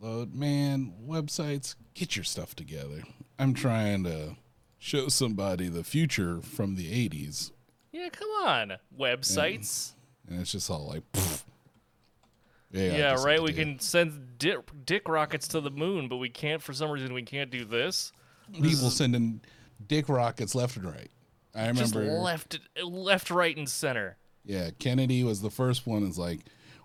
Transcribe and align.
upload. 0.00 0.34
Man, 0.34 0.92
websites, 1.06 1.74
get 1.94 2.16
your 2.16 2.24
stuff 2.24 2.54
together. 2.54 3.02
I'm 3.38 3.54
trying 3.54 4.04
to 4.04 4.36
show 4.78 5.08
somebody 5.08 5.68
the 5.68 5.84
future 5.84 6.40
from 6.40 6.76
the 6.76 7.08
80s, 7.08 7.52
Yeah, 7.92 8.08
come 8.10 8.28
on. 8.44 8.72
Websites. 8.98 9.92
and 10.28 10.40
it's 10.40 10.52
just 10.52 10.70
all 10.70 10.86
like, 10.88 11.02
pfft. 11.12 11.42
yeah, 12.72 12.96
Yeah, 12.96 13.22
right. 13.24 13.42
We 13.42 13.52
can 13.52 13.78
send 13.78 14.38
dick, 14.38 14.58
dick 14.84 15.08
rockets 15.08 15.48
to 15.48 15.60
the 15.60 15.70
moon, 15.70 16.08
but 16.08 16.16
we 16.16 16.28
can't, 16.30 16.62
for 16.62 16.72
some 16.72 16.90
reason, 16.90 17.12
we 17.12 17.22
can't 17.22 17.50
do 17.50 17.64
this. 17.64 18.12
people 18.52 18.90
sending 18.90 19.40
dick 19.86 20.08
rockets 20.08 20.54
left 20.54 20.76
and 20.76 20.86
right. 20.86 21.10
I 21.54 21.72
Just 21.72 21.94
remember, 21.94 22.20
left, 22.20 22.60
left, 22.82 23.30
right, 23.30 23.56
and 23.56 23.68
center. 23.68 24.16
yeah, 24.44 24.70
Kennedy 24.78 25.24
was 25.24 25.42
the 25.42 25.50
first 25.50 25.84
one. 25.84 26.04
Is 26.04 26.16
like, 26.16 26.40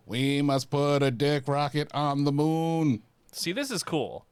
we 0.05 0.41
must 0.41 0.69
put 0.69 1.01
a 1.03 1.11
dick 1.11 1.47
rocket 1.47 1.89
on 1.93 2.23
the 2.23 2.31
moon, 2.31 3.01
See, 3.31 3.51
this 3.51 3.69
is 3.71 3.83
cool. 3.83 4.25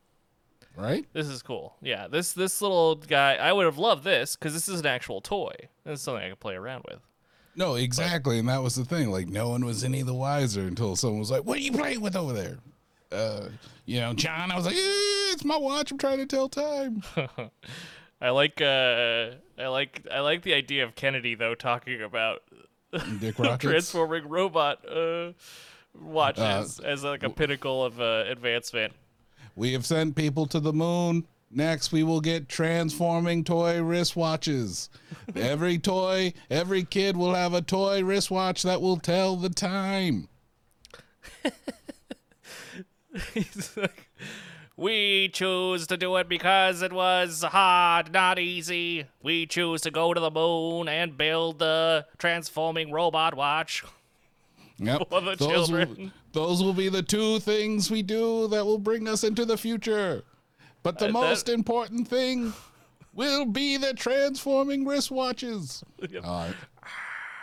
right? 0.78 1.06
This 1.14 1.28
is 1.28 1.42
cool. 1.42 1.76
Yeah, 1.82 2.08
this 2.08 2.34
this 2.34 2.62
little 2.62 2.96
guy. 2.96 3.36
I 3.36 3.52
would 3.52 3.66
have 3.66 3.78
loved 3.78 4.04
this 4.04 4.36
because 4.36 4.54
this 4.54 4.70
is 4.70 4.80
an 4.80 4.86
actual 4.86 5.20
toy. 5.22 5.54
This 5.86 6.00
is 6.00 6.02
something 6.04 6.24
I 6.24 6.30
could 6.30 6.40
play 6.40 6.56
around 6.56 6.86
with. 6.90 7.00
No, 7.56 7.76
exactly, 7.76 8.40
and 8.40 8.50
that 8.50 8.64
was 8.64 8.76
the 8.76 8.86
thing. 8.86 9.12
Like, 9.12 9.28
no 9.28 9.50
one 9.50 9.64
was 9.66 9.84
any 9.84 10.02
the 10.02 10.14
wiser 10.14 10.62
until 10.62 10.96
someone 10.96 11.20
was 11.20 11.30
like, 11.32 11.44
"What 11.44 11.58
are 11.58 11.62
you 11.62 11.72
playing 11.72 12.02
with 12.02 12.16
over 12.16 12.34
there?" 12.34 12.58
Uh, 13.12 13.50
you 13.86 14.00
know, 14.00 14.14
John. 14.14 14.52
I 14.52 14.56
was 14.56 14.66
like, 14.66 14.76
eh, 14.76 14.80
"It's 15.34 15.46
my 15.46 15.58
watch. 15.58 15.92
I'm 15.92 15.98
trying 16.00 16.18
to 16.20 16.26
tell 16.26 16.50
time." 16.50 17.04
I 18.22 18.30
like 18.30 18.62
uh 18.62 19.32
I 19.60 19.68
like 19.68 20.08
I 20.10 20.22
like 20.22 20.44
the 20.44 20.54
idea 20.54 20.86
of 20.86 20.96
Kennedy 20.96 21.36
though 21.36 21.56
talking 21.56 22.02
about 22.02 22.42
Dick 23.20 23.40
rockets. 23.40 23.62
transforming 23.64 24.28
robot 24.28 24.80
uh 24.88 25.32
watches 26.00 26.80
Uh, 26.80 26.84
as 26.84 27.04
like 27.04 27.24
a 27.24 27.30
pinnacle 27.30 27.84
of 27.84 28.00
uh, 28.00 28.24
advancement. 28.28 28.94
We 29.56 29.74
have 29.74 29.86
sent 29.86 30.16
people 30.16 30.46
to 30.48 30.60
the 30.60 30.74
moon. 30.74 31.28
Next, 31.52 31.92
we 31.92 32.02
will 32.02 32.22
get 32.22 32.50
transforming 32.50 33.44
toy 33.44 33.76
wristwatches. 33.76 34.90
every 35.36 35.78
toy, 35.78 36.34
every 36.50 36.84
kid 36.84 37.16
will 37.16 37.36
have 37.36 37.54
a 37.54 37.62
toy 37.62 38.04
wristwatch 38.04 38.64
that 38.64 38.82
will 38.82 38.98
tell 38.98 39.36
the 39.36 39.50
time. 39.50 40.30
He's 43.34 43.78
like, 43.78 44.10
we 44.76 45.30
choose 45.30 45.86
to 45.88 45.98
do 45.98 46.16
it 46.18 46.28
because 46.28 46.82
it 46.82 46.92
was 46.92 47.44
hard, 47.44 48.12
not 48.12 48.40
easy. 48.40 49.06
We 49.22 49.46
choose 49.46 49.82
to 49.82 49.92
go 49.92 50.14
to 50.14 50.20
the 50.20 50.32
moon 50.32 50.88
and 50.88 51.18
build 51.18 51.60
the 51.60 52.06
transforming 52.18 52.92
robot 52.92 53.36
watch. 53.36 53.84
Yep. 54.80 55.04
For 55.10 55.22
the 55.22 55.36
those, 55.36 55.72
will, 55.72 56.12
those 56.32 56.64
will 56.64 56.74
be 56.74 56.90
the 56.90 57.04
two 57.04 57.40
things 57.40 57.92
we 57.92 58.02
do 58.02 58.48
that 58.48 58.66
will 58.66 58.80
bring 58.80 59.08
us 59.08 59.24
into 59.24 59.46
the 59.46 59.58
future. 59.58 60.24
But 60.82 60.98
the 60.98 61.06
Uh, 61.06 61.08
that- 61.08 61.14
most 61.14 61.50
important 61.50 62.08
thing 62.08 62.54
will 63.14 63.46
be 63.46 63.78
the 63.78 63.94
transforming 63.94 64.86
wristwatches. 64.86 65.84
Yep. 66.10 66.26
All 66.26 66.48
right. 66.48 66.56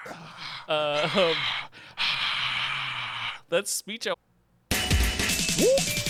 Um, 0.69 1.35
that's 3.49 3.73
speech. 3.73 4.07
I- 4.07 4.15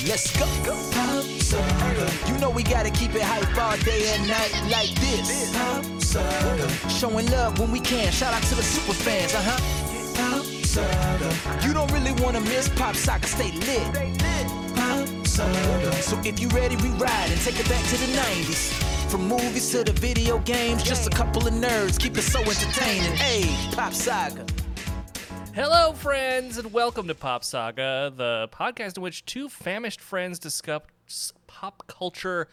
Let's 0.07 0.31
go. 0.39 0.47
You 2.27 2.39
know 2.39 2.51
we 2.51 2.63
gotta 2.63 2.91
keep 2.91 3.15
it 3.15 3.23
hype 3.23 3.57
all 3.59 3.77
day 3.85 4.15
and 4.15 4.27
night 4.27 4.53
like 4.71 4.95
this. 5.01 5.53
Showing 6.89 7.31
love 7.31 7.59
when 7.59 7.71
we 7.71 7.81
can. 7.81 8.11
Shout 8.11 8.33
out 8.33 8.43
to 8.45 8.55
the 8.55 8.63
super 8.63 8.95
fans, 8.95 9.35
uh 9.35 9.43
huh. 9.45 9.81
You 11.67 11.75
don't 11.75 11.93
really 11.93 12.13
wanna 12.23 12.41
miss 12.41 12.69
Pop 12.71 12.95
Saga, 12.95 13.27
stay 13.27 13.53
lit. 13.53 13.83
pop 14.75 15.07
So 15.27 16.19
if 16.25 16.41
you 16.41 16.49
ready, 16.49 16.77
we 16.77 16.89
ride 16.91 17.31
and 17.31 17.41
take 17.43 17.61
it 17.61 17.69
back 17.69 17.85
to 17.87 17.97
the 17.97 18.07
90s. 18.17 18.73
From 19.11 19.29
movies 19.29 19.71
to 19.73 19.85
the 19.85 19.93
video 19.93 20.39
games, 20.41 20.83
just 20.83 21.09
a 21.09 21.11
couple 21.11 21.47
of 21.47 21.53
nerds 21.53 21.99
keep 21.99 22.17
it 22.17 22.23
so 22.23 22.41
entertaining. 22.41 23.17
Hey, 23.17 23.45
Pop 23.75 23.93
Saga. 23.93 24.47
Hello, 25.53 25.93
friends, 25.93 26.59
and 26.59 26.73
welcome 26.73 27.09
to 27.09 27.15
Pop 27.15 27.43
Saga, 27.43 28.13
the 28.15 28.49
podcast 28.53 28.97
in 28.97 29.03
which 29.03 29.27
two 29.27 29.49
famished 29.49 30.01
friends 30.01 30.39
discuss 30.39 31.33
pop 31.49 31.83
culture 31.89 32.47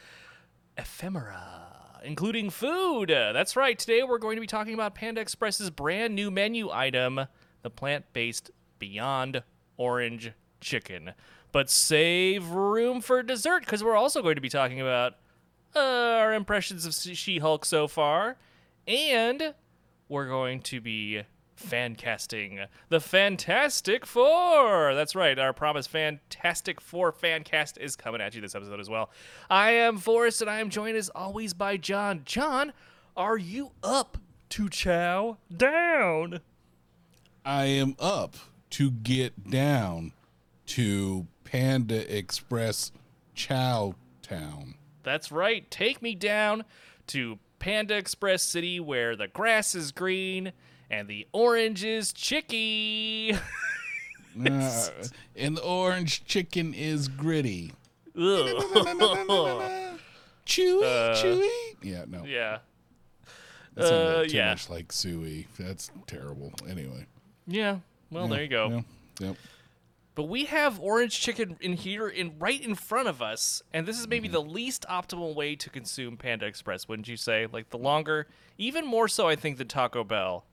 ephemera, 0.80 2.02
including 2.04 2.50
food. 2.50 3.10
That's 3.10 3.56
right. 3.56 3.78
Today 3.78 4.02
we're 4.02 4.18
going 4.18 4.36
to 4.36 4.42
be 4.42 4.48
talking 4.48 4.74
about 4.74 4.96
Panda 4.96 5.22
Express's 5.22 5.70
brand 5.70 6.16
new 6.16 6.32
menu 6.32 6.72
item, 6.72 7.28
the 7.62 7.70
plant-based 7.70 8.50
Beyond 8.80 9.44
Orange 9.78 10.32
Chicken. 10.60 11.14
But 11.52 11.70
save 11.70 12.50
room 12.50 13.02
for 13.02 13.22
dessert 13.22 13.60
because 13.60 13.84
we're 13.84 13.96
also 13.96 14.24
going 14.24 14.36
to 14.36 14.42
be 14.42 14.50
talking 14.50 14.82
about 14.82 15.14
uh, 15.76 15.80
our 15.80 16.34
impressions 16.34 16.86
of 16.88 16.96
She-Hulk 16.96 17.64
so 17.64 17.88
far, 17.88 18.38
and 18.88 19.54
we're 20.10 20.28
going 20.28 20.62
to 20.62 20.82
be 20.82 21.22
fan 21.58 21.96
casting 21.96 22.60
the 22.90 23.00
Fantastic 23.00 24.06
Four. 24.06 24.94
That's 24.94 25.16
right, 25.16 25.38
our 25.38 25.54
promised 25.54 25.90
Fantastic 25.90 26.80
Four 26.80 27.12
fan 27.12 27.44
cast 27.44 27.78
is 27.78 27.96
coming 27.96 28.22
at 28.22 28.36
you 28.36 28.42
this 28.42 28.56
episode 28.56 28.80
as 28.80 28.90
well. 28.90 29.10
I 29.50 29.72
am 29.72 29.98
Forrest, 29.98 30.42
and 30.42 30.50
I 30.50 30.60
am 30.60 30.70
joined 30.70 30.98
as 30.98 31.10
always 31.10 31.54
by 31.54 31.78
John. 31.78 32.22
John, 32.26 32.74
are 33.16 33.38
you 33.38 33.72
up 33.84 34.18
to 34.50 34.70
chow 34.70 35.38
down? 35.56 36.40
I 37.44 37.66
am 37.66 37.96
up 38.00 38.36
to 38.72 38.92
get 38.92 39.50
down 39.50 40.14
to 40.68 41.28
Panda 41.44 42.16
Express 42.16 42.92
Chow 43.34 43.96
Town. 44.22 44.76
That's 45.04 45.32
right. 45.32 45.70
Take 45.72 46.02
me 46.02 46.14
down 46.14 46.66
to 47.08 47.40
Panda 47.60 47.96
Express 47.96 48.44
City 48.44 48.80
where 48.80 49.16
the 49.16 49.28
grass 49.28 49.74
is 49.74 49.92
green 49.92 50.52
and 50.90 51.08
the 51.08 51.28
orange 51.34 51.84
is 51.84 52.14
chicky. 52.14 53.36
Uh, 54.40 54.88
and 55.36 55.58
the 55.58 55.64
orange 55.64 56.24
chicken 56.26 56.72
is 56.76 57.08
gritty. 57.08 57.74
Chewy, 58.16 59.98
Uh, 60.84 61.16
chewy. 61.16 61.50
Yeah, 61.82 62.06
no. 62.08 62.24
yeah. 62.24 62.60
That 63.76 63.88
sounded 63.88 64.18
uh, 64.18 64.24
too 64.26 64.38
yeah. 64.38 64.50
much 64.50 64.70
like 64.70 64.92
suey. 64.92 65.48
That's 65.60 65.90
terrible. 66.06 66.52
Anyway. 66.70 67.06
Yeah. 67.48 67.78
Well, 68.12 68.28
there 68.28 68.42
you 68.44 68.48
go. 68.48 68.70
Yeah, 69.20 69.28
Yep. 69.28 69.36
But 70.16 70.24
we 70.30 70.46
have 70.46 70.80
orange 70.80 71.20
chicken 71.20 71.58
in 71.62 71.74
here, 71.74 72.08
in 72.08 72.34
right 72.40 72.60
in 72.62 72.74
front 72.76 73.08
of 73.08 73.22
us, 73.22 73.62
and 73.74 73.86
this 73.88 73.96
is 73.98 74.04
Mm-hmm. 74.04 74.10
maybe 74.12 74.28
the 74.30 74.42
least 74.42 74.86
optimal 74.90 75.36
way 75.36 75.56
to 75.56 75.70
consume 75.70 76.18
Panda 76.18 76.46
Express, 76.48 76.88
wouldn't 76.88 77.08
you 77.08 77.18
say? 77.18 77.48
Like 77.52 77.70
the 77.70 77.78
longer, 77.78 78.28
even 78.58 78.86
more 78.86 79.08
so, 79.08 79.28
I 79.28 79.36
think, 79.36 79.58
than 79.58 79.68
Taco 79.68 80.04
Bell. 80.04 80.46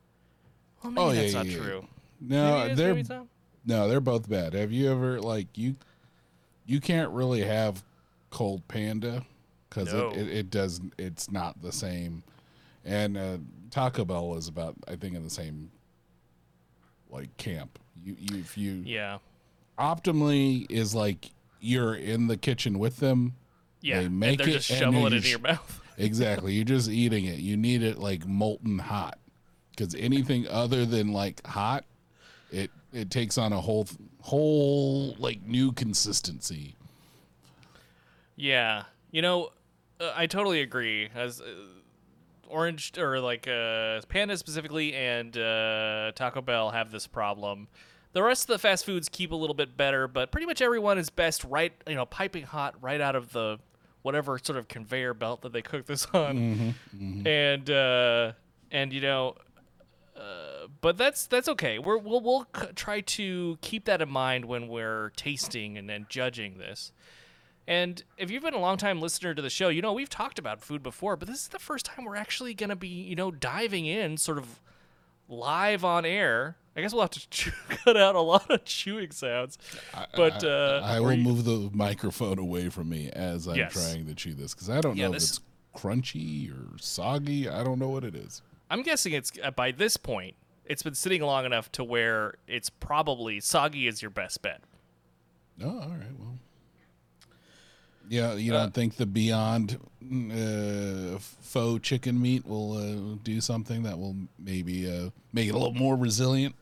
Well, 0.85 0.91
maybe 0.91 1.01
Oh, 1.01 1.11
yeah, 1.11 1.21
that's 1.21 1.33
yeah, 1.33 1.39
not 1.39 1.45
yeah. 1.47 1.57
true. 1.57 1.87
No, 2.21 2.53
Maybe 2.57 2.65
it 2.67 2.71
is, 2.71 2.77
they're 2.77 2.87
maybe 2.89 2.99
it's 3.01 3.09
not. 3.09 3.27
no, 3.65 3.87
they're 3.87 3.99
both 4.01 4.29
bad. 4.29 4.53
Have 4.53 4.71
you 4.71 4.91
ever 4.91 5.19
like 5.21 5.57
you? 5.57 5.75
You 6.65 6.79
can't 6.81 7.11
really 7.11 7.41
have 7.43 7.83
cold 8.31 8.67
panda 8.67 9.23
because 9.69 9.93
No. 9.93 10.09
it, 10.09 10.17
it, 10.17 10.27
it 10.29 10.49
does. 10.49 10.81
It's 10.97 11.29
not 11.31 11.61
the 11.61 11.71
same. 11.71 12.23
And 12.83 13.17
uh, 13.17 13.37
Taco 13.71 14.05
Bell 14.05 14.35
is 14.35 14.47
about, 14.47 14.75
I 14.87 14.95
think, 14.95 15.15
in 15.15 15.23
the 15.23 15.29
same 15.29 15.71
like 17.09 17.35
camp. 17.37 17.79
You, 18.03 18.15
you 18.19 18.39
if 18.39 18.57
you 18.57 18.81
Yeah. 18.85 19.17
optimally 19.79 20.65
is 20.69 20.93
like 20.95 21.31
you're 21.59 21.95
in 21.95 22.27
the 22.27 22.37
kitchen 22.37 22.79
with 22.79 22.97
them. 22.97 23.35
Yeah. 23.81 24.01
They 24.01 24.09
make 24.09 24.29
and 24.31 24.39
they're 24.39 24.49
it 24.49 24.53
just 24.59 24.69
and 24.71 24.79
shoveling 24.79 25.03
then 25.03 25.07
it 25.07 25.11
you 25.11 25.17
into 25.17 25.29
your 25.29 25.39
mouth. 25.39 25.81
Exactly. 25.97 26.53
You're 26.53 26.65
just 26.65 26.89
eating 26.89 27.25
it. 27.25 27.39
You 27.39 27.57
need 27.57 27.83
it 27.83 27.97
like 27.97 28.27
molten 28.27 28.79
hot. 28.79 29.17
Because 29.75 29.95
anything 29.95 30.47
other 30.47 30.85
than 30.85 31.11
like 31.13 31.45
hot, 31.45 31.85
it 32.51 32.71
it 32.93 33.09
takes 33.09 33.37
on 33.37 33.53
a 33.53 33.61
whole 33.61 33.87
whole 34.21 35.15
like 35.19 35.41
new 35.43 35.71
consistency. 35.71 36.75
Yeah, 38.35 38.83
you 39.11 39.21
know, 39.21 39.49
uh, 39.99 40.11
I 40.15 40.27
totally 40.27 40.61
agree. 40.61 41.09
As 41.13 41.41
uh, 41.41 41.45
Orange 42.47 42.97
or 42.97 43.19
like 43.19 43.47
uh, 43.47 44.01
Panda 44.07 44.37
specifically 44.37 44.93
and 44.93 45.37
uh, 45.37 46.11
Taco 46.15 46.41
Bell 46.41 46.71
have 46.71 46.91
this 46.91 47.07
problem. 47.07 47.67
The 48.13 48.23
rest 48.23 48.43
of 48.43 48.47
the 48.47 48.59
fast 48.59 48.85
foods 48.85 49.09
keep 49.09 49.31
a 49.31 49.35
little 49.35 49.53
bit 49.53 49.75
better, 49.75 50.07
but 50.07 50.31
pretty 50.31 50.47
much 50.47 50.61
everyone 50.61 50.97
is 50.97 51.09
best 51.09 51.43
right, 51.43 51.73
you 51.87 51.95
know, 51.95 52.05
piping 52.05 52.43
hot 52.43 52.75
right 52.81 53.01
out 53.01 53.15
of 53.15 53.33
the 53.33 53.59
whatever 54.03 54.39
sort 54.41 54.57
of 54.57 54.67
conveyor 54.67 55.13
belt 55.13 55.41
that 55.41 55.51
they 55.51 55.61
cook 55.61 55.85
this 55.85 56.07
on, 56.13 56.75
and 57.25 57.69
uh, 57.69 58.31
and 58.71 58.93
you 58.93 59.01
know. 59.01 59.35
Uh, 60.15 60.67
but 60.81 60.97
that's 60.97 61.27
that's 61.27 61.47
okay. 61.49 61.77
We're, 61.79 61.97
we'll 61.97 62.21
we'll 62.21 62.47
c- 62.55 62.67
try 62.75 63.01
to 63.01 63.57
keep 63.61 63.85
that 63.85 64.01
in 64.01 64.09
mind 64.09 64.45
when 64.45 64.67
we're 64.67 65.11
tasting 65.17 65.77
and 65.77 65.89
then 65.89 66.05
judging 66.09 66.57
this. 66.57 66.91
And 67.67 68.03
if 68.17 68.29
you've 68.31 68.43
been 68.43 68.53
a 68.53 68.59
long 68.59 68.77
time 68.77 69.01
listener 69.01 69.33
to 69.33 69.41
the 69.41 69.49
show, 69.49 69.69
you 69.69 69.81
know 69.81 69.91
we've 69.91 70.09
talked 70.09 70.39
about 70.39 70.61
food 70.61 70.81
before, 70.83 71.15
but 71.17 71.27
this 71.27 71.41
is 71.41 71.47
the 71.49 71.59
first 71.59 71.85
time 71.85 72.05
we're 72.05 72.15
actually 72.15 72.53
going 72.53 72.69
to 72.69 72.75
be, 72.75 72.87
you 72.87 73.15
know, 73.15 73.31
diving 73.31 73.85
in 73.87 74.17
sort 74.17 74.37
of 74.37 74.61
live 75.27 75.83
on 75.83 76.05
air 76.05 76.57
I 76.77 76.81
guess 76.81 76.91
we'll 76.91 77.03
have 77.03 77.11
to 77.11 77.29
chew, 77.29 77.51
cut 77.69 77.95
out 77.95 78.15
a 78.15 78.19
lot 78.21 78.51
of 78.51 78.65
chewing 78.65 79.11
sounds. 79.11 79.57
But 80.13 80.43
I, 80.43 80.47
uh, 80.47 80.81
I 80.83 80.99
will 80.99 81.13
you- 81.13 81.23
move 81.23 81.45
the 81.45 81.69
microphone 81.73 82.37
away 82.37 82.67
from 82.69 82.89
me 82.89 83.09
as 83.11 83.47
I'm 83.47 83.55
Yes. 83.55 83.71
trying 83.73 84.07
to 84.07 84.13
chew 84.13 84.33
this 84.33 84.53
because 84.53 84.69
I 84.69 84.81
don't 84.81 84.97
Yeah, 84.97 85.07
know 85.07 85.13
this- 85.13 85.37
if 85.37 85.37
it's 85.37 85.81
crunchy 85.81 86.51
or 86.51 86.77
soggy. 86.77 87.47
I 87.47 87.63
don't 87.63 87.79
know 87.79 87.87
what 87.89 88.03
it 88.03 88.13
is. 88.13 88.41
I'm 88.69 88.81
guessing 88.83 89.13
it's 89.13 89.31
uh, 89.43 89.51
by 89.51 89.71
this 89.71 89.97
point, 89.97 90.35
it's 90.65 90.83
been 90.83 90.95
sitting 90.95 91.21
long 91.21 91.45
enough 91.45 91.71
to 91.73 91.83
where 91.83 92.35
it's 92.47 92.69
probably 92.69 93.39
soggy 93.39 93.87
is 93.87 94.01
your 94.01 94.11
best 94.11 94.41
bet. 94.41 94.61
Oh, 95.63 95.67
all 95.69 95.89
right. 95.89 96.19
Well, 96.19 96.37
yeah. 98.09 98.33
You 98.33 98.53
Uh, 98.53 98.61
don't 98.61 98.73
think 98.73 98.95
the 98.95 99.05
Beyond 99.05 99.79
uh, 100.03 101.17
faux 101.19 101.87
chicken 101.87 102.21
meat 102.21 102.45
will 102.45 102.73
uh, 102.77 103.17
do 103.23 103.41
something 103.41 103.83
that 103.83 103.97
will 103.97 104.15
maybe 104.39 104.89
uh, 104.89 105.09
make 105.33 105.47
it 105.47 105.55
a 105.55 105.57
little 105.57 105.73
more 105.73 105.95
resilient? 105.95 106.55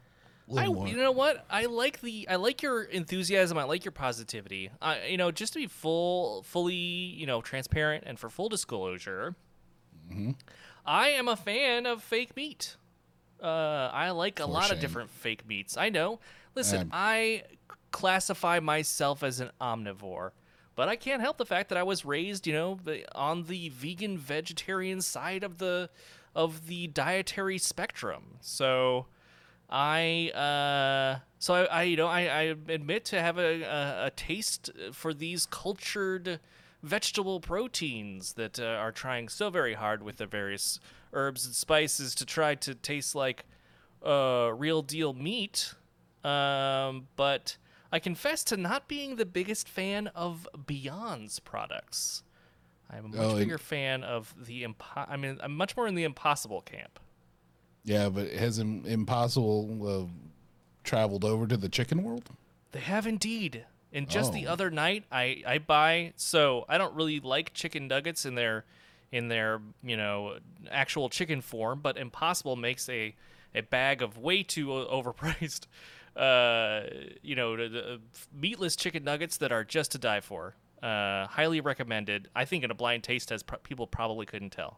I, 0.56 0.68
more. 0.68 0.88
you 0.88 0.98
know 0.98 1.12
what? 1.12 1.46
I 1.50 1.66
like 1.66 2.02
the 2.02 2.28
I 2.30 2.36
like 2.36 2.62
your 2.62 2.84
enthusiasm. 2.84 3.58
I 3.58 3.64
like 3.64 3.86
your 3.86 3.94
positivity. 3.94 4.70
I, 4.82 5.06
you 5.06 5.18
know, 5.18 5.32
just 5.32 5.54
to 5.54 5.60
be 5.60 5.68
full, 5.68 6.44
fully, 6.44 6.76
you 6.76 7.26
know, 7.26 7.42
transparent 7.42 8.04
and 8.06 8.20
for 8.20 8.30
full 8.30 8.50
disclosure, 8.50 9.36
Mm-hmm. 10.14 10.32
I 10.86 11.10
am 11.10 11.28
a 11.28 11.36
fan 11.36 11.86
of 11.86 12.04
fake 12.04 12.36
meat. 12.36 12.76
Uh, 13.42 13.90
I 13.94 14.12
like 14.12 14.40
a 14.40 14.44
For 14.44 14.50
lot 14.50 14.66
shame. 14.66 14.74
of 14.74 14.80
different 14.80 15.10
fake 15.10 15.48
meats. 15.48 15.76
I 15.78 15.90
know. 15.90 16.20
Listen, 16.56 16.82
Um, 16.84 16.90
I 16.94 17.44
classify 17.92 18.60
myself 18.60 19.24
as 19.24 19.40
an 19.40 19.52
omnivore, 19.60 20.32
but 20.76 20.88
I 20.90 20.96
can't 20.96 21.22
help 21.22 21.38
the 21.38 21.46
fact 21.46 21.70
that 21.70 21.78
I 21.78 21.84
was 21.84 22.06
raised, 22.06 22.48
you 22.48 22.54
know, 22.54 22.80
on 23.14 23.44
the 23.44 23.70
vegan 23.70 24.18
vegetarian 24.18 25.02
side 25.02 25.44
of 25.44 25.58
the 25.58 25.90
of 26.36 26.68
the 26.68 26.88
dietary 26.88 27.58
spectrum. 27.58 28.38
So 28.42 29.06
I 29.70 30.30
uh 30.36 31.20
so 31.40 31.54
I, 31.54 31.64
I 31.66 31.84
you 31.84 31.98
know 31.98 32.08
I, 32.08 32.22
I 32.22 32.42
admit 32.70 33.06
to 33.06 33.20
have 33.22 33.38
a, 33.38 33.62
a, 33.64 34.06
a 34.08 34.12
taste 34.16 34.70
for 34.92 35.14
these 35.14 35.46
cultured 35.46 36.40
vegetable 36.84 37.40
proteins 37.40 38.34
that 38.34 38.60
uh, 38.60 38.64
are 38.64 38.92
trying 38.92 39.30
so 39.30 39.50
very 39.50 39.74
hard 39.74 40.04
with 40.04 40.18
the 40.18 40.26
various 40.28 40.80
herbs 41.14 41.46
and 41.46 41.56
spices 41.56 42.14
to 42.14 42.26
try 42.26 42.54
to 42.56 42.76
taste 42.76 43.16
like 43.16 43.46
uh 44.06 44.52
real 44.56 44.82
deal 44.82 45.14
meat 45.14 45.74
um 46.26 47.08
but 47.16 47.56
I 47.92 48.00
confess 48.00 48.44
to 48.46 48.58
not 48.58 48.88
being 48.88 49.16
the 49.16 49.26
biggest 49.26 49.70
fan 49.70 50.08
of 50.08 50.48
Beyond's 50.66 51.40
products. 51.40 52.24
I'm 52.90 53.06
a 53.06 53.08
much 53.10 53.18
Oh, 53.20 53.36
bigger 53.38 53.60
fan 53.60 54.04
of 54.04 54.34
the 54.46 54.64
impo- 54.64 55.08
I 55.08 55.16
mean 55.16 55.38
I'm 55.42 55.56
much 55.56 55.78
more 55.78 55.88
in 55.88 55.94
the 55.96 56.04
impossible 56.04 56.62
camp. 56.62 57.00
Yeah, 57.86 58.10
but 58.10 58.32
has 58.32 58.58
Im- 58.60 58.84
Impossible 58.86 59.88
uh, 59.88 60.08
traveled 60.84 61.24
over 61.24 61.46
to 61.46 61.56
the 61.56 61.70
chicken 61.70 62.02
world? 62.04 62.30
They 62.72 62.80
have 62.80 63.06
indeed. 63.06 63.66
And 63.94 64.10
just 64.10 64.34
the 64.34 64.48
Oh. 64.48 64.54
other 64.54 64.70
night, 64.72 65.04
I 65.12 65.44
I 65.46 65.58
buy. 65.60 66.14
So 66.18 66.66
I 66.68 66.78
don't 66.80 66.96
really 66.96 67.20
like 67.20 67.54
chicken 67.54 67.88
nuggets 67.88 68.26
in 68.26 68.36
their 68.36 68.66
in 69.12 69.28
their 69.28 69.62
you 69.84 69.96
know 69.96 70.40
actual 70.72 71.10
chicken 71.10 71.42
form, 71.42 71.80
but 71.82 71.96
Impossible 71.98 72.56
makes 72.56 72.90
a 72.90 73.14
a 73.56 73.62
bag 73.62 74.02
of 74.02 74.18
way 74.18 74.44
too 74.44 74.68
overpriced. 74.68 75.68
Uh, 76.16 76.84
you 77.24 77.34
know, 77.36 77.58
the, 77.58 77.68
the 77.70 78.00
meatless 78.32 78.76
chicken 78.76 79.04
nuggets 79.04 79.38
that 79.38 79.52
are 79.52 79.64
just 79.64 79.94
to 79.94 79.98
die 79.98 80.20
for. 80.22 80.54
Uh, 80.84 81.26
highly 81.26 81.60
recommended. 81.60 82.28
I 82.36 82.46
think 82.46 82.64
in 82.64 82.70
a 82.70 82.76
blind 82.76 83.04
taste 83.04 83.30
test, 83.30 83.48
pro- 83.48 83.58
people 83.58 83.88
probably 83.88 84.28
couldn't 84.28 84.52
tell. 84.52 84.78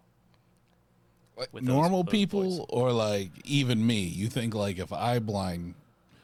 Like 1.37 1.51
With 1.51 1.65
those- 1.65 1.75
normal 1.75 2.03
those 2.03 2.11
people 2.11 2.41
boys. 2.59 2.65
or 2.69 2.93
like 2.93 3.31
even 3.43 3.85
me? 3.85 3.99
You 4.03 4.29
think 4.29 4.55
like 4.55 4.79
if 4.79 4.93
I 4.93 5.19
blind 5.19 5.75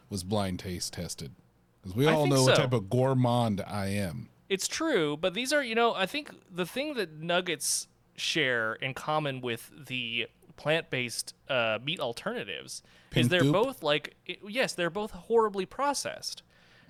was 0.09 0.23
blind 0.23 0.59
taste 0.59 0.93
tested? 0.93 1.31
Because 1.81 1.95
we 1.95 2.07
all 2.07 2.27
know 2.27 2.43
what 2.43 2.55
type 2.55 2.73
of 2.73 2.89
gourmand 2.89 3.63
I 3.65 3.87
am. 3.87 4.29
It's 4.49 4.67
true, 4.67 5.17
but 5.17 5.33
these 5.33 5.53
are, 5.53 5.63
you 5.63 5.75
know, 5.75 5.93
I 5.93 6.05
think 6.05 6.31
the 6.53 6.65
thing 6.65 6.95
that 6.95 7.19
nuggets 7.19 7.87
share 8.15 8.73
in 8.75 8.93
common 8.93 9.41
with 9.41 9.71
the 9.87 10.27
plant-based 10.57 11.33
uh, 11.49 11.79
meat 11.83 11.99
alternatives 11.99 12.83
is 13.15 13.29
they're 13.29 13.41
goop? 13.41 13.53
both 13.53 13.81
like, 13.81 14.15
yes, 14.47 14.73
they're 14.73 14.89
both 14.89 15.11
horribly 15.11 15.65
processed, 15.65 16.43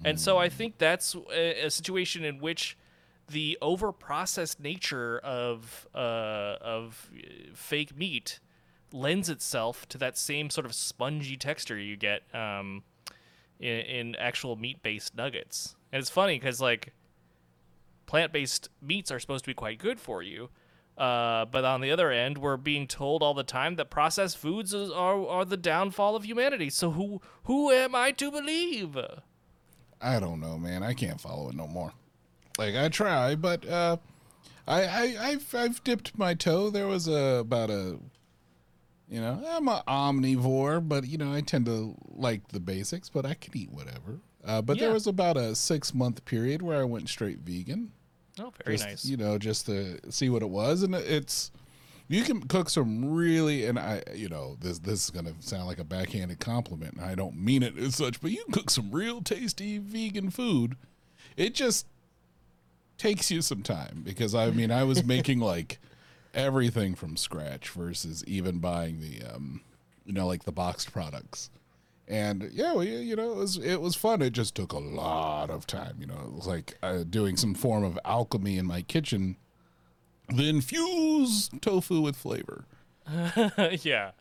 and 0.03 0.19
so 0.19 0.39
I 0.39 0.49
think 0.49 0.79
that's 0.79 1.15
a, 1.31 1.65
a 1.65 1.69
situation 1.69 2.25
in 2.25 2.39
which 2.39 2.75
the 3.29 3.57
over-processed 3.61 4.59
nature 4.59 5.19
of 5.19 5.87
uh, 5.93 6.57
of 6.59 7.09
uh, 7.15 7.21
fake 7.53 7.95
meat 7.95 8.39
lends 8.91 9.29
itself 9.29 9.87
to 9.89 9.97
that 9.99 10.17
same 10.17 10.49
sort 10.49 10.65
of 10.65 10.73
spongy 10.73 11.37
texture 11.37 11.77
you 11.77 11.95
get 11.95 12.23
um, 12.33 12.83
in, 13.61 13.79
in 13.79 14.15
actual 14.15 14.55
meat-based 14.55 15.15
nuggets. 15.15 15.75
And 15.91 16.01
it's 16.01 16.09
funny 16.09 16.37
because 16.39 16.59
like 16.59 16.93
plant-based 18.07 18.69
meats 18.81 19.11
are 19.11 19.19
supposed 19.19 19.45
to 19.45 19.49
be 19.49 19.53
quite 19.53 19.79
good 19.79 19.99
for 19.99 20.21
you. 20.21 20.49
Uh, 20.97 21.45
but 21.45 21.63
on 21.63 21.81
the 21.81 21.89
other 21.89 22.11
end, 22.11 22.37
we're 22.37 22.57
being 22.57 22.85
told 22.85 23.23
all 23.23 23.33
the 23.33 23.43
time 23.43 23.75
that 23.75 23.89
processed 23.89 24.37
foods 24.37 24.73
is, 24.73 24.91
are, 24.91 25.25
are 25.25 25.45
the 25.45 25.57
downfall 25.57 26.15
of 26.15 26.25
humanity. 26.25 26.69
So 26.69 26.91
who 26.91 27.21
who 27.45 27.71
am 27.71 27.95
I 27.95 28.11
to 28.11 28.29
believe? 28.29 28.97
I 30.01 30.19
don't 30.19 30.41
know, 30.41 30.57
man. 30.57 30.83
I 30.83 30.93
can't 30.93 31.21
follow 31.21 31.49
it 31.49 31.55
no 31.55 31.67
more. 31.67 31.93
Like 32.57 32.75
I 32.75 32.89
try, 32.89 33.35
but 33.35 33.65
uh, 33.67 33.97
I, 34.67 34.83
I 34.83 35.15
I've 35.19 35.55
I've 35.55 35.83
dipped 35.83 36.17
my 36.17 36.33
toe. 36.33 36.69
There 36.69 36.87
was 36.87 37.07
a 37.07 37.39
about 37.39 37.69
a, 37.69 37.97
you 39.11 39.19
know, 39.19 39.43
I'm 39.45 39.67
an 39.67 39.81
omnivore, 39.89 40.87
but 40.87 41.05
you 41.05 41.17
know 41.17 41.33
I 41.33 41.41
tend 41.41 41.65
to 41.65 41.95
like 42.07 42.47
the 42.47 42.61
basics, 42.61 43.09
but 43.09 43.25
I 43.25 43.33
can 43.33 43.55
eat 43.55 43.69
whatever. 43.69 44.21
Uh, 44.43 44.61
but 44.61 44.79
there 44.79 44.93
was 44.93 45.05
about 45.05 45.35
a 45.35 45.53
six 45.53 45.93
month 45.93 46.23
period 46.23 46.61
where 46.61 46.79
I 46.79 46.85
went 46.85 47.09
straight 47.09 47.39
vegan. 47.39 47.91
Oh, 48.39 48.53
very 48.63 48.77
just, 48.77 48.87
nice. 48.87 49.05
You 49.05 49.17
know, 49.17 49.37
just 49.37 49.65
to 49.65 49.99
see 50.09 50.29
what 50.29 50.41
it 50.41 50.49
was, 50.49 50.81
and 50.81 50.95
it's 50.95 51.51
you 52.07 52.23
can 52.23 52.41
cook 52.47 52.69
some 52.69 53.13
really, 53.13 53.65
and 53.65 53.77
I, 53.77 54.01
you 54.15 54.29
know, 54.29 54.55
this 54.61 54.79
this 54.79 55.03
is 55.03 55.09
gonna 55.09 55.33
sound 55.41 55.67
like 55.67 55.79
a 55.79 55.83
backhanded 55.83 56.39
compliment, 56.39 56.93
and 56.93 57.03
I 57.03 57.13
don't 57.13 57.35
mean 57.35 57.63
it 57.63 57.77
as 57.77 57.95
such, 57.95 58.21
but 58.21 58.31
you 58.31 58.41
can 58.45 58.53
cook 58.53 58.69
some 58.69 58.91
real 58.91 59.21
tasty 59.21 59.77
vegan 59.77 60.29
food. 60.29 60.77
It 61.35 61.53
just 61.53 61.85
takes 62.97 63.29
you 63.29 63.41
some 63.41 63.61
time 63.61 64.03
because 64.05 64.33
I 64.33 64.51
mean, 64.51 64.71
I 64.71 64.85
was 64.85 65.03
making 65.05 65.39
like 65.39 65.79
everything 66.33 66.95
from 66.95 67.17
scratch 67.17 67.69
versus 67.69 68.23
even 68.25 68.59
buying 68.59 68.99
the, 68.99 69.23
um, 69.23 69.61
you 70.05 70.13
know, 70.13 70.27
like 70.27 70.43
the 70.43 70.51
boxed 70.51 70.91
products. 70.91 71.49
And 72.07 72.49
yeah, 72.51 72.73
we, 72.73 72.87
you 72.87 73.15
know, 73.15 73.31
it 73.31 73.37
was 73.37 73.57
it 73.57 73.79
was 73.79 73.95
fun. 73.95 74.21
It 74.21 74.33
just 74.33 74.53
took 74.55 74.73
a 74.73 74.79
lot 74.79 75.49
of 75.49 75.65
time. 75.65 75.95
You 75.99 76.07
know, 76.07 76.19
it 76.25 76.33
was 76.33 76.45
like 76.45 76.77
uh, 76.83 77.03
doing 77.09 77.37
some 77.37 77.53
form 77.53 77.83
of 77.83 77.97
alchemy 78.03 78.57
in 78.57 78.65
my 78.65 78.81
kitchen. 78.81 79.37
Then 80.27 80.61
fuse 80.61 81.49
tofu 81.61 82.01
with 82.01 82.15
flavor. 82.15 82.65
yeah. 83.81 84.11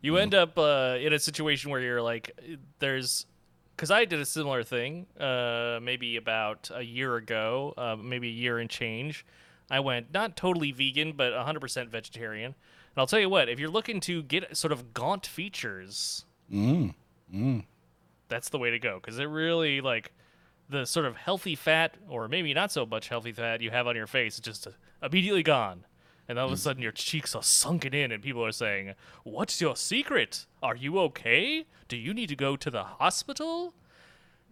You 0.00 0.16
end 0.18 0.34
up 0.34 0.58
uh, 0.58 0.96
in 1.00 1.12
a 1.12 1.18
situation 1.18 1.70
where 1.70 1.80
you're 1.80 2.02
like, 2.02 2.38
there's, 2.78 3.26
because 3.74 3.90
I 3.90 4.04
did 4.04 4.20
a 4.20 4.26
similar 4.26 4.62
thing, 4.62 5.06
uh, 5.18 5.80
maybe 5.82 6.16
about 6.16 6.70
a 6.72 6.82
year 6.82 7.16
ago, 7.16 7.74
uh, 7.76 7.96
maybe 7.96 8.28
a 8.28 8.32
year 8.32 8.58
and 8.58 8.68
change. 8.68 9.24
I 9.70 9.80
went 9.80 10.12
not 10.12 10.36
totally 10.36 10.72
vegan, 10.72 11.12
but 11.12 11.32
100% 11.32 11.88
vegetarian. 11.88 12.46
And 12.54 12.54
I'll 13.00 13.06
tell 13.06 13.20
you 13.20 13.28
what, 13.28 13.48
if 13.48 13.58
you're 13.58 13.70
looking 13.70 14.00
to 14.00 14.22
get 14.22 14.56
sort 14.56 14.72
of 14.72 14.94
gaunt 14.94 15.26
features, 15.26 16.24
mm, 16.52 16.94
mm. 17.34 17.64
that's 18.28 18.48
the 18.48 18.58
way 18.58 18.70
to 18.70 18.78
go. 18.78 19.00
Because 19.00 19.18
it 19.18 19.24
really 19.24 19.80
like 19.80 20.12
the 20.68 20.84
sort 20.84 21.06
of 21.06 21.16
healthy 21.16 21.54
fat 21.54 21.96
or 22.08 22.28
maybe 22.28 22.54
not 22.54 22.72
so 22.72 22.86
much 22.86 23.08
healthy 23.08 23.32
fat 23.32 23.60
you 23.60 23.70
have 23.70 23.86
on 23.86 23.96
your 23.96 24.06
face 24.06 24.34
is 24.34 24.40
just 24.40 24.66
immediately 25.02 25.42
gone. 25.42 25.84
And 26.28 26.38
all 26.38 26.46
of 26.46 26.52
a 26.52 26.56
mm. 26.56 26.58
sudden 26.58 26.82
your 26.82 26.92
cheeks 26.92 27.34
are 27.34 27.42
sunken 27.42 27.94
in 27.94 28.10
and 28.10 28.22
people 28.22 28.44
are 28.44 28.52
saying 28.52 28.94
what's 29.24 29.60
your 29.60 29.76
secret? 29.76 30.46
Are 30.62 30.74
you 30.74 30.98
okay? 31.00 31.66
Do 31.88 31.96
you 31.96 32.12
need 32.14 32.28
to 32.30 32.36
go 32.36 32.56
to 32.56 32.70
the 32.70 32.82
hospital? 32.82 33.74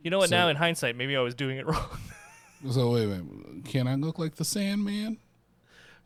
You 0.02 0.10
know 0.10 0.18
what 0.18 0.28
So- 0.28 0.36
now 0.36 0.48
in 0.48 0.56
hindsight 0.56 0.96
maybe 0.96 1.16
i 1.16 1.20
was 1.20 1.34
doing 1.34 1.56
it 1.56 1.66
wrong 1.66 1.98
So 2.70 2.92
wait 2.92 3.04
a 3.04 3.06
minute, 3.08 3.64
can 3.64 3.86
I 3.86 3.94
look 3.94 4.18
like 4.18 4.36
the 4.36 4.44
Sandman? 4.44 5.18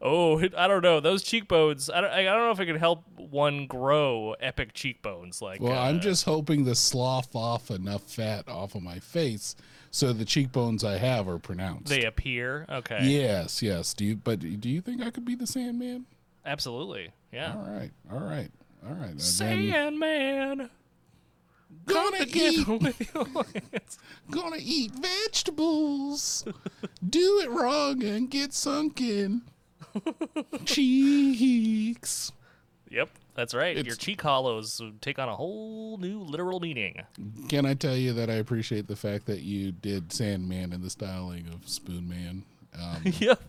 oh 0.00 0.38
i 0.56 0.68
don't 0.68 0.82
know 0.82 1.00
those 1.00 1.24
cheekbones 1.24 1.90
i 1.90 2.00
don't, 2.00 2.10
I 2.12 2.22
don't 2.22 2.38
know 2.38 2.52
if 2.52 2.60
it 2.60 2.66
can 2.66 2.76
help 2.76 3.02
one 3.16 3.66
grow 3.66 4.36
epic 4.38 4.72
cheekbones 4.72 5.42
like 5.42 5.60
Well, 5.60 5.72
uh, 5.72 5.88
I'm 5.88 5.98
just 5.98 6.24
hoping 6.24 6.64
to 6.66 6.76
slough 6.76 7.34
off 7.34 7.70
enough 7.72 8.02
fat 8.02 8.48
off 8.48 8.76
of 8.76 8.82
my 8.82 9.00
face 9.00 9.56
so 9.90 10.12
the 10.12 10.24
cheekbones 10.24 10.84
I 10.84 10.98
have 10.98 11.26
are 11.28 11.38
pronounced. 11.38 11.88
they 11.88 12.04
appear 12.04 12.66
okay 12.70 13.08
Yes, 13.08 13.62
yes. 13.62 13.94
Do 13.94 14.04
you? 14.04 14.16
But 14.16 14.38
do 14.40 14.68
you 14.68 14.80
think 14.80 15.02
I 15.02 15.10
could 15.10 15.24
be 15.24 15.34
the 15.34 15.46
Sandman? 15.46 16.06
absolutely 16.46 17.10
yeah 17.32 17.54
All 17.54 17.68
right, 17.68 17.90
all 18.12 18.20
right, 18.20 18.50
all 18.86 18.94
right. 18.94 19.20
Sandman. 19.20 20.70
Gonna 21.88 22.24
eat, 22.26 22.68
with 22.68 23.14
your 23.14 23.26
gonna 24.30 24.56
eat 24.60 24.92
vegetables. 24.92 26.44
do 27.08 27.40
it 27.40 27.50
wrong 27.50 28.02
and 28.04 28.30
get 28.30 28.52
sunken 28.52 29.42
cheeks. 30.64 32.32
Yep. 32.90 33.08
That's 33.34 33.54
right. 33.54 33.76
Your 33.76 33.80
It's- 33.82 33.98
cheek 33.98 34.20
hollows 34.20 34.80
take 35.00 35.18
on 35.18 35.28
a 35.28 35.36
whole 35.36 35.96
new 35.98 36.20
literal 36.20 36.58
meaning. 36.60 37.02
Can 37.48 37.66
I 37.66 37.74
tell 37.74 37.96
you 37.96 38.12
that 38.14 38.28
I 38.30 38.34
appreciate 38.34 38.88
the 38.88 38.96
fact 38.96 39.26
that 39.26 39.42
you 39.42 39.70
did 39.72 40.12
Sandman 40.12 40.72
in 40.72 40.82
the 40.82 40.90
styling 40.90 41.46
of 41.48 41.60
Spoonman? 41.66 42.42
Um, 42.80 43.02
yep. 43.04 43.40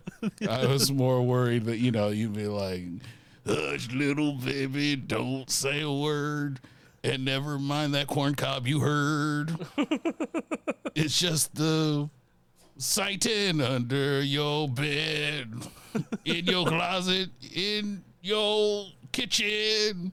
I 0.48 0.66
was 0.66 0.92
more 0.92 1.22
worried 1.22 1.64
that 1.64 1.78
you 1.78 1.90
know 1.90 2.08
you'd 2.08 2.34
be 2.34 2.46
like, 2.46 2.82
"Hush, 3.46 3.90
little 3.92 4.32
baby, 4.34 4.94
don't 4.96 5.50
say 5.50 5.80
a 5.82 5.92
word, 5.92 6.60
and 7.02 7.24
never 7.24 7.58
mind 7.58 7.94
that 7.94 8.06
corn 8.06 8.34
cob 8.34 8.66
you 8.66 8.80
heard. 8.80 9.56
it's 10.94 11.18
just 11.18 11.54
the 11.54 12.08
sighting 12.76 13.60
under 13.60 14.22
your 14.22 14.68
bed, 14.68 15.52
in 16.24 16.44
your 16.46 16.66
closet, 16.68 17.30
in 17.54 18.02
your 18.22 18.86
kitchen." 19.12 20.12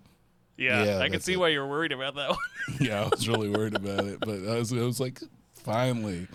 Yeah, 0.57 0.83
Yeah, 0.85 0.99
I 0.99 1.09
can 1.09 1.19
see 1.19 1.33
it. 1.33 1.39
why 1.39 1.49
you're 1.49 1.67
worried 1.67 1.91
about 1.91 2.15
that 2.15 2.29
one. 2.31 2.39
yeah, 2.79 3.03
I 3.03 3.07
was 3.09 3.27
really 3.29 3.49
worried 3.49 3.75
about 3.75 4.05
it, 4.05 4.19
but 4.19 4.39
I 4.47 4.57
was, 4.57 4.73
I 4.73 4.77
was 4.77 4.99
like, 4.99 5.21
finally, 5.53 6.27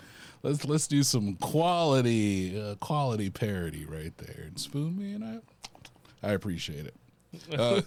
let's 0.43 0.63
let's 0.65 0.87
do 0.87 1.03
some 1.03 1.35
quality 1.35 2.57
uh, 2.59 2.75
quality 2.75 3.29
parody 3.29 3.85
right 3.85 4.17
there. 4.17 4.45
And 4.45 4.55
Spoonman, 4.55 5.41
I 6.23 6.27
I 6.27 6.31
appreciate 6.31 6.85
it. 6.85 6.95
Uh, 7.59 7.81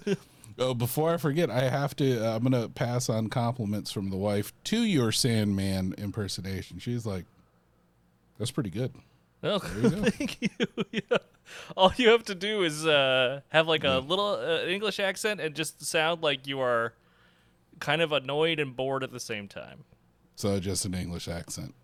oh, 0.58 0.74
before 0.74 1.12
I 1.12 1.16
forget, 1.16 1.50
I 1.50 1.68
have 1.68 1.94
to. 1.96 2.24
Uh, 2.26 2.36
I'm 2.36 2.42
gonna 2.42 2.68
pass 2.68 3.08
on 3.08 3.28
compliments 3.28 3.90
from 3.92 4.10
the 4.10 4.16
wife 4.16 4.52
to 4.64 4.82
your 4.82 5.12
Sandman 5.12 5.94
impersonation. 5.98 6.78
She's 6.78 7.06
like, 7.06 7.24
"That's 8.38 8.50
pretty 8.50 8.70
good." 8.70 8.92
Oh, 9.42 9.60
you 9.76 9.82
go. 9.90 10.04
thank 10.10 10.40
you. 10.42 10.48
Yeah. 10.90 11.18
All 11.76 11.92
you 11.96 12.08
have 12.08 12.24
to 12.24 12.34
do 12.34 12.62
is 12.64 12.84
uh, 12.86 13.40
have 13.50 13.68
like 13.68 13.84
a 13.84 13.98
little 13.98 14.30
uh, 14.34 14.66
English 14.66 14.98
accent 14.98 15.40
and 15.40 15.54
just 15.54 15.84
sound 15.84 16.22
like 16.22 16.46
you 16.46 16.58
are 16.60 16.92
kind 17.78 18.02
of 18.02 18.10
annoyed 18.12 18.58
and 18.58 18.74
bored 18.74 19.04
at 19.04 19.12
the 19.12 19.20
same 19.20 19.46
time. 19.46 19.84
So 20.34 20.58
just 20.58 20.84
an 20.84 20.94
English 20.94 21.28
accent. 21.28 21.74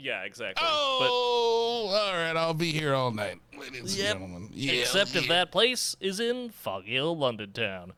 Yeah, 0.00 0.22
exactly. 0.22 0.64
Oh, 0.66 1.90
all 1.92 2.12
right. 2.12 2.36
I'll 2.36 2.54
be 2.54 2.72
here 2.72 2.94
all 2.94 3.10
night, 3.10 3.38
ladies 3.58 3.96
Yep. 3.98 4.16
and 4.16 4.20
gentlemen. 4.24 4.50
Yeah, 4.52 4.72
except 4.74 5.16
if 5.16 5.28
that 5.28 5.50
place 5.50 5.96
is 6.00 6.20
in 6.20 6.50
foggy 6.50 6.98
old 6.98 7.18
London 7.18 7.52
town. 7.52 7.92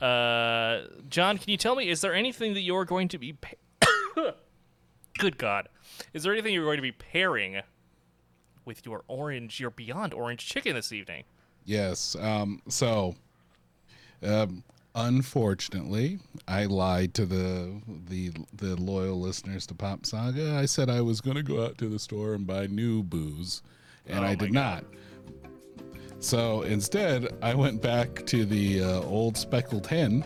Uh, 0.00 0.86
John, 1.08 1.38
can 1.38 1.48
you 1.50 1.56
tell 1.56 1.74
me, 1.74 1.88
is 1.88 2.00
there 2.02 2.14
anything 2.14 2.54
that 2.54 2.60
you're 2.60 2.84
going 2.84 3.08
to 3.08 3.18
be. 3.18 3.32
Pa- 3.32 3.56
Good 5.18 5.38
God. 5.38 5.68
Is 6.12 6.22
there 6.22 6.32
anything 6.32 6.54
you're 6.54 6.64
going 6.64 6.76
to 6.78 6.82
be 6.82 6.92
pairing 6.92 7.60
with 8.64 8.84
your 8.86 9.02
orange, 9.08 9.58
your 9.58 9.70
Beyond 9.70 10.14
Orange 10.14 10.46
chicken 10.46 10.74
this 10.76 10.92
evening? 10.92 11.24
Yes. 11.64 12.14
Um, 12.20 12.62
so, 12.68 13.16
um, 14.22 14.62
unfortunately, 14.94 16.18
I 16.46 16.64
lied 16.66 17.14
to 17.14 17.26
the 17.26 17.80
the 18.08 18.32
the 18.54 18.76
loyal 18.76 19.20
listeners 19.20 19.66
to 19.68 19.74
Pop 19.74 20.06
Saga. 20.06 20.54
I 20.56 20.66
said 20.66 20.88
I 20.90 21.00
was 21.00 21.20
going 21.20 21.36
to 21.36 21.42
go 21.42 21.64
out 21.64 21.78
to 21.78 21.88
the 21.88 21.98
store 21.98 22.34
and 22.34 22.46
buy 22.46 22.66
new 22.66 23.02
booze, 23.02 23.62
and 24.06 24.20
Oh 24.20 24.28
I 24.28 24.34
did 24.34 24.52
God. 24.52 24.84
not. 24.84 24.84
So 26.20 26.62
instead, 26.62 27.28
I 27.42 27.54
went 27.54 27.80
back 27.80 28.26
to 28.26 28.44
the 28.44 28.82
uh, 28.82 29.02
old 29.02 29.36
speckled 29.36 29.86
hen, 29.86 30.24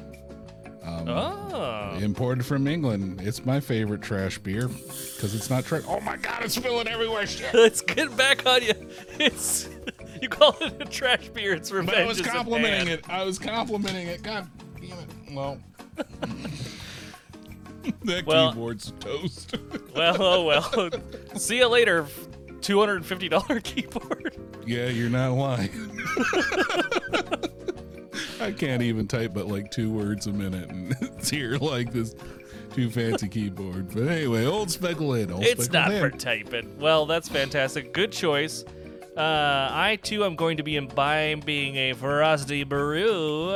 Um, 0.82 1.06
oh. 1.08 1.98
imported 2.00 2.46
from 2.46 2.66
England. 2.66 3.20
It's 3.22 3.44
my 3.44 3.60
favorite 3.60 4.00
trash 4.00 4.38
beer 4.38 4.68
because 4.68 5.34
it's 5.34 5.50
not 5.50 5.64
trash. 5.66 5.82
Oh 5.86 6.00
my 6.00 6.16
god, 6.16 6.44
it's 6.44 6.54
spilling 6.54 6.88
everywhere! 6.88 7.26
Shit. 7.26 7.52
Let's 7.52 7.82
get 7.82 8.16
back 8.16 8.46
on 8.46 8.62
you. 8.62 8.72
It's. 9.20 9.68
You 10.22 10.28
call 10.28 10.56
it 10.60 10.80
a 10.80 10.84
trash 10.84 11.28
beer, 11.30 11.52
it's 11.52 11.72
revenge. 11.72 11.96
But 11.96 11.98
I 12.02 12.06
was 12.06 12.20
complimenting 12.22 12.86
it. 12.88 13.10
I 13.10 13.24
was 13.24 13.40
complimenting 13.40 14.06
it. 14.06 14.22
God 14.22 14.48
damn 14.80 14.98
it. 14.98 15.08
Well. 15.32 15.58
that 18.04 18.24
Well- 18.24 18.52
keyboard's 18.52 18.92
toast. 19.00 19.56
Well, 19.94 20.16
oh 20.22 20.44
well. 20.44 20.90
See 21.36 21.58
you 21.58 21.66
later, 21.68 22.04
$250 22.60 23.62
keyboard. 23.62 24.38
yeah, 24.66 24.86
you're 24.86 25.10
not 25.10 25.32
lying. 25.32 26.00
I 28.40 28.52
can't 28.52 28.80
even 28.82 29.06
type 29.06 29.34
but 29.34 29.48
like 29.48 29.70
two 29.70 29.90
words 29.92 30.26
a 30.28 30.32
minute, 30.32 30.70
and 30.70 30.96
it's 31.02 31.28
here 31.28 31.58
like 31.58 31.92
this 31.92 32.14
too 32.74 32.88
fancy 32.88 33.28
keyboard. 33.28 33.92
But 33.92 34.08
anyway, 34.08 34.46
old 34.46 34.70
Speckled 34.70 35.18
Hen. 35.18 35.30
Old 35.30 35.44
It's 35.44 35.70
not 35.70 35.90
for 35.92 36.08
typing. 36.08 36.78
Well, 36.78 37.04
that's 37.04 37.28
fantastic. 37.28 37.92
Good 37.92 38.12
choice. 38.12 38.64
Uh, 39.16 39.68
I 39.70 39.98
too 40.02 40.24
am 40.24 40.36
going 40.36 40.56
to 40.56 40.62
be 40.62 40.76
imbibing 40.76 41.40
being 41.44 41.76
a 41.76 41.92
Frosty 41.92 42.64
Brew. 42.64 43.52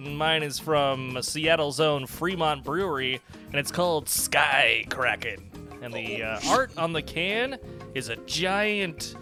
Mine 0.00 0.42
is 0.42 0.58
from 0.58 1.16
Seattle's 1.22 1.80
own 1.80 2.06
Fremont 2.06 2.62
Brewery, 2.62 3.18
and 3.46 3.54
it's 3.54 3.70
called 3.70 4.06
Sky 4.06 4.84
Kraken. 4.90 5.50
And 5.80 5.94
the 5.94 6.24
uh, 6.24 6.40
art 6.48 6.76
on 6.76 6.92
the 6.92 7.00
can 7.00 7.56
is 7.94 8.10
a 8.10 8.16
giant, 8.16 9.14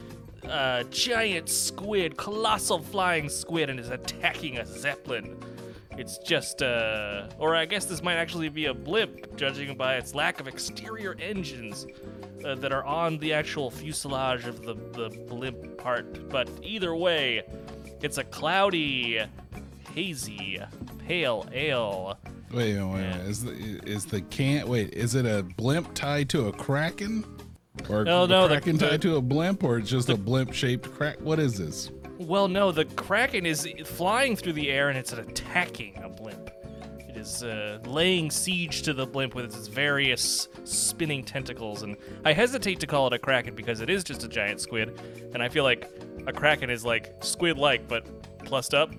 uh, 0.49 0.83
giant 0.85 1.49
squid, 1.49 2.17
colossal 2.17 2.81
flying 2.81 3.29
squid, 3.29 3.71
and 3.71 3.79
is 3.79 3.91
attacking 3.91 4.59
a 4.59 4.67
zeppelin. 4.67 5.37
It's 5.93 6.19
just, 6.19 6.63
uh, 6.63 7.29
or 7.39 7.55
I 7.55 7.65
guess 7.65 7.85
this 7.85 8.03
might 8.03 8.17
actually 8.17 8.49
be 8.49 8.67
a 8.67 8.75
blimp, 8.75 9.37
judging 9.37 9.77
by 9.77 9.97
its 9.97 10.17
lack 10.17 10.41
of 10.41 10.49
exterior 10.49 11.17
engines 11.21 11.87
uh, 12.45 12.55
that 12.57 12.73
are 12.73 12.85
on 12.85 13.19
the 13.19 13.33
actual 13.33 13.71
fuselage 13.71 14.45
of 14.47 14.63
the, 14.63 14.75
the 14.93 15.09
blimp 15.29 15.79
part. 15.79 16.29
But 16.29 16.49
either 16.63 16.95
way, 16.95 17.43
it's 18.03 18.19
a 18.19 18.25
cloudy, 18.25 19.21
hazy, 19.95 20.61
pale 21.07 21.47
ale. 21.53 22.19
Wait, 22.53 22.77
wait, 22.79 22.85
wait. 22.85 23.01
Yeah. 23.03 23.19
Is 23.23 23.43
the 23.45 23.53
is 23.87 24.05
the 24.07 24.21
can? 24.23 24.69
Wait, 24.69 24.93
is 24.95 25.15
it 25.15 25.27
a 25.27 25.43
blimp 25.57 25.93
tied 25.95 26.29
to 26.31 26.47
a 26.49 26.53
kraken? 26.53 27.25
Or 27.91 28.05
No, 28.05 28.25
a 28.25 28.29
no, 28.29 28.43
the- 28.49 28.55
kraken 28.55 28.77
the- 28.79 28.89
tied 28.89 29.03
to 29.03 29.17
a 29.17 29.21
blimp, 29.23 29.63
or 29.65 29.79
it's 29.79 29.91
just 29.91 30.09
a 30.09 30.17
blimp 30.17 30.53
shaped 30.53 30.91
crack? 30.93 31.21
What 31.21 31.39
is 31.39 31.59
this? 31.59 31.91
Well, 32.19 32.49
no, 32.49 32.73
the 32.73 32.87
Kraken 32.87 33.45
is 33.45 33.69
flying 33.85 34.37
through 34.37 34.55
the 34.55 34.71
air 34.71 34.89
and 34.89 34.97
it's 34.97 35.13
attacking 35.13 36.03
a 36.03 36.09
blimp. 36.09 36.51
It 37.17 37.21
is 37.21 37.43
uh, 37.43 37.79
laying 37.87 38.31
siege 38.31 38.83
to 38.83 38.93
the 38.93 39.07
blimp 39.07 39.35
with 39.35 39.47
its 39.47 39.69
various 39.69 40.49
spinning 40.65 41.25
tentacles. 41.25 41.83
And 41.83 41.97
I 42.27 42.35
hesitate 42.35 42.79
to 42.81 42.87
call 42.87 43.07
it 43.07 43.15
a 43.15 43.19
Kraken 43.19 43.55
because 43.55 43.81
it 43.81 43.89
is 43.89 44.05
just 44.05 44.23
a 44.23 44.29
giant 44.29 44.61
squid. 44.61 45.01
And 45.33 45.43
I 45.43 45.49
feel 45.49 45.65
like 45.65 45.91
a 46.27 46.33
Kraken 46.33 46.69
is 46.69 46.85
like 46.85 47.15
squid 47.21 47.57
like, 47.57 47.89
but 47.89 48.05
plussed 48.45 48.75
up. 48.75 48.93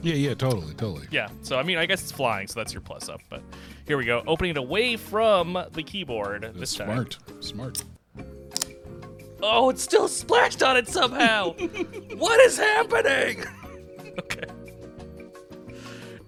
Yeah, 0.00 0.14
yeah, 0.14 0.32
totally, 0.32 0.72
totally. 0.72 1.06
Yeah, 1.10 1.28
so 1.42 1.58
I 1.58 1.62
mean, 1.62 1.76
I 1.76 1.84
guess 1.84 2.00
it's 2.02 2.10
flying, 2.10 2.48
so 2.48 2.58
that's 2.58 2.72
your 2.72 2.80
plus 2.80 3.10
up. 3.10 3.20
But 3.28 3.42
here 3.86 3.98
we 3.98 4.06
go. 4.06 4.22
Opening 4.26 4.52
it 4.52 4.56
away 4.56 4.96
from 4.96 5.62
the 5.72 5.82
keyboard 5.82 6.52
this 6.54 6.74
time. 6.74 6.86
smart, 6.86 7.18
smart. 7.40 7.84
Oh, 9.42 9.68
it's 9.68 9.82
still 9.82 10.08
splashed 10.08 10.62
on 10.62 10.78
it 10.78 10.88
somehow. 10.88 11.52
what 12.16 12.40
is 12.40 12.56
happening? 12.56 13.44
okay. 14.18 14.44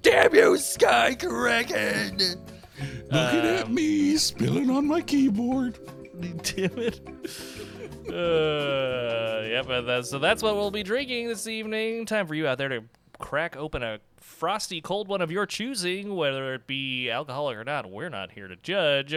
Damn 0.05 0.35
you, 0.35 0.57
Sky 0.59 1.15
Kraken! 1.15 2.19
Looking 3.11 3.41
Um, 3.41 3.47
at 3.47 3.71
me 3.71 4.17
spilling 4.19 4.71
on 4.71 4.87
my 4.87 5.01
keyboard. 5.01 5.79
Damn 6.21 6.79
it. 6.79 7.01
Uh, 8.09 9.43
yeah, 9.49 9.63
but 9.67 9.83
that's, 9.83 10.11
so 10.11 10.19
that's 10.19 10.43
what 10.43 10.57
we'll 10.57 10.71
be 10.71 10.83
drinking 10.83 11.29
this 11.29 11.47
evening. 11.47 12.05
Time 12.07 12.27
for 12.27 12.35
you 12.35 12.47
out 12.47 12.59
there 12.59 12.69
to 12.69 12.85
crack 13.19 13.57
open 13.57 13.83
a 13.83 13.99
frosty 14.19 14.81
cold 14.83 15.09
one 15.09 15.23
of 15.23 15.31
your 15.33 15.47
choosing, 15.47 16.15
whether 16.15 16.53
it 16.55 16.67
be 16.67 17.11
alcoholic 17.11 17.57
or 17.57 17.65
not. 17.65 17.91
We're 17.91 18.11
not 18.11 18.31
here 18.33 18.47
to 18.47 18.57
judge. 18.57 19.15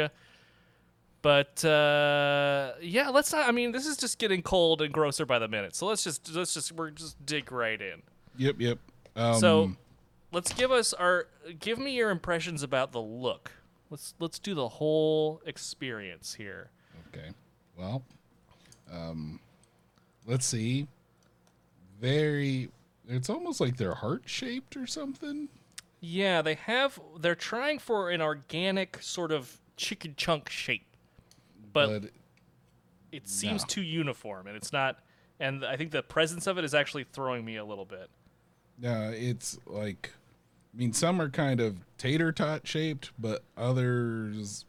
But 1.22 1.66
uh, 1.66 2.74
yeah, 2.82 3.10
let's 3.10 3.34
not. 3.34 3.48
I 3.50 3.52
mean, 3.52 3.74
this 3.74 3.86
is 3.86 3.98
just 3.98 4.20
getting 4.20 4.42
cold 4.42 4.82
and 4.82 4.94
grosser 4.94 5.26
by 5.26 5.40
the 5.40 5.50
minute. 5.50 5.76
So 5.76 5.86
let's 5.88 6.04
just 6.04 6.34
let's 6.34 6.54
just 6.54 6.72
we're 6.72 6.92
just 6.92 7.24
dig 7.26 7.52
right 7.52 7.82
in. 7.82 8.04
Yep, 8.38 8.56
yep. 8.60 8.78
Um, 9.18 9.40
So 9.40 9.72
let's 10.32 10.54
give 10.54 10.72
us 10.72 10.94
our 10.94 11.28
give 11.60 11.78
me 11.80 11.96
your 11.96 12.10
impressions 12.10 12.64
about 12.64 12.92
the 12.92 13.02
look. 13.02 13.52
Let's 13.90 14.14
let's 14.20 14.40
do 14.40 14.54
the 14.54 14.68
whole 14.68 15.42
experience 15.46 16.34
here. 16.36 16.70
okay. 17.10 17.30
Well, 17.78 18.04
um, 18.92 19.40
let's 20.26 20.46
see. 20.46 20.88
Very. 22.02 22.70
It's 23.08 23.30
almost 23.30 23.62
like 23.62 23.78
they're 23.78 23.96
heart 23.96 24.24
shaped 24.26 24.76
or 24.76 24.86
something. 24.86 25.48
Yeah, 26.02 26.42
they 26.42 26.56
have. 26.56 27.00
They're 27.20 27.36
trying 27.36 27.80
for 27.80 28.12
an 28.12 28.22
organic 28.22 29.02
sort 29.02 29.32
of 29.32 29.58
chicken 29.78 30.14
chunk 30.18 30.50
shape, 30.50 30.86
but, 31.72 32.02
But 32.02 32.12
it 33.12 33.28
seems 33.30 33.62
no. 33.64 33.68
too 33.68 33.82
uniform, 33.82 34.48
and 34.48 34.56
it's 34.56 34.74
not. 34.74 35.00
And 35.40 35.64
I 35.64 35.78
think 35.78 35.92
the 35.92 36.04
presence 36.04 36.48
of 36.48 36.58
it 36.58 36.66
is 36.66 36.74
actually 36.74 37.06
throwing 37.06 37.46
me 37.46 37.56
a 37.58 37.64
little 37.66 37.86
bit. 37.86 38.10
Uh, 38.84 39.12
it's 39.14 39.58
like. 39.66 40.12
I 40.74 40.80
mean, 40.80 40.94
some 40.94 41.20
are 41.20 41.30
kind 41.30 41.60
of 41.60 41.78
tater 41.98 42.32
tot 42.32 42.68
shaped, 42.68 43.12
but 43.18 43.42
others 43.58 44.66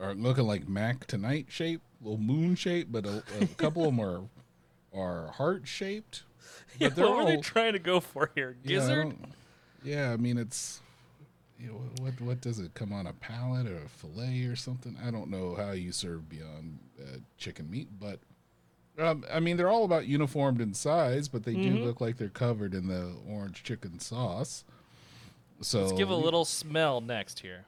are 0.00 0.14
looking 0.14 0.46
like 0.46 0.68
Mac 0.68 1.06
tonight 1.06 1.46
shape, 1.48 1.82
little 2.00 2.18
moon 2.18 2.54
shape, 2.54 2.88
but 2.90 3.04
a, 3.04 3.22
a 3.40 3.46
couple 3.56 3.82
of 3.84 3.96
them 3.96 4.00
are 4.00 4.22
are 4.94 5.28
heart 5.32 5.66
shaped. 5.66 6.22
Yeah, 6.78 6.88
what 6.90 7.16
were 7.16 7.24
they 7.24 7.36
trying 7.38 7.72
to 7.72 7.78
go 7.78 8.00
for 8.00 8.30
here? 8.34 8.56
Yeah, 8.62 8.86
I 8.86 9.12
Yeah, 9.82 10.12
I 10.12 10.16
mean 10.16 10.38
it's. 10.38 10.80
You 11.60 11.70
know, 11.70 11.80
what 12.00 12.20
what 12.20 12.40
does 12.40 12.60
it 12.60 12.74
come 12.74 12.92
on 12.92 13.08
a 13.08 13.12
pallet 13.12 13.66
or 13.66 13.78
a 13.78 13.88
fillet 13.88 14.44
or 14.44 14.54
something? 14.54 14.96
I 15.04 15.10
don't 15.10 15.28
know 15.28 15.56
how 15.56 15.72
you 15.72 15.90
serve 15.90 16.28
beyond 16.28 16.78
uh, 17.00 17.18
chicken 17.36 17.68
meat, 17.68 17.88
but 17.98 18.20
um, 18.98 19.24
I 19.32 19.40
mean 19.40 19.56
they're 19.56 19.68
all 19.70 19.84
about 19.84 20.06
uniformed 20.06 20.60
in 20.60 20.74
size, 20.74 21.28
but 21.28 21.44
they 21.44 21.54
Mm-hmm. 21.54 21.76
do 21.78 21.84
look 21.84 22.00
like 22.00 22.16
they're 22.16 22.28
covered 22.28 22.74
in 22.74 22.88
the 22.88 23.14
orange 23.28 23.62
chicken 23.62 23.98
sauce. 24.00 24.64
So 25.60 25.80
Let's 25.80 25.92
give 25.92 26.10
a 26.10 26.14
little 26.16 26.44
smell 26.44 27.00
next 27.00 27.40
here. 27.40 27.66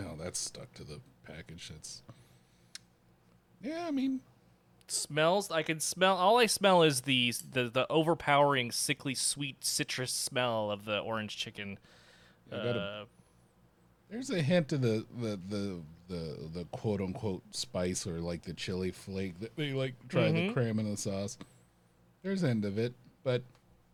Oh, 0.00 0.16
that's 0.20 0.38
stuck 0.38 0.72
to 0.74 0.84
the 0.84 1.00
package. 1.24 1.70
That's. 1.72 2.02
Yeah, 3.62 3.84
I 3.86 3.90
mean, 3.92 4.20
Smells. 4.88 5.50
I 5.50 5.62
can 5.62 5.80
smell. 5.80 6.16
All 6.16 6.36
I 6.38 6.44
smell 6.46 6.82
is 6.82 7.02
the 7.02 7.32
the, 7.52 7.70
the 7.70 7.86
overpowering, 7.90 8.70
sickly 8.72 9.14
sweet 9.14 9.64
citrus 9.64 10.12
smell 10.12 10.70
of 10.70 10.84
the 10.84 10.98
orange 10.98 11.36
chicken. 11.38 11.78
Uh, 12.52 13.04
There's 14.10 14.28
a 14.30 14.42
hint 14.42 14.72
of 14.74 14.82
the 14.82 15.06
the 15.18 15.40
the 15.48 15.80
the, 16.08 16.48
the 16.52 16.64
quote 16.72 17.00
unquote 17.00 17.42
spice 17.50 18.06
or 18.06 18.20
like 18.20 18.42
the 18.42 18.54
chili 18.54 18.90
flake 18.90 19.38
that 19.40 19.56
they 19.56 19.72
like 19.72 19.94
try 20.08 20.30
to 20.30 20.52
cram 20.52 20.78
in 20.78 20.90
the 20.90 20.96
sauce. 20.96 21.38
There's 22.22 22.44
end 22.44 22.64
of 22.64 22.78
it, 22.78 22.94
but 23.22 23.42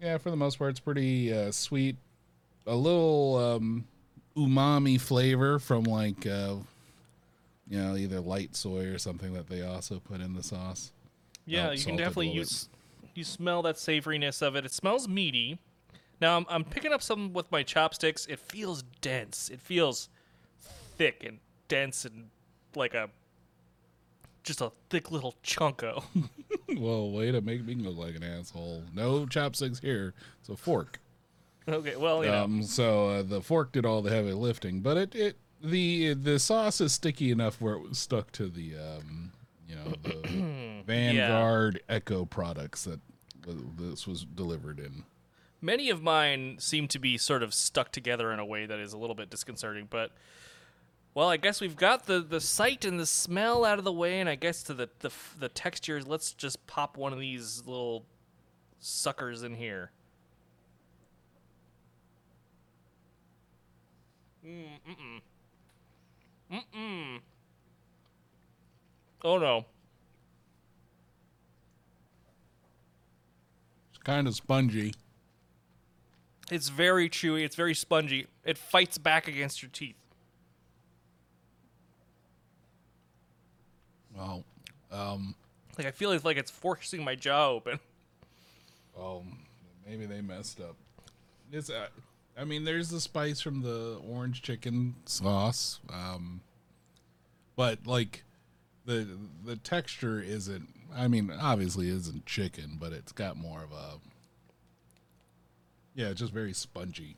yeah, 0.00 0.19
for 0.19 0.31
the 0.31 0.37
most 0.37 0.59
part, 0.59 0.71
it's 0.71 0.81
pretty 0.81 1.33
uh, 1.33 1.50
sweet. 1.52 1.97
A 2.67 2.75
little 2.75 3.37
um, 3.37 3.85
umami 4.37 5.00
flavor 5.00 5.59
from 5.59 5.85
like 5.85 6.26
uh, 6.26 6.57
you 7.69 7.79
know 7.79 7.97
either 7.97 8.21
light 8.21 8.55
soy 8.57 8.87
or 8.87 8.99
something 8.99 9.33
that 9.35 9.49
they 9.49 9.62
also 9.62 9.99
put 9.99 10.21
in 10.21 10.35
the 10.35 10.43
sauce. 10.43 10.93
yeah, 11.47 11.73
you 11.73 11.85
can 11.85 11.97
definitely 11.97 12.31
use. 12.31 12.69
You 13.14 13.25
smell 13.25 13.62
that 13.62 13.76
savoriness 13.76 14.40
of 14.40 14.57
it. 14.57 14.64
It 14.64 14.73
smells 14.73 15.09
meaty. 15.09 15.59
Now 16.21 16.37
I'm, 16.37 16.47
I'm 16.49 16.64
picking 16.64 16.93
up 16.93 17.02
some 17.02 17.33
with 17.33 17.50
my 17.50 17.62
chopsticks. 17.62 18.26
It 18.26 18.38
feels 18.38 18.85
dense. 19.00 19.50
It 19.52 19.61
feels 19.61 20.09
thick 20.97 21.25
and 21.26 21.38
dense 21.70 22.04
and 22.04 22.28
like 22.74 22.92
a 22.92 23.08
just 24.42 24.60
a 24.60 24.72
thick 24.90 25.10
little 25.10 25.34
chunko. 25.42 26.02
well, 26.76 27.10
way 27.10 27.30
to 27.30 27.40
make 27.40 27.64
me 27.64 27.74
look 27.76 27.96
like 27.96 28.16
an 28.16 28.22
asshole. 28.22 28.82
No 28.94 29.24
chopsticks 29.26 29.78
here. 29.78 30.12
It's 30.40 30.48
a 30.50 30.56
fork. 30.56 31.00
okay, 31.68 31.96
well 31.96 32.22
know. 32.22 32.44
Um, 32.44 32.62
so 32.62 33.08
uh, 33.08 33.22
the 33.22 33.40
fork 33.40 33.72
did 33.72 33.86
all 33.86 34.02
the 34.02 34.10
heavy 34.10 34.32
lifting, 34.32 34.80
but 34.80 34.96
it, 34.96 35.14
it 35.14 35.36
the 35.62 36.14
the 36.14 36.38
sauce 36.38 36.80
is 36.80 36.92
sticky 36.92 37.30
enough 37.30 37.60
where 37.60 37.74
it 37.74 37.88
was 37.88 37.98
stuck 37.98 38.32
to 38.32 38.48
the 38.48 38.74
um, 38.76 39.32
you 39.68 39.76
know 39.76 39.94
the 40.02 40.82
Vanguard 40.86 41.80
Echo 41.88 42.24
products 42.24 42.84
that 42.84 43.00
this 43.78 44.06
was 44.06 44.24
delivered 44.24 44.78
in. 44.78 45.04
Many 45.62 45.90
of 45.90 46.02
mine 46.02 46.56
seem 46.58 46.88
to 46.88 46.98
be 46.98 47.18
sort 47.18 47.42
of 47.42 47.52
stuck 47.52 47.92
together 47.92 48.32
in 48.32 48.38
a 48.38 48.44
way 48.44 48.64
that 48.64 48.78
is 48.78 48.94
a 48.94 48.98
little 48.98 49.14
bit 49.14 49.28
disconcerting, 49.28 49.86
but 49.90 50.10
well, 51.14 51.29
I 51.29 51.37
guess 51.37 51.61
we've 51.61 51.76
got 51.76 52.07
the, 52.07 52.21
the 52.21 52.40
sight 52.40 52.85
and 52.85 52.99
the 52.99 53.07
smell 53.07 53.64
out 53.64 53.79
of 53.79 53.85
the 53.85 53.93
way, 53.93 54.21
and 54.21 54.29
I 54.29 54.37
guess 54.37 54.62
to 54.64 54.75
the, 54.75 54.88
the 55.00 55.11
the 55.38 55.49
textures, 55.49 56.07
let's 56.07 56.33
just 56.33 56.64
pop 56.67 56.97
one 56.97 57.12
of 57.12 57.19
these 57.19 57.62
little 57.67 58.05
suckers 58.79 59.43
in 59.43 59.55
here. 59.55 59.90
Mm, 64.47 64.64
mm-mm. 64.88 65.21
Mm-mm. 66.52 67.19
Oh 69.23 69.38
no. 69.38 69.67
It's 73.90 74.02
kind 74.02 74.26
of 74.26 74.35
spongy. 74.35 74.95
It's 76.50 76.69
very 76.69 77.09
chewy. 77.09 77.45
It's 77.45 77.55
very 77.55 77.75
spongy. 77.75 78.26
It 78.45 78.59
fights 78.59 78.99
back 78.99 79.29
against 79.29 79.62
your 79.62 79.71
teeth. 79.71 80.00
Well, 84.17 84.45
um, 84.90 85.35
Like 85.79 85.87
I 85.87 85.90
feel 85.90 86.17
like 86.25 86.37
it's 86.37 86.50
forcing 86.50 87.05
my 87.05 87.14
jaw 87.14 87.49
open. 87.50 87.79
well, 88.96 89.25
maybe 89.87 90.07
they 90.07 90.20
messed 90.20 90.61
up. 90.61 90.77
It's, 91.53 91.70
uh, 91.70 91.88
I 92.37 92.44
mean, 92.44 92.64
there's 92.64 92.90
the 92.90 93.01
spice 93.01 93.40
from 93.40 93.62
the 93.62 94.01
orange 94.09 94.42
chicken 94.42 94.94
sauce, 95.05 95.81
um, 95.92 96.40
but 97.57 97.87
like 97.87 98.25
the 98.87 99.07
the 99.44 99.57
texture 99.57 100.20
isn't. 100.20 100.68
I 100.94 101.07
mean, 101.09 101.31
obviously, 101.40 101.88
it 101.88 101.94
isn't 101.94 102.27
chicken, 102.27 102.77
but 102.81 102.92
it's 102.92 103.12
got 103.12 103.37
more 103.37 103.62
of 103.62 103.73
a. 103.73 103.99
Yeah, 105.94 106.12
just 106.12 106.33
very 106.33 106.53
spongy. 106.53 107.16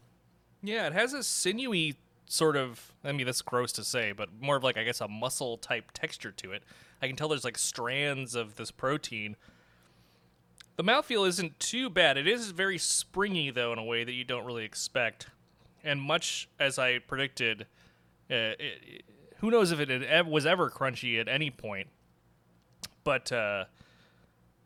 Yeah, 0.62 0.86
it 0.86 0.92
has 0.92 1.12
a 1.12 1.22
sinewy 1.22 1.96
sort 2.32 2.56
of. 2.56 2.92
I 3.04 3.12
mean, 3.12 3.26
that's 3.26 3.42
gross 3.42 3.72
to 3.72 3.84
say, 3.84 4.12
but 4.12 4.28
more 4.40 4.56
of 4.56 4.64
like 4.64 4.76
I 4.78 4.84
guess 4.84 5.00
a 5.00 5.08
muscle 5.08 5.58
type 5.58 5.90
texture 5.92 6.32
to 6.32 6.52
it. 6.52 6.62
I 7.02 7.06
can 7.06 7.16
tell 7.16 7.28
there's 7.28 7.44
like 7.44 7.58
strands 7.58 8.34
of 8.34 8.54
this 8.56 8.70
protein. 8.70 9.36
The 10.76 10.84
mouthfeel 10.84 11.28
isn't 11.28 11.60
too 11.60 11.90
bad. 11.90 12.16
It 12.16 12.26
is 12.26 12.50
very 12.52 12.78
springy 12.78 13.50
though 13.50 13.72
in 13.72 13.78
a 13.78 13.84
way 13.84 14.04
that 14.04 14.12
you 14.12 14.24
don't 14.24 14.46
really 14.46 14.64
expect, 14.64 15.26
and 15.84 16.00
much 16.00 16.48
as 16.58 16.78
I 16.78 16.98
predicted, 16.98 17.62
uh, 18.30 18.34
it, 18.34 18.58
it- 18.60 19.04
who 19.38 19.50
knows 19.50 19.72
if 19.72 19.80
it 19.80 20.26
was 20.28 20.46
ever 20.46 20.70
crunchy 20.70 21.20
at 21.20 21.26
any 21.26 21.50
point. 21.50 21.88
But 23.02 23.32
uh, 23.32 23.64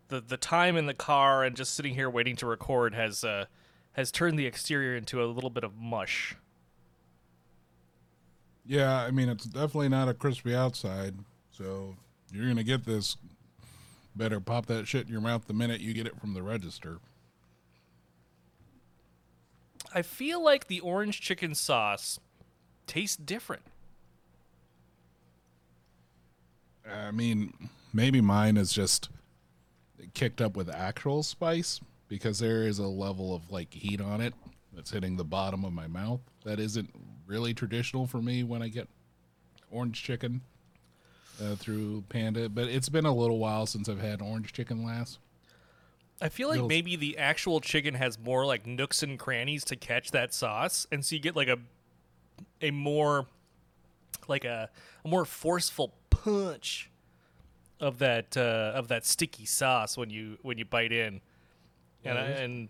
the 0.08 0.20
the 0.20 0.36
time 0.36 0.76
in 0.76 0.84
the 0.84 0.92
car 0.94 1.42
and 1.44 1.56
just 1.56 1.72
sitting 1.74 1.94
here 1.94 2.10
waiting 2.10 2.36
to 2.36 2.46
record 2.46 2.94
has 2.94 3.24
uh, 3.24 3.46
has 3.92 4.12
turned 4.12 4.38
the 4.38 4.44
exterior 4.44 4.94
into 4.94 5.24
a 5.24 5.26
little 5.26 5.48
bit 5.48 5.64
of 5.64 5.74
mush. 5.78 6.36
Yeah, 8.66 8.96
I 8.96 9.10
mean, 9.10 9.28
it's 9.28 9.44
definitely 9.44 9.88
not 9.88 10.08
a 10.08 10.14
crispy 10.14 10.54
outside, 10.54 11.14
so 11.50 11.96
you're 12.32 12.48
gonna 12.48 12.64
get 12.64 12.84
this. 12.84 13.16
Better 14.16 14.40
pop 14.40 14.66
that 14.66 14.88
shit 14.88 15.06
in 15.06 15.12
your 15.12 15.20
mouth 15.20 15.46
the 15.46 15.52
minute 15.52 15.80
you 15.80 15.92
get 15.92 16.06
it 16.06 16.18
from 16.18 16.32
the 16.32 16.42
register. 16.42 16.98
I 19.94 20.02
feel 20.02 20.42
like 20.42 20.66
the 20.66 20.80
orange 20.80 21.20
chicken 21.20 21.54
sauce 21.54 22.18
tastes 22.86 23.16
different. 23.16 23.62
I 26.90 27.10
mean, 27.10 27.70
maybe 27.92 28.20
mine 28.20 28.56
is 28.56 28.72
just 28.72 29.10
kicked 30.14 30.40
up 30.40 30.56
with 30.56 30.70
actual 30.70 31.22
spice 31.22 31.80
because 32.08 32.38
there 32.38 32.62
is 32.62 32.78
a 32.78 32.86
level 32.86 33.34
of 33.34 33.50
like 33.50 33.72
heat 33.72 34.00
on 34.00 34.20
it 34.20 34.34
that's 34.72 34.90
hitting 34.90 35.16
the 35.16 35.24
bottom 35.24 35.64
of 35.64 35.72
my 35.72 35.86
mouth 35.86 36.20
that 36.44 36.58
isn't 36.58 36.90
really 37.26 37.54
traditional 37.54 38.06
for 38.06 38.22
me 38.22 38.42
when 38.42 38.62
I 38.62 38.68
get 38.68 38.88
orange 39.70 40.02
chicken 40.02 40.42
uh, 41.42 41.56
through 41.56 42.04
Panda. 42.08 42.48
But 42.48 42.68
it's 42.68 42.88
been 42.88 43.06
a 43.06 43.14
little 43.14 43.38
while 43.38 43.66
since 43.66 43.88
I've 43.88 44.00
had 44.00 44.22
orange 44.22 44.52
chicken 44.52 44.84
last. 44.84 45.18
I 46.20 46.28
feel 46.30 46.48
like 46.48 46.58
Feels- 46.58 46.68
maybe 46.68 46.96
the 46.96 47.18
actual 47.18 47.60
chicken 47.60 47.94
has 47.94 48.18
more 48.18 48.46
like 48.46 48.66
nooks 48.66 49.02
and 49.02 49.18
crannies 49.18 49.64
to 49.64 49.76
catch 49.76 50.12
that 50.12 50.32
sauce, 50.32 50.86
and 50.90 51.04
so 51.04 51.14
you 51.14 51.20
get 51.20 51.36
like 51.36 51.48
a 51.48 51.58
a 52.62 52.70
more 52.70 53.26
like 54.28 54.44
a, 54.44 54.70
a 55.04 55.08
more 55.08 55.24
forceful 55.24 55.92
punch 56.10 56.90
of 57.80 57.98
that 57.98 58.36
uh, 58.36 58.72
of 58.74 58.88
that 58.88 59.04
sticky 59.04 59.44
sauce 59.44 59.98
when 59.98 60.08
you 60.08 60.38
when 60.40 60.56
you 60.56 60.64
bite 60.64 60.92
in, 60.92 61.20
and 62.04 62.18
I, 62.18 62.22
and 62.22 62.68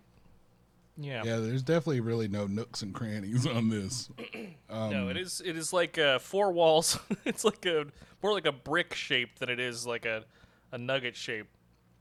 yeah, 0.99 1.23
Yeah, 1.25 1.37
there's 1.37 1.63
definitely 1.63 2.01
really 2.01 2.29
no 2.29 2.47
nooks 2.47 2.83
and 2.83 2.95
crannies 2.95 3.47
on 3.47 3.69
this. 3.69 4.09
no, 4.71 5.09
it 5.09 5.17
is 5.17 5.43
it 5.45 5.57
is 5.57 5.73
like 5.73 5.99
uh, 5.99 6.19
four 6.19 6.53
walls. 6.53 6.99
it's 7.25 7.45
like 7.45 7.67
a 7.67 7.87
more 8.23 8.33
like 8.33 8.47
a 8.47 8.53
brick 8.53 8.95
shape 8.95 9.39
than 9.39 9.49
it 9.49 9.61
is 9.61 9.87
like 9.87 10.07
a 10.07 10.25
a 10.73 10.79
nugget 10.79 11.17
shape. 11.17 11.47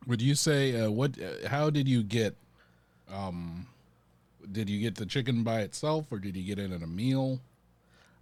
Would 0.08 0.22
you 0.22 0.36
say 0.36 0.80
uh, 0.80 0.90
what? 0.92 1.20
Uh, 1.20 1.48
how 1.50 1.70
did 1.70 1.88
you 1.88 2.04
get? 2.04 2.36
Um, 3.12 3.68
did 4.52 4.70
you 4.70 4.80
get 4.80 4.96
the 4.96 5.06
chicken 5.06 5.44
by 5.44 5.62
itself, 5.62 6.12
or 6.12 6.20
did 6.20 6.36
you 6.36 6.44
get 6.44 6.60
it 6.60 6.72
in 6.72 6.84
a 6.84 6.88
meal? 6.88 7.40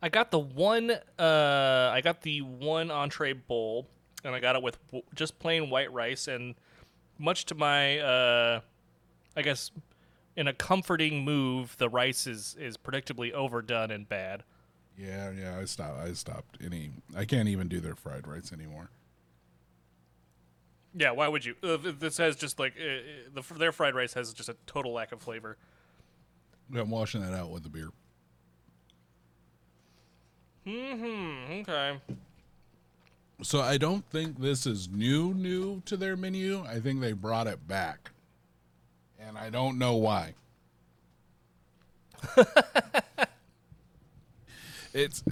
I 0.02 0.10
got 0.10 0.32
the 0.32 0.40
one. 0.40 0.92
Uh, 1.20 1.92
I 1.94 2.02
got 2.02 2.22
the 2.22 2.42
one 2.42 2.92
entree 2.92 3.34
bowl, 3.34 3.88
and 4.24 4.34
I 4.36 4.40
got 4.40 4.56
it 4.56 4.64
with 4.64 4.78
w- 4.88 5.04
just 5.14 5.40
plain 5.40 5.70
white 5.70 5.92
rice. 5.94 6.28
And 6.28 6.56
much 7.18 7.46
to 7.46 7.56
my, 7.56 8.00
uh, 8.00 8.62
I 9.36 9.42
guess, 9.42 9.72
in 10.36 10.48
a 10.48 10.54
comforting 10.54 11.24
move, 11.24 11.78
the 11.78 11.90
rice 11.90 12.28
is 12.28 12.56
is 12.60 12.78
predictably 12.78 13.32
overdone 13.32 13.92
and 13.92 14.08
bad. 14.08 14.44
Yeah, 14.98 15.32
yeah. 15.32 15.58
I 15.60 15.66
stopped. 15.66 16.00
I 16.00 16.14
stopped 16.14 16.58
any. 16.64 16.92
I 17.16 17.26
can't 17.26 17.50
even 17.50 17.68
do 17.68 17.80
their 17.80 17.96
fried 17.96 18.28
rice 18.28 18.52
anymore. 18.54 18.90
Yeah, 20.96 21.12
why 21.12 21.28
would 21.28 21.44
you? 21.44 21.56
Uh, 21.64 21.78
this 22.00 22.18
has 22.18 22.36
just 22.36 22.60
like 22.60 22.74
uh, 22.78 23.32
the 23.34 23.42
their 23.56 23.72
fried 23.72 23.96
rice 23.96 24.14
has 24.14 24.34
just 24.34 24.50
a 24.50 24.56
total 24.68 24.94
lack 24.94 25.12
of 25.12 25.22
flavor. 25.22 25.58
I'm 26.76 26.90
washing 26.90 27.22
that 27.22 27.34
out 27.34 27.50
with 27.50 27.64
the 27.64 27.70
beer. 27.70 27.90
Hmm. 30.66 31.62
Okay. 31.62 32.00
So 33.42 33.60
I 33.60 33.78
don't 33.78 34.06
think 34.10 34.40
this 34.40 34.66
is 34.66 34.88
new, 34.88 35.34
new 35.34 35.82
to 35.86 35.98
their 35.98 36.16
menu. 36.16 36.64
I 36.64 36.80
think 36.80 37.02
they 37.02 37.12
brought 37.12 37.48
it 37.48 37.68
back. 37.68 38.12
And 39.28 39.38
I 39.38 39.50
don't 39.50 39.78
know 39.78 39.96
why. 39.96 40.34
it's 44.94 45.24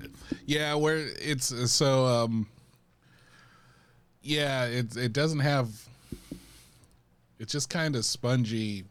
yeah, 0.45 0.75
where 0.75 0.97
it's 1.19 1.71
so 1.71 2.05
um 2.05 2.47
yeah, 4.21 4.65
it 4.65 4.95
it 4.97 5.13
doesn't 5.13 5.39
have 5.39 5.69
it's 7.39 7.53
just 7.53 7.69
kind 7.69 7.95
of 7.95 8.05
spongy, 8.05 8.83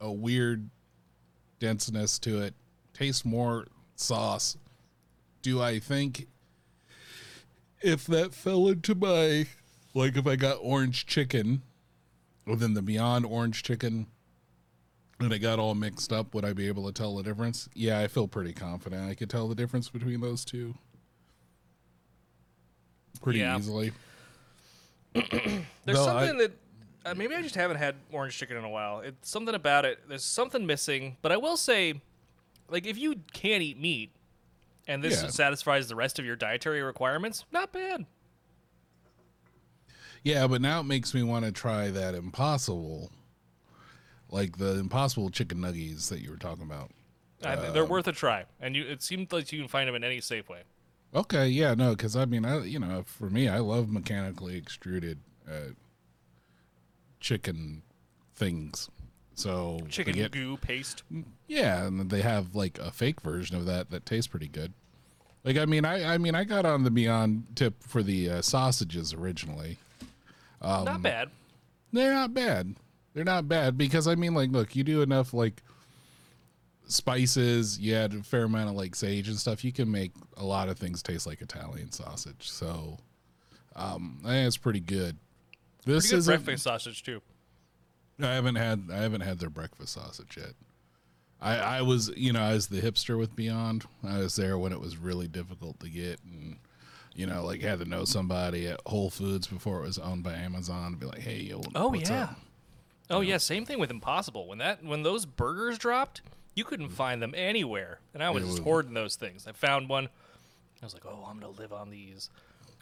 a 0.00 0.12
weird 0.12 0.68
denseness 1.58 2.18
to 2.20 2.42
it. 2.42 2.54
Tastes 2.94 3.24
more 3.24 3.66
sauce. 3.96 4.56
Do 5.42 5.60
I 5.62 5.78
think 5.78 6.26
if 7.80 8.06
that 8.06 8.34
fell 8.34 8.68
into 8.68 8.94
my 8.94 9.46
like 9.94 10.16
if 10.16 10.26
I 10.26 10.36
got 10.36 10.58
orange 10.60 11.06
chicken 11.06 11.62
within 12.46 12.74
the 12.74 12.82
Beyond 12.82 13.26
orange 13.26 13.62
chicken 13.62 14.06
and 15.20 15.32
it 15.32 15.38
got 15.40 15.58
all 15.58 15.74
mixed 15.74 16.12
up, 16.12 16.34
would 16.34 16.44
I 16.44 16.52
be 16.52 16.68
able 16.68 16.86
to 16.86 16.92
tell 16.92 17.16
the 17.16 17.22
difference? 17.22 17.68
Yeah, 17.74 17.98
I 18.00 18.08
feel 18.08 18.28
pretty 18.28 18.52
confident 18.52 19.08
I 19.08 19.14
could 19.14 19.28
tell 19.30 19.48
the 19.48 19.54
difference 19.54 19.88
between 19.88 20.20
those 20.20 20.44
two 20.44 20.74
pretty 23.22 23.40
Yeah. 23.40 23.58
easily. 23.58 23.92
There's 25.14 25.32
No, 25.86 26.02
I- 26.02 26.26
something 26.26 26.38
that 26.38 26.52
uh, 27.06 27.14
maybe 27.14 27.34
I 27.34 27.42
just 27.42 27.54
haven't 27.54 27.78
had 27.78 27.96
orange 28.12 28.36
chicken 28.36 28.56
in 28.56 28.64
a 28.64 28.68
while. 28.68 29.00
It's 29.00 29.28
something 29.30 29.54
about 29.54 29.84
it. 29.84 29.98
There's 30.08 30.24
something 30.24 30.66
missing. 30.66 31.16
But 31.22 31.32
I 31.32 31.36
will 31.36 31.56
say, 31.56 32.00
like, 32.68 32.86
if 32.86 32.98
you 32.98 33.16
can't 33.32 33.62
eat 33.62 33.78
meat, 33.80 34.10
and 34.86 35.02
this 35.02 35.22
Yeah. 35.22 35.28
satisfies 35.30 35.88
the 35.88 35.96
rest 35.96 36.18
of 36.18 36.24
your 36.26 36.36
dietary 36.36 36.82
requirements, 36.82 37.44
not 37.50 37.72
bad. 37.72 38.04
Yeah, 40.22 40.46
but 40.46 40.60
now 40.60 40.80
it 40.80 40.84
makes 40.84 41.14
me 41.14 41.22
want 41.22 41.44
to 41.44 41.52
try 41.52 41.90
that 41.90 42.14
impossible, 42.14 43.10
like 44.30 44.58
the 44.58 44.78
impossible 44.78 45.30
chicken 45.30 45.58
nuggies 45.58 46.08
that 46.08 46.20
you 46.20 46.30
were 46.30 46.36
talking 46.36 46.64
about. 46.64 46.90
Think 47.40 47.72
they're 47.72 47.84
worth 47.84 48.08
a 48.08 48.12
try, 48.12 48.44
and 48.60 48.74
you 48.74 48.84
it 48.84 49.02
seems 49.02 49.32
like 49.32 49.52
you 49.52 49.60
can 49.60 49.68
find 49.68 49.88
them 49.88 49.94
in 49.94 50.02
any 50.04 50.18
Safeway. 50.18 50.62
Okay, 51.14 51.48
yeah, 51.48 51.74
no, 51.74 51.90
because 51.90 52.16
I 52.16 52.24
mean, 52.24 52.44
I 52.44 52.64
you 52.64 52.78
know, 52.78 53.04
for 53.06 53.30
me, 53.30 53.48
I 53.48 53.58
love 53.58 53.88
mechanically 53.90 54.56
extruded 54.56 55.20
uh, 55.48 55.72
chicken 57.20 57.82
things. 58.34 58.88
So 59.34 59.78
Chicken 59.88 60.14
get- 60.14 60.32
goo 60.32 60.56
paste. 60.56 61.04
yeah, 61.46 61.86
and 61.86 62.10
they 62.10 62.22
have 62.22 62.56
like 62.56 62.78
a 62.78 62.90
fake 62.90 63.20
version 63.20 63.56
of 63.56 63.66
that 63.66 63.90
that 63.90 64.04
tastes 64.04 64.26
pretty 64.26 64.48
good. 64.48 64.72
Like, 65.44 65.56
I 65.56 65.64
mean, 65.64 65.84
I 65.84 66.14
I 66.14 66.18
mean, 66.18 66.34
I 66.34 66.42
got 66.42 66.66
on 66.66 66.82
the 66.82 66.90
Beyond 66.90 67.46
tip 67.54 67.82
for 67.84 68.02
the 68.02 68.28
uh, 68.30 68.42
sausages 68.42 69.14
originally. 69.14 69.78
Um, 70.60 70.84
not 70.84 71.02
bad. 71.02 71.30
They're 71.92 72.12
not 72.14 72.34
bad. 72.34 72.74
They're 73.14 73.24
not 73.24 73.48
bad 73.48 73.76
because 73.76 74.06
I 74.06 74.14
mean, 74.14 74.34
like, 74.34 74.50
look, 74.50 74.76
you 74.76 74.84
do 74.84 75.02
enough 75.02 75.32
like 75.34 75.62
spices, 76.86 77.78
you 77.78 77.94
add 77.94 78.14
a 78.14 78.22
fair 78.22 78.44
amount 78.44 78.70
of 78.70 78.76
like 78.76 78.94
sage 78.94 79.28
and 79.28 79.38
stuff, 79.38 79.64
you 79.64 79.72
can 79.72 79.90
make 79.90 80.12
a 80.36 80.44
lot 80.44 80.68
of 80.68 80.78
things 80.78 81.02
taste 81.02 81.26
like 81.26 81.40
Italian 81.40 81.92
sausage. 81.92 82.48
So, 82.48 82.98
um, 83.76 84.20
I 84.24 84.28
think 84.30 84.46
it's 84.46 84.56
pretty 84.56 84.80
good. 84.80 85.16
This 85.84 86.04
Pretty 86.04 86.10
good 86.10 86.18
is 86.18 86.26
breakfast 86.26 86.64
sausage 86.64 87.02
too. 87.02 87.20
I 88.20 88.34
haven't 88.34 88.56
had 88.56 88.88
I 88.92 88.98
haven't 88.98 89.20
had 89.20 89.38
their 89.38 89.50
breakfast 89.50 89.94
sausage 89.94 90.36
yet. 90.36 90.52
I, 91.40 91.56
I 91.56 91.82
was 91.82 92.10
you 92.16 92.32
know 92.32 92.42
I 92.42 92.52
was 92.52 92.66
the 92.66 92.80
hipster 92.80 93.16
with 93.16 93.36
Beyond. 93.36 93.84
I 94.04 94.18
was 94.18 94.34
there 94.36 94.58
when 94.58 94.72
it 94.72 94.80
was 94.80 94.96
really 94.96 95.28
difficult 95.28 95.78
to 95.80 95.88
get, 95.88 96.18
and 96.24 96.56
you 97.14 97.26
know 97.26 97.44
like 97.44 97.62
had 97.62 97.78
to 97.78 97.84
know 97.84 98.04
somebody 98.04 98.66
at 98.66 98.80
Whole 98.86 99.08
Foods 99.10 99.46
before 99.46 99.78
it 99.80 99.86
was 99.86 99.98
owned 99.98 100.24
by 100.24 100.34
Amazon 100.34 100.92
to 100.92 100.96
be 100.98 101.06
like, 101.06 101.20
hey, 101.20 101.38
yo, 101.38 101.62
Oh 101.76 101.94
yeah. 101.94 102.24
up? 102.24 102.36
Oh 103.10 103.20
yeah, 103.20 103.38
same 103.38 103.64
thing 103.64 103.78
with 103.78 103.90
Impossible. 103.90 104.46
When 104.48 104.58
that 104.58 104.84
when 104.84 105.02
those 105.02 105.24
burgers 105.26 105.78
dropped, 105.78 106.20
you 106.54 106.64
couldn't 106.64 106.90
find 106.90 107.22
them 107.22 107.34
anywhere, 107.36 108.00
and 108.14 108.22
I 108.22 108.30
was 108.30 108.44
just 108.44 108.58
hoarding 108.60 108.94
those 108.94 109.16
things. 109.16 109.46
I 109.46 109.52
found 109.52 109.88
one. 109.88 110.08
I 110.82 110.86
was 110.86 110.94
like, 110.94 111.06
oh, 111.06 111.26
I'm 111.28 111.40
gonna 111.40 111.52
live 111.52 111.72
on 111.72 111.90
these, 111.90 112.30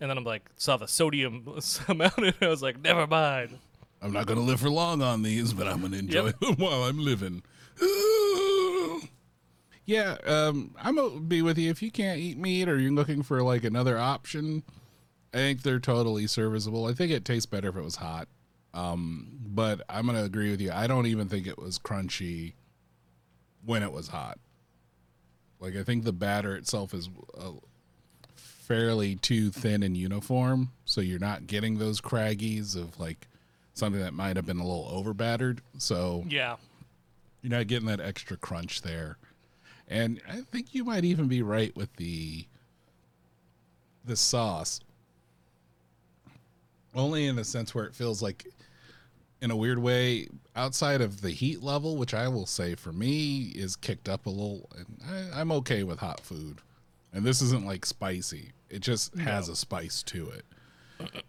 and 0.01 0.11
then 0.11 0.19
I'm 0.19 0.25
like, 0.25 0.51
saw 0.57 0.77
the 0.77 0.89
sodium 0.89 1.47
amount, 1.89 2.19
and 2.19 2.35
I 2.41 2.49
was 2.49 2.63
like, 2.63 2.81
never 2.83 3.07
mind. 3.07 3.59
I'm 4.03 4.13
not 4.13 4.27
gonna 4.27 4.41
live 4.41 4.61
for 4.61 4.69
long 4.71 5.01
on 5.01 5.23
these, 5.23 5.53
but 5.53 5.67
I'm 5.67 5.81
gonna 5.81 5.97
enjoy 5.97 6.27
Yep. 6.27 6.41
them 6.41 6.55
while 6.59 6.85
I'm 6.85 6.99
living. 6.99 7.43
yeah, 9.87 10.17
um, 10.27 10.75
I'm 10.83 10.97
gonna 10.97 11.21
be 11.21 11.41
with 11.43 11.57
you 11.59 11.71
if 11.71 11.81
you 11.83 11.91
can't 11.91 12.19
eat 12.19 12.37
meat 12.37 12.69
or 12.69 12.79
you're 12.79 12.91
looking 12.93 13.23
for 13.23 13.43
like 13.43 13.65
another 13.65 13.97
option. 13.99 14.63
I 15.33 15.39
think 15.39 15.63
they're 15.63 15.81
totally 15.81 16.27
serviceable. 16.27 16.87
I 16.87 16.93
think 16.95 17.13
it 17.13 17.25
tastes 17.25 17.47
better 17.47 17.69
if 17.69 17.77
it 17.77 17.83
was 17.85 17.97
hot. 17.97 18.29
Um, 18.77 19.29
but 19.47 19.81
I'm 19.89 20.05
gonna 20.05 20.25
agree 20.25 20.51
with 20.51 20.61
you. 20.61 20.71
I 20.71 20.87
don't 20.87 21.07
even 21.07 21.29
think 21.29 21.47
it 21.47 21.59
was 21.59 21.79
crunchy 21.79 22.53
when 23.65 23.83
it 23.83 23.91
was 23.91 24.09
hot. 24.09 24.39
Like 25.61 25.75
I 25.77 25.83
think 25.83 26.05
the 26.05 26.13
batter 26.13 26.55
itself 26.55 26.93
is 26.93 27.09
uh, 27.39 27.53
fairly 28.35 29.17
too 29.17 29.51
thin 29.51 29.83
and 29.83 29.97
uniform, 29.97 30.73
so 30.85 31.01
you're 31.01 31.19
not 31.19 31.47
getting 31.47 31.79
those 31.79 32.03
craggies 32.03 32.77
of 32.77 33.01
like 33.01 33.29
something 33.73 34.01
that 34.03 34.13
might 34.13 34.37
have 34.37 34.45
been 34.45 34.59
a 34.59 34.67
little 34.67 34.89
over 34.93 35.15
battered. 35.15 35.63
So 35.79 36.25
Yeah, 36.29 36.57
you're 37.41 37.57
not 37.57 37.69
getting 37.69 37.89
that 37.89 38.01
extra 38.01 38.37
crunch 38.37 38.83
there. 38.83 39.17
And 39.89 40.21
I 40.29 40.43
think 40.43 40.75
you 40.75 40.85
might 40.85 41.05
even 41.05 41.29
be 41.29 41.41
right 41.41 41.75
with 41.75 41.95
the 41.97 42.45
the 44.05 44.17
sauce. 44.17 44.81
Only 46.95 47.27
in 47.27 47.37
the 47.37 47.45
sense 47.45 47.75
where 47.75 47.85
it 47.87 47.95
feels 47.95 48.23
like 48.23 48.47
in 49.41 49.51
a 49.51 49.57
weird 49.57 49.79
way 49.79 50.29
outside 50.55 51.01
of 51.01 51.21
the 51.21 51.31
heat 51.31 51.63
level, 51.63 51.97
which 51.97 52.15
I 52.15 52.29
will 52.29 52.47
say 52.47 52.75
for 52.75 52.93
me 52.93 53.53
is 53.55 53.77
kicked 53.77 54.09
up 54.09 54.27
a 54.27 54.31
little. 54.31 54.69
And 54.77 55.01
I, 55.07 55.41
I'm 55.41 55.53
okay 55.53 55.83
with 55.83 55.99
hot 55.99 56.21
food. 56.21 56.61
And 57.13 57.25
this 57.25 57.41
isn't 57.43 57.67
like 57.67 57.87
spicy. 57.87 58.53
It 58.69 58.81
just 58.81 59.17
has 59.19 59.49
a 59.49 59.57
spice 59.57 60.03
to 60.05 60.31
it. 60.31 60.45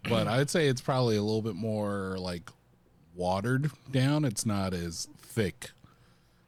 But 0.08 0.26
I'd 0.26 0.50
say 0.50 0.68
it's 0.68 0.80
probably 0.80 1.16
a 1.16 1.22
little 1.22 1.42
bit 1.42 1.54
more 1.54 2.16
like 2.18 2.50
watered 3.14 3.70
down. 3.90 4.24
It's 4.24 4.46
not 4.46 4.72
as 4.72 5.08
thick 5.18 5.70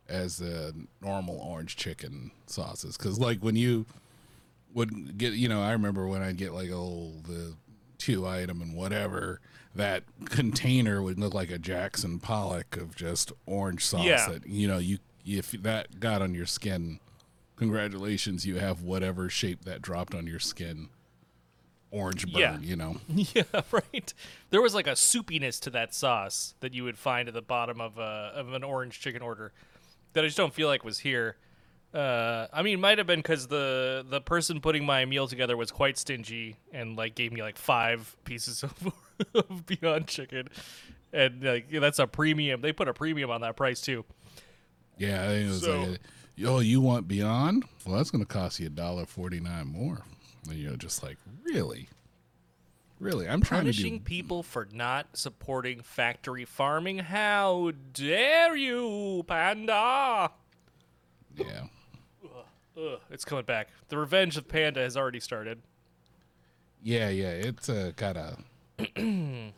as 0.09 0.39
the 0.39 0.75
normal 1.01 1.39
orange 1.39 1.77
chicken 1.77 2.31
sauces. 2.47 2.97
Because 2.97 3.19
like 3.19 3.41
when 3.41 3.57
you 3.57 3.87
would 4.75 5.19
get, 5.19 5.35
you 5.35 5.49
know, 5.49 5.63
I 5.63 5.73
remember 5.73 6.07
when 6.07 6.23
I'd 6.23 6.37
get 6.37 6.53
like 6.53 6.71
oh 6.71 7.13
the 7.27 7.55
two 7.99 8.27
item 8.27 8.63
and 8.63 8.75
whatever, 8.75 9.41
that 9.75 10.03
container 10.25 11.03
would 11.03 11.19
look 11.19 11.33
like 11.35 11.51
a 11.51 11.59
Jackson 11.59 12.19
Pollock 12.19 12.77
of 12.77 12.97
just 12.97 13.33
orange 13.47 13.85
sauce. 13.85 14.05
Yeah. 14.05 14.29
That 14.29 14.47
you 14.47 14.67
know 14.69 14.79
you 14.79 14.99
if 15.25 15.51
that 15.53 16.01
got 16.01 16.23
on 16.23 16.35
your 16.35 16.47
skin, 16.47 16.99
congratulations, 17.57 18.47
you 18.47 18.57
have 18.57 18.83
whatever 18.83 19.29
shape 19.29 19.65
that 19.65 19.83
dropped 19.83 20.15
on 20.15 20.27
your 20.27 20.39
skin. 20.41 20.89
Orange 21.93 22.25
burn, 22.33 22.41
Yeah. 22.41 22.59
you 22.61 22.77
know. 22.77 22.99
yeah, 23.09 23.43
right. 23.73 24.15
There 24.51 24.63
was 24.63 24.75
like 24.77 24.87
a 24.87 24.93
soupiness 24.93 25.59
to 25.63 25.71
that 25.71 25.93
sauce 25.93 26.55
that 26.61 26.73
you 26.73 26.85
would 26.85 26.97
find 26.97 27.27
at 27.27 27.35
the 27.35 27.43
bottom 27.43 27.81
of 27.81 27.99
a 27.99 28.33
of 28.35 28.53
an 28.53 28.63
orange 28.63 29.01
chicken 29.01 29.23
order 29.23 29.53
that 30.13 30.23
I 30.23 30.29
just 30.29 30.37
don't 30.37 30.55
feel 30.55 30.69
like 30.69 30.85
was 30.85 31.01
here. 31.01 31.37
Uh, 31.93 32.47
I 32.53 32.63
mean, 32.63 32.81
might 32.81 32.99
have 32.99 33.09
been 33.09 33.19
because 33.19 33.49
the 33.49 34.07
the 34.09 34.21
person 34.21 34.61
putting 34.61 34.87
my 34.87 35.05
meal 35.05 35.27
together 35.27 35.57
was 35.57 35.73
quite 35.73 35.99
stingy 35.99 36.57
and 36.73 36.97
like 36.97 37.17
gave 37.17 37.33
me 37.33 37.43
like 37.43 37.59
five 37.59 38.15
pieces 38.25 38.63
of, 38.63 38.73
of 39.35 39.67
Beyond 39.67 40.07
Chicken, 40.07 40.49
and 41.13 41.43
like 41.43 41.69
that's 41.71 41.99
a 41.99 42.07
premium. 42.07 42.61
They 42.61 42.73
put 42.73 42.89
a 42.89 42.95
premium 42.95 43.31
on 43.31 43.41
that 43.43 43.57
price 43.57 43.81
too. 43.81 44.05
Yeah, 44.99 45.23
I 45.23 45.27
think 45.29 45.47
it 45.47 45.49
was 45.51 45.63
So- 45.63 45.81
like, 45.83 46.01
oh, 46.45 46.61
you 46.61 46.81
want 46.81 47.09
Beyond? 47.09 47.65
Well, 47.87 47.97
that's 47.97 48.11
going 48.11 48.25
to 48.25 48.29
cost 48.33 48.61
you 48.61 48.67
a 48.67 48.71
dollar 48.71 49.07
forty 49.07 49.41
nine 49.41 49.67
more. 49.69 50.03
And 50.49 50.59
you're 50.59 50.77
just 50.77 51.03
like, 51.03 51.19
really, 51.45 51.89
really? 52.99 53.29
I'm 53.29 53.43
trying 53.43 53.61
Punishing 53.63 53.93
to 53.95 53.99
do. 53.99 54.05
people 54.05 54.43
for 54.43 54.67
not 54.73 55.09
supporting 55.15 55.83
factory 55.83 56.45
farming. 56.47 56.99
How 56.99 57.73
dare 57.93 58.57
you, 58.57 59.23
Panda? 59.27 60.31
Yeah, 61.37 61.65
Ugh, 62.77 62.99
it's 63.11 63.25
coming 63.25 63.45
back. 63.45 63.69
The 63.89 63.99
revenge 63.99 64.37
of 64.37 64.49
Panda 64.49 64.81
has 64.81 64.97
already 64.97 65.21
started. 65.21 65.61
yeah, 66.83 67.09
yeah. 67.11 67.31
It's 67.31 67.69
uh, 67.69 67.93
got 67.97 68.17
a. 68.17 68.37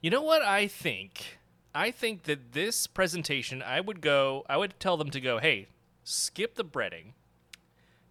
You 0.00 0.10
know 0.10 0.22
what 0.22 0.42
I 0.42 0.66
think? 0.68 1.38
I 1.74 1.90
think 1.90 2.24
that 2.24 2.52
this 2.52 2.86
presentation, 2.86 3.62
I 3.62 3.80
would 3.80 4.00
go, 4.00 4.44
I 4.48 4.56
would 4.56 4.78
tell 4.78 4.96
them 4.96 5.10
to 5.10 5.20
go, 5.20 5.38
hey, 5.38 5.66
skip 6.04 6.54
the 6.54 6.64
breading. 6.64 7.12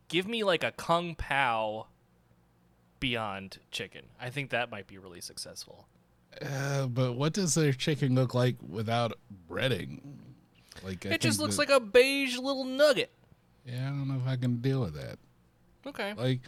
Give 0.07 0.27
me 0.27 0.43
like 0.43 0.63
a 0.63 0.71
Kung 0.71 1.15
Pao 1.15 1.87
Beyond 2.99 3.59
chicken. 3.71 4.03
I 4.19 4.29
think 4.29 4.49
that 4.49 4.71
might 4.71 4.87
be 4.87 4.97
really 4.97 5.21
successful. 5.21 5.87
uh, 6.41 6.87
but 6.87 7.13
what 7.13 7.33
does 7.33 7.53
their 7.55 7.71
chicken 7.73 8.15
look 8.15 8.33
like 8.33 8.55
without 8.67 9.13
breading? 9.49 9.99
Like 10.83 11.05
I 11.05 11.09
it 11.11 11.21
just 11.21 11.39
looks 11.39 11.55
that- 11.55 11.69
like 11.69 11.75
a 11.75 11.79
beige 11.79 12.37
little 12.37 12.65
nugget. 12.65 13.11
Yeah, 13.65 13.85
I 13.87 13.89
don't 13.89 14.07
know 14.07 14.15
if 14.21 14.27
I 14.27 14.35
can 14.35 14.57
deal 14.57 14.81
with 14.81 14.93
that. 14.95 15.17
Okay. 15.87 16.13
Like, 16.17 16.39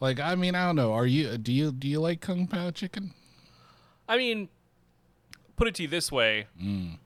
like 0.00 0.20
I 0.20 0.34
mean, 0.34 0.54
I 0.54 0.66
don't 0.66 0.76
know. 0.76 0.92
Are 0.92 1.06
you? 1.06 1.36
Do 1.38 1.52
you? 1.52 1.72
Do 1.72 1.88
you 1.88 2.00
like 2.00 2.20
kung 2.20 2.46
pao 2.46 2.70
chicken? 2.70 3.12
I 4.08 4.16
mean, 4.16 4.48
put 5.56 5.68
it 5.68 5.74
to 5.76 5.82
you 5.82 5.88
this 5.88 6.10
way: 6.10 6.46
mm. 6.60 6.98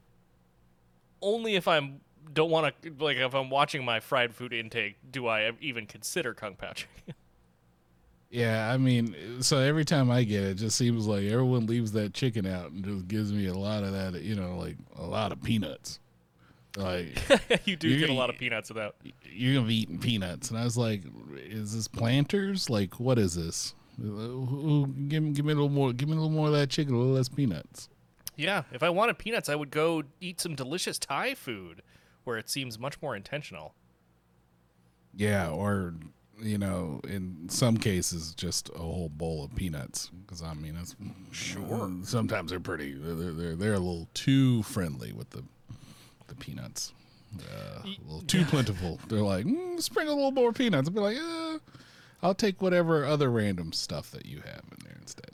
only 1.21 1.57
if 1.57 1.67
I'm 1.67 2.01
don't 2.33 2.51
want 2.51 2.75
to 2.83 2.93
like 2.99 3.17
if 3.17 3.35
I'm 3.35 3.51
watching 3.51 3.85
my 3.85 4.01
fried 4.01 4.35
food 4.35 4.53
intake, 4.53 4.97
do 5.11 5.27
I 5.27 5.51
even 5.61 5.87
consider 5.87 6.35
kung 6.35 6.55
pao 6.55 6.73
chicken? 6.73 7.15
Yeah, 8.31 8.73
I 8.73 8.77
mean, 8.77 9.43
so 9.43 9.59
every 9.59 9.85
time 9.85 10.09
I 10.09 10.23
get 10.23 10.45
it, 10.45 10.51
it 10.51 10.55
just 10.55 10.79
seems 10.79 11.09
like 11.09 11.25
everyone 11.25 11.67
leaves 11.67 11.91
that 11.93 12.15
chicken 12.15 12.47
out 12.47 12.71
and 12.71 12.85
just 12.85 13.09
gives 13.09 13.33
me 13.33 13.47
a 13.47 13.55
lot 13.55 13.83
of 13.83 13.93
that, 13.93 14.23
you 14.23 14.37
know, 14.37 14.57
like 14.57 14.77
a 14.97 15.03
lot 15.03 15.33
of 15.33 15.43
peanuts. 15.43 15.99
Like 16.77 17.19
you 17.67 17.77
do 17.77 17.99
get 17.99 18.11
a 18.11 18.15
lot 18.15 18.31
of 18.31 18.39
peanuts 18.39 18.69
without. 18.69 18.97
you're 19.25 19.55
gonna 19.55 19.67
be 19.67 19.83
eating 19.83 19.99
peanuts, 19.99 20.51
and 20.51 20.59
I 20.59 20.65
was 20.65 20.77
like, 20.77 21.03
"Is 21.37 21.75
this 21.75 21.89
planters? 21.89 22.71
Like, 22.71 23.01
what 23.01 23.19
is 23.19 23.35
this? 23.35 23.75
Give 23.99 25.23
me, 25.23 25.33
give 25.33 25.45
me 25.45 25.53
a 25.53 25.57
little 25.57 25.69
more, 25.69 25.93
give 25.93 26.09
me 26.09 26.15
a 26.15 26.21
little 26.21 26.31
more 26.31 26.47
of 26.47 26.53
that 26.53 26.71
chicken, 26.71 26.95
a 26.95 26.99
little 26.99 27.15
less 27.15 27.29
peanuts." 27.29 27.89
Yeah, 28.37 28.63
if 28.73 28.83
I 28.83 28.89
wanted 28.89 29.19
peanuts, 29.19 29.49
I 29.49 29.55
would 29.55 29.71
go 29.71 30.03
eat 30.21 30.41
some 30.41 30.55
delicious 30.55 30.99
Thai 30.99 31.35
food, 31.35 31.83
where 32.25 32.39
it 32.39 32.49
seems 32.49 32.79
much 32.79 33.03
more 33.03 33.17
intentional. 33.17 33.75
Yeah, 35.15 35.51
or 35.51 35.95
you 36.41 36.57
know, 36.57 37.01
in 37.07 37.49
some 37.49 37.77
cases, 37.77 38.35
just 38.35 38.71
a 38.71 38.79
whole 38.79 39.09
bowl 39.11 39.45
of 39.45 39.55
peanuts. 39.55 40.11
Because 40.23 40.43
I 40.43 40.55
mean, 40.55 40.77
it's 40.81 40.97
sure. 41.33 41.91
sometimes 42.05 42.51
they're 42.51 42.61
pretty. 42.61 42.95
They're, 42.95 43.33
they're 43.33 43.57
they're 43.57 43.75
a 43.75 43.79
little 43.79 44.09
too 44.15 44.63
friendly 44.63 45.13
with 45.13 45.31
the 45.31 45.45
the 46.31 46.37
peanuts. 46.37 46.95
Uh, 47.39 47.83
a 47.85 47.89
little 48.05 48.23
too 48.23 48.45
plentiful. 48.45 48.99
They're 49.09 49.21
like, 49.21 49.45
mm, 49.45 49.81
sprinkle 49.81 50.15
a 50.15 50.17
little 50.17 50.33
more 50.33 50.53
peanuts. 50.53 50.89
I'll 50.89 50.95
be 50.95 51.01
like, 51.01 51.19
uh, 51.19 51.59
I'll 52.23 52.35
take 52.35 52.61
whatever 52.61 53.05
other 53.05 53.31
random 53.31 53.73
stuff 53.73 54.11
that 54.13 54.27
you 54.27 54.39
have 54.39 54.63
in 54.73 54.85
there 54.85 54.97
instead. 55.01 55.31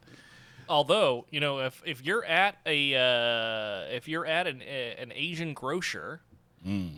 Although, 0.68 1.26
you 1.30 1.40
know, 1.40 1.60
if 1.60 1.80
if 1.86 2.04
you're 2.04 2.24
at 2.24 2.56
a 2.66 2.94
uh, 2.96 3.94
if 3.94 4.08
you're 4.08 4.26
at 4.26 4.46
an 4.46 4.62
a, 4.62 4.96
an 4.98 5.12
Asian 5.14 5.54
grocer, 5.54 6.20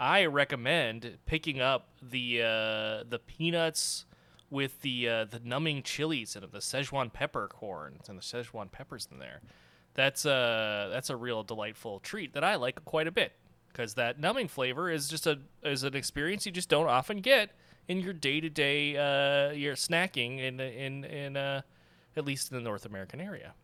I 0.00 0.24
recommend 0.24 1.18
picking 1.26 1.60
up 1.60 1.88
the 2.02 2.40
uh, 2.42 3.04
the 3.08 3.20
peanuts 3.26 4.06
with 4.50 4.80
the 4.80 5.08
uh, 5.08 5.24
the 5.26 5.40
numbing 5.44 5.82
chilies 5.82 6.34
and 6.34 6.50
the 6.50 6.58
Szechuan 6.58 7.12
peppercorns 7.12 8.08
and 8.08 8.18
the 8.18 8.22
Szechuan 8.22 8.72
peppers 8.72 9.06
in 9.12 9.18
there. 9.18 9.42
That's 9.92 10.24
a 10.24 10.88
that's 10.90 11.10
a 11.10 11.16
real 11.16 11.42
delightful 11.42 12.00
treat 12.00 12.32
that 12.32 12.42
I 12.42 12.54
like 12.54 12.82
quite 12.86 13.06
a 13.06 13.12
bit 13.12 13.32
because 13.78 13.94
that 13.94 14.18
numbing 14.18 14.48
flavor 14.48 14.90
is 14.90 15.08
just 15.08 15.26
a 15.26 15.38
is 15.62 15.84
an 15.84 15.94
experience 15.94 16.44
you 16.44 16.50
just 16.50 16.68
don't 16.68 16.88
often 16.88 17.18
get 17.18 17.50
in 17.86 18.00
your 18.00 18.12
day 18.12 18.40
to 18.40 18.50
day 18.50 18.90
your 19.54 19.74
snacking 19.74 20.40
in 20.40 20.58
in 20.58 21.04
in 21.04 21.36
uh 21.36 21.62
at 22.18 22.24
least 22.26 22.50
in 22.50 22.58
the 22.58 22.62
North 22.62 22.84
American 22.84 23.20
area. 23.20 23.54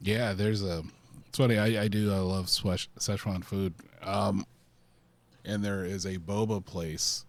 Yeah, 0.00 0.32
there's 0.32 0.64
a. 0.64 0.82
It's 1.28 1.38
funny. 1.38 1.58
I, 1.58 1.82
I 1.84 1.88
do. 1.88 2.12
I 2.12 2.18
love 2.18 2.46
Szechuan 2.46 2.88
Szechuan 2.98 3.44
food. 3.44 3.74
Um, 4.02 4.44
and 5.44 5.62
there 5.62 5.84
is 5.84 6.06
a 6.06 6.16
boba 6.16 6.64
place 6.64 7.24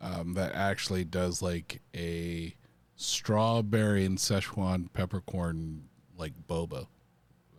um, 0.00 0.34
that 0.34 0.54
actually 0.54 1.04
does 1.04 1.40
like 1.40 1.80
a 1.94 2.54
strawberry 2.96 4.04
and 4.04 4.18
Szechuan 4.18 4.92
peppercorn 4.92 5.84
like 6.18 6.32
boba 6.48 6.86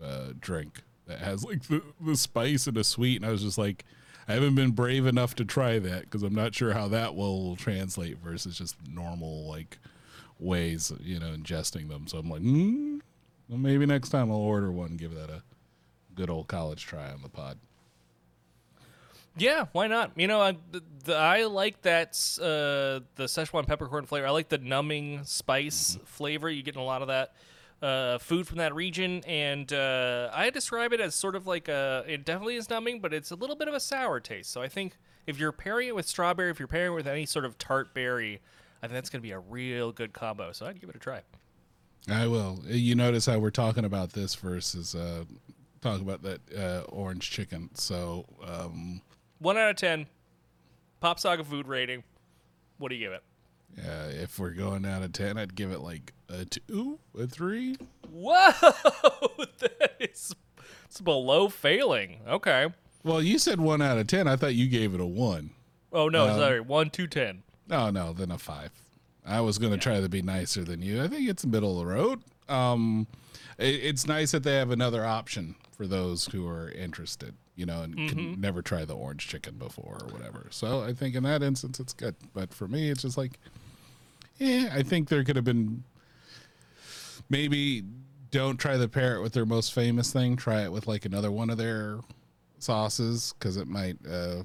uh, 0.03 0.33
drink 0.39 0.83
that 1.07 1.19
has 1.19 1.43
like 1.43 1.63
the, 1.63 1.81
the 1.99 2.15
spice 2.15 2.67
and 2.67 2.77
the 2.77 2.83
sweet. 2.83 3.15
And 3.15 3.25
I 3.25 3.31
was 3.31 3.41
just 3.41 3.57
like, 3.57 3.85
I 4.31 4.35
haven't 4.35 4.55
been 4.55 4.71
brave 4.71 5.05
enough 5.07 5.35
to 5.35 5.45
try 5.45 5.77
that 5.79 6.03
because 6.03 6.23
I'm 6.23 6.33
not 6.33 6.55
sure 6.55 6.71
how 6.71 6.87
that 6.87 7.15
will 7.15 7.57
translate 7.57 8.17
versus 8.19 8.57
just 8.57 8.77
normal 8.87 9.45
like 9.45 9.77
ways, 10.39 10.93
you 11.01 11.19
know, 11.19 11.31
ingesting 11.31 11.89
them. 11.89 12.07
So 12.07 12.17
I'm 12.17 12.29
like, 12.29 12.41
mm, 12.41 13.01
well, 13.49 13.57
maybe 13.57 13.85
next 13.85 14.09
time 14.09 14.31
I'll 14.31 14.37
order 14.37 14.71
one 14.71 14.91
and 14.91 14.99
give 14.99 15.13
that 15.15 15.29
a 15.29 15.43
good 16.15 16.29
old 16.29 16.47
college 16.47 16.85
try 16.85 17.11
on 17.11 17.21
the 17.21 17.27
pod. 17.27 17.59
Yeah, 19.35 19.65
why 19.73 19.87
not? 19.87 20.11
You 20.15 20.27
know, 20.27 20.39
I, 20.39 20.53
the, 20.71 20.81
the, 21.03 21.15
I 21.15 21.43
like 21.43 21.81
that 21.81 22.11
uh, 22.41 23.03
the 23.15 23.25
Szechuan 23.25 23.67
peppercorn 23.67 24.05
flavor. 24.05 24.27
I 24.27 24.31
like 24.31 24.47
the 24.47 24.57
numbing 24.57 25.25
spice 25.25 25.97
flavor. 26.05 26.49
You 26.49 26.63
get 26.63 26.77
a 26.77 26.81
lot 26.81 27.01
of 27.01 27.09
that 27.09 27.33
uh, 27.81 28.17
food 28.19 28.47
from 28.47 28.57
that 28.57 28.75
region, 28.75 29.23
and 29.25 29.71
uh, 29.73 30.29
I 30.33 30.49
describe 30.49 30.93
it 30.93 30.99
as 30.99 31.15
sort 31.15 31.35
of 31.35 31.47
like 31.47 31.67
a. 31.67 32.03
It 32.07 32.25
definitely 32.25 32.55
is 32.55 32.69
numbing, 32.69 32.99
but 32.99 33.13
it's 33.13 33.31
a 33.31 33.35
little 33.35 33.55
bit 33.55 33.67
of 33.67 33.73
a 33.73 33.79
sour 33.79 34.19
taste. 34.19 34.51
So 34.51 34.61
I 34.61 34.67
think 34.67 34.97
if 35.25 35.39
you're 35.39 35.51
pairing 35.51 35.87
it 35.87 35.95
with 35.95 36.07
strawberry, 36.07 36.51
if 36.51 36.59
you're 36.59 36.67
pairing 36.67 36.93
it 36.93 36.95
with 36.95 37.07
any 37.07 37.25
sort 37.25 37.45
of 37.45 37.57
tart 37.57 37.93
berry, 37.93 38.41
I 38.81 38.87
think 38.87 38.93
that's 38.93 39.09
going 39.09 39.21
to 39.21 39.27
be 39.27 39.31
a 39.31 39.39
real 39.39 39.91
good 39.91 40.13
combo. 40.13 40.51
So 40.51 40.65
I'd 40.65 40.79
give 40.79 40.89
it 40.89 40.95
a 40.95 40.99
try. 40.99 41.21
I 42.09 42.27
will. 42.27 42.59
You 42.67 42.95
notice 42.95 43.25
how 43.25 43.37
we're 43.39 43.51
talking 43.51 43.85
about 43.85 44.13
this 44.13 44.35
versus 44.35 44.95
uh, 44.95 45.23
talking 45.81 46.07
about 46.07 46.23
that 46.23 46.41
uh, 46.55 46.81
orange 46.89 47.29
chicken. 47.29 47.69
So 47.75 48.25
um, 48.43 49.01
One 49.39 49.57
out 49.57 49.69
of 49.69 49.75
ten. 49.75 50.07
Pop 50.99 51.19
Saga 51.19 51.43
food 51.43 51.67
rating. 51.67 52.03
What 52.77 52.89
do 52.89 52.95
you 52.95 53.05
give 53.05 53.13
it? 53.13 53.23
Uh, 53.79 54.09
if 54.11 54.37
we're 54.39 54.51
going 54.51 54.85
out 54.85 55.03
of 55.03 55.13
ten, 55.13 55.37
I'd 55.37 55.55
give 55.55 55.71
it 55.71 55.79
like 55.81 56.13
a 56.29 56.45
two, 56.45 56.99
a 57.17 57.27
three. 57.27 57.77
Whoa, 58.11 58.51
that 59.59 59.93
is 59.99 60.33
it's 60.85 61.01
below 61.01 61.49
failing. 61.49 62.19
Okay. 62.27 62.67
Well, 63.03 63.21
you 63.21 63.39
said 63.39 63.59
one 63.59 63.81
out 63.81 63.97
of 63.97 64.07
ten. 64.07 64.27
I 64.27 64.35
thought 64.35 64.55
you 64.55 64.67
gave 64.67 64.93
it 64.93 64.99
a 64.99 65.05
one. 65.05 65.51
Oh 65.93 66.07
no, 66.09 66.27
Um, 66.29 66.37
sorry, 66.39 66.59
one 66.61 66.89
two 66.89 67.07
ten. 67.07 67.43
No, 67.67 67.89
no, 67.89 68.13
then 68.13 68.31
a 68.31 68.37
five. 68.37 68.71
I 69.25 69.39
was 69.41 69.57
going 69.57 69.71
to 69.71 69.77
try 69.77 70.01
to 70.01 70.09
be 70.09 70.21
nicer 70.21 70.63
than 70.63 70.81
you. 70.81 71.01
I 71.03 71.07
think 71.07 71.29
it's 71.29 71.45
middle 71.45 71.79
of 71.79 71.85
the 71.87 71.93
road. 71.93 72.21
Um, 72.49 73.07
it, 73.57 73.75
it's 73.75 74.07
nice 74.07 74.31
that 74.31 74.43
they 74.43 74.55
have 74.55 74.71
another 74.71 75.05
option 75.05 75.55
for 75.77 75.85
those 75.87 76.25
who 76.25 76.47
are 76.47 76.69
interested, 76.71 77.35
you 77.55 77.65
know, 77.65 77.83
and 77.83 78.09
can 78.09 78.41
never 78.41 78.61
try 78.61 78.83
the 78.83 78.95
orange 78.95 79.27
chicken 79.27 79.55
before 79.57 79.99
or 80.01 80.07
whatever. 80.11 80.47
So 80.49 80.81
I 80.81 80.93
think 80.93 81.15
in 81.15 81.23
that 81.23 81.43
instance, 81.43 81.79
it's 81.79 81.93
good. 81.93 82.15
But 82.33 82.51
for 82.53 82.67
me, 82.67 82.89
it's 82.89 83.03
just 83.03 83.17
like, 83.17 83.39
yeah, 84.41 84.69
I 84.73 84.81
think 84.81 85.07
there 85.09 85.23
could 85.23 85.35
have 85.35 85.45
been 85.45 85.83
maybe 87.29 87.83
don't 88.31 88.57
try 88.57 88.77
the 88.77 88.87
parrot 88.87 89.21
with 89.21 89.33
their 89.33 89.45
most 89.45 89.73
famous 89.73 90.11
thing. 90.11 90.35
Try 90.35 90.63
it 90.63 90.71
with 90.71 90.87
like 90.87 91.05
another 91.05 91.31
one 91.31 91.49
of 91.49 91.57
their 91.57 91.99
sauces 92.57 93.33
because 93.37 93.57
it 93.57 93.67
might 93.67 93.97
uh, 94.09 94.43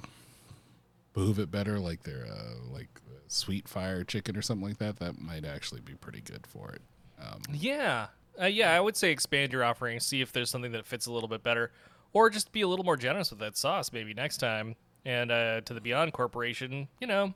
it 1.17 1.51
better, 1.51 1.79
like 1.79 2.03
their 2.03 2.27
uh, 2.27 2.73
like 2.73 2.89
sweet 3.27 3.67
fire 3.67 4.05
chicken 4.05 4.37
or 4.37 4.43
something 4.43 4.69
like 4.69 4.79
that. 4.79 4.99
That 4.99 5.19
might 5.19 5.47
actually 5.47 5.81
be 5.81 5.95
pretty 5.95 6.21
good 6.21 6.47
for 6.47 6.73
it. 6.73 6.83
Um, 7.19 7.41
Yeah, 7.51 8.09
uh, 8.41 8.47
yeah, 8.47 8.73
I 8.77 8.81
would 8.81 8.97
say 8.97 9.11
expand 9.11 9.53
your 9.53 9.65
offering, 9.65 9.99
see 10.01 10.21
if 10.21 10.31
there's 10.31 10.51
something 10.51 10.73
that 10.73 10.85
fits 10.85 11.07
a 11.07 11.13
little 11.13 11.29
bit 11.29 11.43
better, 11.43 11.73
or 12.13 12.29
just 12.29 12.53
be 12.53 12.61
a 12.61 12.69
little 12.69 12.85
more 12.85 12.99
generous 12.99 13.31
with 13.31 13.41
that 13.41 13.57
sauce 13.57 13.93
maybe 13.93 14.13
next 14.13 14.37
time. 14.39 14.77
And 15.07 15.31
uh, 15.31 15.61
to 15.63 15.73
the 15.73 15.81
Beyond 15.81 16.13
Corporation, 16.13 16.89
you 17.01 17.07
know, 17.07 17.33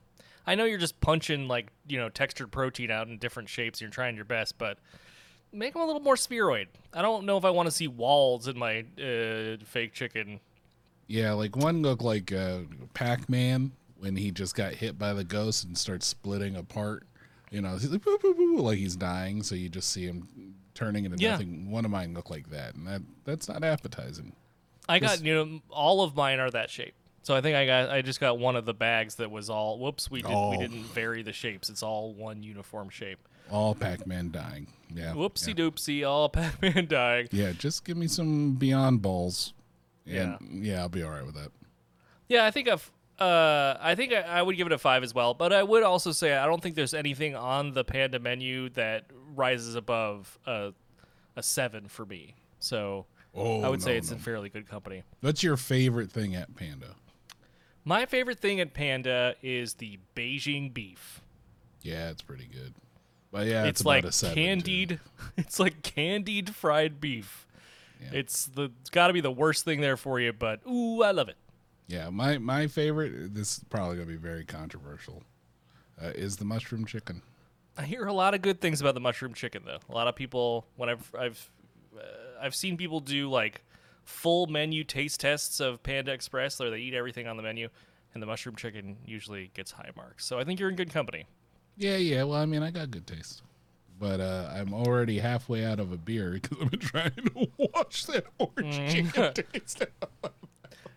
I 0.50 0.56
know 0.56 0.64
you're 0.64 0.78
just 0.78 1.00
punching 1.00 1.46
like 1.46 1.68
you 1.86 1.96
know 1.98 2.08
textured 2.08 2.50
protein 2.50 2.90
out 2.90 3.06
in 3.06 3.18
different 3.18 3.48
shapes. 3.48 3.80
You're 3.80 3.88
trying 3.90 4.16
your 4.16 4.24
best, 4.24 4.58
but 4.58 4.78
make 5.52 5.74
them 5.74 5.82
a 5.82 5.86
little 5.86 6.02
more 6.02 6.16
spheroid. 6.16 6.66
I 6.92 7.02
don't 7.02 7.24
know 7.24 7.36
if 7.36 7.44
I 7.44 7.50
want 7.50 7.66
to 7.68 7.70
see 7.70 7.86
walls 7.86 8.48
in 8.48 8.58
my 8.58 8.80
uh, 9.00 9.58
fake 9.64 9.92
chicken. 9.92 10.40
yeah, 11.06 11.32
like 11.34 11.54
one 11.54 11.82
looked 11.82 12.02
like 12.02 12.32
uh, 12.32 12.60
Pac 12.94 13.28
Man 13.28 13.70
when 13.98 14.16
he 14.16 14.32
just 14.32 14.56
got 14.56 14.72
hit 14.74 14.98
by 14.98 15.12
the 15.12 15.22
ghost 15.22 15.62
and 15.64 15.78
starts 15.78 16.06
splitting 16.06 16.56
apart. 16.56 17.04
You 17.52 17.60
know, 17.60 17.72
he's 17.74 17.90
like, 17.90 18.02
"Boo, 18.02 18.18
boo, 18.20 18.34
boo," 18.34 18.58
like 18.58 18.78
he's 18.78 18.96
dying, 18.96 19.44
so 19.44 19.54
you 19.54 19.68
just 19.68 19.90
see 19.90 20.04
him 20.04 20.54
turning 20.74 21.04
into 21.04 21.16
Yeah. 21.18 21.32
nothing. 21.32 21.70
One 21.70 21.84
of 21.84 21.92
mine 21.92 22.12
looked 22.12 22.30
like 22.30 22.50
that, 22.50 22.74
and 22.74 22.88
that 22.88 23.02
that's 23.24 23.48
not 23.48 23.62
appetizing. 23.62 24.32
I 24.88 24.98
got 24.98 25.24
you 25.24 25.32
know 25.34 25.60
all 25.70 26.02
of 26.02 26.16
mine 26.16 26.40
are 26.40 26.50
that 26.50 26.70
shape. 26.70 26.94
So 27.22 27.34
I 27.34 27.40
think 27.40 27.56
I 27.56 27.66
got 27.66 27.90
I 27.90 28.02
just 28.02 28.18
got 28.20 28.38
one 28.38 28.56
of 28.56 28.64
the 28.64 28.74
bags 28.74 29.16
that 29.16 29.30
was 29.30 29.50
all 29.50 29.78
whoops 29.78 30.10
we 30.10 30.22
did 30.22 30.30
Oh. 30.30 30.50
we 30.50 30.56
didn't 30.58 30.84
vary 30.84 31.22
the 31.22 31.32
shapes. 31.32 31.68
It's 31.68 31.82
all 31.82 32.12
one 32.14 32.42
uniform 32.42 32.88
shape. 32.88 33.18
All 33.50 33.74
Pac 33.74 34.06
Man 34.06 34.30
dying. 34.30 34.68
Yeah. 34.94 35.12
Whoopsie 35.12 35.48
yeah. 35.48 35.54
doopsie, 35.54 36.08
all 36.08 36.28
Pac-Man 36.30 36.86
dying. 36.86 37.28
Yeah, 37.32 37.52
just 37.52 37.84
give 37.84 37.96
me 37.96 38.06
some 38.08 38.54
Beyond 38.54 39.02
Balls. 39.02 39.52
Yeah. 40.04 40.38
Yeah, 40.50 40.80
I'll 40.80 40.88
be 40.88 41.02
all 41.02 41.10
right 41.10 41.24
with 41.24 41.34
that. 41.36 41.50
Yeah, 42.28 42.44
I 42.44 42.50
think 42.50 42.68
I've, 42.68 42.90
uh, 43.18 43.76
I 43.80 43.94
think 43.94 44.12
I, 44.12 44.20
I 44.22 44.42
would 44.42 44.56
give 44.56 44.66
it 44.66 44.72
a 44.72 44.78
five 44.78 45.02
as 45.02 45.14
well. 45.14 45.34
But 45.34 45.52
I 45.52 45.62
would 45.62 45.82
also 45.82 46.10
say 46.12 46.36
I 46.36 46.46
don't 46.46 46.62
think 46.62 46.74
there's 46.74 46.94
anything 46.94 47.34
on 47.36 47.72
the 47.72 47.84
Panda 47.84 48.18
menu 48.18 48.68
that 48.70 49.06
rises 49.34 49.74
above 49.74 50.38
a, 50.46 50.72
a 51.36 51.42
seven 51.42 51.86
for 51.88 52.04
me. 52.06 52.34
So 52.58 53.06
Oh, 53.34 53.62
I 53.62 53.68
would 53.68 53.80
say 53.82 53.96
it's 53.96 54.10
no. 54.10 54.16
in 54.16 54.22
fairly 54.22 54.48
good 54.48 54.68
company. 54.68 55.02
What's 55.20 55.42
your 55.44 55.56
favorite 55.56 56.10
thing 56.10 56.34
at 56.34 56.54
Panda? 56.56 56.96
My 57.84 58.06
favorite 58.06 58.38
thing 58.38 58.60
at 58.60 58.74
Panda 58.74 59.34
is 59.42 59.74
the 59.74 59.98
Beijing 60.14 60.72
beef. 60.72 61.22
Yeah, 61.82 62.10
it's 62.10 62.22
pretty 62.22 62.46
good. 62.46 62.74
But 63.32 63.46
yeah, 63.46 63.62
it's, 63.62 63.68
it's 63.68 63.80
about 63.82 63.90
like 63.90 64.04
a 64.04 64.12
seven, 64.12 64.34
too. 64.34 64.42
candied. 64.42 65.00
It's 65.36 65.58
like 65.58 65.82
candied 65.82 66.54
fried 66.54 67.00
beef. 67.00 67.46
Yeah. 68.00 68.18
It's 68.18 68.46
the 68.46 68.70
it's 68.80 68.90
got 68.90 69.06
to 69.06 69.12
be 69.12 69.20
the 69.20 69.30
worst 69.30 69.64
thing 69.64 69.80
there 69.80 69.96
for 69.96 70.20
you, 70.20 70.32
but 70.32 70.60
ooh, 70.66 71.02
I 71.02 71.12
love 71.12 71.28
it. 71.28 71.36
Yeah, 71.86 72.10
my 72.10 72.38
my 72.38 72.66
favorite. 72.66 73.34
This 73.34 73.58
is 73.58 73.64
probably 73.70 73.96
gonna 73.96 74.06
be 74.06 74.16
very 74.16 74.44
controversial. 74.44 75.22
Uh, 76.02 76.08
is 76.08 76.36
the 76.36 76.44
mushroom 76.44 76.84
chicken? 76.84 77.22
I 77.76 77.84
hear 77.84 78.06
a 78.06 78.12
lot 78.12 78.34
of 78.34 78.42
good 78.42 78.60
things 78.60 78.80
about 78.80 78.94
the 78.94 79.00
mushroom 79.00 79.34
chicken, 79.34 79.62
though. 79.64 79.78
A 79.88 79.94
lot 79.94 80.08
of 80.08 80.14
people, 80.14 80.66
when 80.76 80.88
I've 80.88 81.14
I've 81.18 81.50
uh, 81.96 82.02
I've 82.40 82.54
seen 82.54 82.76
people 82.76 83.00
do 83.00 83.30
like 83.30 83.62
full 84.04 84.46
menu 84.46 84.84
taste 84.84 85.20
tests 85.20 85.60
of 85.60 85.82
Panda 85.82 86.12
Express, 86.12 86.58
where 86.58 86.70
they 86.70 86.78
eat 86.78 86.94
everything 86.94 87.26
on 87.26 87.36
the 87.36 87.42
menu, 87.42 87.68
and 88.14 88.22
the 88.22 88.26
mushroom 88.26 88.56
chicken 88.56 88.96
usually 89.06 89.50
gets 89.54 89.70
high 89.72 89.90
marks. 89.96 90.24
So 90.26 90.38
I 90.38 90.44
think 90.44 90.58
you're 90.60 90.68
in 90.70 90.76
good 90.76 90.92
company. 90.92 91.26
Yeah, 91.76 91.96
yeah. 91.96 92.24
Well, 92.24 92.38
I 92.40 92.46
mean, 92.46 92.62
I 92.62 92.70
got 92.70 92.90
good 92.90 93.06
taste, 93.06 93.42
but 93.98 94.20
uh, 94.20 94.50
I'm 94.52 94.74
already 94.74 95.18
halfway 95.20 95.64
out 95.64 95.80
of 95.80 95.92
a 95.92 95.96
beer 95.96 96.30
because 96.42 96.58
I've 96.60 96.70
been 96.70 96.80
trying 96.80 97.12
to 97.12 97.48
wash 97.74 98.04
that 98.06 98.26
orange 98.38 98.78
Mm. 98.78 98.88
chicken 98.92 99.44
taste. 99.52 99.82
out. 100.02 100.34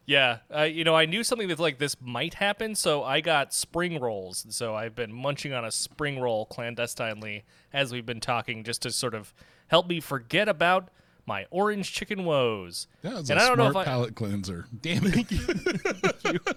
Yeah, 0.05 0.39
uh, 0.53 0.63
you 0.63 0.83
know, 0.83 0.95
I 0.95 1.05
knew 1.05 1.23
something 1.23 1.47
that 1.47 1.59
like 1.59 1.77
this 1.77 1.95
might 2.01 2.33
happen, 2.33 2.75
so 2.75 3.03
I 3.03 3.21
got 3.21 3.53
spring 3.53 4.01
rolls. 4.01 4.45
So 4.49 4.75
I've 4.75 4.95
been 4.95 5.13
munching 5.13 5.53
on 5.53 5.63
a 5.63 5.71
spring 5.71 6.19
roll 6.19 6.45
clandestinely 6.45 7.45
as 7.71 7.93
we've 7.93 8.05
been 8.05 8.19
talking, 8.19 8.65
just 8.65 8.81
to 8.81 8.91
sort 8.91 9.13
of 9.15 9.33
help 9.67 9.87
me 9.87 10.01
forget 10.01 10.49
about 10.49 10.89
my 11.25 11.45
orange 11.51 11.91
chicken 11.93 12.25
woes. 12.25 12.87
That 13.01 13.13
was 13.13 13.29
and 13.29 13.39
a 13.39 13.43
I 13.43 13.47
don't 13.47 13.57
know 13.57 13.71
smart 13.71 13.85
if 13.85 13.89
I, 13.89 13.91
palate 13.91 14.15
cleanser. 14.15 14.65
Damn 14.81 15.03
it! 15.05 16.47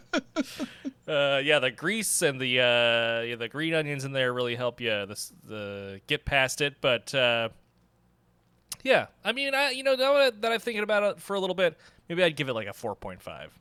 uh, 1.08 1.40
yeah, 1.44 1.58
the 1.58 1.70
grease 1.70 2.22
and 2.22 2.40
the 2.40 2.60
uh, 2.60 3.22
yeah, 3.22 3.36
the 3.36 3.48
green 3.48 3.74
onions 3.74 4.04
in 4.04 4.12
there 4.12 4.32
really 4.32 4.56
help 4.56 4.80
you 4.80 4.90
the 4.90 5.30
the 5.44 6.00
get 6.06 6.24
past 6.24 6.60
it. 6.60 6.80
But 6.80 7.14
uh, 7.14 7.50
yeah, 8.82 9.06
I 9.24 9.32
mean, 9.32 9.54
I 9.54 9.70
you 9.70 9.82
know 9.82 9.94
now 9.94 10.14
that 10.14 10.42
that 10.42 10.52
I'm 10.52 10.60
thinking 10.60 10.82
about 10.82 11.02
it 11.04 11.20
for 11.20 11.34
a 11.34 11.40
little 11.40 11.56
bit, 11.56 11.78
maybe 12.08 12.22
I'd 12.22 12.36
give 12.36 12.48
it 12.48 12.54
like 12.54 12.66
a 12.68 12.72
four 12.72 12.94
point 12.94 13.22
five. 13.22 13.56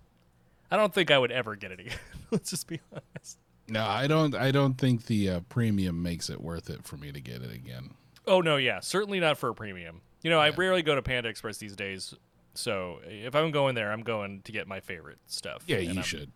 I 0.71 0.77
don't 0.77 0.93
think 0.93 1.11
I 1.11 1.17
would 1.17 1.31
ever 1.31 1.55
get 1.55 1.71
it 1.71 1.79
again. 1.79 1.97
Let's 2.31 2.49
just 2.49 2.67
be 2.67 2.79
honest. 2.91 3.37
no, 3.67 3.85
I 3.85 4.07
don't. 4.07 4.33
I 4.33 4.51
don't 4.51 4.75
think 4.77 5.05
the 5.05 5.29
uh, 5.29 5.39
premium 5.49 6.01
makes 6.01 6.29
it 6.29 6.41
worth 6.41 6.69
it 6.69 6.83
for 6.83 6.97
me 6.97 7.11
to 7.11 7.21
get 7.21 7.41
it 7.43 7.53
again. 7.53 7.91
Oh 8.27 8.41
no, 8.41 8.57
yeah, 8.57 8.79
certainly 8.79 9.19
not 9.19 9.37
for 9.37 9.49
a 9.49 9.53
premium. 9.53 10.01
You 10.25 10.31
know, 10.31 10.39
I 10.39 10.49
rarely 10.49 10.81
go 10.81 10.95
to 10.95 11.03
Panda 11.03 11.29
Express 11.29 11.59
these 11.59 11.75
days, 11.75 12.15
so 12.55 12.99
if 13.05 13.35
I'm 13.35 13.51
going 13.51 13.75
there, 13.75 13.91
I'm 13.91 14.01
going 14.01 14.41
to 14.41 14.51
get 14.51 14.67
my 14.67 14.79
favorite 14.79 15.19
stuff. 15.27 15.61
Yeah, 15.67 15.75
and 15.77 15.85
you 15.85 15.91
I'm- 15.97 16.01
should. 16.03 16.31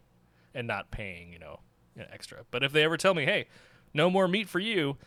and 0.53 0.67
not 0.67 0.91
paying, 0.91 1.33
you 1.33 1.39
know, 1.39 1.59
extra. 1.97 2.45
But 2.51 2.63
if 2.63 2.71
they 2.71 2.83
ever 2.83 2.97
tell 2.97 3.15
me, 3.15 3.25
hey, 3.25 3.47
no 3.91 4.11
more 4.11 4.27
meat 4.27 4.47
for 4.47 4.59
you, 4.59 4.97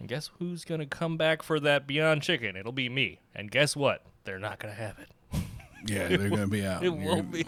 and 0.00 0.08
guess 0.08 0.28
who's 0.40 0.64
gonna 0.64 0.86
come 0.86 1.16
back 1.16 1.44
for 1.44 1.60
that 1.60 1.86
Beyond 1.86 2.22
Chicken? 2.22 2.56
It'll 2.56 2.72
be 2.72 2.88
me. 2.88 3.20
And 3.32 3.48
guess 3.48 3.76
what? 3.76 4.04
They're 4.24 4.40
not 4.40 4.58
gonna 4.58 4.74
have 4.74 4.98
it. 4.98 5.08
Yeah, 5.86 6.08
they're 6.08 6.28
gonna 6.30 6.48
be 6.48 6.66
out. 6.66 6.82
It 6.82 6.86
You're 6.86 6.94
won't 6.94 7.30
gonna- 7.30 7.44
be. 7.44 7.46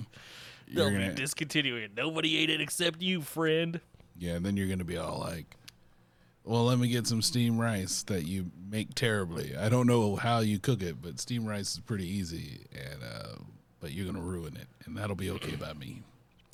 They'll 0.73 0.91
gonna, 0.93 1.09
be 1.09 1.15
discontinuing 1.17 1.83
it. 1.83 1.91
Nobody 1.97 2.37
ate 2.39 2.51
it 2.51 2.61
except 2.61 3.03
you, 3.03 3.21
friend. 3.21 3.81
yeah, 4.17 4.35
and 4.35 4.47
then 4.47 4.57
you're 4.57 4.69
gonna 4.69 4.85
be 4.85 4.97
all 4.97 5.19
like, 5.19 5.57
"Well, 6.45 6.65
let 6.65 6.79
me 6.79 6.89
get 6.89 7.07
some 7.07 7.23
steamed 7.23 7.59
rice 7.59 8.03
that 8.05 8.27
you 8.27 8.51
make 8.71 8.95
terribly. 8.95 9.57
I 9.57 9.69
don't 9.69 9.87
know 9.87 10.17
how 10.17 10.41
you 10.41 10.59
cook 10.59 10.83
it, 10.83 11.01
but 11.03 11.19
steamed 11.19 11.49
rice 11.49 11.73
is 11.75 11.81
pretty 11.81 12.07
easy, 12.07 12.67
and 12.73 13.03
uh, 13.03 13.37
but 13.81 13.93
you're 13.93 14.07
gonna 14.07 14.25
ruin 14.25 14.57
it, 14.57 14.69
and 14.85 14.97
that'll 14.97 15.17
be 15.17 15.31
okay 15.31 15.57
by 15.57 15.73
me." 15.73 16.03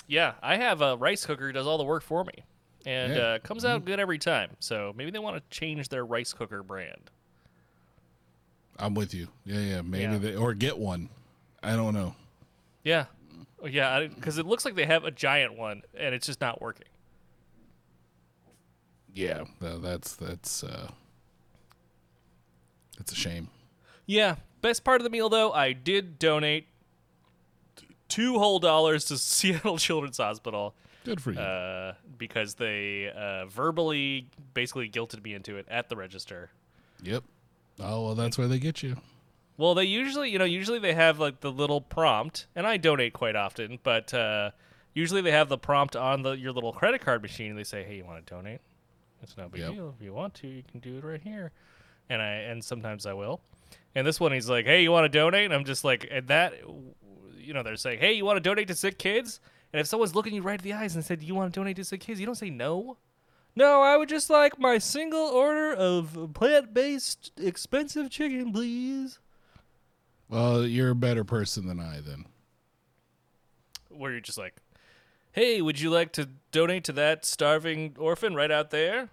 Yeah, 0.06 0.34
I 0.42 0.56
have 0.56 0.80
a 0.80 0.96
rice 0.96 1.24
cooker 1.26 1.46
who 1.46 1.52
does 1.52 1.66
all 1.66 1.78
the 1.78 1.84
work 1.84 2.02
for 2.02 2.24
me, 2.24 2.44
and 2.86 3.14
Yeah. 3.14 3.20
uh, 3.20 3.38
comes 3.40 3.64
out 3.64 3.84
good 3.84 4.00
every 4.00 4.18
time. 4.18 4.50
So 4.58 4.92
maybe 4.96 5.10
they 5.10 5.18
want 5.20 5.36
to 5.36 5.42
change 5.56 5.88
their 5.88 6.04
rice 6.04 6.32
cooker 6.32 6.62
brand. 6.62 7.10
I'm 8.78 8.94
with 8.94 9.12
you. 9.14 9.28
Yeah, 9.44 9.60
yeah. 9.60 9.82
Maybe 9.82 10.12
Yeah. 10.14 10.18
they 10.18 10.34
or 10.36 10.54
get 10.54 10.78
one. 10.78 11.10
I 11.62 11.76
don't 11.76 11.94
know. 11.94 12.14
Yeah, 12.82 13.06
Oh, 13.62 13.66
yeah, 13.66 14.06
because 14.06 14.38
it 14.38 14.46
looks 14.46 14.64
like 14.64 14.74
they 14.74 14.86
have 14.86 15.04
a 15.04 15.10
giant 15.10 15.52
one, 15.58 15.82
and 15.94 16.14
it's 16.14 16.26
just 16.26 16.40
not 16.40 16.62
working. 16.62 16.86
Yeah, 19.14 19.44
tha- 19.60 19.78
that's 19.82 20.14
that's 20.16 20.62
uh, 20.64 20.88
that's 22.96 23.12
a 23.12 23.16
shame. 23.16 23.48
Yeah. 24.06 24.36
Best 24.62 24.84
part 24.84 25.00
of 25.00 25.04
the 25.04 25.10
meal, 25.10 25.28
though, 25.30 25.52
I 25.52 25.72
did 25.72 26.18
donate 26.18 26.66
two 28.08 28.38
whole 28.38 28.58
dollars 28.58 29.06
to 29.06 29.16
Seattle 29.18 29.78
Children's 29.78 30.18
Hospital 30.18 30.74
Good 31.04 31.20
for 31.22 31.32
you. 31.32 31.38
uh, 31.40 31.94
because 32.18 32.54
they 32.56 33.10
uh, 33.10 33.46
verbally 33.46 34.28
basically 34.52 34.88
guilted 34.90 35.22
me 35.24 35.32
into 35.34 35.56
it 35.56 35.66
at 35.70 35.88
the 35.88 35.96
register. 35.96 36.50
yep. 37.02 37.24
Oh 37.78 38.04
well, 38.04 38.14
that's 38.14 38.36
where 38.36 38.48
they 38.48 38.58
get 38.58 38.82
you. 38.82 38.96
Well, 39.56 39.74
they 39.74 39.84
usually, 39.84 40.28
you 40.30 40.38
know, 40.38 40.44
usually 40.44 40.78
they 40.78 40.92
have 40.92 41.18
like 41.18 41.40
the 41.40 41.50
little 41.50 41.80
prompt, 41.80 42.46
and 42.54 42.66
I 42.66 42.76
donate 42.76 43.14
quite 43.14 43.36
often, 43.36 43.78
but 43.82 44.12
uh, 44.12 44.50
usually 44.92 45.22
they 45.22 45.30
have 45.30 45.48
the 45.48 45.56
prompt 45.56 45.96
on 45.96 46.22
the 46.22 46.32
your 46.32 46.52
little 46.52 46.72
credit 46.74 47.00
card 47.00 47.22
machine, 47.22 47.50
and 47.50 47.58
they 47.58 47.64
say, 47.64 47.82
"Hey, 47.84 47.96
you 47.96 48.04
want 48.04 48.26
to 48.26 48.34
donate? 48.34 48.60
It's 49.22 49.36
no 49.36 49.48
big 49.48 49.60
Yep. 49.60 49.74
deal. 49.74 49.94
If 49.98 50.04
you 50.04 50.12
want 50.12 50.34
to, 50.34 50.48
you 50.48 50.62
can 50.62 50.80
do 50.80 50.98
it 50.98 51.04
right 51.04 51.20
here." 51.22 51.52
And 52.08 52.20
I 52.20 52.26
and 52.32 52.64
sometimes 52.64 53.06
I 53.06 53.12
will. 53.12 53.40
And 53.94 54.06
this 54.06 54.18
one, 54.20 54.32
he's 54.32 54.48
like, 54.48 54.66
"Hey, 54.66 54.82
you 54.82 54.90
want 54.92 55.04
to 55.04 55.08
donate?" 55.18 55.44
And 55.46 55.54
I'm 55.54 55.64
just 55.64 55.84
like, 55.84 56.06
and 56.10 56.26
that, 56.28 56.54
you 57.36 57.52
know, 57.54 57.62
they're 57.62 57.76
saying, 57.76 58.00
"Hey, 58.00 58.12
you 58.14 58.24
want 58.24 58.36
to 58.36 58.40
donate 58.40 58.68
to 58.68 58.74
sick 58.74 58.98
kids?" 58.98 59.40
And 59.72 59.78
if 59.80 59.86
someone's 59.86 60.14
looking 60.14 60.34
you 60.34 60.42
right 60.42 60.58
in 60.60 60.64
the 60.64 60.72
eyes 60.72 60.94
and 60.96 61.04
said, 61.04 61.22
"You 61.22 61.34
want 61.34 61.52
to 61.52 61.60
donate 61.60 61.76
to 61.76 61.84
sick 61.84 62.00
kids?" 62.00 62.18
You 62.18 62.26
don't 62.26 62.34
say 62.34 62.50
no. 62.50 62.98
No, 63.56 63.82
I 63.82 63.96
would 63.96 64.08
just 64.08 64.30
like 64.30 64.58
my 64.58 64.78
single 64.78 65.26
order 65.26 65.72
of 65.72 66.30
plant-based 66.34 67.32
expensive 67.36 68.08
chicken, 68.10 68.52
please. 68.52 69.18
Well, 70.28 70.64
you're 70.64 70.90
a 70.90 70.94
better 70.94 71.24
person 71.24 71.66
than 71.66 71.80
I 71.80 72.00
then. 72.00 72.26
where 73.88 74.12
you're 74.12 74.20
just 74.20 74.38
like, 74.38 74.54
"Hey, 75.32 75.60
would 75.62 75.80
you 75.80 75.90
like 75.90 76.12
to 76.12 76.28
donate 76.52 76.84
to 76.84 76.92
that 76.92 77.24
starving 77.24 77.96
orphan 77.98 78.34
right 78.34 78.50
out 78.50 78.70
there?" 78.70 79.08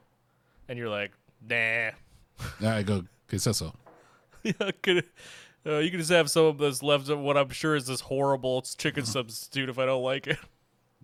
And 0.67 0.77
you're 0.77 0.89
like, 0.89 1.11
"Nah, 1.47 1.91
I 2.61 2.83
go, 2.83 3.01
que 3.27 3.35
es 3.37 3.47
eso? 3.47 3.73
yeah, 4.43 4.71
could, 4.81 5.05
uh, 5.65 5.77
you 5.79 5.89
can 5.89 5.99
just 5.99 6.11
have 6.11 6.29
some 6.31 6.45
of 6.45 6.57
this 6.57 6.81
left 6.83 7.09
of 7.09 7.19
what 7.19 7.37
I'm 7.37 7.49
sure 7.49 7.75
is 7.75 7.87
this 7.87 8.01
horrible 8.01 8.61
chicken 8.61 9.05
substitute 9.05 9.69
if 9.69 9.79
I 9.79 9.85
don't 9.85 10.03
like 10.03 10.27
it." 10.27 10.37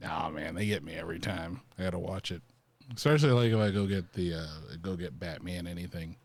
Nah, 0.01 0.27
man, 0.31 0.55
they 0.55 0.65
get 0.65 0.83
me 0.83 0.95
every 0.95 1.19
time. 1.19 1.61
I 1.77 1.83
gotta 1.83 1.99
watch 1.99 2.31
it, 2.31 2.41
especially 2.95 3.29
like 3.29 3.51
if 3.53 3.59
I 3.59 3.69
go 3.71 3.85
get 3.85 4.11
the 4.13 4.33
uh, 4.33 4.47
go 4.81 4.95
get 4.95 5.19
Batman 5.19 5.67
anything. 5.67 6.17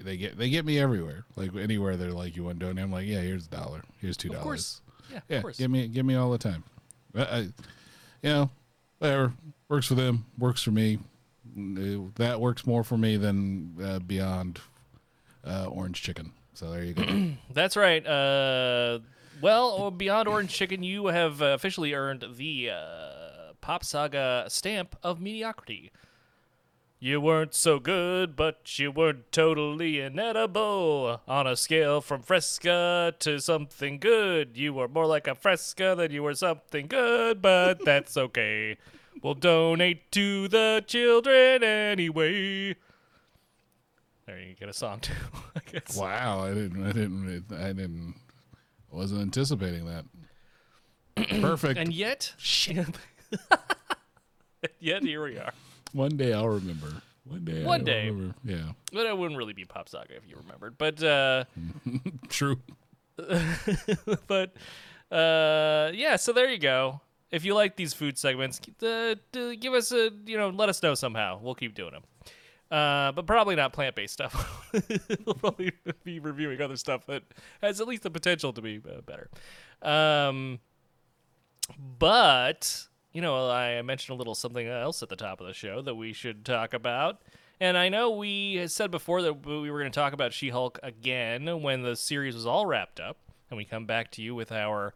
They 0.00 0.16
get 0.16 0.36
they 0.36 0.50
get 0.50 0.66
me 0.66 0.80
everywhere. 0.80 1.24
Like 1.36 1.54
anywhere 1.54 1.96
they're 1.96 2.10
like, 2.10 2.34
you 2.36 2.42
want 2.42 2.58
to 2.58 2.66
donate? 2.66 2.82
I'm 2.84 2.90
like, 2.90 3.06
yeah, 3.06 3.20
here's 3.20 3.46
a 3.46 3.50
dollar. 3.50 3.82
Here's 3.98 4.16
two 4.16 4.28
Of 4.30 4.34
dollars. 4.34 4.44
course, 4.44 4.80
yeah, 5.12 5.20
Yeah, 5.28 5.36
of 5.36 5.42
course. 5.44 5.58
give 5.58 5.70
me 5.70 5.86
give 5.86 6.04
me 6.04 6.16
all 6.16 6.32
the 6.32 6.38
time. 6.38 6.64
I, 7.14 7.22
I, 7.22 7.48
you 8.22 8.30
know, 8.30 8.50
whatever 8.98 9.32
works 9.68 9.86
for 9.86 9.94
them 9.94 10.26
works 10.38 10.62
for 10.62 10.70
me. 10.70 10.98
That 12.16 12.40
works 12.40 12.66
more 12.66 12.84
for 12.84 12.96
me 12.96 13.16
than 13.16 13.76
uh, 13.82 13.98
beyond 14.00 14.60
uh, 15.44 15.66
orange 15.66 16.02
chicken. 16.02 16.32
So 16.54 16.70
there 16.70 16.84
you 16.84 16.94
go. 16.94 17.30
That's 17.52 17.76
right. 17.76 18.04
Uh, 18.06 19.00
well, 19.40 19.90
beyond 19.90 20.28
orange 20.28 20.50
chicken, 20.52 20.82
you 20.82 21.06
have 21.06 21.40
officially 21.40 21.94
earned 21.94 22.24
the 22.36 22.70
uh, 22.70 23.52
Pop 23.60 23.84
Saga 23.84 24.46
stamp 24.48 24.96
of 25.02 25.20
mediocrity. 25.20 25.90
You 27.00 27.20
weren't 27.20 27.54
so 27.54 27.78
good, 27.78 28.34
but 28.34 28.76
you 28.76 28.90
weren't 28.90 29.30
totally 29.30 30.00
inedible. 30.00 31.20
On 31.28 31.46
a 31.46 31.54
scale 31.54 32.00
from 32.00 32.22
fresca 32.22 33.14
to 33.20 33.38
something 33.38 33.98
good, 33.98 34.56
you 34.56 34.74
were 34.74 34.88
more 34.88 35.06
like 35.06 35.28
a 35.28 35.36
fresca 35.36 35.94
than 35.96 36.10
you 36.10 36.24
were 36.24 36.34
something 36.34 36.88
good, 36.88 37.40
but 37.40 37.78
that's 37.84 38.16
okay. 38.16 38.78
We'll 39.22 39.34
donate 39.34 40.10
to 40.12 40.48
the 40.48 40.82
children 40.88 41.62
anyway. 41.62 42.74
There 44.26 44.40
you 44.40 44.54
get 44.54 44.68
a 44.68 44.72
song 44.72 44.98
too, 45.00 45.12
I 45.54 45.60
guess. 45.70 45.96
wow, 45.96 46.40
I 46.40 46.48
didn't, 46.48 46.84
I 46.84 46.92
didn't, 46.92 47.52
I 47.52 47.72
didn't, 47.74 48.14
wasn't 48.90 49.20
anticipating 49.22 49.86
that. 49.86 50.04
Perfect. 51.40 51.78
And 51.78 51.92
yet, 51.92 52.34
and 52.68 52.96
yet 54.80 55.02
here 55.04 55.22
we 55.22 55.38
are. 55.38 55.52
One 55.92 56.16
day 56.16 56.32
I'll 56.32 56.48
remember. 56.48 57.02
One 57.24 57.44
day. 57.44 57.64
One 57.64 57.80
I'll 57.80 57.84
day. 57.84 58.10
Remember. 58.10 58.34
Yeah. 58.44 58.72
But 58.92 59.06
it 59.06 59.16
wouldn't 59.16 59.38
really 59.38 59.52
be 59.52 59.64
Pop 59.64 59.88
Saga 59.88 60.16
if 60.16 60.28
you 60.28 60.36
remembered. 60.36 60.78
But 60.78 61.02
uh, 61.02 61.44
True. 62.28 62.60
but 64.26 64.54
uh, 65.10 65.90
yeah. 65.94 66.16
So 66.16 66.32
there 66.32 66.50
you 66.50 66.58
go. 66.58 67.00
If 67.30 67.44
you 67.44 67.54
like 67.54 67.76
these 67.76 67.92
food 67.92 68.16
segments, 68.16 68.60
uh, 68.82 69.14
give 69.32 69.74
us 69.74 69.92
a 69.92 70.10
you 70.26 70.38
know 70.38 70.48
let 70.50 70.68
us 70.68 70.82
know 70.82 70.94
somehow. 70.94 71.38
We'll 71.42 71.54
keep 71.54 71.74
doing 71.74 71.92
them. 71.92 72.02
Uh, 72.70 73.12
but 73.12 73.26
probably 73.26 73.56
not 73.56 73.72
plant 73.72 73.94
based 73.94 74.12
stuff. 74.14 74.70
we'll 75.24 75.34
probably 75.34 75.72
be 76.04 76.20
reviewing 76.20 76.60
other 76.60 76.76
stuff 76.76 77.06
that 77.06 77.22
has 77.62 77.80
at 77.80 77.88
least 77.88 78.02
the 78.02 78.10
potential 78.10 78.52
to 78.52 78.60
be 78.60 78.80
uh, 78.86 79.00
better. 79.00 79.30
Um, 79.80 80.58
but 81.98 82.86
you 83.18 83.22
know, 83.22 83.50
I 83.50 83.82
mentioned 83.82 84.14
a 84.14 84.16
little 84.16 84.36
something 84.36 84.68
else 84.68 85.02
at 85.02 85.08
the 85.08 85.16
top 85.16 85.40
of 85.40 85.48
the 85.48 85.52
show 85.52 85.82
that 85.82 85.96
we 85.96 86.12
should 86.12 86.44
talk 86.44 86.72
about. 86.72 87.20
And 87.58 87.76
I 87.76 87.88
know 87.88 88.10
we 88.10 88.64
said 88.68 88.92
before 88.92 89.22
that 89.22 89.44
we 89.44 89.72
were 89.72 89.80
going 89.80 89.90
to 89.90 90.00
talk 90.00 90.12
about 90.12 90.32
She 90.32 90.50
Hulk 90.50 90.78
again 90.84 91.60
when 91.60 91.82
the 91.82 91.96
series 91.96 92.36
was 92.36 92.46
all 92.46 92.64
wrapped 92.64 93.00
up, 93.00 93.16
and 93.50 93.56
we 93.56 93.64
come 93.64 93.86
back 93.86 94.12
to 94.12 94.22
you 94.22 94.36
with 94.36 94.52
our 94.52 94.94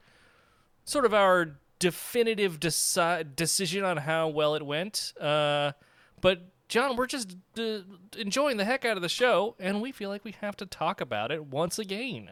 sort 0.84 1.04
of 1.04 1.12
our 1.12 1.56
definitive 1.80 2.60
deci- 2.60 3.34
decision 3.34 3.82
on 3.82 3.96
how 3.96 4.28
well 4.28 4.54
it 4.54 4.64
went. 4.64 5.14
Uh, 5.20 5.72
but 6.20 6.42
John, 6.68 6.94
we're 6.94 7.08
just 7.08 7.34
uh, 7.58 7.78
enjoying 8.16 8.56
the 8.56 8.64
heck 8.64 8.84
out 8.84 8.96
of 8.96 9.02
the 9.02 9.08
show, 9.08 9.56
and 9.58 9.82
we 9.82 9.90
feel 9.90 10.10
like 10.10 10.24
we 10.24 10.36
have 10.40 10.56
to 10.58 10.66
talk 10.66 11.00
about 11.00 11.32
it 11.32 11.46
once 11.46 11.76
again. 11.76 12.30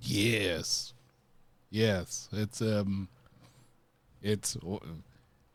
Yes. 0.00 0.92
Yes, 1.70 2.28
it's 2.32 2.60
um, 2.60 3.08
it's 4.22 4.56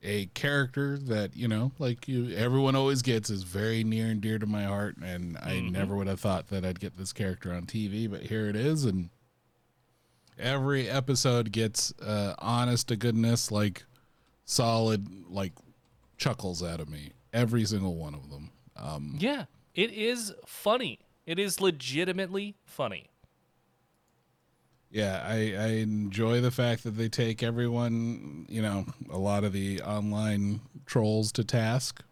a 0.04 0.26
character 0.28 0.98
that 0.98 1.36
you 1.36 1.48
know, 1.48 1.72
like 1.80 2.08
you, 2.08 2.36
everyone 2.36 2.76
always 2.76 3.02
gets, 3.02 3.30
is 3.30 3.44
very 3.44 3.84
near 3.84 4.08
and 4.08 4.22
dear 4.22 4.38
to 4.40 4.46
my 4.46 4.64
heart, 4.64 4.98
and 4.98 5.38
I 5.38 5.60
never 5.60 5.96
would 5.96 6.08
have 6.08 6.20
thought 6.20 6.48
that 6.50 6.66
I'd 6.66 6.80
get 6.80 6.98
this 6.98 7.14
character 7.14 7.54
on 7.54 7.66
TV, 7.66 8.10
but 8.10 8.22
here 8.24 8.48
it 8.48 8.56
is, 8.56 8.86
and 8.86 9.10
every 10.38 10.90
episode 10.90 11.52
gets 11.52 11.94
uh, 12.02 12.36
honest 12.40 12.88
to 12.90 12.96
goodness, 12.96 13.52
like 13.52 13.86
solid, 14.46 15.08
like 15.30 15.54
chuckles 16.18 16.62
out 16.64 16.80
of 16.80 16.90
me. 16.90 17.12
Every 17.32 17.66
single 17.66 17.96
one 17.96 18.14
of 18.14 18.30
them. 18.30 18.52
Um, 18.76 19.16
Yeah, 19.18 19.46
it 19.74 19.92
is 19.92 20.34
funny. 20.46 21.00
It 21.26 21.40
is 21.40 21.62
legitimately 21.62 22.56
funny. 22.66 23.10
Yeah, 24.94 25.26
I, 25.28 25.56
I 25.58 25.68
enjoy 25.82 26.40
the 26.40 26.52
fact 26.52 26.84
that 26.84 26.92
they 26.92 27.10
take 27.10 27.42
everyone, 27.42 28.46
you 28.48 28.62
know, 28.62 28.86
a 29.10 29.18
lot 29.18 29.44
of 29.44 29.52
the 29.52 29.82
online 29.82 30.62
trolls 30.86 31.32
to 31.32 31.44
task. 31.44 32.04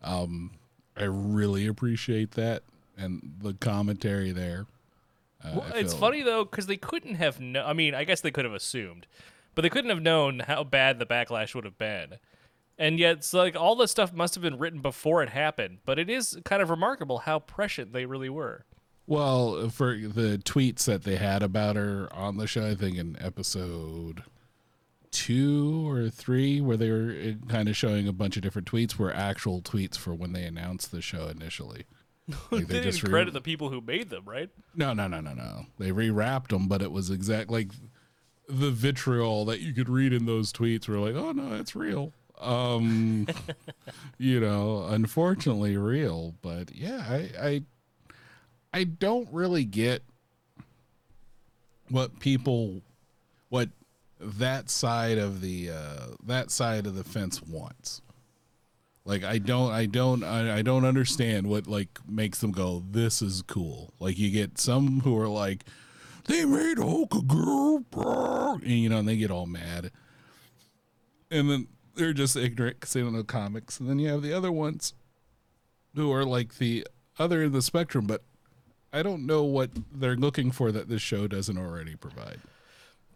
Um, 0.00 0.52
I 0.96 1.04
really 1.04 1.66
appreciate 1.66 2.30
that 2.32 2.62
and 2.96 3.34
the 3.42 3.54
commentary 3.54 4.30
there. 4.30 4.66
Uh, 5.42 5.50
Well, 5.56 5.72
it's 5.74 5.92
funny 5.92 6.22
though 6.22 6.44
because 6.44 6.66
they 6.66 6.76
couldn't 6.76 7.16
have. 7.16 7.40
No- 7.40 7.64
I 7.66 7.72
mean, 7.72 7.96
I 7.96 8.04
guess 8.04 8.20
they 8.20 8.30
could 8.30 8.44
have 8.44 8.54
assumed, 8.54 9.08
but 9.56 9.62
they 9.62 9.68
couldn't 9.70 9.90
have 9.90 10.00
known 10.00 10.38
how 10.46 10.62
bad 10.62 11.00
the 11.00 11.06
backlash 11.06 11.52
would 11.52 11.64
have 11.64 11.78
been. 11.78 12.18
And 12.78 13.00
yet, 13.00 13.16
it's 13.18 13.34
like 13.34 13.56
all 13.56 13.74
this 13.74 13.90
stuff 13.90 14.12
must 14.12 14.34
have 14.36 14.42
been 14.42 14.58
written 14.58 14.80
before 14.80 15.20
it 15.24 15.30
happened. 15.30 15.78
But 15.84 15.98
it 15.98 16.08
is 16.08 16.38
kind 16.44 16.62
of 16.62 16.70
remarkable 16.70 17.18
how 17.18 17.40
prescient 17.40 17.92
they 17.92 18.06
really 18.06 18.28
were. 18.28 18.64
Well, 19.06 19.68
for 19.68 19.96
the 19.96 20.40
tweets 20.44 20.84
that 20.86 21.04
they 21.04 21.16
had 21.16 21.42
about 21.42 21.76
her 21.76 22.08
on 22.12 22.38
the 22.38 22.46
show, 22.46 22.66
I 22.66 22.74
think 22.74 22.96
in 22.96 23.16
episode 23.20 24.22
two 25.10 25.88
or 25.88 26.08
three, 26.08 26.60
where 26.60 26.76
they 26.76 26.90
were 26.90 27.34
kind 27.48 27.68
of 27.68 27.76
showing 27.76 28.08
a 28.08 28.12
bunch 28.12 28.36
of 28.36 28.42
different 28.42 28.70
tweets, 28.70 28.96
were 28.96 29.14
actual 29.14 29.60
tweets 29.60 29.96
for 29.96 30.14
when 30.14 30.32
they 30.32 30.44
announced 30.44 30.90
the 30.90 31.02
show 31.02 31.28
initially. 31.28 31.84
Like, 32.50 32.68
they, 32.68 32.80
just 32.80 33.00
didn't 33.00 33.12
re- 33.12 33.18
credit 33.18 33.34
the 33.34 33.42
people 33.42 33.68
who 33.68 33.82
made 33.82 34.08
them, 34.08 34.24
right? 34.24 34.48
No, 34.74 34.94
no, 34.94 35.06
no, 35.06 35.20
no, 35.20 35.34
no. 35.34 35.66
They 35.78 35.90
rewrapped 35.90 36.48
them, 36.48 36.68
but 36.68 36.80
it 36.80 36.90
was 36.90 37.10
exact 37.10 37.50
like 37.50 37.70
the 38.48 38.70
vitriol 38.70 39.44
that 39.44 39.60
you 39.60 39.74
could 39.74 39.90
read 39.90 40.14
in 40.14 40.24
those 40.24 40.50
tweets 40.50 40.88
were 40.88 40.96
like, 40.98 41.14
"Oh 41.14 41.32
no, 41.32 41.54
it's 41.56 41.76
real." 41.76 42.14
Um, 42.40 43.26
you 44.18 44.40
know, 44.40 44.86
unfortunately 44.88 45.76
real, 45.76 46.34
but 46.40 46.74
yeah, 46.74 47.04
I 47.06 47.30
I 47.38 47.62
I 48.74 48.82
don't 48.82 49.28
really 49.30 49.64
get 49.64 50.02
what 51.90 52.18
people 52.18 52.82
what 53.48 53.68
that 54.18 54.68
side 54.68 55.16
of 55.16 55.40
the 55.40 55.70
uh 55.70 56.06
that 56.26 56.50
side 56.50 56.88
of 56.88 56.96
the 56.96 57.04
fence 57.04 57.40
wants. 57.40 58.02
Like 59.04 59.22
I 59.22 59.38
don't 59.38 59.70
I 59.70 59.86
don't 59.86 60.24
I, 60.24 60.58
I 60.58 60.62
don't 60.62 60.84
understand 60.84 61.46
what 61.46 61.68
like 61.68 62.00
makes 62.08 62.40
them 62.40 62.50
go 62.50 62.82
this 62.90 63.22
is 63.22 63.42
cool. 63.42 63.94
Like 64.00 64.18
you 64.18 64.32
get 64.32 64.58
some 64.58 65.00
who 65.02 65.16
are 65.20 65.28
like 65.28 65.64
they 66.24 66.44
made 66.44 66.78
Hulk 66.78 67.14
a 67.14 67.22
girl, 67.22 67.84
and, 68.54 68.66
you 68.66 68.88
know, 68.88 68.98
and 68.98 69.06
they 69.06 69.16
get 69.16 69.30
all 69.30 69.46
mad, 69.46 69.92
and 71.30 71.48
then 71.48 71.68
they're 71.94 72.14
just 72.14 72.34
ignorant 72.34 72.80
because 72.80 72.94
they 72.94 73.02
don't 73.02 73.12
know 73.12 73.22
comics. 73.22 73.78
And 73.78 73.88
then 73.88 74.00
you 74.00 74.08
have 74.08 74.22
the 74.22 74.32
other 74.32 74.50
ones 74.50 74.94
who 75.94 76.10
are 76.12 76.24
like 76.24 76.56
the 76.56 76.86
other 77.20 77.44
of 77.44 77.52
the 77.52 77.62
spectrum, 77.62 78.06
but 78.06 78.24
I 78.94 79.02
don't 79.02 79.26
know 79.26 79.42
what 79.42 79.70
they're 79.92 80.14
looking 80.14 80.52
for 80.52 80.70
that 80.70 80.88
this 80.88 81.02
show 81.02 81.26
doesn't 81.26 81.58
already 81.58 81.96
provide. 81.96 82.38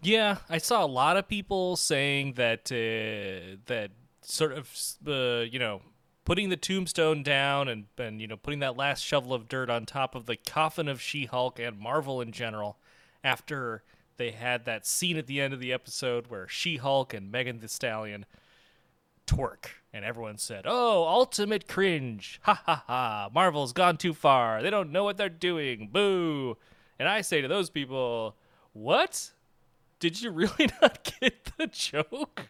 Yeah, 0.03 0.39
I 0.51 0.59
saw 0.59 0.85
a 0.85 0.87
lot 0.87 1.17
of 1.17 1.29
people 1.29 1.77
saying 1.77 2.33
that 2.35 2.71
uh, 2.73 3.59
that 3.67 3.93
sort 4.23 4.53
of 4.53 4.69
uh, 5.07 5.45
you 5.49 5.61
know 5.61 5.83
putting 6.25 6.49
the 6.49 6.57
tombstone 6.57 7.23
down 7.23 7.69
and 7.69 7.87
and 7.97 8.21
you 8.21 8.27
know 8.27 8.37
putting 8.37 8.59
that 8.59 8.77
last 8.77 9.05
shovel 9.05 9.33
of 9.33 9.49
dirt 9.49 9.71
on 9.71 9.87
top 9.87 10.17
of 10.17 10.27
the 10.27 10.37
coffin 10.37 10.89
of 10.89 11.01
She-Hulk 11.01 11.61
and 11.61 11.79
Marvel 11.79 12.21
in 12.21 12.33
general 12.33 12.79
after 13.23 13.85
they 14.17 14.33
had 14.33 14.65
that 14.65 14.85
scene 14.85 15.17
at 15.17 15.29
the 15.29 15.41
end 15.41 15.55
of 15.55 15.61
the 15.61 15.73
episode 15.73 16.27
where 16.27 16.49
She-Hulk 16.49 17.15
and 17.15 17.31
Megan 17.31 17.61
Thee 17.61 17.69
Stallion 17.69 18.27
twerk 19.29 19.67
and 19.93 20.05
everyone 20.05 20.39
said, 20.39 20.65
"Oh, 20.67 21.05
ultimate 21.05 21.69
cringe. 21.69 22.41
Ha 22.45 22.63
ha 22.67 22.85
ha. 22.87 23.31
Marvel's 23.33 23.73
gone 23.73 23.97
too 23.97 24.15
far. 24.15 24.63
They 24.63 24.71
don't 24.71 24.91
know 24.93 25.05
what 25.05 25.17
they're 25.17 25.29
doing. 25.29 25.89
Boo." 25.93 26.57
And 26.99 27.09
I 27.09 27.21
say 27.21 27.41
to 27.41 27.49
those 27.49 27.71
people, 27.71 28.37
"What? 28.73 29.33
Did 30.01 30.21
you 30.23 30.31
really 30.31 30.69
not 30.83 31.13
get 31.21 31.53
the 31.57 31.67
joke? 31.67 32.49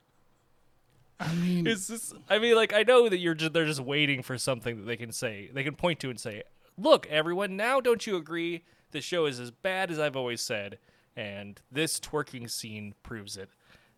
I 1.21 1.35
mean, 1.35 1.67
Is 1.67 1.89
this 1.89 2.15
I 2.29 2.39
mean 2.39 2.55
like 2.55 2.73
I 2.73 2.83
know 2.85 3.09
that 3.09 3.19
you're 3.19 3.35
just 3.35 3.53
they're 3.53 3.67
just 3.67 3.81
waiting 3.81 4.23
for 4.23 4.39
something 4.39 4.77
that 4.77 4.87
they 4.87 4.97
can 4.97 5.13
say. 5.13 5.51
They 5.53 5.65
can 5.65 5.75
point 5.75 6.01
to 6.01 6.11
and 6.11 6.19
say, 6.21 6.45
"Look, 6.77 7.07
everyone, 7.09 7.57
now 7.57 7.81
don't 7.81 8.07
you 8.07 8.17
agree 8.17 8.65
the 8.93 9.01
show 9.01 9.27
is 9.27 9.41
as 9.41 9.51
bad 9.51 9.91
as 9.91 9.99
I've 9.99 10.17
always 10.17 10.41
said?" 10.41 10.79
And 11.17 11.61
this 11.73 11.99
twerking 11.99 12.49
scene 12.49 12.95
proves 13.03 13.37
it. 13.37 13.49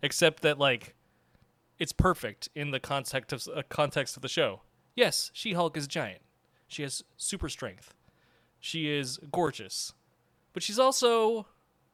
Except 0.03 0.43
that 0.43 0.59
like 0.59 0.95
it's 1.81 1.93
perfect 1.93 2.49
in 2.55 2.71
the 2.71 2.79
context 2.79 3.33
of 3.33 3.49
uh, 3.57 3.63
context 3.69 4.15
of 4.15 4.23
the 4.23 4.29
show. 4.29 4.61
Yes, 4.95 5.31
She-Hulk 5.33 5.77
is 5.77 5.89
giant. 5.89 6.21
She 6.69 6.83
has 6.83 7.03
super 7.17 7.49
strength. 7.49 7.95
She 8.61 8.89
is 8.89 9.19
gorgeous. 9.33 9.95
But 10.53 10.63
she's 10.63 10.79
also 10.79 11.47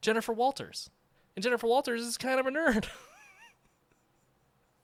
Jennifer 0.02 0.32
Walters. 0.32 0.90
And 1.34 1.42
Jennifer 1.42 1.66
Walters 1.66 2.02
is 2.02 2.18
kind 2.18 2.40
of 2.40 2.46
a 2.46 2.50
nerd. 2.50 2.86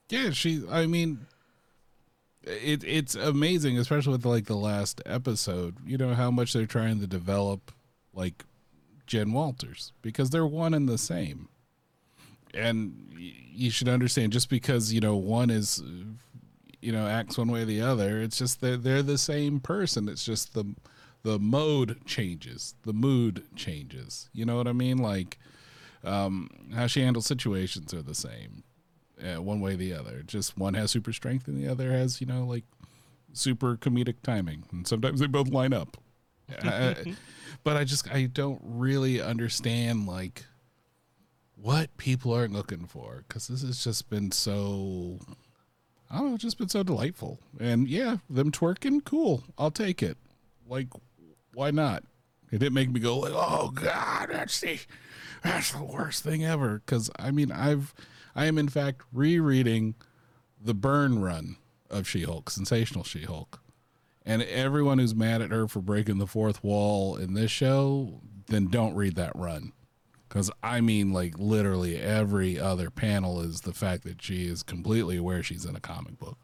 Yeah, 0.09 0.29
she. 0.29 0.61
I 0.69 0.85
mean, 0.85 1.25
it 2.43 2.83
it's 2.83 3.15
amazing, 3.15 3.79
especially 3.79 4.11
with 4.11 4.25
like 4.25 4.45
the 4.45 4.55
last 4.55 5.01
episode. 5.07 5.77
You 5.85 5.97
know 5.97 6.13
how 6.13 6.29
much 6.29 6.53
they're 6.53 6.67
trying 6.67 6.99
to 6.99 7.07
develop, 7.07 7.71
like 8.13 8.43
Jen 9.07 9.31
Walters, 9.31 9.91
because 10.03 10.29
they're 10.29 10.45
one 10.45 10.73
and 10.75 10.87
the 10.87 10.99
same. 10.99 11.47
And 12.53 13.13
you 13.17 13.71
should 13.71 13.89
understand, 13.89 14.31
just 14.31 14.49
because 14.49 14.93
you 14.93 15.01
know 15.01 15.15
one 15.15 15.49
is, 15.49 15.81
uh, 15.81 15.91
you 16.81 16.91
know, 16.91 17.07
acts 17.07 17.37
one 17.37 17.49
way 17.51 17.61
or 17.61 17.65
the 17.65 17.81
other, 17.81 18.21
it's 18.21 18.37
just 18.37 18.61
they're 18.61 18.77
they're 18.77 19.03
the 19.03 19.17
same 19.17 19.59
person. 19.59 20.07
It's 20.09 20.25
just 20.25 20.53
the 20.53 20.65
the 21.23 21.39
mode 21.39 22.05
changes, 22.05 22.75
the 22.83 22.93
mood 22.93 23.43
changes. 23.55 24.29
You 24.33 24.45
know 24.45 24.57
what 24.57 24.67
I 24.67 24.73
mean? 24.73 24.97
Like 24.97 25.39
um, 26.03 26.49
how 26.75 26.87
she 26.87 27.01
handles 27.01 27.25
situations 27.25 27.93
are 27.93 28.01
the 28.01 28.13
same 28.15 28.63
uh, 29.23 29.41
one 29.41 29.61
way 29.61 29.73
or 29.73 29.77
the 29.77 29.93
other. 29.93 30.21
Just 30.25 30.57
one 30.57 30.73
has 30.73 30.91
super 30.91 31.13
strength 31.13 31.47
and 31.47 31.57
the 31.57 31.67
other 31.71 31.91
has, 31.91 32.19
you 32.19 32.27
know, 32.27 32.43
like 32.45 32.65
super 33.31 33.77
comedic 33.77 34.15
timing. 34.21 34.63
And 34.71 34.85
sometimes 34.87 35.21
they 35.21 35.27
both 35.27 35.47
line 35.49 35.73
up. 35.73 35.97
I- 36.61 36.93
but 37.63 37.77
I 37.77 37.85
just, 37.85 38.11
I 38.11 38.25
don't 38.25 38.59
really 38.63 39.21
understand, 39.21 40.05
like, 40.07 40.43
what 41.63 41.95
people 41.95 42.35
are 42.35 42.49
looking 42.49 42.85
for. 42.85 43.23
Because 43.25 43.47
this 43.47 43.61
has 43.61 43.81
just 43.81 44.09
been 44.09 44.31
so, 44.31 45.17
I 46.11 46.17
don't 46.17 46.31
know, 46.31 46.37
just 46.37 46.57
been 46.57 46.67
so 46.67 46.83
delightful. 46.83 47.39
And 47.57 47.87
yeah, 47.87 48.17
them 48.29 48.51
twerking, 48.51 49.05
cool. 49.05 49.45
I'll 49.57 49.71
take 49.71 50.03
it. 50.03 50.17
Like, 50.67 50.87
why 51.53 51.71
not? 51.71 52.03
It 52.51 52.59
didn't 52.59 52.73
make 52.73 52.91
me 52.91 52.99
go 52.99 53.17
like, 53.17 53.31
oh 53.33 53.71
god, 53.73 54.27
that's 54.29 54.59
the 54.59 54.77
that's 55.41 55.71
the 55.71 55.83
worst 55.83 56.23
thing 56.23 56.43
ever. 56.43 56.83
Because 56.85 57.09
I 57.17 57.31
mean, 57.31 57.51
I've 57.51 57.93
I 58.35 58.45
am 58.45 58.57
in 58.57 58.67
fact 58.67 59.01
rereading 59.11 59.95
the 60.61 60.73
Byrne 60.73 61.19
run 61.19 61.55
of 61.89 62.07
She-Hulk, 62.07 62.49
Sensational 62.49 63.03
She-Hulk, 63.03 63.59
and 64.25 64.43
everyone 64.43 64.99
who's 64.99 65.15
mad 65.15 65.41
at 65.41 65.51
her 65.51 65.67
for 65.67 65.79
breaking 65.79 66.17
the 66.17 66.27
fourth 66.27 66.63
wall 66.63 67.15
in 67.15 67.33
this 67.33 67.51
show, 67.51 68.21
then 68.47 68.67
don't 68.67 68.95
read 68.95 69.15
that 69.15 69.35
run. 69.35 69.71
Because 70.33 70.49
I 70.63 70.81
mean, 70.81 71.13
like 71.13 71.37
literally 71.37 71.95
every 71.99 72.59
other 72.59 72.89
panel 72.89 73.39
is 73.41 73.61
the 73.61 73.71
fact 73.71 74.03
that 74.05 74.19
she 74.19 74.47
is 74.47 74.63
completely 74.63 75.15
aware 75.17 75.43
she's 75.43 75.63
in 75.63 75.75
a 75.75 75.79
comic 75.79 76.17
book. 76.17 76.39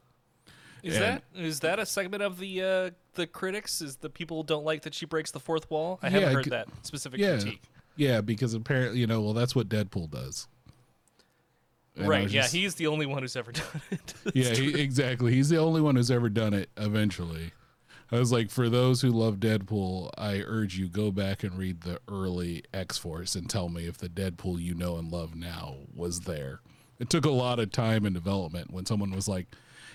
Is 0.84 0.94
And- 0.96 1.04
that 1.04 1.24
is 1.36 1.62
that 1.62 1.80
a 1.80 1.88
segment 1.88 2.22
of 2.22 2.38
the 2.38 2.62
uh, 2.62 2.90
the 3.16 3.26
critics? 3.26 3.82
Is 3.82 3.96
the 3.96 4.10
people 4.12 4.44
don't 4.44 4.64
like 4.64 4.84
that 4.84 4.94
she 4.94 5.08
breaks 5.08 5.32
the 5.32 5.40
fourth 5.40 5.72
wall? 5.72 5.98
I 6.04 6.10
haven't 6.12 6.36
heard 6.36 6.46
that 6.52 6.68
specific 6.84 7.20
Yeah, 7.20 7.38
critique. 7.40 7.64
yeah, 7.96 8.22
because 8.22 8.54
apparently, 8.54 9.00
you 9.00 9.08
know, 9.08 9.22
well, 9.22 9.34
that's 9.34 9.56
what 9.56 9.68
Deadpool 9.70 10.12
does. 10.12 10.48
And 11.96 12.08
Right? 12.08 12.30
Yeah, 12.30 12.42
just- 12.44 12.54
he's 12.54 12.76
the 12.76 12.86
only 12.88 13.08
one 13.08 13.24
who's 13.24 13.36
ever 13.36 13.52
done 13.52 13.82
it. 13.90 14.14
yeah, 14.36 14.54
he, 14.54 14.80
exactly. 14.80 15.34
He's 15.34 15.50
the 15.50 15.58
only 15.58 15.82
one 15.82 15.96
who's 15.96 16.12
ever 16.12 16.30
done 16.30 16.54
it. 16.54 16.70
Eventually, 16.78 17.52
I 18.12 18.18
was 18.18 18.32
like, 18.32 18.50
for 18.50 18.70
those 18.70 19.02
who 19.02 19.10
love 19.10 19.36
Deadpool, 19.36 20.10
I 20.18 20.42
urge 20.46 20.78
you 20.78 20.88
go 20.88 21.12
back 21.12 21.44
and 21.44 21.58
read 21.58 21.82
the 21.82 22.00
early 22.08 22.64
X 22.74 22.98
Force 22.98 23.36
and 23.36 23.50
tell 23.50 23.70
me 23.70 23.86
if 23.86 23.98
the 23.98 24.10
Deadpool 24.10 24.60
you 24.60 24.74
know 24.74 24.98
and 24.98 25.12
love 25.12 25.36
now 25.36 25.76
was 25.94 26.22
there. 26.22 26.62
It 26.98 27.10
took 27.10 27.26
a 27.26 27.30
lot 27.30 27.60
of 27.60 27.72
time 27.72 28.06
and 28.06 28.14
development 28.14 28.72
when 28.72 28.86
someone 28.86 29.12
was 29.12 29.28
like, 29.28 29.48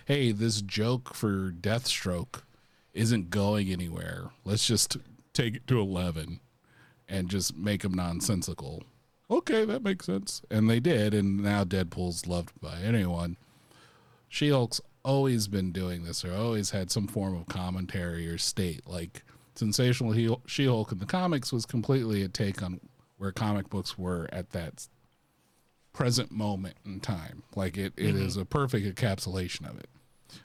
"Hey, 0.07 0.31
this 0.33 0.63
joke 0.63 1.15
for 1.15 1.51
Deathstroke 1.51 2.43
isn't 2.93 3.31
going 3.31 3.71
anywhere. 3.71 4.31
Let's 4.45 4.67
just 4.67 4.97
take 5.33 5.57
it 5.57 5.67
to 5.67 5.81
eleven 5.81 6.41
and 7.09 7.29
just 7.29 7.57
make 7.57 7.85
him 7.85 7.95
nonsensical." 7.95 8.85
okay, 9.31 9.65
that 9.65 9.83
makes 9.83 10.07
sense. 10.07 10.43
And 10.51 10.69
they 10.69 10.81
did, 10.81 11.15
and 11.15 11.43
now 11.43 11.65
Deadpool's 11.65 12.27
loved 12.27 12.59
by 12.61 12.81
anyone. 12.81 13.37
She 14.29 14.51
Hulk's 14.51 14.81
always 15.05 15.49
been 15.49 15.71
doing 15.73 16.05
this, 16.05 16.25
or 16.25 16.35
always 16.35 16.71
had 16.71 16.91
some 16.91 17.07
form 17.07 17.37
of 17.37 17.47
commentary 17.47 18.29
or 18.29 18.39
state. 18.39 18.87
Like 18.87 19.23
Sensational 19.55 20.41
She 20.47 20.67
Hulk 20.67 20.93
in 20.93 20.99
the 20.99 21.07
comics 21.07 21.53
was 21.53 21.67
completely 21.67 22.23
a 22.23 22.29
take 22.29 22.63
on 22.63 22.81
where 23.19 23.33
comic 23.33 23.71
books 23.71 23.97
were 23.97 24.29
at 24.33 24.51
that 24.51 24.89
present 25.93 26.31
moment 26.31 26.77
in 26.85 27.01
time. 27.01 27.43
Like 27.55 27.77
it, 27.77 27.93
it 27.97 28.15
mm-hmm. 28.15 28.27
is 28.27 28.37
a 28.37 28.45
perfect 28.45 28.87
encapsulation 28.87 29.69
of 29.69 29.79
it. 29.79 29.89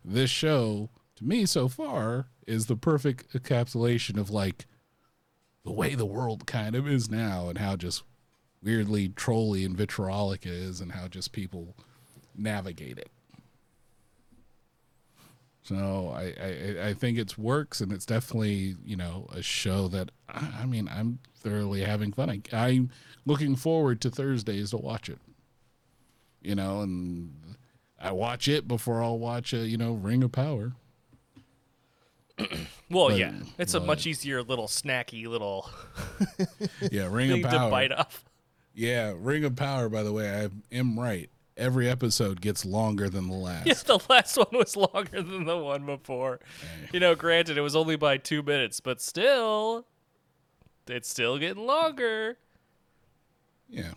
This 0.06 0.30
show, 0.30 0.90
to 1.16 1.26
me, 1.26 1.46
so 1.46 1.68
far, 1.68 2.28
is 2.46 2.68
the 2.68 2.76
perfect 2.76 3.34
encapsulation 3.34 4.18
of 4.18 4.30
like 4.30 4.68
the 5.66 5.72
way 5.72 5.96
the 5.96 6.06
world 6.06 6.46
kind 6.46 6.76
of 6.76 6.88
is 6.88 7.10
now 7.10 7.50
and 7.50 7.58
how 7.58 7.76
just 7.76 8.04
weirdly 8.62 9.10
trolly 9.10 9.66
and 9.66 9.76
vitriolic 9.76 10.46
it 10.46 10.52
is 10.52 10.80
and 10.82 10.92
how 10.92 11.08
just 11.08 11.32
people 11.32 11.76
navigate 12.36 12.98
it. 12.98 13.10
So 15.70 16.12
I, 16.16 16.34
I, 16.42 16.88
I 16.90 16.94
think 16.96 17.20
it's 17.20 17.38
works 17.38 17.80
and 17.80 17.94
it's 17.94 18.06
definitely 18.08 18.76
you 18.84 18.96
know 18.96 19.28
a 19.32 19.44
show 19.44 19.88
that 19.90 20.10
I, 20.28 20.62
I 20.62 20.66
mean 20.66 20.90
I'm 20.92 21.20
thoroughly 21.36 21.82
having 21.84 22.12
fun. 22.12 22.30
I, 22.32 22.42
I'm 22.52 22.90
looking 23.28 23.56
forward 23.56 24.02
to 24.02 24.10
Thursdays 24.10 24.72
to 24.72 24.78
watch 24.78 25.10
it. 25.10 25.20
You 26.42 26.56
know, 26.56 26.82
and 26.82 27.36
I 28.00 28.14
watch 28.14 28.48
it 28.48 28.68
before 28.68 29.04
I'll 29.04 29.20
watch 29.20 29.54
a 29.54 29.58
you 29.68 29.78
know 29.78 29.94
Ring 29.94 30.24
of 30.24 30.32
Power. 30.32 30.74
Well, 32.92 33.10
But- 33.10 33.20
yeah, 33.20 33.34
it's 33.60 33.76
a 33.76 33.80
much 33.80 34.08
easier 34.08 34.42
little 34.42 34.66
snacky 34.68 35.28
little 35.28 35.70
Yeah, 36.92 37.08
Ring 37.12 37.30
of 37.34 37.42
to 37.44 37.48
Power. 37.48 37.70
bite 37.70 37.92
off. 37.92 38.26
Yeah, 38.74 39.14
Ring 39.16 39.44
of 39.44 39.56
Power. 39.56 39.90
By 39.90 40.02
the 40.02 40.12
way, 40.12 40.28
I 40.46 40.50
am 40.76 41.00
right. 41.00 41.30
Every 41.60 41.90
episode 41.90 42.40
gets 42.40 42.64
longer 42.66 43.10
than 43.10 43.28
the 43.28 43.36
last. 43.36 43.68
Yeah, 43.68 43.74
the 43.86 44.00
last 44.10 44.38
one 44.38 44.48
was 44.54 44.76
longer 44.78 45.22
than 45.22 45.44
the 45.46 45.58
one 45.58 45.86
before. 45.86 46.40
You 46.94 47.00
know, 47.02 47.16
granted, 47.16 47.58
it 47.58 47.62
was 47.62 47.76
only 47.76 47.98
by 47.98 48.18
two 48.18 48.42
minutes, 48.42 48.80
but 48.80 49.02
still, 49.02 49.86
it's 50.88 51.10
still 51.10 51.38
getting 51.38 51.66
longer. 51.66 52.38
Yeah. 53.68 53.92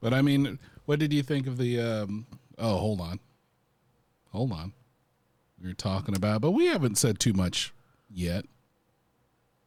But 0.00 0.12
I 0.12 0.20
mean, 0.22 0.58
what 0.84 0.98
did 0.98 1.12
you 1.14 1.22
think 1.22 1.46
of 1.46 1.56
the 1.56 1.80
um 1.80 2.26
oh, 2.58 2.76
hold 2.76 3.00
on. 3.00 3.20
Hold 4.32 4.52
on. 4.52 4.72
We 5.60 5.68
were 5.68 5.74
talking 5.74 6.14
about, 6.14 6.40
but 6.42 6.50
we 6.50 6.66
haven't 6.66 6.98
said 6.98 7.18
too 7.18 7.32
much 7.32 7.72
yet. 8.10 8.44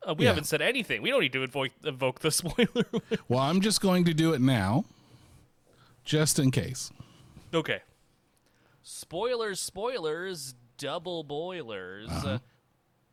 Uh, 0.07 0.13
we 0.13 0.25
Yeah. 0.25 0.29
haven't 0.29 0.43
said 0.45 0.61
anything. 0.61 1.01
We 1.01 1.09
don't 1.09 1.21
need 1.21 1.33
to 1.33 1.41
invoke, 1.43 1.71
invoke 1.83 2.19
the 2.19 2.29
spoiler. 2.31 2.85
Well, 3.27 3.39
I'm 3.39 3.61
just 3.61 3.81
going 3.81 4.05
to 4.05 4.13
do 4.13 4.33
it 4.33 4.41
now 4.41 4.85
just 6.07 6.39
in 6.39 6.49
case. 6.51 6.91
okay. 7.53 7.81
Spoilers, 8.81 9.59
spoilers, 9.59 10.55
double 10.77 11.23
boilers. 11.23 12.07
Uh-huh. 12.09 12.27
Uh, 12.29 12.37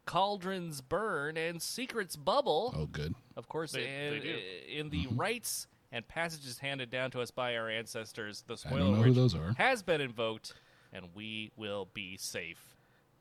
cauldrons 0.06 0.80
burn 0.80 1.36
and 1.36 1.60
secrets 1.60 2.14
bubble. 2.14 2.72
Oh, 2.76 2.86
good. 2.86 3.14
Of 3.36 3.48
course, 3.48 3.72
They- 3.72 3.82
in, 4.06 4.10
they 4.14 4.20
do. 4.20 4.38
in 4.80 4.90
the 4.90 5.06
Mm-hmm. 5.06 5.16
rites 5.16 5.66
and 5.90 6.06
passages 6.06 6.58
handed 6.58 6.90
down 6.90 7.10
to 7.12 7.20
us 7.20 7.30
by 7.30 7.56
our 7.56 7.68
ancestors, 7.68 8.44
the 8.46 8.54
I 8.54 8.56
spoiler 8.56 8.78
don't 8.80 8.96
know 8.98 9.02
who 9.02 9.12
those 9.12 9.34
are. 9.34 9.54
has 9.58 9.82
been 9.82 10.00
invoked, 10.00 10.52
and 10.92 11.08
we 11.14 11.50
will 11.56 11.88
be 11.94 12.16
safe. 12.16 12.73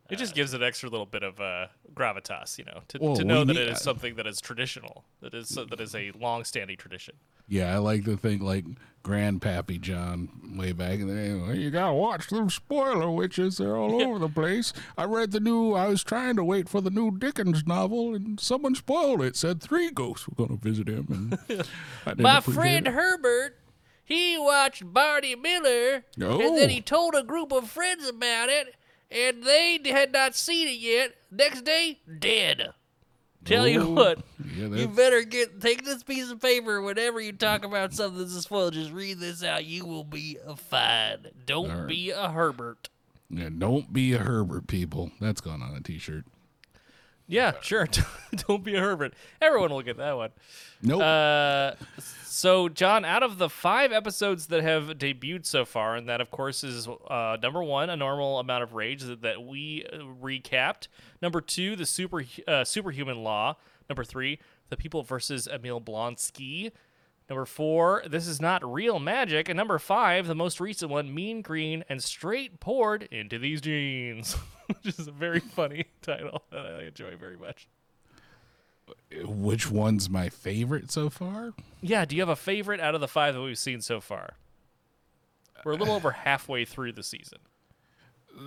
It 0.09 0.17
just 0.17 0.35
gives 0.35 0.53
an 0.53 0.61
extra 0.61 0.89
little 0.89 1.05
bit 1.05 1.23
of 1.23 1.39
uh, 1.39 1.67
gravitas, 1.93 2.57
you 2.59 2.65
know, 2.65 2.81
to, 2.89 2.97
Well, 3.01 3.15
to 3.15 3.23
know 3.23 3.43
that 3.45 3.53
need- 3.53 3.61
it 3.61 3.69
is 3.69 3.81
something 3.81 4.15
that 4.15 4.27
is 4.27 4.41
traditional, 4.41 5.05
that 5.21 5.33
is 5.33 5.49
that 5.49 5.79
is 5.79 5.95
a 5.95 6.11
long-standing 6.19 6.77
tradition. 6.77 7.15
Yeah, 7.47 7.73
I 7.73 7.77
like 7.77 8.05
to 8.05 8.15
think 8.17 8.41
like 8.41 8.65
Grandpappy 9.03 9.81
John 9.81 10.55
way 10.57 10.71
back 10.71 10.99
in 10.99 11.07
the 11.07 11.13
day. 11.15 11.33
"Well, 11.33 11.55
You 11.55 11.71
gotta 11.71 11.93
watch 11.93 12.27
them 12.27 12.49
spoiler 12.49 13.09
witches; 13.11 13.57
they're 13.57 13.75
all 13.75 14.01
over 14.03 14.19
the 14.19 14.29
place. 14.29 14.71
I 14.97 15.03
read 15.05 15.31
the 15.31 15.39
new. 15.39 15.73
I 15.73 15.87
was 15.87 16.03
trying 16.03 16.35
to 16.37 16.43
wait 16.43 16.69
for 16.69 16.79
the 16.81 16.89
new 16.89 17.17
Dickens 17.17 17.65
novel, 17.65 18.13
and 18.15 18.39
someone 18.39 18.75
spoiled 18.75 19.21
it. 19.21 19.35
Said 19.35 19.61
three 19.61 19.89
ghosts 19.89 20.27
were 20.27 20.35
gonna 20.45 20.59
visit 20.59 20.87
him, 20.87 21.37
and 21.49 22.17
My 22.19 22.39
friend 22.39 22.87
it. 22.87 22.93
Herbert, 22.93 23.57
he 24.05 24.37
watched 24.37 24.93
Barney 24.93 25.35
Miller, 25.35 26.05
and 26.15 26.23
Oh. 26.23 26.55
then 26.55 26.69
he 26.69 26.79
told 26.81 27.13
a 27.15 27.23
group 27.23 27.51
of 27.51 27.69
friends 27.69 28.07
about 28.07 28.47
it, 28.49 28.75
and 29.13 29.43
they 29.43 29.79
had 29.85 30.11
not 30.11 30.35
seen 30.35 30.67
it 30.67 30.79
yet. 30.79 31.13
Next 31.31 31.61
day, 31.63 31.99
dead. 32.19 32.69
Tell 33.45 33.67
you 33.67 33.85
what, 33.87 34.19
yeah, 34.55 34.63
you 34.63 34.69
that's- 34.69 34.95
better 34.95 35.21
get 35.23 35.59
take 35.59 35.83
this 35.83 36.01
piece 36.01 36.31
of 36.31 36.41
paper 36.41 36.81
whenever 36.81 37.19
you 37.19 37.33
talk 37.33 37.65
about 37.65 37.93
something 37.93 38.19
that's 38.21 38.35
a 38.35 38.41
spoiler. 38.41 38.71
Just 38.71 38.91
read 38.91 39.19
this 39.19 39.43
out. 39.43 39.65
You 39.65 39.85
will 39.85 40.05
be 40.05 40.37
a 40.47 40.55
fine. 40.55 41.27
Don't 41.45 41.69
All 41.69 41.77
right. 41.79 41.87
be 41.87 42.11
a 42.11 42.29
Herbert. 42.29 42.87
Yeah, 43.29 43.49
don't 43.57 43.91
be 43.91 44.13
a 44.13 44.19
Herbert, 44.19 44.67
people. 44.67 45.11
That's 45.19 45.41
gone 45.41 45.61
on 45.61 45.75
a 45.75 45.81
T-shirt. 45.81 46.23
Yeah, 47.33 47.53
sure. 47.61 47.87
Don't 48.47 48.63
be 48.63 48.75
a 48.75 48.79
Herbert. 48.79 49.15
Everyone 49.41 49.71
will 49.71 49.81
get 49.81 49.97
that 49.97 50.15
one. 50.15 50.29
Nope. 50.83 51.01
Uh, 51.01 51.71
so 52.25 52.69
John, 52.69 53.03
out 53.05 53.23
of 53.23 53.39
the 53.39 53.49
five 53.49 53.91
episodes 53.91 54.47
that 54.47 54.61
have 54.61 54.99
debuted 54.99 55.47
so 55.47 55.65
far, 55.65 55.95
and 55.95 56.07
that 56.07 56.21
of 56.21 56.29
course 56.29 56.63
is 56.63 56.87
uh, 56.87 57.37
number 57.41 57.63
one, 57.63 57.89
a 57.89 57.97
normal 57.97 58.37
amount 58.37 58.61
of 58.61 58.75
rage 58.75 59.01
that, 59.01 59.23
that 59.23 59.43
we 59.43 59.83
uh, 59.91 59.97
recapped. 60.21 60.89
Number 61.23 61.41
two, 61.41 61.75
the 61.75 61.87
super 61.87 62.23
uh, 62.47 62.63
superhuman 62.63 63.23
law. 63.23 63.55
Number 63.89 64.03
three, 64.03 64.37
the 64.69 64.77
people 64.77 65.01
versus 65.01 65.47
Emil 65.47 65.81
Blonsky. 65.81 66.71
Number 67.33 67.45
four, 67.45 68.03
this 68.07 68.27
is 68.27 68.39
not 68.39 68.63
real 68.63 68.99
magic. 68.99 69.49
And 69.49 69.57
number 69.57 69.79
five, 69.79 70.27
the 70.27 70.35
most 70.35 70.59
recent 70.59 70.91
one, 70.91 71.11
mean 71.11 71.41
green 71.41 71.83
and 71.89 72.03
straight 72.03 72.59
poured 72.59 73.07
into 73.09 73.39
these 73.39 73.59
jeans, 73.59 74.33
which 74.67 74.99
is 74.99 75.07
a 75.07 75.11
very 75.11 75.39
funny 75.55 75.85
title 76.03 76.43
that 76.51 76.63
I 76.63 76.83
enjoy 76.83 77.15
very 77.15 77.35
much. 77.35 77.67
Which 79.23 79.71
one's 79.71 80.11
my 80.11 80.29
favorite 80.29 80.91
so 80.91 81.09
far? 81.09 81.53
Yeah, 81.81 82.05
do 82.05 82.15
you 82.15 82.21
have 82.21 82.29
a 82.29 82.35
favorite 82.35 82.79
out 82.79 82.93
of 82.93 83.01
the 83.01 83.07
five 83.07 83.33
that 83.33 83.41
we've 83.41 83.57
seen 83.57 83.81
so 83.81 83.99
far? 83.99 84.35
We're 85.65 85.71
a 85.71 85.77
little 85.77 85.95
over 85.95 86.11
halfway 86.11 86.65
through 86.65 86.91
the 86.91 87.01
season. 87.01 87.39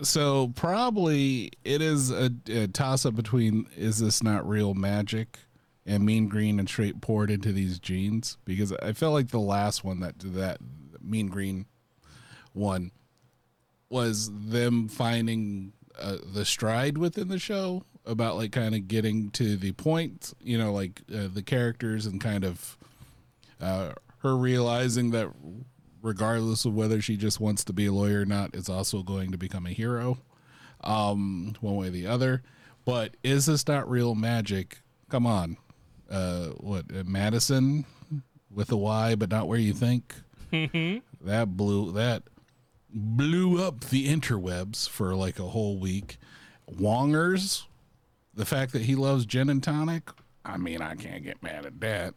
So 0.03 0.53
probably 0.55 1.51
it 1.65 1.83
is 1.83 2.13
a, 2.13 2.31
a 2.47 2.69
toss 2.69 3.05
up 3.05 3.17
between 3.17 3.67
is 3.77 3.99
this 3.99 4.23
not 4.23 4.49
real 4.49 4.75
magic 4.75 5.41
and 5.87 6.05
mean 6.05 6.29
green 6.29 6.59
and 6.59 6.69
straight 6.69 7.01
poured 7.01 7.31
into 7.31 7.53
these 7.53 7.79
jeans 7.79 8.37
because 8.45 8.73
I 8.73 8.93
felt 8.93 9.15
like 9.15 9.29
the 9.29 9.39
last 9.39 9.85
one 9.85 10.01
that 10.01 10.19
that 10.19 10.59
mean 11.01 11.29
green 11.29 11.67
one 12.53 12.91
was 13.89 14.31
them 14.33 14.89
finding 14.89 15.73
uh, 15.99 16.17
the 16.35 16.45
stride 16.45 16.99
within 16.99 17.29
the 17.29 17.39
show 17.39 17.85
about 18.05 18.37
like 18.37 18.53
kind 18.53 18.75
of 18.75 18.89
getting 18.89 19.31
to 19.31 19.57
the 19.57 19.73
point, 19.73 20.33
you 20.41 20.59
know, 20.59 20.73
like 20.73 21.03
uh, 21.15 21.29
the 21.33 21.43
characters 21.43 22.07
and 22.07 22.21
kind 22.21 22.45
of 22.45 22.77
uh, 23.61 23.93
her 24.19 24.37
realizing 24.37 25.11
that 25.11 25.29
regardless 26.03 26.65
of 26.65 26.75
whether 26.75 27.01
she 27.01 27.17
just 27.17 27.41
wants 27.41 27.65
to 27.65 27.73
be 27.73 27.87
a 27.87 27.93
lawyer 27.93 28.23
or 28.23 28.27
not, 28.27 28.55
is 28.55 28.69
also 28.69 29.03
going 29.03 29.33
to 29.33 29.39
become 29.39 29.67
a 29.67 29.71
hero, 29.71 30.19
um, 30.83 31.55
one 31.61 31.77
way 31.77 31.89
or 31.89 31.91
the 31.91 32.07
other. 32.07 32.43
But 32.85 33.17
is 33.23 33.47
this 33.47 33.67
not 33.67 33.91
real 33.91 34.15
magic? 34.15 34.79
Come 35.09 35.27
on, 35.27 35.57
uh, 36.11 36.47
what 36.59 36.85
uh, 36.91 37.03
Madisynn 37.05 37.85
with 38.53 38.71
a 38.73 38.77
Y, 38.77 39.15
but 39.15 39.31
not 39.31 39.49
where 39.49 39.59
you 39.59 39.73
think. 39.73 40.15
that 40.51 41.57
blew 41.57 41.93
that 41.93 42.23
blew 42.89 43.63
up 43.63 43.81
the 43.81 44.09
interwebs 44.09 44.89
for 44.89 45.15
like 45.15 45.39
a 45.39 45.49
whole 45.49 45.79
week. 45.79 46.19
Wongers, 46.71 47.65
the 48.35 48.47
fact 48.47 48.73
that 48.73 48.83
he 48.83 48.95
loves 48.95 49.27
gin 49.27 49.51
and 49.51 49.63
tonic, 49.63 50.11
I 50.45 50.57
mean, 50.57 50.81
I 50.81 50.95
can't 50.95 51.25
get 51.25 51.43
mad 51.43 51.67
at 51.67 51.81
that. 51.81 52.15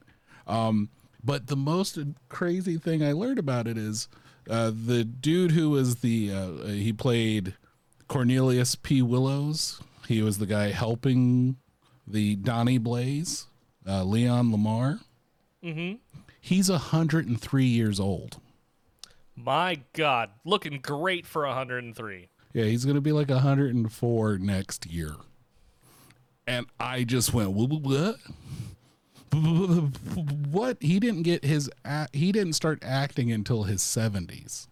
Um, 0.48 0.90
but 1.24 1.48
the 1.48 1.56
most 1.56 1.98
crazy 2.30 2.78
thing 2.78 3.04
I 3.04 3.12
learned 3.12 3.40
about 3.40 3.68
it 3.68 3.78
is 3.78 4.08
uh, 4.50 4.72
the 4.74 5.04
dude 5.04 5.52
who 5.52 5.72
was 5.72 5.98
the 5.98 6.32
uh, 6.32 6.68
he 6.68 6.94
played 6.94 7.56
Cornelius 8.08 8.76
P. 8.76 9.02
Willows. 9.02 9.82
He 10.08 10.22
was 10.22 10.38
the 10.38 10.46
guy 10.46 10.70
helping 10.72 11.58
the 12.08 12.36
Donnie 12.38 12.78
Blaze, 12.80 13.46
uh, 13.88 14.04
Leon 14.04 14.52
Lamar. 14.52 15.00
Mm-hmm. 15.64 15.96
He's 16.42 16.70
103 16.70 17.66
years 17.66 18.00
old. 18.00 18.40
My 19.36 19.80
God, 19.94 20.32
looking 20.46 20.80
great 20.82 21.26
for 21.26 21.46
103. 21.46 22.30
Yeah, 22.54 22.64
he's 22.66 22.86
gonna 22.86 23.02
be 23.02 23.12
like 23.12 23.30
104 23.30 24.38
next 24.40 24.86
year. 24.86 25.16
And 26.48 26.66
I 26.80 27.04
just 27.04 27.34
went, 27.34 27.52
"Wha- 27.52 27.66
wha- 27.66 27.80
what? 27.80 28.16
What? 30.52 30.78
He 30.82 31.00
didn't 31.00 31.22
get 31.24 31.46
his. 31.46 31.70
He 32.14 32.32
didn't 32.32 32.54
start 32.54 32.80
acting 32.82 33.32
until 33.32 33.64
his 33.64 33.82
70s. 33.82 34.68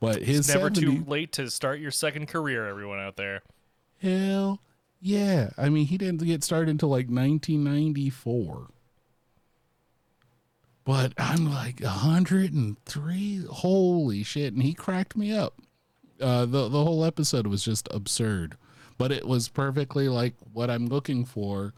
But 0.00 0.22
his 0.22 0.40
It's 0.40 0.48
never 0.48 0.66
70 0.72 0.80
too 0.80 1.04
late 1.10 1.32
to 1.32 1.50
start 1.50 1.80
your 1.80 1.90
second 1.90 2.28
career, 2.28 2.66
everyone 2.68 3.00
out 3.00 3.16
there. 3.16 3.42
Hell 4.00 4.60
yeah! 5.00 5.50
I 5.56 5.68
mean, 5.68 5.86
he 5.86 5.98
didn't 5.98 6.24
get 6.24 6.44
started 6.44 6.70
until 6.70 6.88
like 6.88 7.08
1994. 7.08 8.68
But 10.84 11.12
I'm 11.18 11.50
like 11.50 11.80
103. 11.80 13.44
Holy 13.50 14.22
shit! 14.22 14.54
And 14.54 14.62
he 14.62 14.74
cracked 14.74 15.16
me 15.16 15.32
up. 15.32 15.54
Uh, 16.20 16.46
the 16.46 16.68
the 16.68 16.84
whole 16.84 17.04
episode 17.04 17.46
was 17.46 17.62
just 17.62 17.88
absurd, 17.90 18.56
but 18.96 19.12
it 19.12 19.26
was 19.26 19.48
perfectly 19.48 20.08
like 20.08 20.34
what 20.52 20.70
I'm 20.70 20.86
looking 20.86 21.24
for 21.24 21.74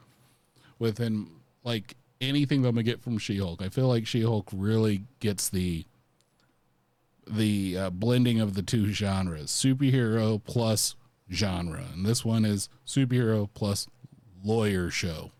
within 0.78 1.28
like 1.64 1.96
anything 2.20 2.62
that 2.62 2.68
I'm 2.68 2.74
gonna 2.74 2.84
get 2.84 3.02
from 3.02 3.18
She-Hulk. 3.18 3.62
I 3.62 3.68
feel 3.68 3.88
like 3.88 4.06
She-Hulk 4.06 4.48
really 4.52 5.02
gets 5.18 5.48
the 5.48 5.84
the 7.26 7.76
uh, 7.78 7.90
blending 7.90 8.40
of 8.40 8.54
the 8.54 8.62
two 8.62 8.92
genres, 8.92 9.50
superhero 9.50 10.42
plus 10.42 10.96
genre, 11.32 11.84
and 11.92 12.04
this 12.04 12.24
one 12.24 12.44
is 12.44 12.68
superhero 12.86 13.48
plus 13.54 13.86
lawyer 14.44 14.90
show, 14.90 15.30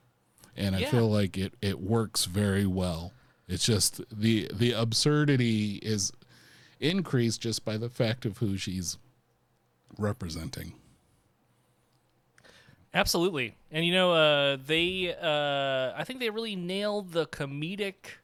and 0.56 0.76
I 0.76 0.80
Yeah. 0.80 0.90
feel 0.90 1.10
like 1.10 1.36
it 1.38 1.54
it 1.60 1.80
works 1.80 2.24
very 2.26 2.66
well. 2.66 3.12
It's 3.48 3.64
just 3.66 4.00
the 4.12 4.48
the 4.52 4.72
absurdity 4.72 5.76
is 5.82 6.12
increased 6.78 7.40
just 7.40 7.64
by 7.64 7.76
the 7.76 7.88
fact 7.90 8.24
of 8.24 8.38
who 8.38 8.56
she's 8.56 8.98
representing. 9.98 10.74
Absolutely. 12.92 13.54
And 13.70 13.84
you 13.86 13.92
know, 13.92 14.12
uh, 14.12 14.56
they 14.64 15.14
uh, 15.20 15.92
I 15.96 16.04
think 16.04 16.20
they 16.20 16.30
really 16.30 16.56
nailed 16.56 17.12
the 17.12 17.26
comedic 17.26 18.16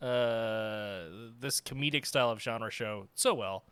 uh, 0.00 1.04
this 1.38 1.60
comedic 1.60 2.04
style 2.06 2.30
of 2.30 2.40
genre 2.40 2.70
show 2.70 3.06
so 3.14 3.34
well. 3.34 3.64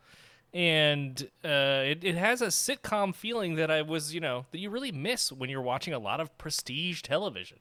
And 0.53 1.29
uh, 1.45 1.83
it, 1.85 2.03
it 2.03 2.15
has 2.15 2.41
a 2.41 2.47
sitcom 2.47 3.15
feeling 3.15 3.55
that 3.55 3.71
I 3.71 3.81
was, 3.81 4.13
you 4.13 4.19
know, 4.19 4.45
that 4.51 4.59
you 4.59 4.69
really 4.69 4.91
miss 4.91 5.31
when 5.31 5.49
you're 5.49 5.61
watching 5.61 5.93
a 5.93 5.99
lot 5.99 6.19
of 6.19 6.37
prestige 6.37 7.01
television. 7.01 7.59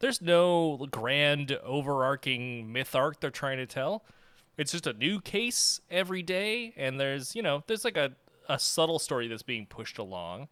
There's 0.00 0.20
no 0.20 0.86
grand 0.90 1.52
overarching 1.62 2.72
myth 2.72 2.94
arc 2.94 3.20
they're 3.20 3.30
trying 3.30 3.58
to 3.58 3.66
tell. 3.66 4.04
It's 4.56 4.72
just 4.72 4.86
a 4.86 4.92
new 4.92 5.20
case 5.20 5.80
every 5.90 6.22
day, 6.22 6.72
and 6.76 6.98
there's, 6.98 7.36
you 7.36 7.42
know, 7.42 7.62
there's 7.68 7.84
like 7.84 7.96
a, 7.96 8.12
a 8.48 8.58
subtle 8.58 8.98
story 8.98 9.28
that's 9.28 9.42
being 9.42 9.66
pushed 9.66 9.98
along 9.98 10.48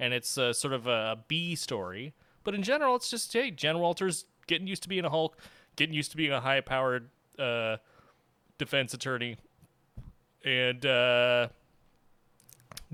and 0.00 0.14
it's 0.14 0.38
uh, 0.38 0.52
sort 0.52 0.72
of 0.72 0.86
a 0.88 1.18
B 1.28 1.54
story. 1.54 2.14
But 2.42 2.54
in 2.54 2.62
general, 2.62 2.96
it's 2.96 3.10
just 3.10 3.32
hey, 3.32 3.52
Jen 3.52 3.78
Walters 3.78 4.24
getting 4.48 4.66
used 4.66 4.82
to 4.82 4.88
being 4.88 5.04
a 5.04 5.10
Hulk, 5.10 5.36
getting 5.76 5.94
used 5.94 6.10
to 6.12 6.16
being 6.16 6.32
a 6.32 6.40
high-powered 6.40 7.10
uh, 7.38 7.76
defense 8.58 8.94
attorney, 8.94 9.36
and 10.44 10.84
uh, 10.86 11.48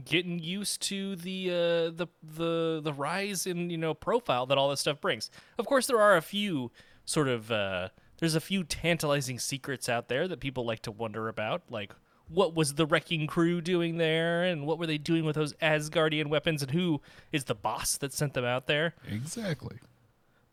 getting 0.05 0.39
used 0.39 0.83
to 0.83 1.17
the 1.17 1.51
uh, 1.51 1.91
the 1.91 2.07
the 2.23 2.81
the 2.83 2.93
rise 2.93 3.47
in 3.47 3.71
you 3.71 3.79
know 3.79 3.95
profile 3.95 4.47
that 4.47 4.59
all 4.59 4.71
this 4.71 4.81
stuff 4.81 5.01
brings. 5.01 5.31
Of 5.59 5.67
course, 5.67 5.87
there 5.87 6.01
are 6.01 6.17
a 6.17 6.23
few 6.23 6.71
sort 7.05 7.29
of 7.29 7.51
uh, 7.51 7.89
there's 8.19 8.35
a 8.35 8.41
few 8.41 8.65
tantalizing 8.65 9.39
secrets 9.39 9.89
out 9.89 10.09
there 10.09 10.29
that 10.29 10.41
people 10.41 10.65
like 10.65 10.81
to 10.83 10.91
wonder 10.91 11.29
about, 11.29 11.63
like 11.71 11.93
what 12.29 12.55
was 12.55 12.75
the 12.75 12.87
wrecking 12.87 13.27
crew 13.27 13.61
doing 13.61 13.99
there, 13.99 14.43
and 14.43 14.67
what 14.67 14.79
were 14.79 14.87
they 14.87 14.99
doing 14.99 15.25
with 15.25 15.37
those 15.37 15.55
Asgardian 15.55 16.27
weapons, 16.27 16.63
and 16.63 16.73
who 16.73 17.01
is 17.33 17.45
the 17.45 17.55
boss 17.55 17.97
that 17.99 18.13
sent 18.13 18.35
them 18.35 18.45
out 18.45 18.67
there. 18.67 18.95
Exactly. 19.11 19.79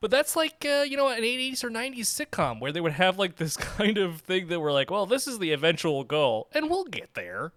But 0.04 0.12
that's 0.12 0.36
like 0.36 0.66
uh, 0.66 0.84
you 0.86 0.98
know 0.98 1.08
an 1.08 1.22
80s 1.22 1.64
or 1.64 1.70
90s 1.70 2.00
sitcom 2.08 2.60
where 2.60 2.74
they 2.74 2.82
would 2.82 2.92
have 2.92 3.18
like 3.18 3.38
this 3.38 3.56
kind 3.78 3.98
of 3.98 4.20
thing 4.20 4.48
that 4.48 4.60
we're 4.60 4.74
like, 4.74 4.92
well, 4.92 5.06
this 5.06 5.30
is 5.30 5.40
the 5.40 5.54
eventual 5.54 6.04
goal, 6.04 6.50
and 6.54 6.70
we'll 6.70 6.84
get 6.84 7.14
there. 7.14 7.54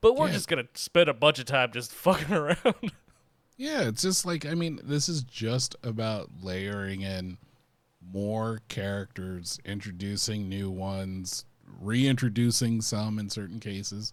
But 0.00 0.16
we're 0.16 0.26
Yeah. 0.26 0.32
just 0.32 0.48
gonna 0.48 0.66
spend 0.74 1.08
a 1.08 1.14
bunch 1.14 1.38
of 1.38 1.44
time 1.44 1.70
just 1.70 1.92
fucking 2.04 2.34
around. 2.34 2.90
Yeah, 3.56 3.82
it's 3.82 4.02
just 4.02 4.26
like 4.26 4.44
I 4.44 4.54
mean, 4.54 4.80
this 4.82 5.08
is 5.08 5.22
just 5.22 5.76
about 5.84 6.30
layering 6.42 7.02
in 7.02 7.38
more 8.12 8.58
characters, 8.66 9.60
introducing 9.64 10.48
new 10.48 10.68
ones, 10.70 11.44
reintroducing 11.80 12.80
some 12.80 13.20
in 13.20 13.30
certain 13.30 13.60
cases 13.60 14.12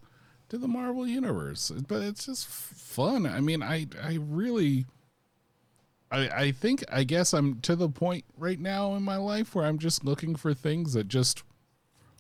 to 0.50 0.60
the 0.60 0.68
Marvel 0.68 1.08
universe. 1.08 1.72
But 1.88 2.04
it's 2.04 2.28
just 2.28 2.48
fun. 2.48 3.26
I 3.26 3.40
mean, 3.42 3.64
I 3.64 3.88
I 4.04 4.20
really 4.22 4.86
I 6.12 6.30
I 6.30 6.52
think 6.52 6.84
I 6.92 7.04
guess 7.04 7.34
I'm 7.34 7.60
to 7.62 7.76
the 7.76 7.90
point 7.90 8.26
right 8.38 8.60
now 8.60 8.96
in 8.96 9.04
my 9.04 9.18
life 9.18 9.56
where 9.56 9.66
I'm 9.66 9.80
just 9.80 10.04
looking 10.04 10.36
for 10.36 10.54
things 10.54 10.94
that 10.94 11.08
just 11.08 11.44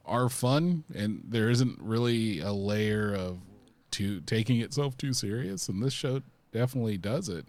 are 0.05 0.29
fun 0.29 0.83
and 0.93 1.23
there 1.27 1.49
isn't 1.49 1.79
really 1.81 2.39
a 2.39 2.51
layer 2.53 3.13
of 3.13 3.39
to 3.91 4.21
taking 4.21 4.59
itself 4.61 4.97
too 4.97 5.13
serious. 5.13 5.67
And 5.67 5.81
this 5.81 5.93
show 5.93 6.21
definitely 6.51 6.97
does 6.97 7.29
it 7.29 7.45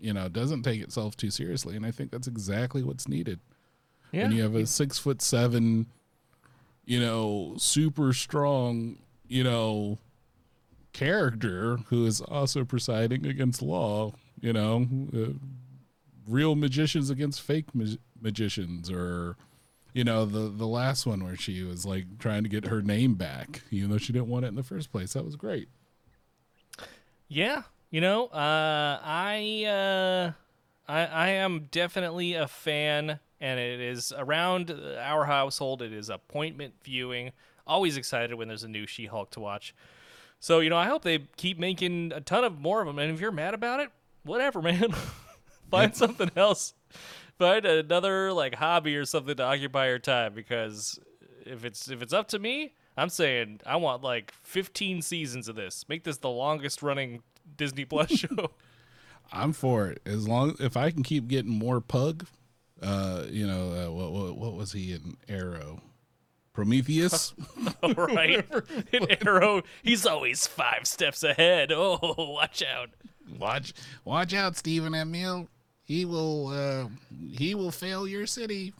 you 0.00 0.12
know 0.12 0.28
doesn't 0.28 0.62
take 0.62 0.80
itself 0.80 1.16
too 1.16 1.30
seriously. 1.30 1.76
And 1.76 1.84
i 1.86 1.90
think 1.90 2.10
that's 2.10 2.26
exactly 2.28 2.82
what's 2.82 3.08
needed. 3.08 3.40
Yeah. 4.12 4.24
when 4.24 4.32
you 4.32 4.42
have 4.42 4.56
a 4.56 4.66
six 4.66 4.98
foot 4.98 5.22
seven 5.22 5.86
you 6.84 6.98
know 6.98 7.54
super 7.58 8.12
strong 8.12 8.98
you 9.28 9.44
know 9.44 9.98
character 10.92 11.76
who 11.86 12.04
is 12.06 12.20
also 12.20 12.64
presiding 12.64 13.24
against 13.24 13.62
law 13.62 14.12
you 14.40 14.52
know 14.52 14.88
uh, 15.14 15.32
real 16.28 16.54
magicians 16.54 17.10
against 17.10 17.40
fake 17.40 17.74
ma- 17.74 17.96
magicians 18.20 18.90
or 18.90 19.36
you 19.92 20.04
know 20.04 20.24
the 20.24 20.48
the 20.48 20.66
last 20.66 21.06
one 21.06 21.24
where 21.24 21.36
she 21.36 21.62
was 21.62 21.84
like 21.84 22.18
trying 22.18 22.42
to 22.42 22.48
get 22.48 22.66
her 22.66 22.82
name 22.82 23.14
back 23.14 23.62
even 23.70 23.90
though 23.90 23.98
she 23.98 24.12
didn't 24.12 24.28
want 24.28 24.44
it 24.44 24.48
in 24.48 24.54
the 24.54 24.62
first 24.62 24.92
place 24.92 25.12
that 25.14 25.24
was 25.24 25.36
great 25.36 25.68
Yeah, 27.28 27.62
you 27.90 28.00
know, 28.00 28.26
uh, 28.26 28.98
I, 29.02 29.64
uh, 29.64 30.32
I 30.90 31.06
I 31.06 31.28
am 31.28 31.68
definitely 31.70 32.34
a 32.34 32.48
fan, 32.48 33.20
and 33.40 33.60
it 33.60 33.80
is 33.80 34.12
around 34.16 34.70
our 34.98 35.24
household. 35.26 35.82
It 35.82 35.92
is 35.92 36.08
appointment 36.10 36.74
viewing. 36.82 37.32
Always 37.66 37.96
excited 37.96 38.34
when 38.34 38.48
there's 38.48 38.64
a 38.64 38.68
new 38.68 38.86
She-Hulk 38.86 39.30
to 39.30 39.40
watch. 39.40 39.74
So 40.40 40.58
you 40.60 40.70
know, 40.70 40.76
I 40.76 40.86
hope 40.86 41.02
they 41.02 41.20
keep 41.36 41.58
making 41.58 42.12
a 42.12 42.20
ton 42.20 42.42
of 42.44 42.58
more 42.58 42.80
of 42.80 42.86
them. 42.86 42.98
And 42.98 43.12
if 43.12 43.20
you're 43.20 43.30
mad 43.30 43.54
about 43.54 43.80
it, 43.80 43.90
whatever, 44.24 44.60
man. 44.68 44.92
Find 45.70 45.94
something 45.94 46.30
else. 46.36 46.74
Find 47.38 47.64
another 47.64 48.32
like 48.32 48.54
hobby 48.56 48.96
or 48.96 49.04
something 49.04 49.36
to 49.36 49.42
occupy 49.42 49.88
your 49.88 49.98
time 49.98 50.34
because 50.34 50.98
if 51.46 51.64
it's 51.64 51.88
if 51.90 52.02
it's 52.02 52.12
up 52.12 52.28
to 52.28 52.38
me, 52.38 52.74
I'm 52.96 53.08
saying 53.08 53.60
I 53.64 53.76
want 53.76 54.02
like 54.02 54.32
15 54.42 55.00
seasons 55.02 55.48
of 55.48 55.56
this. 55.56 55.88
Make 55.88 56.04
this 56.04 56.18
the 56.18 56.28
longest 56.30 56.82
running 56.82 57.22
Disney 57.56 57.84
Plus 57.84 58.10
show. 58.18 58.50
i'm 59.32 59.52
for 59.52 59.86
it 59.88 60.00
as 60.04 60.26
long 60.26 60.54
if 60.60 60.76
i 60.76 60.90
can 60.90 61.02
keep 61.04 61.28
getting 61.28 61.50
more 61.52 61.80
pug 61.80 62.26
uh 62.82 63.24
you 63.30 63.46
know 63.46 63.72
uh, 63.72 63.90
what, 63.92 64.12
what 64.12 64.36
what 64.36 64.54
was 64.54 64.72
he 64.72 64.92
in 64.92 65.16
arrow 65.28 65.80
prometheus 66.52 67.32
All 67.82 67.94
right. 67.94 68.44
In 68.92 69.06
Arrow, 69.26 69.62
he's 69.82 70.04
always 70.04 70.46
five 70.46 70.86
steps 70.86 71.22
ahead. 71.22 71.70
Oh, 71.72 71.98
watch 72.34 72.62
out. 72.62 72.90
watch 73.38 73.72
watch 74.04 74.34
out 74.34 74.56
Stephen 74.56 74.92
Amell 74.92 75.46
he 75.90 76.04
will 76.04 76.46
uh 76.48 76.86
he 77.36 77.52
will 77.54 77.72
fail 77.72 78.06
your 78.06 78.24
city 78.26 78.72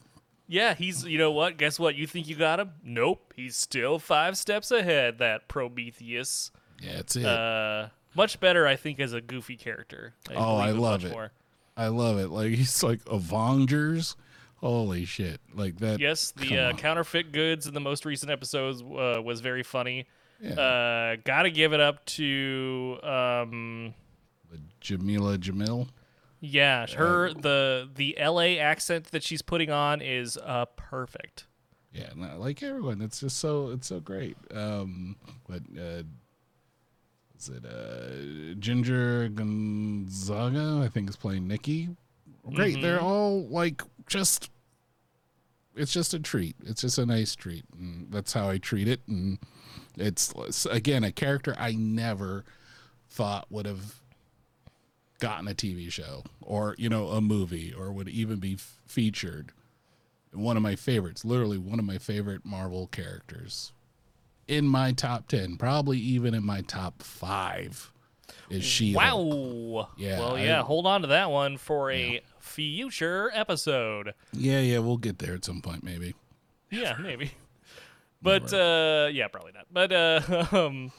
Yeah, 0.46 0.74
he's, 0.74 1.04
you 1.04 1.18
know 1.18 1.32
what? 1.32 1.56
Guess 1.58 1.78
what? 1.80 1.94
You 1.96 2.06
think 2.06 2.28
you 2.28 2.36
got 2.36 2.58
him? 2.60 2.70
Nope. 2.84 3.32
He's 3.36 3.56
still 3.56 3.98
five 3.98 4.36
steps 4.36 4.70
ahead, 4.70 5.18
that 5.18 5.48
Prometheus. 5.48 6.52
yeah 6.80 6.96
that's 6.96 7.16
it 7.16 7.24
Uh, 7.26 7.88
much 8.14 8.38
better, 8.40 8.64
I 8.66 8.76
think, 8.76 9.00
as 9.00 9.12
a 9.12 9.20
goofy 9.20 9.56
character. 9.56 10.14
Oh, 10.34 10.56
I 10.56 10.70
love 10.70 11.04
it. 11.04 11.10
more. 11.12 11.32
i 11.76 11.88
love 11.88 12.18
it 12.18 12.28
like 12.28 12.50
he's 12.60 12.82
like 12.82 13.00
avengers 13.10 14.14
holy 14.56 15.04
shit 15.04 15.40
like 15.54 15.78
that 15.78 15.98
Yes, 15.98 16.30
the 16.32 16.58
uh, 16.58 16.72
counterfeit 16.74 17.32
goods 17.32 17.66
in 17.66 17.74
the 17.74 17.80
most 17.80 18.04
recent 18.04 18.30
episodes 18.30 18.82
uh, 18.82 19.20
was 19.24 19.40
very 19.40 19.62
funny. 19.64 20.06
Yeah. 20.40 20.54
Uh, 20.54 21.16
gotta 21.24 21.50
give 21.50 21.72
it 21.72 21.80
up 21.80 22.04
to 22.20 22.98
um, 23.02 23.94
Jameela 24.82 25.38
Jamil 25.38 25.88
yeah, 26.40 26.86
her 26.96 27.32
the 27.34 27.88
the 27.94 28.18
L.A. 28.18 28.58
accent 28.58 29.06
that 29.12 29.22
she's 29.22 29.42
putting 29.42 29.70
on 29.70 30.00
is 30.00 30.38
uh, 30.38 30.64
perfect. 30.76 31.46
Yeah, 31.92 32.08
no, 32.16 32.38
like 32.38 32.62
everyone, 32.62 33.02
it's 33.02 33.20
just 33.20 33.38
so 33.38 33.70
it's 33.70 33.88
so 33.88 34.00
great. 34.00 34.36
Um, 34.54 35.16
but 35.48 35.62
uh, 35.78 36.02
is 37.38 37.48
it 37.48 37.64
uh, 37.66 38.54
Ginger 38.58 39.28
Gonzaga? 39.28 40.82
I 40.84 40.88
think 40.88 41.10
is 41.10 41.16
playing 41.16 41.46
Nikki. 41.46 41.90
Great, 42.54 42.80
they're 42.80 43.00
all 43.00 43.46
like 43.48 43.82
just. 44.06 44.50
It's 45.76 45.92
just 45.92 46.14
a 46.14 46.18
treat. 46.18 46.56
It's 46.64 46.80
just 46.80 46.98
a 46.98 47.06
nice 47.06 47.36
treat, 47.36 47.64
and 47.78 48.08
that's 48.10 48.32
how 48.32 48.48
I 48.48 48.58
treat 48.58 48.88
it. 48.88 49.00
And 49.06 49.38
it's 49.96 50.32
again 50.66 51.04
a 51.04 51.12
character 51.12 51.54
I 51.58 51.72
never 51.72 52.44
thought 53.08 53.46
would 53.50 53.66
have 53.66 54.00
gotten 55.20 55.46
a 55.46 55.54
TV 55.54 55.90
show 55.92 56.24
or 56.40 56.74
you 56.78 56.88
know 56.88 57.08
a 57.08 57.20
movie 57.20 57.72
or 57.76 57.92
would 57.92 58.08
even 58.08 58.38
be 58.40 58.54
f- 58.54 58.78
featured 58.86 59.52
one 60.32 60.56
of 60.56 60.62
my 60.62 60.76
favorites, 60.76 61.24
literally 61.24 61.58
one 61.58 61.78
of 61.78 61.84
my 61.84 61.98
favorite 61.98 62.44
Marvel 62.44 62.86
characters. 62.88 63.72
In 64.48 64.66
my 64.66 64.90
top 64.92 65.28
10, 65.28 65.56
probably 65.56 65.98
even 65.98 66.34
in 66.34 66.44
my 66.44 66.60
top 66.62 67.02
5 67.02 67.92
is 68.48 68.64
she. 68.64 68.94
Wow. 68.94 69.88
Yeah, 69.96 70.18
Well, 70.20 70.36
I- 70.36 70.42
yeah. 70.44 70.62
hold 70.62 70.86
on 70.86 71.02
to 71.02 71.08
that 71.08 71.30
one 71.30 71.56
for 71.56 71.90
a 71.90 72.20
future 72.38 73.30
episode. 73.34 74.14
Yeah, 74.32 74.60
yeah, 74.60 74.78
we'll 74.78 74.96
get 74.96 75.18
there 75.18 75.34
at 75.34 75.44
some 75.44 75.60
point 75.62 75.82
maybe. 75.84 76.14
Yeah, 76.70 76.96
maybe. 77.00 77.32
But 78.22 78.52
uh, 78.52 79.08
yeah, 79.12 79.28
probably 79.28 79.52
not. 79.52 79.66
But 79.72 79.92
uh, 79.92 80.46
um, 80.52 80.92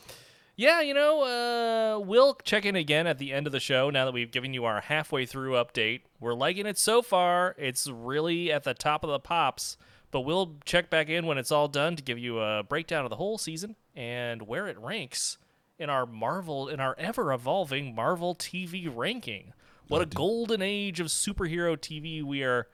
yeah, 0.55 0.81
you 0.81 0.93
know, 0.93 1.21
uh, 1.23 1.99
we'll 1.99 2.35
check 2.43 2.65
in 2.65 2.75
again 2.75 3.07
at 3.07 3.17
the 3.17 3.31
end 3.33 3.47
of 3.47 3.53
the 3.53 3.59
show 3.59 3.89
now 3.89 4.05
that 4.05 4.13
we've 4.13 4.31
given 4.31 4.53
you 4.53 4.65
our 4.65 4.81
halfway 4.81 5.25
through 5.25 5.53
update. 5.53 6.01
We're 6.19 6.33
liking 6.33 6.65
it 6.65 6.77
so 6.77 7.01
far. 7.01 7.55
It's 7.57 7.87
really 7.87 8.51
at 8.51 8.63
the 8.63 8.73
top 8.73 9.03
of 9.03 9.09
the 9.09 9.19
pops. 9.19 9.77
But 10.11 10.21
we'll 10.21 10.57
check 10.65 10.89
back 10.89 11.07
in 11.07 11.25
when 11.25 11.37
it's 11.37 11.53
all 11.53 11.69
done 11.69 11.95
to 11.95 12.03
give 12.03 12.19
you 12.19 12.39
a 12.41 12.63
breakdown 12.63 13.05
of 13.05 13.09
the 13.09 13.15
whole 13.15 13.37
season 13.37 13.77
and 13.95 14.41
where 14.45 14.67
it 14.67 14.77
ranks 14.77 15.37
in 15.79 15.89
our 15.89 16.05
Marvel 16.05 16.67
in 16.67 16.81
our 16.81 16.95
ever 16.97 17.31
evolving 17.31 17.95
Marvel 17.95 18.35
TV 18.35 18.91
ranking. 18.93 19.53
What 19.87 20.01
a 20.01 20.05
golden 20.05 20.61
age 20.61 20.99
of 20.99 21.07
superhero 21.07 21.77
TV 21.77 22.21
we 22.23 22.43
are 22.43 22.67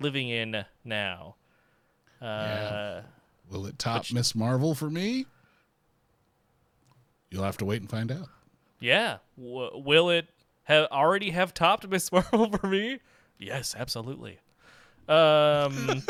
living 0.00 0.28
in 0.28 0.64
now. 0.84 1.34
Uh, 2.22 2.24
Yeah. 2.24 3.00
Will 3.50 3.66
it 3.66 3.78
top 3.78 4.12
Miss 4.12 4.34
Marvel 4.34 4.74
for 4.74 4.90
me? 4.90 5.26
You'll 7.36 7.44
have 7.44 7.58
to 7.58 7.66
wait 7.66 7.82
and 7.82 7.90
find 7.90 8.10
out. 8.10 8.28
Yeah. 8.80 9.18
W- 9.36 9.70
will 9.74 10.08
it 10.08 10.28
have 10.62 10.88
already 10.90 11.32
have 11.32 11.52
topped 11.52 11.86
Miss 11.90 12.10
Marvel 12.10 12.50
for 12.50 12.66
me? 12.66 13.00
Yes, 13.38 13.74
absolutely. 13.78 14.38
Um, 15.06 16.02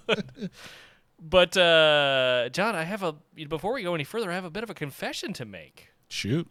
but 1.20 1.54
uh, 1.54 2.48
John, 2.50 2.74
I 2.74 2.84
have 2.84 3.02
a 3.02 3.14
before 3.46 3.74
we 3.74 3.82
go 3.82 3.94
any 3.94 4.04
further, 4.04 4.30
I 4.30 4.34
have 4.34 4.46
a 4.46 4.50
bit 4.50 4.62
of 4.62 4.70
a 4.70 4.74
confession 4.74 5.34
to 5.34 5.44
make. 5.44 5.88
Shoot. 6.08 6.48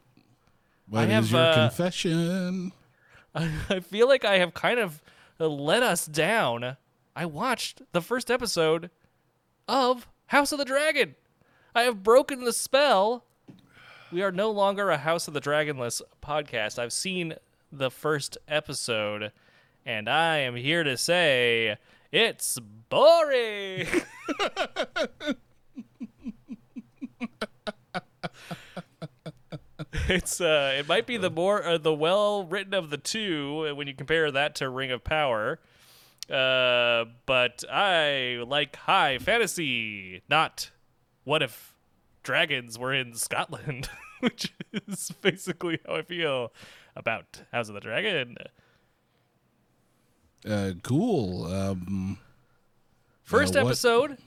What 0.88 1.06
is 1.06 1.10
have, 1.10 1.32
your 1.32 1.42
uh, 1.42 1.54
confession? 1.56 2.72
I, 3.34 3.52
I 3.72 3.80
feel 3.80 4.08
like 4.08 4.24
I 4.24 4.38
have 4.38 4.54
kind 4.54 4.80
of 4.80 5.02
let 5.40 5.82
us 5.82 6.06
down. 6.06 6.78
I 7.16 7.26
watched 7.26 7.82
the 7.94 8.02
first 8.02 8.30
episode 8.30 8.92
of 9.68 10.08
House 10.28 10.52
of 10.52 10.60
the 10.60 10.66
Dragon. 10.66 11.16
I 11.74 11.82
have 11.82 12.04
broken 12.04 12.44
the 12.44 12.54
spell. 12.54 13.26
We 14.12 14.24
are 14.24 14.32
no 14.32 14.50
longer 14.50 14.90
a 14.90 14.98
House 14.98 15.28
of 15.28 15.36
the 15.36 15.42
Dragonless 15.42 16.02
podcast. 16.24 16.80
I've 16.80 16.94
seen 16.94 17.36
the 17.72 17.92
first 17.92 18.40
episode, 18.48 19.32
and 19.86 20.10
I 20.10 20.38
am 20.38 20.56
here 20.56 20.84
to 20.84 20.98
say 20.98 21.78
it's 22.12 22.58
boring. 22.90 23.88
it's 30.08 30.42
uh 30.42 30.76
it 30.80 30.88
might 30.88 31.06
be 31.06 31.18
the 31.18 31.30
more 31.30 31.64
uh, 31.64 31.78
the 31.78 31.94
well 31.94 32.46
written 32.46 32.74
of 32.74 32.90
the 32.90 32.98
two 32.98 33.76
when 33.76 33.86
you 33.86 33.94
compare 33.94 34.32
that 34.32 34.56
to 34.56 34.70
Ring 34.70 34.90
of 34.92 35.04
Power. 35.04 35.60
Uh 36.32 37.06
but 37.28 37.64
I 37.72 38.44
like 38.48 38.76
high 38.76 39.20
fantasy, 39.20 40.24
not 40.28 40.72
what 41.26 41.44
if 41.44 41.76
dragons 42.24 42.78
were 42.78 42.94
in 42.94 43.14
Scotland, 43.16 43.90
which 44.20 44.54
is 44.88 45.12
basically 45.22 45.80
how 45.86 45.96
I 45.96 46.02
feel 46.04 46.52
about 46.96 47.42
House 47.52 47.70
of 47.70 47.76
the 47.76 47.82
Dragon. 47.82 48.36
Uh, 50.48 50.72
cool. 50.84 51.46
Um, 51.46 52.18
First 53.24 53.56
what- 53.56 53.66
episode, 53.66 54.18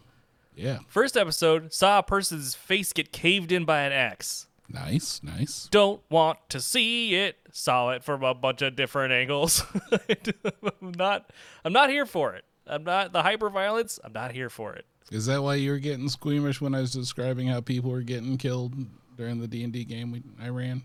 yeah. 0.55 0.78
first 0.86 1.16
episode 1.16 1.72
saw 1.72 1.99
a 1.99 2.03
person's 2.03 2.55
face 2.55 2.93
get 2.93 3.12
caved 3.12 3.51
in 3.53 3.64
by 3.64 3.80
an 3.82 3.93
axe. 3.93 4.47
Nice, 4.68 5.20
nice. 5.22 5.68
don't 5.70 6.01
want 6.11 6.38
to 6.49 6.61
see 6.61 7.14
it. 7.14 7.36
Saw 7.53 7.90
it 7.90 8.03
from 8.05 8.22
a 8.22 8.32
bunch 8.32 8.62
of 8.62 8.74
different 8.74 9.12
angles. 9.12 9.62
I'm 9.93 10.93
not. 10.97 11.30
I'm 11.64 11.72
not 11.74 11.90
here 11.90 12.07
for 12.07 12.34
it. 12.34 12.45
I'm 12.66 12.84
not 12.84 13.12
the 13.12 13.22
hyper 13.22 13.50
violence. 13.50 13.98
I'm 14.04 14.12
not 14.12 14.32
here 14.32 14.48
for 14.50 14.74
it. 14.74 14.86
Is 15.10 15.26
that 15.26 15.42
why 15.42 15.56
you 15.56 15.70
were 15.72 15.78
getting 15.78 16.08
squeamish 16.08 16.60
when 16.60 16.74
I 16.74 16.80
was 16.80 16.92
describing 16.92 17.48
how 17.48 17.60
people 17.60 17.90
were 17.90 18.02
getting 18.02 18.36
killed 18.38 18.74
during 19.16 19.40
the 19.40 19.48
D 19.48 19.64
and 19.64 19.72
D 19.72 19.84
game 19.84 20.12
we, 20.12 20.22
I 20.40 20.48
ran? 20.48 20.82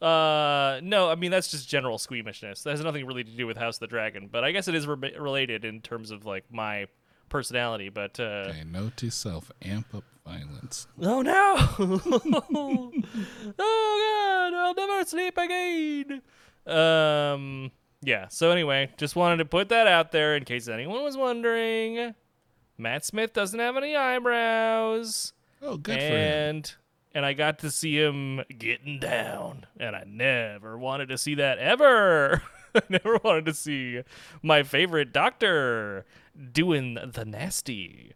Uh, 0.00 0.80
no. 0.82 1.10
I 1.10 1.14
mean 1.14 1.30
that's 1.30 1.50
just 1.50 1.68
general 1.68 1.98
squeamishness. 1.98 2.62
That 2.62 2.70
has 2.70 2.80
nothing 2.80 3.06
really 3.06 3.24
to 3.24 3.30
do 3.30 3.46
with 3.46 3.56
House 3.56 3.76
of 3.76 3.80
the 3.80 3.86
Dragon. 3.88 4.28
But 4.32 4.42
I 4.42 4.50
guess 4.52 4.66
it 4.68 4.74
is 4.74 4.86
re- 4.86 5.14
related 5.18 5.64
in 5.64 5.80
terms 5.80 6.10
of 6.10 6.24
like 6.26 6.44
my 6.50 6.86
personality. 7.28 7.88
But 7.88 8.18
uh, 8.18 8.46
Okay, 8.48 8.64
note 8.64 8.96
to 8.96 9.10
self: 9.10 9.52
amp 9.62 9.94
up 9.94 10.04
violence. 10.26 10.86
oh 11.00 11.22
no! 11.22 11.56
oh 12.58 12.92
god! 13.58 14.54
I'll 14.54 14.74
never 14.74 15.04
sleep 15.04 15.36
again. 15.38 16.22
Um. 16.66 17.70
Yeah. 18.02 18.28
So 18.28 18.50
anyway, 18.50 18.90
just 18.96 19.14
wanted 19.16 19.36
to 19.38 19.44
put 19.44 19.68
that 19.70 19.86
out 19.86 20.12
there 20.12 20.36
in 20.36 20.44
case 20.44 20.68
anyone 20.68 21.02
was 21.04 21.16
wondering. 21.16 22.14
Matt 22.78 23.04
Smith 23.04 23.32
doesn't 23.32 23.58
have 23.60 23.76
any 23.76 23.94
eyebrows, 23.94 25.32
Oh, 25.62 25.76
good 25.76 25.98
for 26.00 26.04
him. 26.04 26.12
and 26.12 26.74
and 27.14 27.26
I 27.26 27.32
got 27.34 27.58
to 27.60 27.70
see 27.70 27.96
him 27.98 28.40
getting 28.58 28.98
down, 28.98 29.66
and 29.78 29.94
I 29.94 30.04
never 30.06 30.76
wanted 30.78 31.10
to 31.10 31.18
see 31.18 31.34
that 31.36 31.58
ever. 31.58 32.42
I 32.74 32.80
never 32.88 33.18
wanted 33.22 33.44
to 33.46 33.54
see 33.54 34.00
my 34.42 34.62
favorite 34.62 35.12
doctor 35.12 36.06
doing 36.52 36.94
the 36.94 37.24
nasty. 37.26 38.14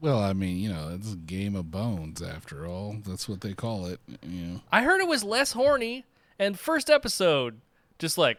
Well, 0.00 0.18
I 0.18 0.32
mean, 0.32 0.56
you 0.56 0.70
know, 0.72 0.90
it's 0.94 1.12
a 1.12 1.16
game 1.16 1.54
of 1.54 1.70
bones 1.70 2.22
after 2.22 2.66
all. 2.66 2.96
That's 3.06 3.28
what 3.28 3.42
they 3.42 3.52
call 3.52 3.84
it. 3.86 4.00
You 4.26 4.42
know. 4.46 4.60
I 4.72 4.82
heard 4.82 5.02
it 5.02 5.06
was 5.06 5.22
less 5.22 5.52
horny, 5.52 6.06
and 6.38 6.58
first 6.58 6.88
episode, 6.88 7.60
just 8.00 8.18
like 8.18 8.38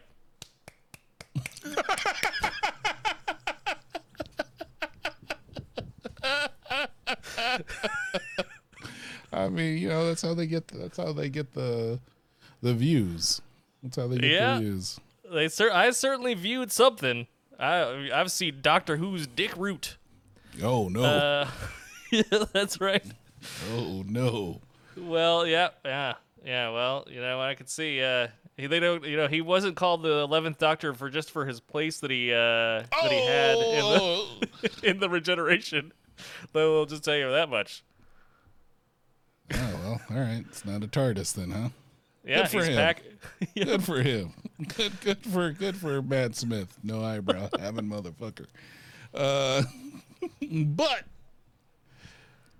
I 9.32 9.48
mean, 9.48 9.78
you 9.78 9.88
know, 9.88 10.06
that's 10.06 10.22
how 10.22 10.34
they 10.34 10.46
get. 10.46 10.68
That's 10.68 10.98
how 10.98 11.12
they 11.12 11.28
get 11.28 11.52
the 11.54 11.98
the 12.62 12.74
views. 12.74 13.40
That's 13.82 13.96
how 13.96 14.06
they 14.06 14.18
get 14.18 14.30
Yeah. 14.30 14.54
the 14.54 14.60
views. 14.60 15.00
they. 15.30 15.48
Cer- 15.48 15.72
I 15.72 15.90
certainly 15.90 16.34
viewed 16.34 16.70
something. 16.70 17.26
I 17.58 18.10
I've 18.12 18.30
seen 18.30 18.58
Doctor 18.60 18.96
Who's 18.98 19.26
Dick 19.26 19.56
Root. 19.56 19.96
Oh 20.62 20.88
no! 20.88 21.02
Uh, 21.02 21.48
yeah, 22.12 22.22
that's 22.52 22.80
right. 22.80 23.04
oh 23.72 24.04
no! 24.06 24.60
Well, 24.98 25.46
yeah, 25.46 25.68
yeah, 25.84 26.14
yeah. 26.44 26.68
Well, 26.70 27.06
you 27.10 27.20
know, 27.20 27.40
I 27.40 27.54
could 27.54 27.70
see. 27.70 28.02
Uh, 28.02 28.28
he, 28.62 28.66
they 28.68 28.80
don't. 28.80 29.04
You 29.04 29.16
know, 29.16 29.28
he 29.28 29.40
wasn't 29.40 29.76
called 29.76 30.02
the 30.02 30.18
Eleventh 30.20 30.58
Doctor 30.58 30.94
for 30.94 31.10
just 31.10 31.30
for 31.30 31.44
his 31.46 31.60
place 31.60 32.00
that 32.00 32.10
he 32.10 32.32
uh, 32.32 32.36
that 32.36 32.86
he 33.10 33.26
had 33.26 33.56
in 33.58 33.82
Oh! 33.84 34.28
the 34.62 34.70
in 34.90 35.00
the 35.00 35.08
regeneration. 35.10 35.92
Though 36.52 36.72
we'll 36.72 36.86
just 36.86 37.04
tell 37.04 37.16
you 37.16 37.30
that 37.30 37.48
much. 37.48 37.82
Oh 39.52 39.70
well, 39.82 40.00
all 40.10 40.16
right. 40.16 40.44
It's 40.48 40.64
not 40.64 40.82
a 40.82 40.86
TARDIS 40.88 41.34
then, 41.34 41.50
huh? 41.50 41.68
Yeah, 42.24 42.42
Good 42.42 42.48
for 42.50 42.58
he's 42.58 42.68
him. 42.68 42.76
back. 42.76 43.02
Yeah. 43.54 43.64
Good 43.64 43.84
for 43.84 44.00
him. 44.02 44.32
Good, 44.76 45.00
good 45.00 45.18
for 45.26 45.50
good 45.50 45.76
for 45.76 46.00
Matt 46.02 46.36
Smith. 46.36 46.78
No 46.84 47.04
eyebrow 47.04 47.48
having 47.58 47.86
motherfucker. 47.86 48.46
Uh, 49.12 49.64
but 50.40 51.02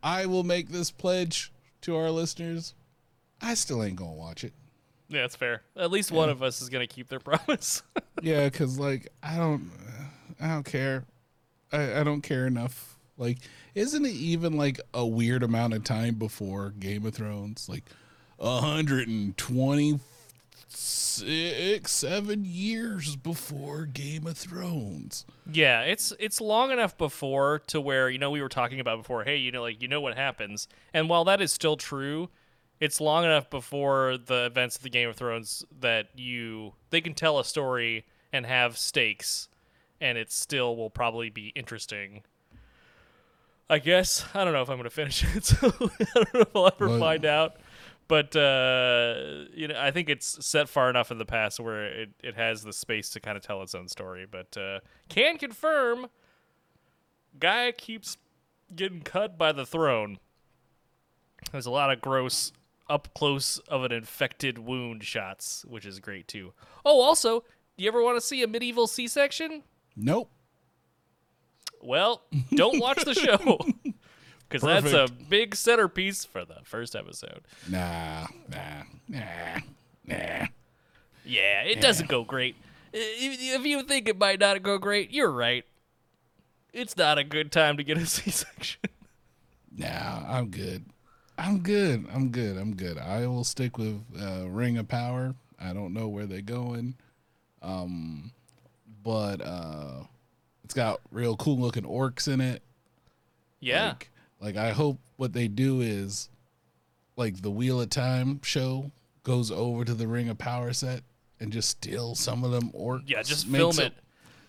I 0.03 0.27
will 0.27 0.43
make 0.43 0.69
this 0.71 0.91
pledge 0.91 1.53
to 1.83 1.97
our 1.97 2.11
listeners. 2.11 2.75
I 3.41 3.55
still 3.55 3.83
ain't 3.85 3.97
gonna 3.97 4.13
watch 4.13 4.43
it. 4.43 4.53
Yeah, 5.13 5.21
that's 5.21 5.37
fair. 5.37 5.63
At 5.77 5.91
least 5.91 6.11
one 6.11 6.31
of 6.31 6.43
us 6.43 6.63
is 6.63 6.69
gonna 6.69 6.87
keep 6.87 7.09
their 7.09 7.21
promise. 7.21 7.83
Yeah, 8.23 8.49
because 8.49 8.79
like 8.79 9.09
I 9.23 9.37
don't, 9.37 9.71
I 10.41 10.49
don't 10.49 10.65
care. 10.65 11.05
I, 11.73 12.01
I 12.01 12.05
don't 12.05 12.23
care 12.23 12.47
enough. 12.47 12.97
Like, 13.19 13.39
isn't 13.75 14.05
it 14.05 14.13
even 14.13 14.57
like 14.57 14.81
a 14.95 15.07
weird 15.07 15.43
amount 15.43 15.75
of 15.75 15.85
time 15.85 16.15
before 16.15 16.71
Game 16.71 17.05
of 17.07 17.15
Thrones? 17.15 17.69
Like, 17.69 17.85
hundred 18.41 19.09
and 19.09 19.37
twenty 19.37 20.01
six, 20.69 21.93
seven 21.93 22.45
years 22.47 23.17
before 23.17 23.85
Game 23.85 24.27
of 24.27 24.37
Thrones. 24.39 25.27
yeah, 25.53 25.83
it's 25.83 26.13
it's 26.19 26.41
long 26.41 26.71
enough 26.71 26.97
before 26.97 27.61
to 27.67 27.81
where 27.81 28.09
you 28.09 28.19
know 28.19 28.31
we 28.31 28.41
were 28.41 28.49
talking 28.49 28.81
about 28.81 28.99
before. 28.99 29.25
Hey, 29.25 29.37
you 29.37 29.53
know, 29.53 29.63
like 29.63 29.83
you 29.83 29.89
know 29.89 30.01
what 30.01 30.17
happens, 30.17 30.69
and 30.95 31.09
while 31.09 31.25
that 31.25 31.41
is 31.41 31.53
still 31.53 31.77
true, 31.77 32.31
it's 32.83 33.01
long 33.01 33.25
enough 33.25 33.49
before 33.49 34.19
the 34.19 34.47
events 34.47 34.75
of 34.75 34.83
the 34.83 34.91
Game 34.91 35.09
of 35.09 35.15
Thrones 35.15 35.65
that 35.81 36.09
you 36.17 36.73
they 36.91 37.01
can 37.01 37.15
tell 37.15 37.39
a 37.39 37.45
story 37.45 38.05
and 38.33 38.45
have 38.45 38.77
stakes, 38.77 39.49
and 40.01 40.19
it 40.19 40.33
still 40.33 40.75
will 40.75 40.91
probably 40.91 41.31
be 41.31 41.49
interesting. 41.55 42.23
I 43.71 43.79
guess 43.79 44.27
I 44.35 44.43
don't 44.43 44.53
know 44.53 44.63
if 44.63 44.69
I'm 44.69 44.79
going 44.79 44.85
to 44.85 44.91
finish 44.91 45.23
it, 45.37 45.45
so 45.45 45.69
I 45.81 46.05
don't 46.15 46.35
know 46.35 46.41
if 46.41 46.57
I'll 46.57 46.67
ever 46.67 46.89
Well- 46.89 46.99
find 46.99 47.25
out. 47.25 47.57
But 48.09 48.35
uh, 48.37 49.45
you 49.55 49.69
know, 49.69 49.77
I 49.81 49.91
think 49.93 50.11
it's 50.11 50.45
set 50.45 50.69
far 50.69 50.91
enough 50.91 51.11
in 51.13 51.19
the 51.19 51.25
past 51.25 51.61
where 51.61 51.85
it, 51.87 52.11
it 52.23 52.35
has 52.35 52.63
the 52.63 52.73
space 52.73 53.09
to 53.11 53.21
kind 53.21 53.37
of 53.39 53.45
tell 53.45 53.63
its 53.63 53.75
own 53.77 53.87
story. 53.89 54.27
But 54.31 54.55
uh, 54.59 54.81
can 55.09 55.39
confirm, 55.39 56.09
guy 57.39 57.71
keeps 57.73 58.19
getting 58.75 59.01
cut 59.03 59.39
by 59.39 59.53
the 59.53 59.65
throne. 59.65 60.19
There's 61.53 61.65
a 61.65 61.71
lot 61.71 61.91
of 61.93 62.01
gross 62.03 62.53
up 62.93 63.09
close 63.15 63.59
of 63.69 63.85
an 63.85 63.91
infected 63.93 64.59
wound 64.59 65.03
shots, 65.03 65.65
which 65.67 65.87
is 65.87 65.99
great 65.99 66.29
too. 66.29 66.53
Oh, 66.85 67.01
also, 67.01 67.41
do 67.77 67.85
you 67.85 67.89
ever 67.89 68.03
want 68.03 68.19
to 68.19 68.21
see 68.21 68.43
a 68.43 68.47
medieval 68.47 68.87
C-section? 68.87 69.63
Nope. 69.97 70.31
well, 71.83 72.23
don't 72.55 72.79
watch 72.81 73.03
the 73.05 73.15
show 73.15 73.59
because 74.49 74.63
that's 74.63 74.93
a 74.93 75.09
big 75.29 75.55
centerpiece 75.57 76.25
for 76.25 76.45
the 76.45 76.59
first 76.65 76.95
episode. 76.95 77.41
Nah, 77.69 78.27
nah, 78.49 78.83
nah, 79.09 79.59
nah. 80.07 80.47
Yeah, 81.25 81.63
it 81.63 81.81
doesn't 81.81 82.09
go 82.09 82.25
great. 82.25 82.57
If 82.93 83.41
if 83.61 83.65
you 83.67 83.83
think 83.85 84.09
it 84.09 84.19
might 84.19 84.39
not 84.41 84.63
go 84.63 84.77
great, 84.79 85.11
you're 85.13 85.31
right. 85.31 85.65
It's 86.73 86.97
not 86.97 87.17
a 87.19 87.25
good 87.25 87.51
time 87.53 87.77
to 87.79 87.85
get 87.85 87.97
a 87.99 88.07
C-section. 88.17 88.81
Nah, 89.77 90.25
I'm 90.29 90.49
good. 90.49 90.85
I'm 91.39 91.61
good. 91.61 92.07
I'm 92.13 92.29
good. 92.31 92.57
I'm 92.57 92.75
good. 92.75 92.99
I 92.99 93.27
will 93.27 93.45
stick 93.45 93.79
with 93.79 94.01
uh, 94.21 94.49
Ring 94.49 94.79
of 94.79 94.89
Power. 94.89 95.35
I 95.61 95.73
don't 95.73 95.93
know 95.95 96.09
where 96.09 96.27
they're 96.27 96.41
going. 96.43 96.95
Um, 97.63 98.33
but 99.03 99.41
uh, 99.41 100.03
it's 100.65 100.75
got 100.75 101.01
real 101.11 101.37
cool 101.37 101.59
looking 101.59 101.85
orcs 101.85 102.29
in 102.29 102.41
it. 102.41 102.63
Yeah, 103.61 103.89
Like, 103.89 104.11
like 104.41 104.57
I 104.57 104.71
hope 104.73 104.99
what 105.17 105.33
they 105.33 105.47
do 105.49 105.81
is 105.81 106.29
like 107.17 107.43
the 107.43 107.51
Wheel 107.51 107.81
of 107.81 107.91
Time 107.91 108.41
show 108.43 108.91
goes 109.23 109.51
over 109.53 109.85
to 109.85 109.95
the 109.95 110.09
Ring 110.09 110.29
of 110.29 110.39
Power 110.39 110.73
set 110.73 111.03
and 111.39 111.53
just 111.53 111.71
steal 111.71 112.15
some 112.17 112.43
of 112.43 112.51
them 112.51 112.71
orcs. 112.73 113.03
yeah. 113.07 113.23
Just 113.23 113.47
film 113.47 113.79
it. 113.79 113.93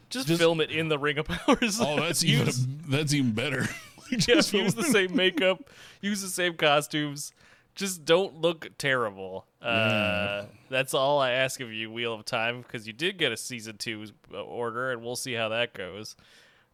Just, 0.09 0.27
just- 0.27 0.39
film 0.41 0.61
it 0.61 0.71
in 0.71 0.89
the 0.89 0.97
Ring 0.97 1.17
of 1.19 1.25
Powers. 1.27 1.79
Oh, 1.79 1.95
that's 1.99 2.23
even 2.23 2.51
that's 2.87 3.13
even 3.13 3.31
better. 3.31 3.67
Just 4.17 4.53
use 4.53 4.73
the 4.73 4.83
same 4.83 5.15
makeup, 5.15 5.69
use 6.01 6.21
the 6.21 6.27
same 6.27 6.55
costumes. 6.55 7.33
Just 7.75 8.05
don't 8.05 8.39
look 8.39 8.69
terrible. 8.77 9.47
Uh, 9.59 10.45
that's 10.69 10.93
all 10.93 11.19
I 11.19 11.31
ask 11.31 11.59
of 11.59 11.73
you, 11.73 11.91
Wheel 11.91 12.13
of 12.13 12.23
Time, 12.25 12.61
because 12.61 12.85
you 12.85 12.93
did 12.93 13.17
get 13.17 13.31
a 13.31 13.37
season 13.37 13.77
two 13.77 14.05
uh, 14.31 14.41
order, 14.43 14.91
and 14.91 15.01
we'll 15.01 15.15
see 15.15 15.33
how 15.33 15.49
that 15.49 15.73
goes. 15.73 16.15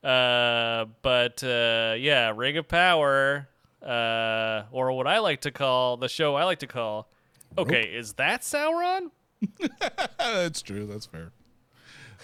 Uh, 0.03 0.85
but 1.01 1.41
uh, 1.43 1.95
yeah, 1.97 2.33
Ring 2.35 2.57
of 2.57 2.67
Power, 2.67 3.47
uh, 3.81 4.63
or 4.71 4.91
what 4.91 5.07
I 5.07 5.19
like 5.19 5.41
to 5.41 5.51
call 5.51 5.95
the 5.97 6.09
show 6.09 6.35
I 6.35 6.43
like 6.43 6.59
to 6.59 6.67
call. 6.67 7.07
Okay, 7.57 7.83
is 7.83 8.13
that 8.13 8.41
Sauron? 8.41 9.11
That's 10.17 10.61
true. 10.61 10.85
That's 10.85 11.05
fair. 11.05 11.31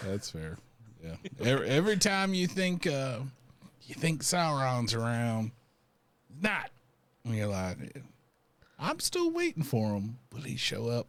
That's 0.04 0.30
fair. 0.30 0.58
Yeah. 1.04 1.16
Every, 1.40 1.70
every 1.70 1.98
time 1.98 2.34
you 2.34 2.48
think 2.48 2.88
uh, 2.88 3.20
you 3.86 3.96
think 3.96 4.24
Sauron's 4.24 4.94
around, 4.94 5.52
not. 6.42 6.70
And 7.24 7.36
you're 7.36 7.48
like, 7.48 7.78
I'm 8.80 9.00
still 9.00 9.32
waiting 9.32 9.64
for 9.64 9.94
him. 9.94 10.18
Will 10.34 10.42
he 10.42 10.58
show 10.58 10.88
up? 10.90 11.08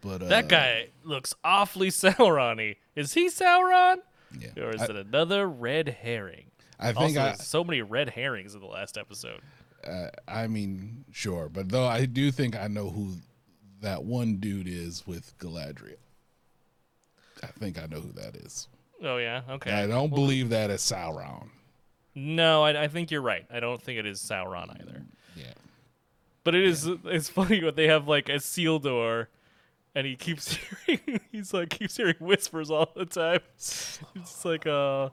But 0.00 0.22
uh, 0.22 0.26
That 0.26 0.48
guy 0.48 0.88
looks 1.02 1.34
awfully 1.44 1.88
Sauron-y. 1.90 2.76
Is 2.94 3.14
he 3.14 3.28
Sauron? 3.28 3.96
Yeah. 4.38 4.62
Or 4.64 4.74
is 4.74 4.82
I, 4.82 4.86
it 4.86 4.96
another 4.96 5.48
red 5.48 5.88
herring? 6.02 6.50
I 6.78 6.92
think 6.92 7.16
Also, 7.16 7.20
I. 7.20 7.32
so 7.34 7.64
many 7.64 7.82
red 7.82 8.10
herrings 8.10 8.54
in 8.54 8.60
the 8.60 8.66
last 8.66 8.98
episode. 8.98 9.40
Uh, 9.86 10.08
I 10.26 10.46
mean, 10.46 11.04
sure, 11.12 11.48
but 11.48 11.68
though 11.68 11.86
I 11.86 12.06
do 12.06 12.30
think 12.30 12.56
I 12.56 12.68
know 12.68 12.90
who 12.90 13.16
that 13.80 14.04
one 14.04 14.36
dude 14.36 14.66
is 14.66 15.06
with 15.06 15.36
Galadriel. 15.38 15.96
I 17.42 17.48
think 17.48 17.78
I 17.80 17.86
know 17.86 18.00
who 18.00 18.12
that 18.12 18.34
is. 18.36 18.68
Oh 19.02 19.18
yeah, 19.18 19.42
okay. 19.50 19.70
I 19.70 19.86
don't 19.86 20.08
believe 20.10 20.48
that 20.50 20.70
is 20.70 20.80
Sauron. 20.80 21.48
No, 22.14 22.62
I, 22.62 22.84
I 22.84 22.88
think 22.88 23.10
you're 23.10 23.22
right. 23.22 23.44
I 23.52 23.60
don't 23.60 23.82
think 23.82 23.98
it 23.98 24.06
is 24.06 24.20
Sauron 24.20 24.70
either. 24.80 25.02
Yeah. 25.36 25.52
But 26.44 26.54
it 26.54 26.64
is. 26.64 26.88
It's 27.04 27.28
funny 27.28 27.62
when 27.62 27.74
they 27.74 27.88
have 27.88 28.06
like 28.06 28.28
a 28.28 28.38
seal 28.38 28.78
door, 28.78 29.28
and 29.94 30.06
he 30.06 30.16
keeps 30.16 30.56
hearing. 30.86 31.20
He's 31.32 31.52
like 31.52 31.70
keeps 31.70 31.96
hearing 31.96 32.16
whispers 32.20 32.70
all 32.70 32.90
the 32.94 33.06
time. 33.06 33.40
It's 33.56 34.44
like 34.44 34.66
uh, 34.66 35.08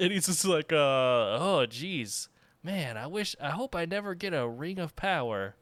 and 0.00 0.12
he's 0.12 0.26
just 0.26 0.44
like 0.44 0.72
uh, 0.72 0.76
oh 0.76 1.66
geez, 1.68 2.28
man, 2.62 2.96
I 2.96 3.06
wish, 3.06 3.36
I 3.40 3.50
hope 3.50 3.74
I 3.74 3.84
never 3.84 4.14
get 4.14 4.32
a 4.34 4.48
ring 4.48 4.78
of 4.78 4.96
power. 4.96 5.56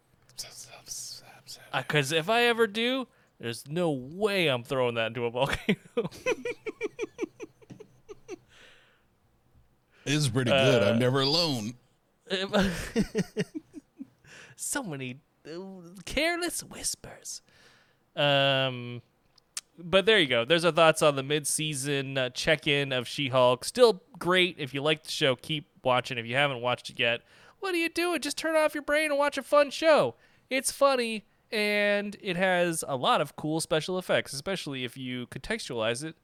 Because 1.72 2.12
if 2.12 2.28
I 2.28 2.42
ever 2.44 2.66
do, 2.66 3.08
there's 3.38 3.66
no 3.68 3.90
way 3.90 4.48
I'm 4.48 4.62
throwing 4.62 4.94
that 4.94 5.08
into 5.08 5.24
a 5.24 5.30
volcano. 5.30 5.78
It's 10.12 10.28
pretty 10.28 10.50
good. 10.50 10.82
Uh, 10.82 10.86
I'm 10.90 10.98
never 10.98 11.20
alone. 11.20 11.74
so 14.56 14.82
many 14.82 15.20
uh, 15.46 15.58
careless 16.04 16.62
whispers. 16.62 17.42
Um, 18.14 19.02
but 19.78 20.06
there 20.06 20.18
you 20.18 20.26
go. 20.26 20.44
There's 20.44 20.64
our 20.64 20.72
thoughts 20.72 21.02
on 21.02 21.16
the 21.16 21.22
mid-season 21.22 22.18
uh, 22.18 22.30
check-in 22.30 22.92
of 22.92 23.08
She-Hulk. 23.08 23.64
Still 23.64 24.02
great. 24.18 24.56
If 24.58 24.74
you 24.74 24.82
like 24.82 25.04
the 25.04 25.10
show, 25.10 25.36
keep 25.36 25.68
watching. 25.82 26.18
If 26.18 26.26
you 26.26 26.36
haven't 26.36 26.60
watched 26.60 26.90
it 26.90 26.98
yet, 26.98 27.22
what 27.60 27.74
are 27.74 27.78
you 27.78 27.88
doing? 27.88 28.20
Just 28.20 28.36
turn 28.38 28.56
off 28.56 28.74
your 28.74 28.82
brain 28.82 29.10
and 29.10 29.18
watch 29.18 29.38
a 29.38 29.42
fun 29.42 29.70
show. 29.70 30.14
It's 30.50 30.70
funny 30.70 31.24
and 31.52 32.16
it 32.22 32.36
has 32.36 32.84
a 32.86 32.96
lot 32.96 33.20
of 33.20 33.36
cool 33.36 33.60
special 33.60 33.98
effects, 33.98 34.32
especially 34.32 34.84
if 34.84 34.96
you 34.96 35.26
contextualize 35.28 36.04
it 36.04 36.16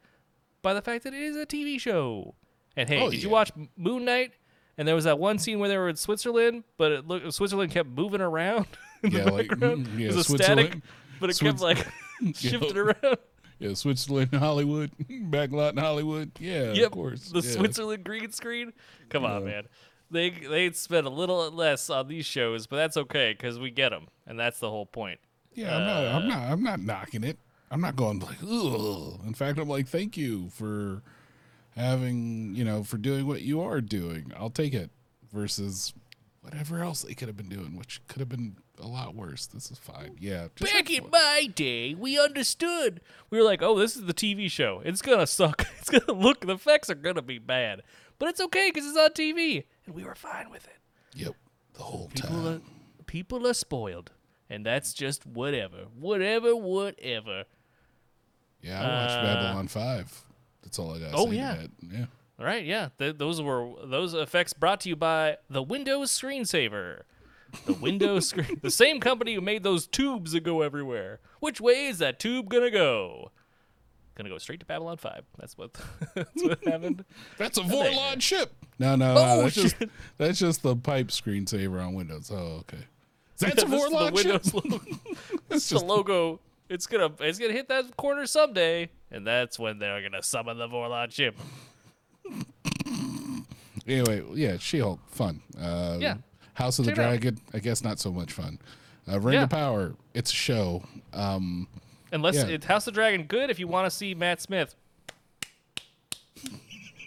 by 0.62 0.72
the 0.74 0.82
fact 0.82 1.04
that 1.04 1.14
it 1.14 1.22
is 1.22 1.36
a 1.36 1.46
TV 1.46 1.80
show. 1.80 2.34
And 2.76 2.88
hey, 2.88 3.00
Oh, 3.00 3.10
did 3.10 3.22
you 3.22 3.30
watch 3.30 3.50
Moon 3.76 4.04
Knight? 4.04 4.32
And 4.78 4.86
there 4.86 4.94
was 4.94 5.04
that 5.04 5.18
one 5.18 5.38
scene 5.38 5.58
where 5.58 5.68
they 5.70 5.78
were 5.78 5.88
in 5.88 5.96
Switzerland, 5.96 6.64
but 6.76 6.92
it 6.92 7.06
looked 7.08 7.32
Switzerland 7.32 7.72
kept 7.72 7.88
moving 7.88 8.20
around 8.20 8.66
in 9.02 9.12
Yeah, 9.12 9.24
the 9.24 9.32
like, 9.32 9.46
mm, 9.48 9.98
yeah, 9.98 10.10
it 10.10 10.14
was 10.14 10.26
static, 10.26 10.76
but 11.18 11.30
it 11.30 11.38
kept 11.38 11.60
like 11.60 11.86
shifting 12.34 12.76
around. 12.76 13.16
Yeah, 13.58 13.72
Switzerland, 13.72 14.34
Hollywood, 14.34 14.90
backlot 15.10 15.70
in 15.72 15.78
Hollywood. 15.78 16.32
Yeah, 16.38 16.72
yep, 16.72 16.86
of 16.86 16.92
course. 16.92 17.30
the 17.30 17.40
yeah. 17.40 17.50
Switzerland 17.52 18.04
green 18.04 18.30
screen. 18.32 18.74
Come 19.08 19.24
on, 19.24 19.44
man. 19.46 19.64
They 20.10 20.28
they 20.28 20.70
spend 20.72 21.06
a 21.06 21.10
little 21.10 21.50
less 21.50 21.88
on 21.88 22.06
these 22.08 22.26
shows, 22.26 22.66
but 22.66 22.76
that's 22.76 22.98
okay 22.98 23.32
because 23.32 23.58
we 23.58 23.70
get 23.70 23.88
them, 23.90 24.08
and 24.26 24.38
that's 24.38 24.60
the 24.60 24.68
whole 24.70 24.84
point. 24.86 25.20
Yeah, 25.54 25.74
I'm 25.74 25.86
not. 25.86 26.04
I'm 26.04 26.28
not. 26.28 26.52
I'm 26.52 26.62
not 26.62 26.80
knocking 26.80 27.24
it. 27.24 27.38
I'm 27.70 27.80
not 27.80 27.96
going 27.96 28.18
like, 28.18 28.36
ugh. 28.42 29.20
In 29.26 29.32
fact, 29.34 29.58
I'm 29.58 29.68
like, 29.68 29.88
thank 29.88 30.16
you 30.18 30.50
for 30.50 31.02
having, 31.76 32.54
you 32.54 32.64
know, 32.64 32.82
for 32.82 32.96
doing 32.98 33.26
what 33.26 33.42
you 33.42 33.60
are 33.60 33.80
doing. 33.80 34.32
I'll 34.36 34.50
take 34.50 34.74
it. 34.74 34.90
Versus 35.32 35.92
whatever 36.40 36.80
else 36.82 37.02
they 37.02 37.12
could 37.14 37.28
have 37.28 37.36
been 37.36 37.48
doing, 37.48 37.76
which 37.76 38.00
could 38.08 38.20
have 38.20 38.28
been 38.28 38.56
a 38.80 38.86
lot 38.86 39.14
worse. 39.14 39.46
This 39.46 39.70
is 39.70 39.78
fine. 39.78 40.16
Yeah. 40.20 40.48
Back 40.60 40.88
in 40.90 41.08
my 41.10 41.50
day, 41.54 41.94
we 41.94 42.18
understood. 42.18 43.00
We 43.30 43.38
were 43.38 43.44
like, 43.44 43.60
"Oh, 43.60 43.78
this 43.78 43.96
is 43.96 44.04
the 44.06 44.14
TV 44.14 44.50
show. 44.50 44.80
It's 44.84 45.02
gonna 45.02 45.26
suck. 45.26 45.66
It's 45.78 45.90
gonna 45.90 46.18
look. 46.18 46.46
The 46.46 46.54
effects 46.54 46.88
are 46.90 46.94
gonna 46.94 47.22
be 47.22 47.38
bad, 47.38 47.82
but 48.18 48.28
it's 48.28 48.40
okay 48.40 48.70
because 48.72 48.86
it's 48.88 48.96
on 48.96 49.10
TV." 49.10 49.64
And 49.84 49.94
we 49.94 50.04
were 50.04 50.14
fine 50.14 50.48
with 50.50 50.64
it. 50.66 50.78
Yep. 51.14 51.34
The 51.74 51.82
whole 51.82 52.08
People 52.14 52.28
time. 52.28 52.46
are 52.46 52.60
people 53.04 53.46
are 53.46 53.54
spoiled, 53.54 54.12
and 54.48 54.64
that's 54.64 54.94
just 54.94 55.26
whatever, 55.26 55.86
whatever, 55.98 56.54
whatever. 56.56 57.44
Yeah, 58.62 58.80
I 58.80 59.02
watched 59.02 59.18
Uh, 59.18 59.22
Babylon 59.22 59.68
Five. 59.68 60.22
That's 60.66 60.78
all 60.80 60.94
I 60.94 60.98
got. 60.98 61.10
Oh, 61.14 61.30
yeah. 61.30 61.62
Yeah. 61.92 62.06
All 62.38 62.44
right, 62.44 62.64
yeah, 62.64 62.88
th- 62.98 63.16
those 63.16 63.40
were 63.40 63.70
those 63.84 64.12
effects 64.12 64.52
brought 64.52 64.80
to 64.80 64.90
you 64.90 64.96
by 64.96 65.38
the 65.48 65.62
Windows 65.62 66.10
Screensaver. 66.10 67.02
The 67.64 67.72
Windows 67.72 68.28
screen, 68.30 68.58
the 68.60 68.70
same 68.70 69.00
company 69.00 69.34
who 69.34 69.40
made 69.40 69.62
those 69.62 69.86
tubes 69.86 70.32
that 70.32 70.40
go 70.40 70.60
everywhere. 70.60 71.20
Which 71.40 71.62
way 71.62 71.86
is 71.86 71.96
that 71.98 72.18
tube 72.18 72.50
gonna 72.50 72.70
go? 72.70 73.30
Gonna 74.16 74.28
go 74.28 74.36
straight 74.36 74.60
to 74.60 74.66
Babylon 74.66 74.98
Five. 74.98 75.22
That's 75.38 75.56
what 75.56 75.72
that's 76.14 76.42
what 76.42 76.62
happened. 76.66 77.06
That's 77.38 77.56
a. 77.56 77.62
Vorlon 77.62 78.20
ship. 78.20 78.52
No, 78.78 78.96
no, 78.96 79.12
Oh, 79.12 79.36
no. 79.36 79.42
That's 79.44 79.54
just 79.54 79.76
that's 80.18 80.38
just 80.38 80.62
the 80.62 80.76
pipe 80.76 81.06
screensaver 81.08 81.82
on 81.82 81.94
Windows. 81.94 82.30
Oh, 82.30 82.58
okay. 82.68 82.84
That's 83.38 83.62
a 83.62 83.66
is 83.66 83.70
the 83.70 83.76
Vorlon 83.76 84.18
ship. 84.18 84.54
Logo. 84.54 84.80
That's 85.48 85.68
the 85.70 85.78
logo. 85.78 86.40
It's 86.68 86.86
gonna 86.86 87.10
it's 87.20 87.38
gonna 87.38 87.52
hit 87.52 87.68
that 87.68 87.96
corner 87.96 88.26
someday, 88.26 88.90
and 89.10 89.26
that's 89.26 89.58
when 89.58 89.78
they're 89.78 90.02
gonna 90.02 90.22
summon 90.22 90.58
the 90.58 90.68
Vorlon 90.68 91.10
ship. 91.12 91.36
anyway. 93.86 94.22
Yeah, 94.34 94.56
She-Hulk, 94.58 95.00
fun. 95.10 95.42
Uh, 95.58 95.98
Yeah. 96.00 96.16
House 96.54 96.78
of 96.78 96.86
the 96.86 96.92
Check 96.92 96.98
out. 96.98 97.08
Dragon. 97.20 97.40
I 97.52 97.58
guess 97.58 97.84
not 97.84 97.98
so 98.00 98.10
much 98.10 98.32
fun. 98.32 98.58
Uh, 99.08 99.20
Ring 99.20 99.34
Yeah. 99.34 99.42
of 99.44 99.50
Power. 99.50 99.94
It's 100.14 100.32
a 100.32 100.34
show. 100.34 100.82
Um, 101.12 101.68
Unless 102.12 102.36
Yeah. 102.36 102.46
it's 102.46 102.66
House 102.66 102.86
of 102.86 102.94
the 102.94 102.98
Dragon 102.98 103.24
good 103.26 103.50
if 103.50 103.58
you 103.58 103.68
want 103.68 103.86
to 103.86 103.90
see 103.96 104.14
Matt 104.14 104.40
Smith. 104.40 104.74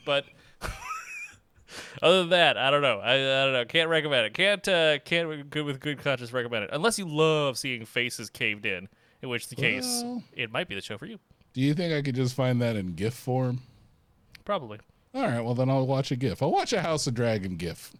But 0.05 0.26
other 2.01 2.20
than 2.22 2.30
that, 2.30 2.57
I 2.57 2.70
don't 2.72 2.82
know. 2.82 2.99
I, 2.99 3.14
I 3.16 3.43
don't 3.45 3.53
know. 3.53 3.66
Can't 3.66 3.89
recommend 3.89 4.28
it. 4.28 4.34
Can't 4.34 4.68
uh, 4.68 4.99
can't 4.99 5.49
good 5.49 5.66
with 5.66 5.80
good 5.80 5.99
conscience 5.99 6.32
recommend 6.32 6.66
it. 6.66 6.70
Unless 6.74 6.99
you 6.99 7.05
love 7.07 7.57
seeing 7.57 7.86
faces 7.86 8.30
caved 8.30 8.66
in, 8.66 8.88
in 9.22 9.30
which 9.30 9.48
the 9.50 9.56
case 9.56 10.02
Well- 10.04 10.24
it 10.34 10.52
might 10.52 10.68
be 10.68 10.76
the 10.76 10.82
show 10.82 10.98
for 10.98 11.06
you. 11.06 11.20
do 11.54 11.62
you 11.62 11.74
think 11.74 11.94
I 11.94 12.02
could 12.02 12.16
just 12.16 12.36
find 12.36 12.62
that 12.62 12.76
in 12.76 12.94
GIF 12.96 13.14
form? 13.14 13.62
Probably. 14.46 14.80
All 15.14 15.24
right. 15.28 15.42
Well, 15.42 15.54
then 15.56 15.70
I'll 15.70 15.88
watch 15.88 16.12
a 16.12 16.16
GIF. 16.16 16.42
I'll 16.44 16.52
watch 16.52 16.72
a 16.74 16.82
House 16.82 17.08
of 17.08 17.14
Dragon 17.16 17.56
GIF. 17.56 17.92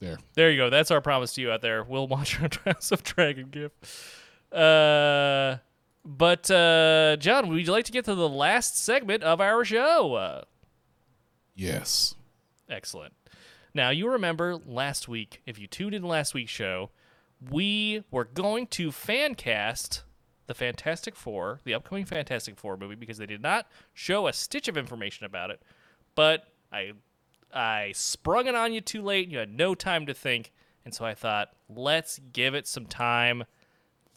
There. 0.00 0.18
There 0.34 0.50
you 0.50 0.56
go. 0.56 0.70
That's 0.70 0.90
our 0.90 1.00
promise 1.00 1.34
to 1.34 1.40
you 1.42 1.50
out 1.50 1.60
there. 1.62 1.82
We'll 1.84 2.06
watch 2.08 2.40
our 2.40 2.48
House 2.72 2.90
of 2.92 3.02
Dragon 3.02 3.48
GIF. 3.50 3.72
Uh, 4.52 5.58
but 6.04 6.50
uh, 6.50 7.16
John, 7.18 7.48
would 7.48 7.66
you 7.66 7.72
like 7.72 7.84
to 7.86 7.92
get 7.92 8.04
to 8.06 8.14
the 8.14 8.28
last 8.28 8.78
segment 8.78 9.22
of 9.22 9.40
our 9.40 9.64
show? 9.64 10.14
Uh, 10.14 10.42
Yes. 11.54 12.14
Excellent. 12.68 13.12
Now, 13.74 13.90
you 13.90 14.08
remember 14.10 14.56
last 14.56 15.08
week, 15.08 15.42
if 15.46 15.58
you 15.58 15.66
tuned 15.66 15.94
in 15.94 16.02
last 16.02 16.32
week's 16.32 16.50
show, 16.52 16.90
we 17.50 18.02
were 18.10 18.24
going 18.24 18.66
to 18.68 18.90
fan 18.90 19.34
cast 19.34 20.02
the 20.50 20.54
Fantastic 20.54 21.14
Four, 21.14 21.60
the 21.62 21.74
upcoming 21.74 22.04
Fantastic 22.04 22.58
Four 22.58 22.76
movie, 22.76 22.96
because 22.96 23.18
they 23.18 23.26
did 23.26 23.40
not 23.40 23.68
show 23.94 24.26
a 24.26 24.32
stitch 24.32 24.66
of 24.66 24.76
information 24.76 25.24
about 25.24 25.50
it. 25.50 25.62
But 26.16 26.48
I 26.72 26.94
I 27.54 27.92
sprung 27.94 28.48
it 28.48 28.56
on 28.56 28.72
you 28.72 28.80
too 28.80 29.00
late. 29.00 29.26
And 29.26 29.32
you 29.32 29.38
had 29.38 29.56
no 29.56 29.76
time 29.76 30.06
to 30.06 30.12
think. 30.12 30.50
And 30.84 30.92
so 30.92 31.04
I 31.04 31.14
thought, 31.14 31.50
let's 31.68 32.18
give 32.32 32.56
it 32.56 32.66
some 32.66 32.86
time. 32.86 33.44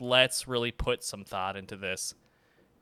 Let's 0.02 0.48
really 0.48 0.72
put 0.72 1.04
some 1.04 1.24
thought 1.24 1.56
into 1.56 1.76
this. 1.76 2.16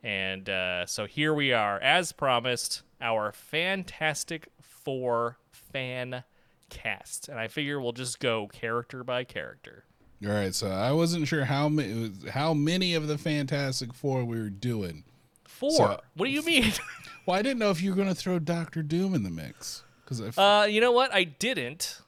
And 0.02 0.50
uh, 0.50 0.86
so 0.86 1.06
here 1.06 1.34
we 1.34 1.52
are, 1.52 1.78
as 1.80 2.14
promised, 2.14 2.84
our 3.02 3.34
Fantastic 3.34 4.48
Four 4.62 5.40
fan 5.52 6.24
cast. 6.70 7.28
And 7.28 7.38
I 7.38 7.50
figure 7.50 7.82
we'll 7.82 7.92
just 7.92 8.22
go 8.22 8.48
character 8.48 9.04
by 9.04 9.26
character. 9.26 9.84
All 10.26 10.32
right. 10.32 10.54
So 10.54 10.70
I 10.70 10.92
wasn't 10.92 11.28
sure 11.28 11.46
how 11.46 11.68
many 11.70 12.12
how 12.30 12.54
many 12.54 12.94
of 12.94 13.08
the 13.08 13.18
Fantastic 13.18 13.94
Four 13.94 14.24
we 14.26 14.40
were 14.40 14.50
doing. 14.50 15.04
Four? 15.44 15.72
So- 15.72 16.02
what 16.16 16.26
do 16.26 16.32
you 16.32 16.44
mean? 16.44 16.72
Well, 17.26 17.38
I 17.38 17.44
didn't 17.44 17.60
know 17.60 17.70
if 17.70 17.84
you 17.84 17.92
were 17.92 17.96
going 17.96 18.08
to 18.08 18.16
throw 18.16 18.40
Doctor 18.40 18.82
Doom 18.82 19.14
in 19.14 19.22
the 19.22 19.30
mix 19.30 19.84
because 20.04 20.36
uh, 20.40 20.66
you 20.68 20.82
know 20.82 20.92
what? 20.92 21.14
I 21.14 21.24
didn't. 21.24 22.02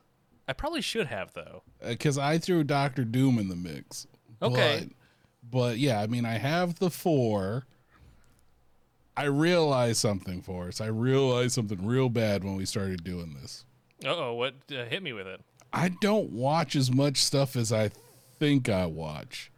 I 0.48 0.54
probably 0.54 0.82
should 0.82 1.06
have, 1.06 1.34
though. 1.34 1.62
because 1.88 2.18
I 2.18 2.40
threw 2.40 2.64
Doctor 2.64 3.06
Doom 3.06 3.38
in 3.38 3.48
the 3.48 3.56
mix. 3.56 4.08
Okay. 4.42 4.88
But, 5.44 5.52
but 5.52 5.78
yeah, 5.78 6.02
I 6.02 6.08
mean, 6.08 6.26
I 6.26 6.40
have 6.40 6.80
the 6.80 6.90
four. 6.90 7.66
I 9.16 9.26
realized 9.26 9.98
something 10.00 10.42
for 10.42 10.68
us. 10.68 10.82
I 10.82 10.88
realized 10.88 11.52
something 11.54 11.86
real 11.86 12.10
bad 12.10 12.44
when 12.44 12.56
we 12.56 12.66
started 12.66 13.04
doing 13.04 13.38
this. 13.40 13.66
Uh 14.04 14.16
oh, 14.16 14.34
what 14.34 14.56
uh, 14.72 14.86
hit 14.86 15.04
me 15.04 15.14
with 15.14 15.28
it? 15.28 15.40
I 15.72 15.90
don't 16.02 16.32
watch 16.32 16.76
as 16.76 16.92
much 16.92 17.18
stuff 17.18 17.56
as 17.56 17.72
I 17.72 17.92
think 18.44 18.68
I 18.68 18.86
watch. 18.88 19.52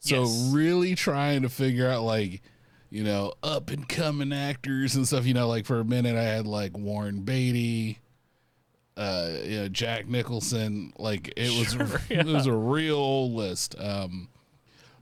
So 0.00 0.24
Yes. 0.24 0.50
really 0.52 0.94
trying 0.94 1.40
to 1.42 1.48
figure 1.48 1.88
out 1.88 2.02
like, 2.02 2.42
you 2.90 3.02
know, 3.02 3.32
up 3.42 3.70
and 3.70 3.88
coming 3.88 4.32
actors 4.32 4.94
and 4.94 5.06
stuff, 5.06 5.24
you 5.26 5.32
know, 5.34 5.48
like 5.48 5.64
for 5.64 5.80
a 5.80 5.84
minute 5.84 6.16
I 6.16 6.22
had 6.24 6.46
like 6.46 6.76
Warren 6.76 7.22
Beatty, 7.22 7.98
uh, 8.96 9.30
you 9.42 9.56
know, 9.60 9.68
Jack 9.68 10.06
Nicholson, 10.06 10.92
like 10.98 11.32
it 11.36 11.58
was 11.58 11.72
Sure, 11.72 12.00
it 12.10 12.26
was 12.26 12.46
a 12.46 12.52
real 12.52 13.32
list. 13.32 13.74
Um, 13.78 14.28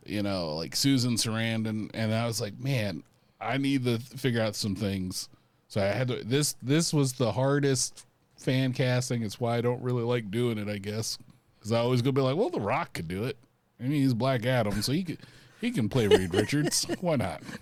you 0.07 0.23
know, 0.23 0.55
like 0.55 0.77
Susan 0.77 1.15
Sarandon 1.17 1.91
and 1.93 2.15
I 2.15 2.27
was 2.27 2.41
like, 2.41 2.59
man, 2.59 3.03
I 3.41 3.57
need 3.59 3.85
to 3.85 3.99
figure 3.99 4.41
out 4.43 4.55
some 4.55 4.75
things. 4.77 5.29
So 5.69 5.81
I 5.81 5.87
had 5.87 6.09
to 6.09 6.23
this 6.25 6.55
this 6.63 6.93
was 6.95 7.15
the 7.15 7.33
hardest 7.33 8.07
fan 8.39 8.73
casting. 8.73 9.23
It's 9.23 9.41
why 9.41 9.57
I 9.57 9.61
don't 9.61 9.83
really 9.83 10.05
like 10.05 10.31
doing 10.31 10.57
it, 10.59 10.69
I 10.69 10.79
guess. 10.79 11.19
Cuz 11.65 11.73
I 11.73 11.79
always 11.79 12.01
go 12.03 12.13
be 12.13 12.21
like, 12.21 12.37
well, 12.37 12.51
The 12.51 12.61
Rock 12.61 12.93
could 12.93 13.09
do 13.09 13.25
it. 13.25 13.37
I 13.81 13.85
mean, 13.85 14.03
he's 14.03 14.15
Black 14.15 14.47
Adam, 14.47 14.81
so 14.83 14.93
he 14.93 15.03
could 15.03 15.19
he 15.61 15.71
can 15.73 15.89
play 15.89 16.07
Reed 16.07 16.33
Richards. 16.41 16.87
Why 17.01 17.17
not? 17.17 17.43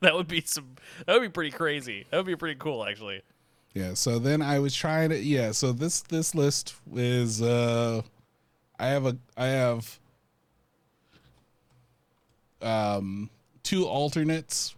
That 0.00 0.14
would 0.14 0.28
be 0.28 0.42
some. 0.42 0.76
That 1.06 1.14
would 1.14 1.22
be 1.22 1.28
pretty 1.30 1.50
crazy. 1.50 2.06
That 2.10 2.18
would 2.18 2.26
be 2.26 2.36
pretty 2.36 2.58
cool, 2.60 2.84
actually. 2.86 3.22
Yeah, 3.74 3.94
so 3.94 4.18
then 4.18 4.40
I 4.42 4.58
was 4.58 4.74
trying 4.74 5.08
to 5.10 5.18
yeah, 5.18 5.52
so 5.52 5.72
this 5.72 6.02
this 6.02 6.34
list 6.34 6.74
is 6.94 7.40
uh 7.42 8.02
I 8.78 8.86
have 8.88 9.06
a 9.06 9.16
I 9.38 9.46
have 9.46 9.98
um 12.62 13.30
two 13.62 13.86
alternates 13.86 14.74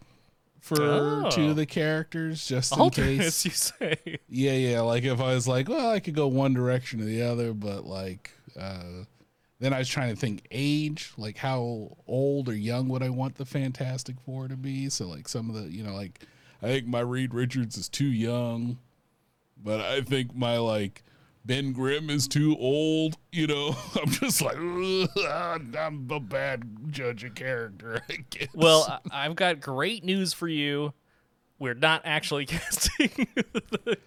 for 0.60 0.80
Oh. 0.80 1.30
two 1.30 1.50
of 1.50 1.56
the 1.56 1.66
characters 1.66 2.46
just 2.46 2.76
in 2.76 2.90
case. 2.90 3.44
you 3.44 3.50
say? 3.50 3.96
Yeah, 4.28 4.52
yeah, 4.52 4.80
like 4.82 5.04
if 5.04 5.20
I 5.20 5.34
was 5.34 5.48
like, 5.48 5.68
well, 5.68 5.90
I 5.90 5.98
could 6.00 6.14
go 6.14 6.28
one 6.28 6.54
direction 6.54 7.00
or 7.00 7.04
the 7.04 7.22
other, 7.22 7.52
but 7.52 7.86
like 7.86 8.30
uh 8.58 9.04
then 9.60 9.72
I 9.72 9.78
was 9.78 9.88
trying 9.88 10.14
to 10.14 10.20
think 10.20 10.46
age, 10.52 11.12
like 11.16 11.36
how 11.36 11.96
old 12.06 12.48
or 12.48 12.54
young 12.54 12.88
would 12.88 13.02
I 13.02 13.08
want 13.08 13.34
the 13.34 13.44
Fantastic 13.44 14.20
Four 14.20 14.46
to 14.48 14.56
be? 14.56 14.88
So 14.88 15.08
like 15.08 15.28
some 15.28 15.50
of 15.50 15.56
the, 15.56 15.68
you 15.68 15.82
know, 15.82 15.94
like 15.94 16.20
I 16.62 16.66
think 16.66 16.86
my 16.86 17.00
Reed 17.00 17.34
Richards 17.34 17.76
is 17.76 17.88
too 17.88 18.06
young, 18.06 18.78
but 19.56 19.80
I 19.80 20.02
think 20.02 20.34
my 20.34 20.58
like 20.58 21.02
Ben 21.44 21.72
Grimm 21.72 22.08
is 22.08 22.28
too 22.28 22.56
old. 22.58 23.16
You 23.32 23.48
know, 23.48 23.76
I'm 24.00 24.10
just 24.10 24.40
like 24.42 24.56
I'm 24.56 26.08
a 26.10 26.20
bad 26.20 26.90
judge 26.90 27.24
of 27.24 27.34
character. 27.34 28.00
Well, 28.54 29.00
I've 29.10 29.34
got 29.34 29.60
great 29.60 30.04
news 30.04 30.32
for 30.32 30.46
you. 30.46 30.92
We're 31.58 31.74
not 31.74 32.02
actually 32.04 32.46
casting 32.46 33.10
the, 33.34 33.98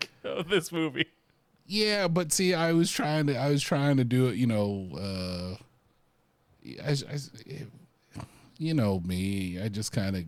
this 0.47 0.71
movie. 0.71 1.07
Yeah, 1.73 2.09
but 2.09 2.33
see, 2.33 2.53
I 2.53 2.73
was 2.73 2.91
trying 2.91 3.27
to, 3.27 3.37
I 3.37 3.49
was 3.49 3.63
trying 3.63 3.95
to 3.95 4.03
do 4.03 4.27
it. 4.27 4.35
You 4.35 4.45
know, 4.47 4.89
uh, 4.93 5.55
I, 6.85 6.91
I- 6.91 7.65
you 8.57 8.73
know 8.73 8.99
me. 8.99 9.57
I 9.61 9.69
just 9.69 9.93
kind 9.93 10.17
of 10.17 10.25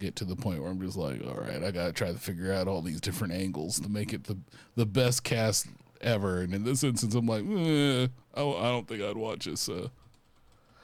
get 0.00 0.16
to 0.16 0.24
the 0.24 0.34
point 0.34 0.60
where 0.60 0.68
I'm 0.70 0.80
just 0.80 0.96
like, 0.96 1.22
all 1.24 1.40
right, 1.40 1.62
I 1.62 1.70
gotta 1.70 1.92
try 1.92 2.10
to 2.12 2.18
figure 2.18 2.52
out 2.52 2.66
all 2.66 2.82
these 2.82 3.00
different 3.00 3.32
angles 3.34 3.78
to 3.80 3.88
make 3.88 4.12
it 4.12 4.24
the 4.24 4.36
the 4.74 4.84
best 4.84 5.22
cast 5.22 5.68
ever. 6.00 6.40
And 6.40 6.52
in 6.52 6.64
this 6.64 6.82
instance, 6.82 7.14
I'm 7.14 7.26
like, 7.26 7.44
eh, 7.44 8.08
I, 8.34 8.42
I 8.42 8.68
don't 8.70 8.88
think 8.88 9.00
I'd 9.00 9.16
watch 9.16 9.44
this. 9.44 9.68
Uh, 9.68 9.88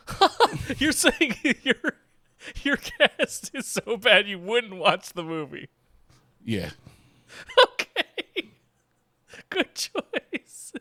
You're 0.78 0.92
saying 0.92 1.34
your 1.64 1.74
your 2.62 2.76
cast 2.76 3.50
is 3.54 3.66
so 3.66 3.96
bad 3.96 4.28
you 4.28 4.38
wouldn't 4.38 4.76
watch 4.76 5.14
the 5.14 5.24
movie. 5.24 5.68
yeah, 6.44 6.70
Okay. 7.72 8.05
Good 9.50 9.74
choice. 9.74 10.72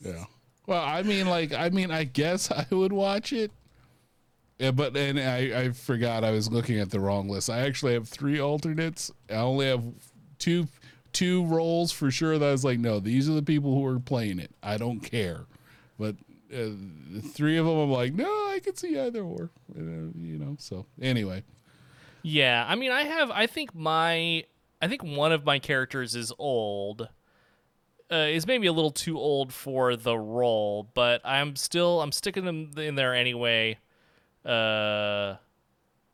yeah. 0.00 0.24
Well, 0.66 0.82
I 0.82 1.02
mean, 1.02 1.26
like, 1.28 1.52
I 1.52 1.68
mean, 1.68 1.90
I 1.90 2.04
guess 2.04 2.50
I 2.50 2.66
would 2.70 2.92
watch 2.92 3.32
it. 3.32 3.50
Yeah, 4.58 4.70
but 4.70 4.94
then 4.94 5.18
I, 5.18 5.64
I 5.64 5.70
forgot 5.72 6.24
I 6.24 6.30
was 6.30 6.50
looking 6.50 6.78
at 6.78 6.90
the 6.90 7.00
wrong 7.00 7.28
list. 7.28 7.50
I 7.50 7.60
actually 7.60 7.94
have 7.94 8.08
three 8.08 8.40
alternates. 8.40 9.10
I 9.28 9.34
only 9.34 9.66
have 9.66 9.82
two 10.38 10.68
two 11.12 11.44
roles 11.46 11.92
for 11.92 12.10
sure. 12.10 12.38
That 12.38 12.48
I 12.48 12.52
was 12.52 12.64
like, 12.64 12.78
no, 12.78 13.00
these 13.00 13.28
are 13.28 13.34
the 13.34 13.42
people 13.42 13.74
who 13.74 13.84
are 13.84 13.98
playing 13.98 14.38
it. 14.38 14.52
I 14.62 14.76
don't 14.76 15.00
care. 15.00 15.46
But 15.98 16.14
uh, 16.52 16.70
the 17.10 17.20
three 17.20 17.56
of 17.56 17.66
them, 17.66 17.76
I'm 17.76 17.90
like, 17.90 18.14
no, 18.14 18.24
I 18.26 18.60
can 18.62 18.76
see 18.76 18.98
either 18.98 19.22
or. 19.22 19.50
Uh, 19.76 19.80
you 19.80 20.38
know. 20.38 20.56
So 20.60 20.86
anyway, 21.02 21.42
Yeah, 22.22 22.64
I 22.66 22.76
mean, 22.76 22.92
I 22.92 23.02
have. 23.02 23.30
I 23.32 23.46
think 23.48 23.74
my. 23.74 24.44
I 24.80 24.88
think 24.88 25.02
one 25.02 25.32
of 25.32 25.44
my 25.44 25.58
characters 25.58 26.14
is 26.14 26.32
old. 26.38 27.08
Uh, 28.14 28.28
is 28.28 28.46
maybe 28.46 28.68
a 28.68 28.72
little 28.72 28.92
too 28.92 29.18
old 29.18 29.52
for 29.52 29.96
the 29.96 30.16
role, 30.16 30.88
but 30.94 31.20
I'm 31.24 31.56
still. 31.56 32.00
I'm 32.00 32.12
sticking 32.12 32.44
them 32.44 32.70
in 32.76 32.94
there 32.94 33.12
anyway. 33.12 33.78
Uh, 34.46 35.34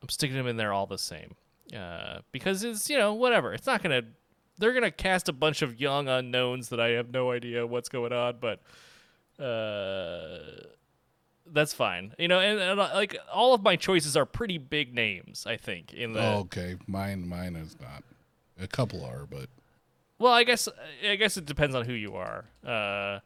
I'm 0.01 0.09
sticking 0.09 0.37
them 0.37 0.47
in 0.47 0.57
there 0.57 0.73
all 0.73 0.87
the 0.87 0.97
same. 0.97 1.35
Uh, 1.77 2.21
because 2.33 2.65
it's 2.65 2.89
you 2.89 2.97
know 2.97 3.13
whatever. 3.13 3.53
It's 3.53 3.67
not 3.67 3.83
gonna. 3.83 4.03
They're 4.57 4.73
gonna 4.73 4.91
cast 4.91 5.29
a 5.29 5.35
bunch 5.35 5.61
of 5.61 5.79
young 5.79 6.09
unknowns 6.09 6.71
that 6.71 6.81
I 6.81 6.91
have 6.91 7.11
no 7.11 7.33
idea 7.33 7.67
what's 7.67 7.91
going 7.91 8.13
on, 8.13 8.37
but. 8.41 8.61
Uh, 9.43 10.39
that's 11.53 11.75
fine. 11.75 12.15
You 12.19 12.29
know, 12.29 12.41
and, 12.41 12.61
and 12.61 12.81
uh, 12.81 12.91
like 12.95 13.17
all 13.33 13.53
of 13.55 13.63
my 13.63 13.77
choices 13.77 14.17
are 14.17 14.25
pretty 14.25 14.59
big 14.59 14.95
names. 14.95 15.45
I 15.47 15.57
think 15.57 15.93
in 15.93 16.13
the 16.13 16.23
okay, 16.23 16.77
mine 16.87 17.29
mine 17.29 17.57
is 17.57 17.77
not. 17.81 18.05
A 18.61 18.69
couple 18.69 19.05
are, 19.05 19.27
but 19.27 19.49
well, 20.21 20.33
I 20.33 20.45
guess 20.45 20.69
I 21.09 21.17
guess 21.17 21.37
it 21.37 21.47
depends 21.47 21.75
on 21.75 21.85
who 21.85 21.95
you 21.95 22.15
are. 22.15 22.45
Uh, 22.65 23.19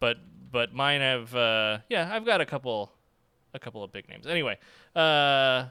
but 0.00 0.16
but 0.50 0.72
mine 0.72 1.00
have 1.02 1.34
uh, 1.34 1.78
yeah, 1.90 2.08
I've 2.10 2.24
got 2.24 2.40
a 2.40 2.46
couple 2.46 2.92
a 3.52 3.58
couple 3.58 3.82
of 3.84 3.92
big 3.92 4.08
names. 4.08 4.26
Anyway, 4.26 4.56
uh, 4.96 5.66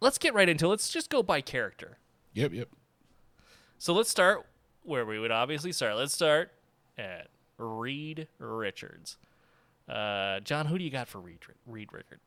let's 0.00 0.18
get 0.18 0.34
right 0.34 0.48
into. 0.48 0.66
it. 0.66 0.68
Let's 0.68 0.90
just 0.90 1.08
go 1.08 1.22
by 1.22 1.40
character. 1.40 1.98
yep, 2.34 2.52
yep. 2.52 2.68
So 3.78 3.94
let's 3.94 4.10
start 4.10 4.44
where 4.82 5.06
we 5.06 5.18
would 5.18 5.30
obviously 5.30 5.72
start. 5.72 5.96
Let's 5.96 6.12
start 6.12 6.50
at 6.98 7.28
Reed 7.56 8.26
Richards. 8.38 9.16
Uh, 9.88 10.40
John, 10.40 10.66
who 10.66 10.78
do 10.78 10.84
you 10.84 10.90
got 10.90 11.08
for 11.08 11.20
Reed? 11.20 11.38
Reed 11.66 11.92
Richards. 11.92 12.22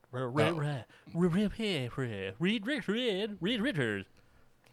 Reed 2.40 2.66
Richards. 2.68 3.38
Reed 3.42 3.62
Richards. 3.62 4.08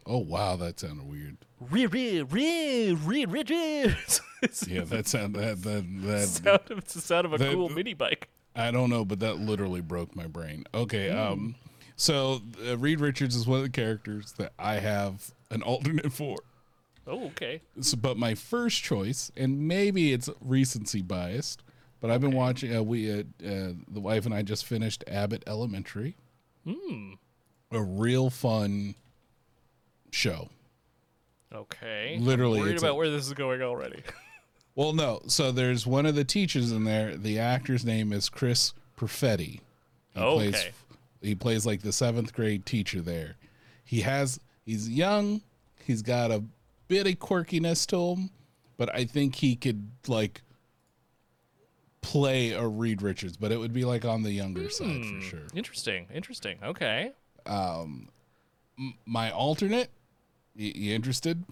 Oh 0.05 0.17
wow, 0.19 0.55
that 0.57 0.79
sounded 0.79 1.07
weird. 1.07 1.37
Reed 1.59 1.93
Reed 1.93 2.31
Reed 2.31 2.99
Reed 2.99 3.29
Richards. 3.31 4.21
It's 4.43 4.67
Yeah, 4.67 4.81
that 4.81 5.07
sound 5.07 5.35
that 5.35 5.61
that 5.63 5.85
that 6.01 6.27
sound 6.27 6.59
of, 6.69 6.77
it's 6.79 6.93
the 6.93 6.99
sound 7.01 7.25
of 7.25 7.31
a 7.33 7.37
That- 7.37 7.53
cool 7.53 7.69
mini 7.69 7.93
bike. 7.93 8.27
I 8.55 8.71
don't 8.71 8.89
know, 8.89 9.05
but 9.05 9.21
that 9.21 9.37
literally 9.39 9.79
broke 9.81 10.15
my 10.17 10.27
brain. 10.27 10.65
Okay, 10.75 11.09
um, 11.09 11.55
so 11.95 12.41
uh, 12.67 12.77
Reed 12.77 12.99
Richards 12.99 13.35
is 13.37 13.47
one 13.47 13.59
of 13.59 13.63
the 13.63 13.69
characters 13.71 14.33
that 14.33 14.51
I 14.59 14.75
have 14.75 15.31
an 15.49 15.61
alternate 15.63 16.11
for. 16.11 16.37
Oh, 17.07 17.25
okay. 17.27 17.61
So, 17.81 17.97
but 17.97 18.17
my 18.17 18.35
first 18.35 18.83
choice, 18.83 19.31
and 19.35 19.67
maybe 19.67 20.13
it's 20.13 20.29
recency 20.41 21.01
biased, 21.01 21.63
but 21.99 22.11
I've 22.11 22.21
been 22.21 22.35
watching. 22.35 22.75
Uh, 22.75 22.83
we, 22.83 23.11
uh, 23.11 23.19
uh, 23.43 23.71
the 23.87 23.99
wife 24.01 24.25
and 24.25 24.35
I, 24.35 24.41
just 24.41 24.65
finished 24.65 25.03
Abbott 25.07 25.43
Elementary. 25.47 26.15
Hmm. 26.67 27.13
A 27.71 27.81
real 27.81 28.29
fun 28.29 28.93
show. 30.13 30.49
Okay. 31.53 32.17
Literally, 32.19 32.59
I'm 32.59 32.65
worried 32.65 32.77
about 32.79 32.91
a- 32.91 32.95
where 32.95 33.09
this 33.09 33.25
is 33.27 33.33
going 33.33 33.61
already. 33.61 34.01
Well, 34.75 34.93
no. 34.93 35.21
So 35.27 35.51
there's 35.51 35.85
one 35.85 36.07
of 36.07 36.15
the 36.15 36.23
teachers 36.23 36.71
in 36.71 36.83
there. 36.83 37.15
The 37.15 37.37
actor's 37.37 37.85
name 37.85 38.11
is 38.11 38.27
Chris 38.27 38.73
Perfetti. 38.97 39.59
He 40.15 40.19
Okay. 40.19 40.49
Plays, 40.49 40.65
he 41.21 41.35
plays 41.35 41.65
like 41.67 41.83
the 41.83 41.93
seventh 41.93 42.33
grade 42.33 42.65
teacher 42.65 42.99
there. 42.99 43.35
He 43.85 44.01
has 44.01 44.39
he's 44.65 44.89
young. 44.89 45.41
He's 45.85 46.01
got 46.01 46.31
a 46.31 46.43
bit 46.87 47.05
of 47.05 47.13
quirkiness 47.19 47.85
to 47.89 48.15
him, 48.19 48.31
but 48.77 48.89
I 48.95 49.05
think 49.05 49.35
he 49.35 49.55
could 49.55 49.87
like 50.07 50.41
play 52.01 52.53
a 52.53 52.65
Reed 52.67 53.03
Richards, 53.03 53.37
but 53.37 53.51
it 53.51 53.57
would 53.57 53.73
be 53.73 53.85
like 53.85 54.05
on 54.05 54.23
the 54.23 54.31
younger 54.31 54.71
side 54.71 55.05
for 55.05 55.21
sure. 55.21 55.39
interesting. 55.53 56.07
Interesting. 56.11 56.57
Okay. 56.63 57.11
Um 57.45 58.09
my 59.05 59.29
alternate, 59.29 59.91
you, 60.55 60.71
you 60.75 60.95
interested? 60.95 61.43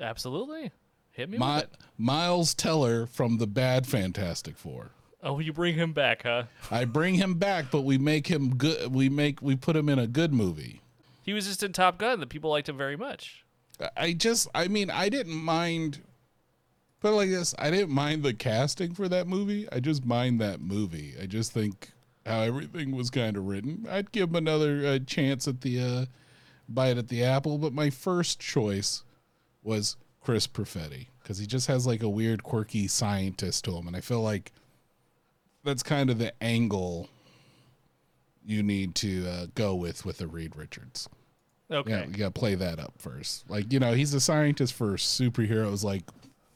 Absolutely. 0.00 0.70
Hit 1.12 1.28
me 1.28 1.38
My, 1.38 1.56
with 1.56 1.64
it. 1.64 1.76
Miles 1.98 2.54
Teller 2.54 3.06
from 3.06 3.38
the 3.38 3.46
Bad 3.46 3.86
Fantastic 3.86 4.56
Four. 4.56 4.92
Oh, 5.22 5.38
you 5.38 5.52
bring 5.52 5.74
him 5.74 5.92
back, 5.92 6.22
huh? 6.22 6.44
I 6.70 6.86
bring 6.86 7.14
him 7.14 7.34
back, 7.34 7.66
but 7.70 7.82
we 7.82 7.98
make 7.98 8.26
him 8.28 8.56
good. 8.56 8.94
We 8.94 9.08
make 9.10 9.42
we 9.42 9.54
put 9.54 9.76
him 9.76 9.88
in 9.88 9.98
a 9.98 10.06
good 10.06 10.32
movie. 10.32 10.80
He 11.22 11.34
was 11.34 11.46
just 11.46 11.62
in 11.62 11.72
Top 11.72 11.98
Gun. 11.98 12.20
The 12.20 12.26
people 12.26 12.50
liked 12.50 12.68
him 12.68 12.78
very 12.78 12.96
much. 12.96 13.44
I 13.96 14.12
just, 14.12 14.48
I 14.54 14.68
mean, 14.68 14.90
I 14.90 15.08
didn't 15.08 15.36
mind. 15.36 16.00
Put 17.00 17.12
it 17.12 17.16
like 17.16 17.28
this: 17.28 17.54
I 17.58 17.70
didn't 17.70 17.90
mind 17.90 18.22
the 18.22 18.32
casting 18.32 18.94
for 18.94 19.08
that 19.08 19.26
movie. 19.26 19.68
I 19.70 19.80
just 19.80 20.04
mind 20.04 20.40
that 20.40 20.60
movie. 20.60 21.14
I 21.20 21.26
just 21.26 21.52
think 21.52 21.90
how 22.24 22.40
everything 22.40 22.96
was 22.96 23.10
kind 23.10 23.36
of 23.36 23.46
written. 23.46 23.86
I'd 23.90 24.12
give 24.12 24.30
him 24.30 24.36
another 24.36 24.86
uh, 24.86 24.98
chance 25.06 25.46
at 25.48 25.60
the 25.60 25.80
uh, 25.80 26.06
bite 26.70 26.96
at 26.96 27.08
the 27.08 27.22
apple, 27.24 27.58
but 27.58 27.72
my 27.72 27.90
first 27.90 28.40
choice 28.40 29.02
was 29.62 29.96
Chris 30.20 30.46
Perfetti 30.46 31.08
because 31.22 31.38
he 31.38 31.46
just 31.46 31.66
has 31.66 31.86
like 31.86 32.02
a 32.02 32.08
weird, 32.08 32.42
quirky 32.42 32.86
scientist 32.88 33.64
to 33.64 33.72
him, 33.72 33.86
and 33.86 33.96
I 33.96 34.00
feel 34.00 34.22
like 34.22 34.52
that's 35.64 35.82
kind 35.82 36.08
of 36.08 36.18
the 36.18 36.32
angle 36.42 37.08
you 38.44 38.62
need 38.62 38.94
to 38.96 39.28
uh, 39.28 39.46
go 39.54 39.74
with 39.74 40.04
with 40.04 40.18
the 40.18 40.26
Reed 40.26 40.56
Richards. 40.56 41.08
Okay. 41.70 41.90
Yeah, 41.90 42.06
you 42.06 42.14
gotta 42.14 42.30
play 42.30 42.54
that 42.56 42.78
up 42.80 42.94
first. 42.98 43.48
Like, 43.48 43.72
you 43.72 43.78
know, 43.78 43.94
he's 43.94 44.12
a 44.14 44.20
scientist 44.20 44.74
for 44.74 44.94
superheroes 44.94 45.84
like 45.84 46.02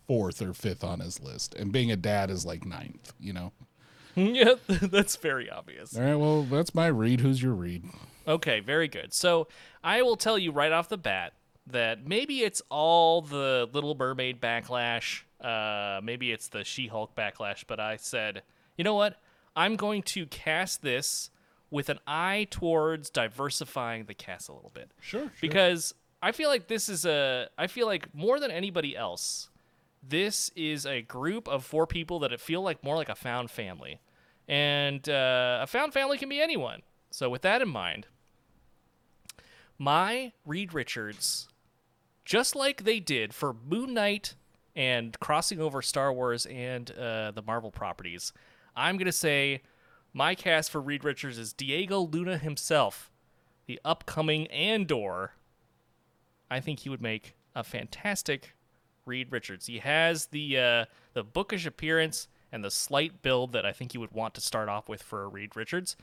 fourth 0.07 0.43
or 0.43 0.53
fifth 0.53 0.83
on 0.83 1.01
his 1.01 1.21
list. 1.21 1.55
And 1.55 1.73
being 1.73 1.93
a 1.93 1.97
dad 1.97 2.31
is 2.31 2.45
like 2.45 2.67
ninth, 2.67 3.13
you 3.21 3.33
know. 3.33 3.53
yeah, 4.17 4.55
that's 4.69 5.17
very 5.17 5.51
obvious. 5.51 5.97
All 5.97 6.03
right, 6.03 6.15
well, 6.15 6.43
that's 6.43 6.75
my 6.75 6.87
read. 6.87 7.21
Who's 7.21 7.43
your 7.43 7.55
read? 7.55 7.85
Okay, 8.27 8.61
very 8.61 8.89
good. 8.89 9.13
So 9.13 9.49
I 9.83 10.03
will 10.03 10.17
tell 10.17 10.39
you 10.39 10.53
right 10.53 10.73
off 10.73 10.89
the 10.89 10.99
bat 10.99 11.35
that 11.67 12.07
maybe 12.07 12.43
it's 12.43 12.63
all 12.71 13.23
the 13.23 13.69
Little 13.73 13.95
Mermaid 13.95 14.41
backlash. 14.41 15.23
Uh, 15.41 16.01
maybe 16.03 16.33
it's 16.33 16.49
the 16.49 16.65
She 16.65 16.87
Hulk 16.87 17.15
backlash, 17.15 17.65
but 17.67 17.81
I 17.81 17.97
said, 17.97 18.43
you 18.77 18.85
know 18.85 18.95
what? 18.95 19.21
I'm 19.57 19.77
going 19.77 20.03
to 20.03 20.27
cast 20.27 20.83
this 20.83 21.31
with 21.71 21.89
an 21.89 21.99
eye 22.07 22.47
towards 22.51 23.11
diversifying 23.11 24.05
the 24.05 24.15
cast 24.15 24.49
a 24.49 24.53
little 24.53 24.71
bit. 24.73 24.91
Sure. 25.01 25.31
because 25.41 25.95
I 26.23 26.33
feel 26.33 26.49
like 26.49 26.69
this 26.69 26.89
is 26.89 27.05
a 27.05 27.49
I 27.59 27.67
feel 27.67 27.87
like 27.87 28.15
more 28.15 28.41
than 28.41 28.51
anybody 28.51 28.97
else, 28.97 29.51
this 30.03 30.51
is 30.57 30.87
a 30.87 31.03
group 31.03 31.49
of 31.49 31.65
four 31.65 31.87
people 31.87 32.19
that 32.21 32.39
feel 32.41 32.63
like 32.63 32.83
more 32.83 32.97
like 32.97 33.09
a 33.09 33.15
found 33.15 33.51
family, 33.51 34.01
and 34.49 35.07
uh, 35.09 35.61
a 35.63 35.67
found 35.67 35.93
family 35.93 36.17
can 36.17 36.29
be 36.29 36.41
anyone. 36.41 36.83
So 37.11 37.29
with 37.29 37.43
that 37.43 37.61
in 37.63 37.69
mind, 37.69 38.07
my 39.79 40.33
Reed 40.45 40.73
Richards, 40.73 41.49
just 42.25 42.55
like 42.55 42.85
they 42.85 43.01
did 43.01 43.35
for 43.35 43.53
Moon 43.53 43.95
Knight 43.95 44.35
and 44.77 45.19
crossing 45.21 45.61
over 45.61 45.83
Star 45.83 46.13
Wars 46.13 46.47
and 46.47 46.91
uh, 46.93 47.31
the 47.33 47.43
Marvel 47.43 47.71
properties, 47.71 48.33
I'm 48.77 48.97
gonna 48.97 49.13
say 49.13 49.63
my 50.13 50.35
cast 50.35 50.71
for 50.71 50.81
Reed 50.81 51.05
Richards 51.05 51.39
is 51.39 51.53
Diego 51.53 52.01
Luna 52.01 52.39
himself, 52.39 53.11
the 53.67 53.81
upcoming 53.85 54.47
Andor. 54.49 55.33
I 56.51 56.61
think 56.61 56.81
he 56.81 56.89
would 56.89 57.03
make 57.03 57.35
a 57.55 57.65
fantastic 57.65 58.55
Reed 59.07 59.33
Richards. 59.33 59.67
He 59.67 59.79
has 59.79 60.27
the 60.27 60.59
uh, 60.59 60.85
the 61.13 61.25
bookish 61.25 61.67
appearance 61.67 62.29
and 62.53 62.65
the 62.65 62.71
slight 62.71 63.23
build 63.23 63.53
that 63.53 63.67
I 63.67 63.73
think 63.73 63.95
you 63.95 64.01
would 64.01 64.13
want 64.13 64.35
to 64.35 64.41
start 64.41 64.69
off 64.69 64.89
with 64.89 65.03
for 65.03 65.25
a 65.25 65.29
Reed 65.29 65.57
Richards, 65.57 65.97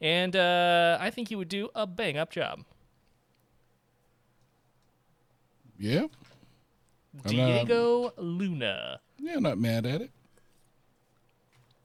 and 0.00 0.34
uh, 0.34 0.96
I 1.00 1.10
think 1.10 1.28
he 1.28 1.36
would 1.36 1.48
do 1.48 1.68
a 1.74 1.86
bang 1.86 2.16
up 2.16 2.30
job. 2.30 2.64
Yeah. 5.78 6.06
I'm 7.24 7.36
not- 7.36 7.66
Diego 7.66 8.12
Luna. 8.16 9.00
Yeah, 9.18 9.34
I'm 9.36 9.42
not 9.42 9.58
mad 9.58 9.86
at 9.86 10.00
it. 10.02 10.10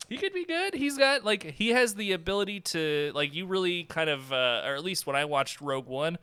He 0.10 0.18
could 0.18 0.34
be 0.34 0.46
good. 0.46 0.74
He's 0.74 0.98
got 0.98 1.24
like 1.24 1.44
he 1.44 1.70
has 1.70 1.96
the 1.96 2.12
ability 2.12 2.60
to 2.60 3.12
like 3.16 3.34
you 3.34 3.46
really 3.46 3.84
kind 3.86 4.10
of 4.10 4.32
uh, 4.32 4.62
or 4.66 4.76
at 4.76 4.84
least 4.84 5.08
when 5.08 5.16
I 5.16 5.26
watched 5.26 5.62
Rogue 5.62 5.88
One, 5.88 6.18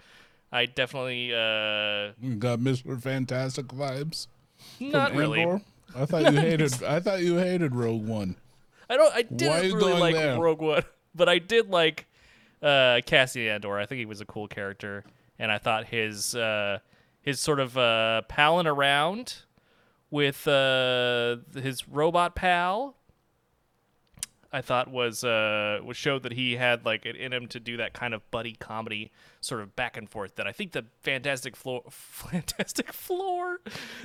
I 0.52 0.66
definitely 0.66 1.32
uh 1.34 2.12
You 2.20 2.36
got 2.38 2.60
Mr. 2.60 3.00
Fantastic 3.00 3.68
vibes. 3.68 4.26
from 4.78 4.90
not 4.90 5.14
really. 5.14 5.40
Andor. 5.42 5.62
I 5.96 6.04
thought 6.04 6.32
you 6.32 6.40
hated 6.40 6.82
I 6.84 7.00
thought 7.00 7.20
you 7.22 7.36
hated 7.38 7.74
Rogue 7.74 8.06
One. 8.06 8.36
I 8.88 8.96
don't. 8.96 9.14
I 9.14 9.22
didn't 9.22 9.48
are 9.52 9.64
you 9.64 9.76
really 9.76 9.90
going 9.90 10.00
like 10.00 10.14
there? 10.14 10.38
Rogue 10.38 10.60
One, 10.60 10.82
but 11.14 11.28
I 11.28 11.38
did 11.38 11.70
like 11.70 12.06
uh, 12.62 13.00
Cassian 13.06 13.48
Andor. 13.48 13.78
I 13.78 13.86
think 13.86 13.98
he 14.00 14.06
was 14.06 14.20
a 14.20 14.24
cool 14.26 14.46
character, 14.46 15.04
and 15.38 15.50
I 15.50 15.58
thought 15.58 15.86
his 15.86 16.34
uh, 16.34 16.78
his 17.22 17.40
sort 17.40 17.60
of 17.60 17.76
uh, 17.76 18.22
palling 18.28 18.66
around 18.66 19.42
with 20.10 20.46
uh, 20.48 21.36
his 21.54 21.88
robot 21.88 22.34
pal. 22.34 22.96
I 24.52 24.62
thought 24.62 24.90
was 24.90 25.22
uh 25.22 25.78
was 25.84 25.96
showed 25.96 26.24
that 26.24 26.32
he 26.32 26.56
had 26.56 26.84
like 26.84 27.06
it 27.06 27.14
in 27.14 27.32
him 27.32 27.46
to 27.48 27.60
do 27.60 27.76
that 27.76 27.92
kind 27.92 28.14
of 28.14 28.28
buddy 28.32 28.54
comedy 28.54 29.12
sort 29.40 29.60
of 29.60 29.76
back 29.76 29.96
and 29.96 30.10
forth 30.10 30.34
that 30.36 30.46
I 30.48 30.52
think 30.52 30.72
the 30.72 30.86
Fantastic 31.02 31.54
Floor 31.54 31.84
Fantastic 31.90 32.92
Floor 32.92 33.60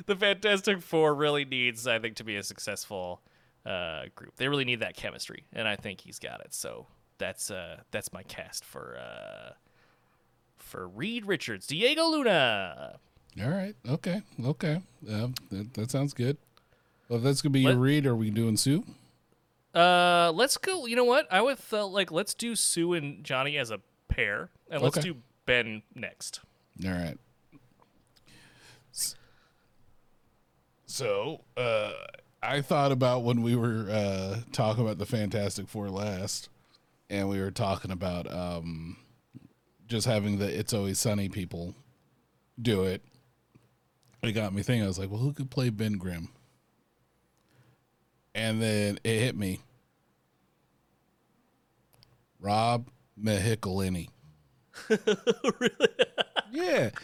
the 0.06 0.16
Fantastic 0.16 0.82
Four 0.82 1.16
really 1.16 1.46
needs 1.46 1.88
I 1.88 1.98
think 1.98 2.16
to 2.18 2.24
be 2.24 2.36
a 2.36 2.44
successful 2.44 3.22
uh 3.66 4.04
group. 4.14 4.36
They 4.36 4.48
really 4.48 4.66
need 4.66 4.82
that 4.82 4.96
chemistry 4.96 5.46
and 5.52 5.68
I 5.68 5.78
think 5.78 6.02
he's 6.02 6.20
got 6.20 6.42
it. 6.42 6.54
So 6.54 6.86
that's 7.18 7.50
uh 7.50 7.78
that's 7.90 8.14
my 8.14 8.22
cast 8.22 8.66
for 8.66 9.00
uh 9.00 9.54
for 10.66 10.88
Reed 10.88 11.26
Richards, 11.26 11.68
Diego 11.68 12.06
Luna. 12.06 13.00
All 13.42 13.50
right. 13.50 13.76
Okay. 13.88 14.22
Okay. 14.44 14.82
Yeah, 15.02 15.28
that, 15.52 15.74
that 15.76 15.92
sounds 15.92 16.14
good. 16.14 16.38
Well, 17.08 17.18
if 17.20 17.24
that's 17.24 17.42
gonna 17.42 17.52
be 17.54 17.62
your 17.62 17.74
Let- 17.74 17.80
read. 17.82 18.06
Are 18.06 18.16
we 18.16 18.30
doing 18.32 18.58
Sue? 18.58 18.84
Uh, 19.74 20.32
let's 20.34 20.58
go. 20.58 20.86
You 20.86 20.96
know 20.96 21.04
what? 21.04 21.28
I 21.32 21.42
would 21.42 21.58
uh, 21.72 21.86
like 21.86 22.12
let's 22.12 22.34
do 22.34 22.56
Sue 22.56 22.94
and 22.94 23.24
Johnny 23.24 23.58
as 23.58 23.72
a 23.72 23.80
pair, 24.08 24.50
and 24.72 24.82
let's 24.82 24.98
Okay. 24.98 25.10
do 25.10 25.18
Ben 25.46 25.84
next. 25.94 26.40
All 26.86 26.92
right. 26.92 27.18
So, 30.88 31.42
uh, 31.58 31.92
I 32.42 32.62
thought 32.62 32.92
about 32.92 33.24
when 33.24 33.42
we 33.42 33.56
were 33.56 33.88
uh, 33.90 34.40
talking 34.54 34.84
about 34.84 34.98
the 34.98 35.06
Fantastic 35.06 35.68
Four 35.68 35.90
last, 35.90 36.48
and 37.10 37.28
we 37.28 37.40
were 37.42 37.52
talking 37.52 37.92
about 37.92 38.32
um, 38.32 38.96
just 39.88 40.08
having 40.08 40.38
the 40.38 40.60
It's 40.60 40.74
Always 40.74 41.00
Sunny 41.00 41.30
people 41.30 41.76
do 42.62 42.84
it. 42.84 43.02
It 44.24 44.32
got 44.32 44.54
me 44.54 44.64
thinking. 44.64 44.84
I 44.84 44.88
was 44.88 44.98
like, 44.98 45.12
well, 45.12 45.20
who 45.20 45.34
could 45.34 45.52
play 45.52 45.70
Ben 45.70 45.98
Grimm? 45.98 46.30
And 48.34 48.62
then 48.62 48.98
it 49.04 49.20
hit 49.20 49.38
me. 49.38 49.60
Rob 52.40 52.90
McElhenney. 53.22 54.08
really? 54.90 55.90
Yeah. 56.52 56.90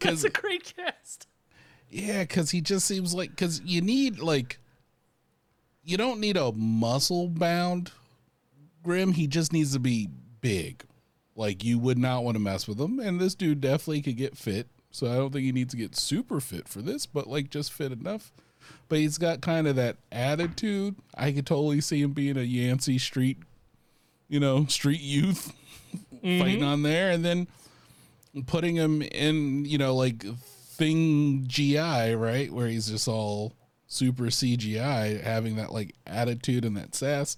That's 0.00 0.24
a 0.24 0.30
great 0.30 0.74
cast. 0.76 1.28
Yeah, 1.88 2.22
because 2.22 2.50
he 2.50 2.60
just 2.60 2.86
seems 2.86 3.14
like 3.14 3.30
because 3.30 3.60
you 3.64 3.80
need 3.80 4.18
like 4.18 4.58
you 5.84 5.96
don't 5.96 6.18
need 6.20 6.36
a 6.36 6.52
muscle 6.52 7.28
bound 7.28 7.92
Grim. 8.84 9.12
He 9.12 9.26
just 9.26 9.52
needs 9.52 9.72
to 9.72 9.80
be 9.80 10.08
big. 10.40 10.84
Like 11.36 11.64
you 11.64 11.78
would 11.80 11.98
not 11.98 12.22
want 12.22 12.36
to 12.36 12.40
mess 12.40 12.68
with 12.68 12.80
him, 12.80 13.00
and 13.00 13.20
this 13.20 13.34
dude 13.34 13.60
definitely 13.60 14.02
could 14.02 14.16
get 14.16 14.36
fit. 14.36 14.68
So 14.92 15.10
I 15.10 15.16
don't 15.16 15.32
think 15.32 15.44
he 15.44 15.50
needs 15.50 15.72
to 15.72 15.76
get 15.76 15.96
super 15.96 16.38
fit 16.38 16.68
for 16.68 16.80
this, 16.80 17.06
but 17.06 17.26
like 17.26 17.50
just 17.50 17.72
fit 17.72 17.90
enough. 17.90 18.30
But 18.88 18.98
he's 18.98 19.18
got 19.18 19.40
kind 19.40 19.66
of 19.66 19.74
that 19.76 19.96
attitude. 20.12 20.94
I 21.16 21.32
could 21.32 21.46
totally 21.46 21.80
see 21.80 22.00
him 22.00 22.12
being 22.12 22.36
a 22.36 22.42
Yancey 22.42 22.98
Street, 22.98 23.38
you 24.28 24.38
know, 24.38 24.66
street 24.66 25.00
youth 25.00 25.52
fighting 26.22 26.60
mm-hmm. 26.60 26.64
on 26.64 26.82
there, 26.82 27.10
and 27.10 27.24
then 27.24 27.48
putting 28.46 28.76
him 28.76 29.02
in, 29.02 29.64
you 29.64 29.78
know, 29.78 29.96
like 29.96 30.24
thing 30.74 31.44
GI, 31.46 32.14
right? 32.14 32.52
Where 32.52 32.68
he's 32.68 32.88
just 32.88 33.08
all 33.08 33.54
super 33.86 34.24
CGI, 34.24 35.20
having 35.22 35.56
that 35.56 35.72
like 35.72 35.94
attitude 36.06 36.64
and 36.64 36.76
that 36.76 36.94
sass, 36.94 37.36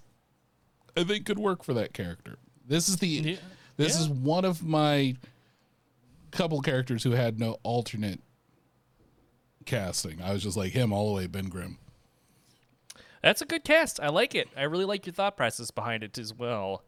I 0.97 1.03
think 1.03 1.25
could 1.25 1.39
work 1.39 1.63
for 1.63 1.73
that 1.75 1.93
character. 1.93 2.37
This 2.67 2.89
is 2.89 2.97
the 2.97 3.07
Yeah. 3.07 3.35
this 3.77 3.95
Yeah. 3.95 4.01
is 4.01 4.09
one 4.09 4.43
of 4.45 4.63
my 4.63 5.15
couple 6.31 6.61
characters 6.61 7.03
who 7.03 7.11
had 7.11 7.39
no 7.39 7.57
alternate 7.63 8.19
casting. 9.65 10.21
I 10.21 10.33
was 10.33 10.43
just 10.43 10.57
like 10.57 10.71
him 10.73 10.91
all 10.91 11.07
the 11.07 11.13
way, 11.13 11.27
Ben 11.27 11.49
Grimm. 11.49 11.77
That's 13.21 13.41
a 13.41 13.45
good 13.45 13.63
cast. 13.63 13.99
I 13.99 14.09
like 14.09 14.35
it. 14.35 14.47
I 14.55 14.63
really 14.63 14.85
like 14.85 15.05
your 15.05 15.13
thought 15.13 15.35
process 15.37 15.71
behind 15.71 16.03
it 16.03 16.17
as 16.17 16.33
well. 16.33 16.83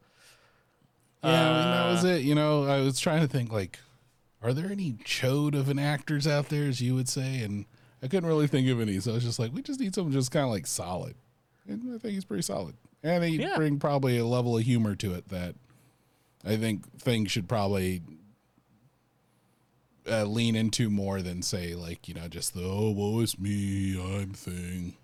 Yeah, 1.24 1.30
I 1.30 1.54
mean, 1.62 1.72
that 1.72 1.92
was 1.92 2.06
uh, 2.06 2.08
it. 2.16 2.22
You 2.24 2.36
know, 2.36 2.64
I 2.64 2.80
was 2.82 3.00
trying 3.00 3.22
to 3.22 3.28
think 3.28 3.52
like, 3.52 3.80
are 4.42 4.54
there 4.54 4.72
any 4.72 4.94
chode 5.04 5.54
of 5.54 5.68
an 5.70 5.78
actors 5.80 6.26
out 6.28 6.50
there, 6.50 6.66
as 6.66 6.80
you 6.82 6.96
would 6.96 7.10
say? 7.10 7.42
And 7.42 7.66
I 8.02 8.08
couldn't 8.08 8.28
really 8.30 8.48
think 8.48 8.70
of 8.70 8.80
any. 8.80 9.00
So 9.02 9.12
I 9.12 9.16
was 9.16 9.24
just 9.24 9.38
like, 9.40 9.54
we 9.54 9.62
just 9.62 9.80
need 9.80 9.94
someone 9.94 10.14
just 10.14 10.32
kind 10.32 10.46
of 10.46 10.52
like 10.52 10.66
solid. 10.66 11.16
And 11.68 11.94
I 11.94 11.98
think 11.98 12.14
he's 12.14 12.24
pretty 12.26 12.44
solid. 12.44 12.76
And 13.04 13.24
he 13.24 13.38
Yeah. 13.38 13.56
bring 13.56 13.80
probably 13.80 14.18
a 14.18 14.26
level 14.26 14.58
of 14.58 14.64
humor 14.64 14.96
to 14.96 15.14
it 15.14 15.30
that 15.30 15.56
I 16.46 16.58
think 16.58 17.00
things 17.00 17.32
should 17.32 17.48
probably 17.48 18.02
uh, 20.10 20.24
lean 20.26 20.56
into 20.56 20.90
more 20.90 21.22
than 21.22 21.42
say 21.42 21.76
like 21.76 22.08
you 22.08 22.14
know 22.14 22.28
just 22.28 22.54
the 22.54 22.64
oh 22.64 22.90
woe 22.92 23.20
is 23.22 23.38
me 23.40 24.00
I'm 24.00 24.34
thing. 24.34 24.96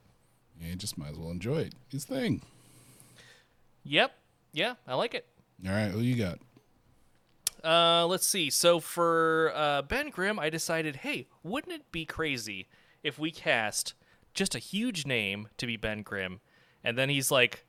Yeah, 0.60 0.70
you 0.70 0.76
just 0.76 0.98
might 0.98 1.12
as 1.12 1.18
well 1.18 1.32
enjoy 1.32 1.58
it. 1.60 1.74
His 1.90 2.06
thing. 2.06 2.42
Yep. 3.84 4.12
Yeah, 4.54 4.76
I 4.88 4.96
like 4.96 5.14
it. 5.14 5.26
All 5.66 5.72
right, 5.74 5.92
who 5.92 6.00
you 6.00 6.16
got? 6.16 6.40
Uh, 7.64 8.06
let's 8.08 8.26
see. 8.28 8.50
So 8.50 8.80
for 8.80 9.52
uh, 9.56 9.82
Ben 9.82 10.10
Grimm, 10.10 10.40
I 10.40 10.50
decided, 10.50 10.98
hey, 10.98 11.28
wouldn't 11.44 11.74
it 11.74 11.92
be 11.92 12.06
crazy 12.06 12.68
if 13.04 13.20
we 13.20 13.32
cast 13.32 13.94
just 14.34 14.56
a 14.56 14.60
huge 14.60 15.06
name 15.06 15.48
to 15.58 15.66
be 15.66 15.76
Ben 15.78 16.02
Grimm, 16.04 16.40
and 16.84 16.98
then 16.98 17.10
he's 17.10 17.32
like, 17.32 17.66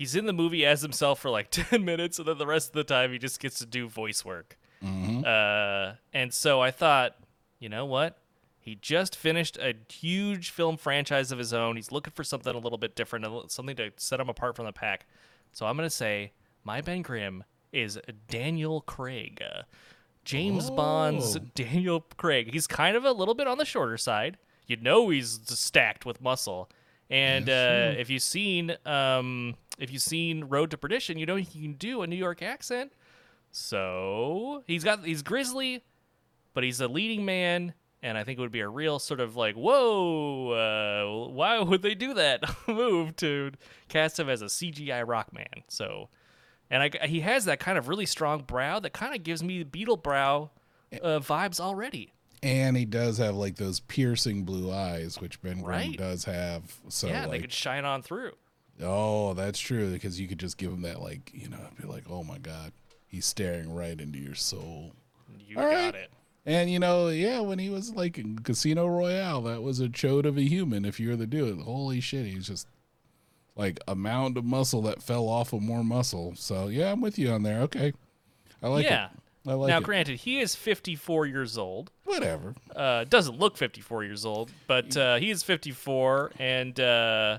he's 0.00 0.16
in 0.16 0.24
the 0.24 0.32
movie 0.32 0.64
as 0.64 0.80
himself 0.80 1.20
for 1.20 1.28
like 1.30 1.48
ten 1.50 1.84
minutes, 1.84 2.18
and 2.18 2.26
then 2.26 2.38
the 2.38 2.46
rest 2.46 2.68
of 2.70 2.72
the 2.74 2.84
time 2.84 3.12
he 3.12 3.18
just 3.18 3.38
gets 3.38 3.58
to 3.58 3.66
do 3.66 3.86
voice 3.86 4.24
work. 4.24 4.56
Uh, 4.82 5.92
and 6.14 6.32
so 6.32 6.60
I 6.62 6.70
thought, 6.70 7.16
you 7.58 7.68
know 7.68 7.84
what? 7.84 8.16
He 8.58 8.76
just 8.76 9.14
finished 9.14 9.58
a 9.58 9.74
huge 9.92 10.50
film 10.50 10.78
franchise 10.78 11.32
of 11.32 11.38
his 11.38 11.52
own. 11.52 11.76
He's 11.76 11.92
looking 11.92 12.12
for 12.14 12.24
something 12.24 12.54
a 12.54 12.58
little 12.58 12.78
bit 12.78 12.96
different, 12.96 13.26
something 13.52 13.76
to 13.76 13.90
set 13.98 14.20
him 14.20 14.28
apart 14.30 14.56
from 14.56 14.64
the 14.64 14.72
pack. 14.72 15.06
So 15.52 15.66
I'm 15.66 15.76
gonna 15.76 15.90
say 15.90 16.32
my 16.64 16.80
Ben 16.80 17.02
Grimm 17.02 17.44
is 17.72 17.98
Daniel 18.28 18.80
Craig, 18.80 19.42
uh, 19.42 19.62
James 20.24 20.70
Bond's 20.70 21.36
Oh. 21.36 21.40
Daniel 21.54 22.00
Craig. 22.16 22.52
He's 22.52 22.66
kind 22.66 22.96
of 22.96 23.04
a 23.04 23.12
little 23.12 23.34
bit 23.34 23.46
on 23.46 23.58
the 23.58 23.64
shorter 23.66 23.96
side. 23.98 24.38
You 24.66 24.76
know 24.76 25.08
he's 25.10 25.40
stacked 25.44 26.06
with 26.06 26.20
muscle. 26.22 26.70
And 27.10 27.50
uh, 27.50 27.92
if 27.98 28.08
you've 28.08 28.22
seen 28.22 28.76
um, 28.86 29.56
if 29.80 29.90
you've 29.92 30.02
seen 30.02 30.44
Road 30.44 30.70
to 30.70 30.78
Perdition, 30.78 31.18
you 31.18 31.26
know 31.26 31.36
he 31.36 31.44
can 31.62 31.72
do 31.74 32.02
a 32.02 32.06
New 32.06 32.16
York 32.16 32.42
accent. 32.42 32.92
So 33.52 34.62
he's 34.66 34.84
got 34.84 35.04
he's 35.04 35.22
grizzly, 35.22 35.82
but 36.54 36.64
he's 36.64 36.80
a 36.80 36.88
leading 36.88 37.24
man, 37.24 37.74
and 38.02 38.16
I 38.16 38.24
think 38.24 38.38
it 38.38 38.42
would 38.42 38.52
be 38.52 38.60
a 38.60 38.68
real 38.68 38.98
sort 38.98 39.20
of 39.20 39.36
like, 39.36 39.54
whoa, 39.56 40.50
uh, 41.28 41.30
why 41.32 41.58
would 41.58 41.82
they 41.82 41.94
do 41.94 42.14
that 42.14 42.42
move 42.68 43.16
to 43.16 43.52
cast 43.88 44.18
him 44.18 44.28
as 44.28 44.42
a 44.42 44.46
CGI 44.46 45.06
rock 45.06 45.32
man? 45.32 45.64
So, 45.68 46.08
and 46.70 46.82
I, 46.82 47.06
he 47.06 47.20
has 47.20 47.44
that 47.46 47.60
kind 47.60 47.76
of 47.76 47.88
really 47.88 48.06
strong 48.06 48.42
brow 48.42 48.78
that 48.80 48.92
kind 48.92 49.14
of 49.14 49.22
gives 49.22 49.42
me 49.42 49.62
Beetle 49.64 49.96
brow 49.98 50.50
uh, 51.02 51.18
vibes 51.20 51.60
already. 51.60 52.12
And 52.42 52.74
he 52.76 52.86
does 52.86 53.18
have 53.18 53.34
like 53.34 53.56
those 53.56 53.80
piercing 53.80 54.44
blue 54.44 54.72
eyes, 54.72 55.20
which 55.20 55.42
Ben 55.42 55.60
Grimm 55.60 55.66
Right. 55.66 55.98
does 55.98 56.24
have. 56.24 56.62
So 56.88 57.06
yeah, 57.08 57.26
they 57.26 57.38
could 57.40 57.52
shine 57.52 57.84
on 57.84 58.02
through. 58.02 58.32
Oh, 58.82 59.34
that's 59.34 59.58
true 59.58 59.90
because 59.92 60.20
you 60.20 60.28
could 60.28 60.38
just 60.38 60.58
give 60.58 60.72
him 60.72 60.82
that 60.82 61.00
like 61.00 61.30
you 61.34 61.48
know, 61.48 61.58
be 61.80 61.86
like, 61.86 62.04
oh 62.10 62.22
my 62.24 62.38
god, 62.38 62.72
he's 63.06 63.26
staring 63.26 63.72
right 63.72 64.00
into 64.00 64.18
your 64.18 64.34
soul. 64.34 64.92
You 65.38 65.58
All 65.58 65.64
got 65.64 65.74
right. 65.74 65.94
it. 65.94 66.10
And 66.46 66.70
you 66.70 66.78
know, 66.78 67.08
yeah, 67.08 67.40
when 67.40 67.58
he 67.58 67.68
was 67.68 67.94
like 67.94 68.18
in 68.18 68.38
Casino 68.38 68.86
Royale, 68.86 69.42
that 69.42 69.62
was 69.62 69.80
a 69.80 69.88
chode 69.88 70.24
of 70.24 70.38
a 70.38 70.42
human. 70.42 70.84
If 70.84 70.98
you 70.98 71.10
were 71.10 71.16
to 71.16 71.26
do 71.26 71.46
it, 71.46 71.60
holy 71.62 72.00
shit, 72.00 72.26
he's 72.26 72.46
just 72.46 72.66
like 73.56 73.78
a 73.86 73.94
mound 73.94 74.38
of 74.38 74.44
muscle 74.44 74.82
that 74.82 75.02
fell 75.02 75.28
off 75.28 75.52
of 75.52 75.60
more 75.60 75.84
muscle. 75.84 76.34
So 76.36 76.68
yeah, 76.68 76.92
I'm 76.92 77.00
with 77.00 77.18
you 77.18 77.30
on 77.30 77.42
there. 77.42 77.60
Okay, 77.62 77.92
I 78.62 78.68
like 78.68 78.84
yeah. 78.84 79.06
it. 79.06 79.10
I 79.46 79.54
like 79.54 79.68
now, 79.68 79.78
it. 79.78 79.84
granted, 79.84 80.18
he 80.20 80.38
is 80.38 80.54
54 80.54 81.26
years 81.26 81.56
old. 81.56 81.90
Whatever. 82.04 82.54
uh, 82.76 83.04
doesn't 83.04 83.38
look 83.38 83.56
54 83.56 84.04
years 84.04 84.26
old, 84.26 84.50
but 84.66 84.94
uh, 84.96 85.16
he 85.16 85.30
is 85.30 85.42
54, 85.42 86.32
and 86.38 86.78
uh, 86.78 87.38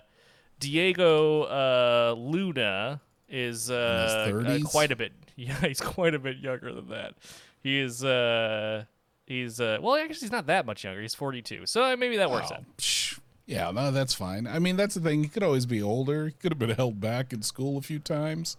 Diego 0.62 1.44
uh, 1.44 2.16
Luna 2.18 3.02
is 3.28 3.70
uh, 3.70 4.32
uh, 4.46 4.60
quite 4.64 4.92
a 4.92 4.96
bit. 4.96 5.12
Yeah, 5.38 5.56
he's 5.62 5.80
quite 5.82 6.14
a 6.14 6.20
bit 6.20 6.38
younger 6.38 6.72
than 6.72 6.90
that. 6.90 7.16
He 7.64 7.80
is. 7.80 8.04
Uh, 8.04 8.84
he's 9.26 9.60
uh, 9.60 9.80
well, 9.82 9.96
actually, 9.96 10.20
he's 10.20 10.32
not 10.32 10.46
that 10.48 10.68
much 10.68 10.84
younger. 10.84 11.02
He's 11.02 11.16
42, 11.16 11.66
so 11.66 11.96
maybe 11.98 12.18
that 12.18 12.30
works 12.30 12.50
Oh, 12.52 12.56
out. 12.56 12.64
psh, 12.78 13.18
Yeah, 13.48 13.72
no, 13.72 13.90
that's 13.90 14.14
fine. 14.14 14.46
I 14.46 14.60
mean, 14.60 14.76
that's 14.76 14.94
the 14.94 15.02
thing. 15.02 15.24
He 15.24 15.30
could 15.30 15.42
always 15.42 15.66
be 15.66 15.82
older. 15.82 16.28
He 16.28 16.34
could 16.34 16.52
have 16.52 16.60
been 16.60 16.70
held 16.76 17.00
back 17.02 17.34
in 17.34 17.42
school 17.42 17.78
a 17.78 17.82
few 17.82 17.98
times. 17.98 18.56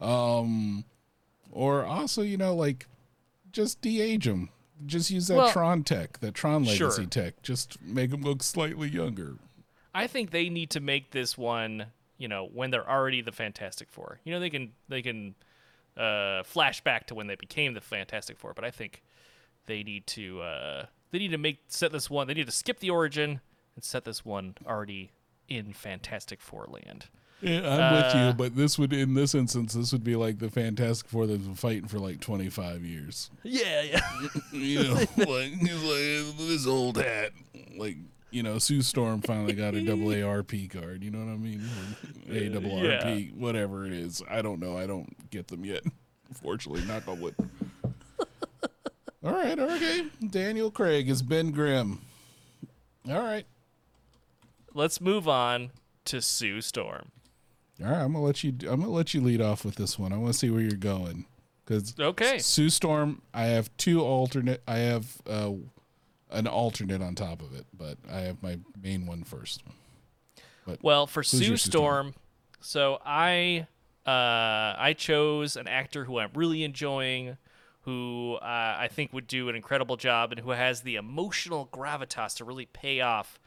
Um, 0.00 0.84
or 1.52 1.84
also, 1.84 2.22
you 2.22 2.36
know, 2.36 2.54
like 2.56 2.86
just 3.52 3.80
de-age 3.80 4.26
him. 4.26 4.48
Just 4.86 5.10
use 5.12 5.28
that 5.28 5.36
Well, 5.36 5.52
Tron 5.52 5.84
tech, 5.84 6.18
that 6.18 6.34
Tron 6.34 6.64
sure. 6.64 6.88
legacy 6.88 7.06
tech. 7.06 7.42
Just 7.42 7.80
make 7.80 8.10
him 8.12 8.22
look 8.22 8.42
slightly 8.42 8.88
younger. 8.88 9.36
I 9.94 10.06
think 10.06 10.30
they 10.30 10.48
need 10.48 10.70
to 10.70 10.80
make 10.80 11.12
this 11.12 11.38
one, 11.38 11.86
you 12.18 12.28
know, 12.28 12.48
when 12.52 12.70
they're 12.70 12.88
already 12.88 13.20
the 13.22 13.32
Fantastic 13.32 13.88
Four. 13.90 14.20
You 14.24 14.32
know, 14.32 14.40
they 14.40 14.50
can 14.50 14.72
they 14.88 15.02
can 15.02 15.34
uh, 15.96 16.42
flash 16.42 16.80
back 16.82 17.06
to 17.08 17.14
when 17.14 17.26
they 17.28 17.36
became 17.36 17.74
the 17.74 17.80
Fantastic 17.80 18.36
Four, 18.38 18.54
but 18.54 18.64
I 18.64 18.70
think 18.70 19.02
they 19.66 19.82
need 19.82 20.06
to 20.08 20.40
uh, 20.42 20.86
they 21.10 21.18
need 21.18 21.30
to 21.30 21.38
make 21.38 21.60
set 21.68 21.92
this 21.92 22.10
one. 22.10 22.26
They 22.26 22.34
need 22.34 22.46
to 22.46 22.52
skip 22.52 22.80
the 22.80 22.90
origin 22.90 23.40
and 23.76 23.84
set 23.84 24.04
this 24.04 24.24
one 24.24 24.54
already 24.66 25.12
in 25.48 25.72
Fantastic 25.72 26.40
Four 26.40 26.66
land. 26.68 27.06
Yeah, 27.40 27.58
I'm 27.58 27.94
with 27.94 28.14
Uh, 28.14 28.26
you, 28.28 28.32
but 28.32 28.56
this 28.56 28.78
would, 28.78 28.92
in 28.92 29.12
this 29.14 29.34
instance, 29.34 29.74
this 29.74 29.92
would 29.92 30.04
be 30.04 30.16
like 30.16 30.38
the 30.38 30.48
Fantastic 30.48 31.08
Four 31.08 31.26
that's 31.26 31.42
been 31.42 31.54
fighting 31.56 31.88
for 31.88 31.98
like 31.98 32.20
25 32.20 32.82
years. 32.84 33.30
Yeah, 33.42 33.82
yeah. 33.82 34.00
You 34.52 34.82
know, 34.84 34.94
like 35.16 35.18
like 35.18 36.36
this 36.38 36.66
old 36.66 36.96
hat, 36.96 37.32
like 37.76 37.96
you 38.34 38.42
know, 38.42 38.58
Sue 38.58 38.82
Storm 38.82 39.20
finally 39.22 39.52
got 39.54 39.74
a 39.74 39.80
double 39.80 40.12
ARP 40.24 40.52
card. 40.70 41.02
You 41.02 41.10
know 41.10 41.20
what 41.20 41.32
I 41.32 41.36
mean? 41.36 41.62
A 42.28 42.48
double 42.48 42.82
Yeah. 42.84 43.02
RP, 43.04 43.34
whatever 43.34 43.86
it 43.86 43.92
is. 43.92 44.22
I 44.28 44.42
don't 44.42 44.60
know. 44.60 44.76
I 44.76 44.86
don't 44.86 45.30
get 45.30 45.48
them 45.48 45.64
yet. 45.64 45.82
Unfortunately, 46.28 46.84
knock 46.86 47.06
on 47.08 47.20
wood. 47.20 47.34
all 49.24 49.32
right, 49.32 49.58
okay. 49.58 50.06
Daniel 50.30 50.70
Craig 50.70 51.08
is 51.08 51.22
Ben 51.22 51.50
Grimm. 51.50 52.00
All 53.08 53.20
right, 53.20 53.46
Let's 54.74 55.00
move 55.00 55.28
on 55.28 55.70
to 56.06 56.20
Sue 56.20 56.60
Storm. 56.60 57.10
all 57.82 57.90
right. 57.90 58.00
I'm 58.02 58.12
gonna 58.12 58.24
let 58.24 58.42
you. 58.42 58.50
I'm 58.68 58.80
gonna 58.80 58.88
let 58.90 59.14
you 59.14 59.20
lead 59.20 59.40
off 59.40 59.64
with 59.64 59.76
this 59.76 59.98
one. 59.98 60.12
I 60.12 60.16
want 60.16 60.32
to 60.32 60.38
see 60.38 60.50
where 60.50 60.60
you're 60.62 60.72
going 60.72 61.26
because 61.64 61.94
Okay. 62.00 62.38
Sue 62.38 62.70
Storm. 62.70 63.22
I 63.32 63.44
have 63.44 63.70
two 63.76 64.00
alternate. 64.02 64.62
I 64.66 64.78
have 64.78 65.06
uh, 65.28 65.52
an 66.34 66.46
alternate 66.46 67.02
on 67.02 67.14
top 67.14 67.40
of 67.40 67.54
it, 67.54 67.66
but 67.76 67.96
I 68.10 68.20
have 68.20 68.42
my 68.42 68.58
main 68.82 69.06
one 69.06 69.24
first. 69.24 69.62
Well, 70.82 71.06
for 71.06 71.22
Sue 71.22 71.56
Storm? 71.56 71.58
Storm, 71.58 72.14
so 72.60 72.98
I 73.04 73.66
uh, 74.06 74.74
I 74.78 74.94
chose 74.96 75.56
an 75.56 75.68
actor 75.68 76.04
who 76.04 76.18
I'm 76.18 76.30
really 76.34 76.64
enjoying, 76.64 77.36
who 77.82 78.34
uh, 78.42 78.76
I 78.78 78.88
think 78.90 79.12
would 79.12 79.26
do 79.26 79.48
an 79.48 79.56
incredible 79.56 79.96
job, 79.96 80.32
and 80.32 80.40
who 80.40 80.50
has 80.50 80.82
the 80.82 80.96
emotional 80.96 81.68
gravitas 81.72 82.36
to 82.36 82.44
really 82.44 82.66
pay 82.66 83.00
off 83.00 83.38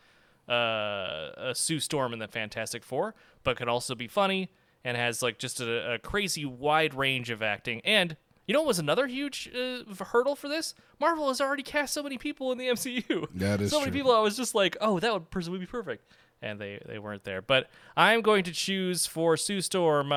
uh, 0.47 1.31
a 1.37 1.53
Sue 1.55 1.79
Storm 1.79 2.13
in 2.13 2.19
the 2.19 2.27
Fantastic 2.27 2.83
Four, 2.83 3.15
but 3.43 3.57
can 3.57 3.67
also 3.67 3.95
be 3.95 4.07
funny 4.07 4.49
and 4.83 4.95
has 4.95 5.21
like 5.21 5.37
just 5.37 5.59
a, 5.59 5.95
a 5.95 5.99
crazy 5.99 6.45
wide 6.45 6.93
range 6.93 7.29
of 7.29 7.41
acting. 7.41 7.81
And 7.83 8.15
you 8.47 8.53
know 8.53 8.61
what 8.61 8.67
was 8.67 8.79
another 8.79 9.07
huge 9.07 9.51
uh, 9.53 9.83
hurdle 10.05 10.35
for 10.35 10.47
this? 10.47 10.73
Marvel 10.99 11.27
has 11.27 11.41
already 11.41 11.63
cast 11.63 11.93
so 11.93 12.01
many 12.01 12.17
people 12.17 12.51
in 12.51 12.57
the 12.57 12.67
MCU. 12.69 13.27
That 13.35 13.61
is 13.61 13.71
so 13.71 13.79
many 13.79 13.91
true. 13.91 13.99
people. 13.99 14.13
I 14.13 14.21
was 14.21 14.37
just 14.37 14.55
like, 14.55 14.77
oh, 14.81 14.99
that 14.99 15.11
would 15.13 15.29
person 15.29 15.51
would 15.51 15.59
be 15.59 15.67
perfect, 15.67 16.05
and 16.41 16.59
they 16.59 16.81
they 16.85 16.97
weren't 16.97 17.25
there. 17.25 17.41
But 17.41 17.69
I'm 17.95 18.21
going 18.21 18.43
to 18.45 18.51
choose 18.51 19.05
for 19.05 19.37
Sue 19.37 19.61
Storm. 19.61 20.11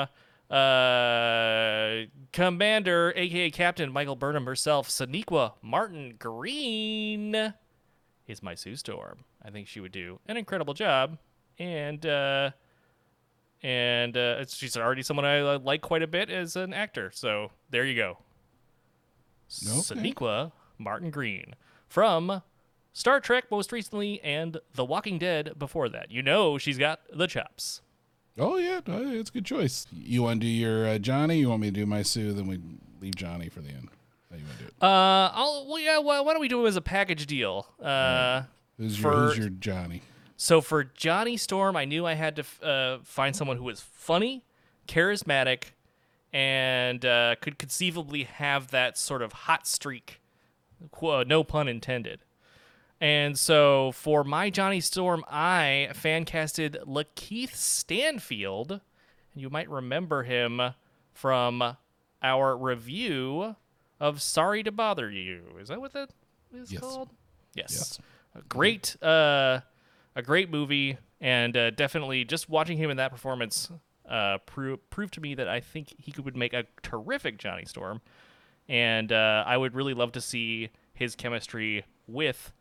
Uh, 0.51 2.07
Commander, 2.33 3.13
aka 3.15 3.51
Captain 3.51 3.93
Michael 3.93 4.17
Burnham 4.17 4.47
herself, 4.47 4.89
Sonequa 4.89 5.53
Martin 5.63 6.15
Green, 6.19 7.55
is 8.27 8.43
my 8.43 8.55
Sue 8.55 8.75
Storm. 8.77 9.25
I 9.45 9.51
think 9.51 9.69
she 9.69 9.81
would 9.81 9.93
do 9.93 10.19
an 10.27 10.37
incredible 10.37 10.75
job, 10.75 11.19
and 11.59 12.05
uh, 12.05 12.51
and 13.63 14.17
uh, 14.17 14.45
she's 14.47 14.77
already 14.77 15.03
someone 15.03 15.25
I 15.27 15.41
uh, 15.41 15.59
like 15.59 15.81
quite 15.83 16.03
a 16.03 16.07
bit 16.07 16.31
as 16.31 16.57
an 16.57 16.73
actor. 16.73 17.11
So 17.15 17.51
there 17.71 17.85
you 17.85 17.95
go. 17.97 18.19
Okay. 19.67 19.77
Sonequa 20.13 20.53
Martin 20.79 21.11
Green 21.11 21.55
from 21.89 22.43
Star 22.93 23.21
Trek 23.21 23.51
most 23.51 23.73
recently 23.73 24.21
and 24.23 24.59
The 24.75 24.85
Walking 24.85 25.19
Dead 25.19 25.53
before 25.59 25.89
that. 25.89 26.11
You 26.11 26.23
know 26.23 26.57
she's 26.59 26.79
got 26.79 27.01
the 27.13 27.27
chops. 27.27 27.83
Oh 28.39 28.57
yeah, 28.57 28.81
it's 28.87 29.31
a 29.31 29.33
good 29.33 29.45
choice. 29.45 29.87
You 29.93 30.23
want 30.23 30.41
to 30.41 30.47
do 30.47 30.51
your 30.53 30.87
uh, 30.87 30.99
Johnny? 30.99 31.39
You 31.39 31.49
want 31.51 31.63
me 31.63 31.69
to 31.69 31.73
do 31.73 31.85
my 31.85 32.03
Sue? 32.03 32.33
Then 32.33 32.47
we 32.47 32.61
leave 33.01 33.17
Johnny 33.17 33.49
for 33.49 33.61
the 33.61 33.71
end. 33.71 33.89
How 34.31 34.37
you 34.37 34.45
want 34.45 34.57
to 34.59 34.63
do 34.65 34.69
it? 34.69 34.75
Uh, 34.83 35.31
I'll, 35.35 35.67
well, 35.69 35.79
yeah. 35.81 35.99
Why, 35.99 36.21
why 36.21 36.33
don't 36.33 36.41
we 36.41 36.49
do 36.49 36.65
it 36.65 36.69
as 36.69 36.77
a 36.77 36.81
package 36.81 37.27
deal? 37.27 37.67
Uh, 37.83 38.43
Who's 38.79 39.01
your, 39.01 39.13
for- 39.13 39.19
who's 39.27 39.39
your 39.39 39.49
Johnny? 39.49 40.03
So 40.43 40.63
for 40.63 40.85
Johnny 40.85 41.37
Storm, 41.37 41.77
I 41.77 41.85
knew 41.85 42.07
I 42.07 42.15
had 42.15 42.37
to 42.37 42.41
f- 42.41 42.63
uh, 42.63 42.99
find 43.05 43.37
someone 43.37 43.59
who 43.59 43.65
was 43.65 43.81
funny, 43.81 44.43
charismatic, 44.89 45.73
and 46.33 47.05
uh, 47.05 47.35
could 47.43 47.59
conceivably 47.59 48.25
have 48.25 48.71
that 48.71 48.97
sort 48.97 49.21
of 49.21 49.33
hot 49.35 49.67
streak. 49.67 50.21
Uh, 51.03 51.25
no 51.27 51.45
pun 51.45 51.69
intended. 51.69 52.21
And 53.03 53.39
so 53.39 53.93
for 53.93 54.25
my 54.25 54.49
Johnny 54.49 54.81
Storm, 54.81 55.25
I 55.29 55.91
fan 55.93 56.25
casted 56.25 56.79
Lakeith 56.87 57.55
Stanfield. 57.55 58.73
And 58.73 59.43
you 59.43 59.51
might 59.51 59.69
remember 59.69 60.23
him 60.23 60.61
from 61.13 61.77
our 62.23 62.57
review 62.57 63.57
of 63.99 64.23
Sorry 64.23 64.63
to 64.63 64.73
Bother 64.73 65.11
You. 65.11 65.43
Is 65.61 65.69
that 65.69 65.81
what 65.83 65.93
that 65.93 66.11
is 66.55 66.73
Yes. 66.73 66.81
called? 66.81 67.11
Yes. 67.55 67.71
Yes. 67.73 67.99
A 68.35 68.43
great 68.49 69.03
uh 69.03 69.61
a 70.17 70.23
great 70.23 70.51
movie 70.51 70.99
and 71.21 71.57
uh, 71.57 71.71
definitely 71.71 72.25
just 72.25 72.49
watching 72.49 72.79
him 72.79 72.91
in 72.91 72.97
that 72.97 73.11
performance 73.11 73.71
uh 74.09 74.39
pro- 74.39 74.77
proved 74.77 75.15
to 75.15 75.21
me 75.21 75.35
that 75.35 75.49
I 75.49 75.61
think 75.61 75.95
he 75.99 76.11
could 76.11 76.25
would 76.25 76.37
make 76.37 76.53
a 76.53 76.65
terrific 76.83 77.39
Johnny 77.39 77.65
Storm. 77.65 78.01
And 78.69 79.11
uh, 79.13 79.45
I 79.47 79.57
would 79.57 79.75
really 79.75 79.95
love 79.95 80.13
to 80.13 80.21
see 80.21 80.71
his 80.93 81.15
chemistry 81.17 81.85
with 82.07 82.53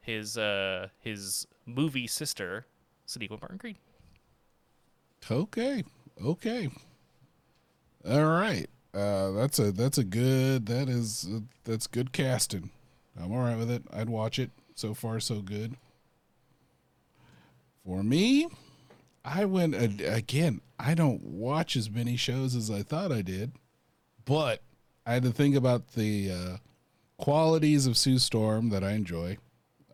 his 0.00 0.38
uh 0.38 0.88
his 1.00 1.46
movie 1.64 2.06
sister, 2.06 2.66
Sonequa 3.06 3.40
Martin 3.40 3.56
Green. 3.56 3.76
Okay. 5.30 5.84
Okay. 6.24 6.70
All 8.08 8.24
right. 8.24 8.66
Uh, 8.94 9.32
that's 9.32 9.58
a 9.58 9.72
that's 9.72 9.98
a 9.98 10.04
good 10.04 10.66
that 10.66 10.88
is 10.88 11.28
that's 11.64 11.86
good 11.86 12.12
casting. 12.12 12.70
I'm 13.20 13.32
all 13.32 13.40
right 13.40 13.58
with 13.58 13.70
it. 13.70 13.82
I'd 13.92 14.08
watch 14.08 14.38
it. 14.38 14.50
So 14.74 14.94
far, 14.94 15.20
so 15.20 15.40
good. 15.40 15.76
For 17.86 18.02
me, 18.02 18.48
I 19.24 19.44
went 19.44 19.74
again. 19.76 20.60
I 20.78 20.94
don't 20.94 21.22
watch 21.22 21.76
as 21.76 21.88
many 21.88 22.16
shows 22.16 22.54
as 22.56 22.70
I 22.70 22.82
thought 22.82 23.12
I 23.12 23.22
did, 23.22 23.52
but 24.24 24.60
I 25.06 25.14
had 25.14 25.22
to 25.22 25.30
think 25.30 25.54
about 25.54 25.88
the 25.92 26.32
uh, 26.32 26.56
qualities 27.16 27.86
of 27.86 27.96
Sue 27.96 28.18
Storm 28.18 28.70
that 28.70 28.82
I 28.84 28.92
enjoy. 28.92 29.38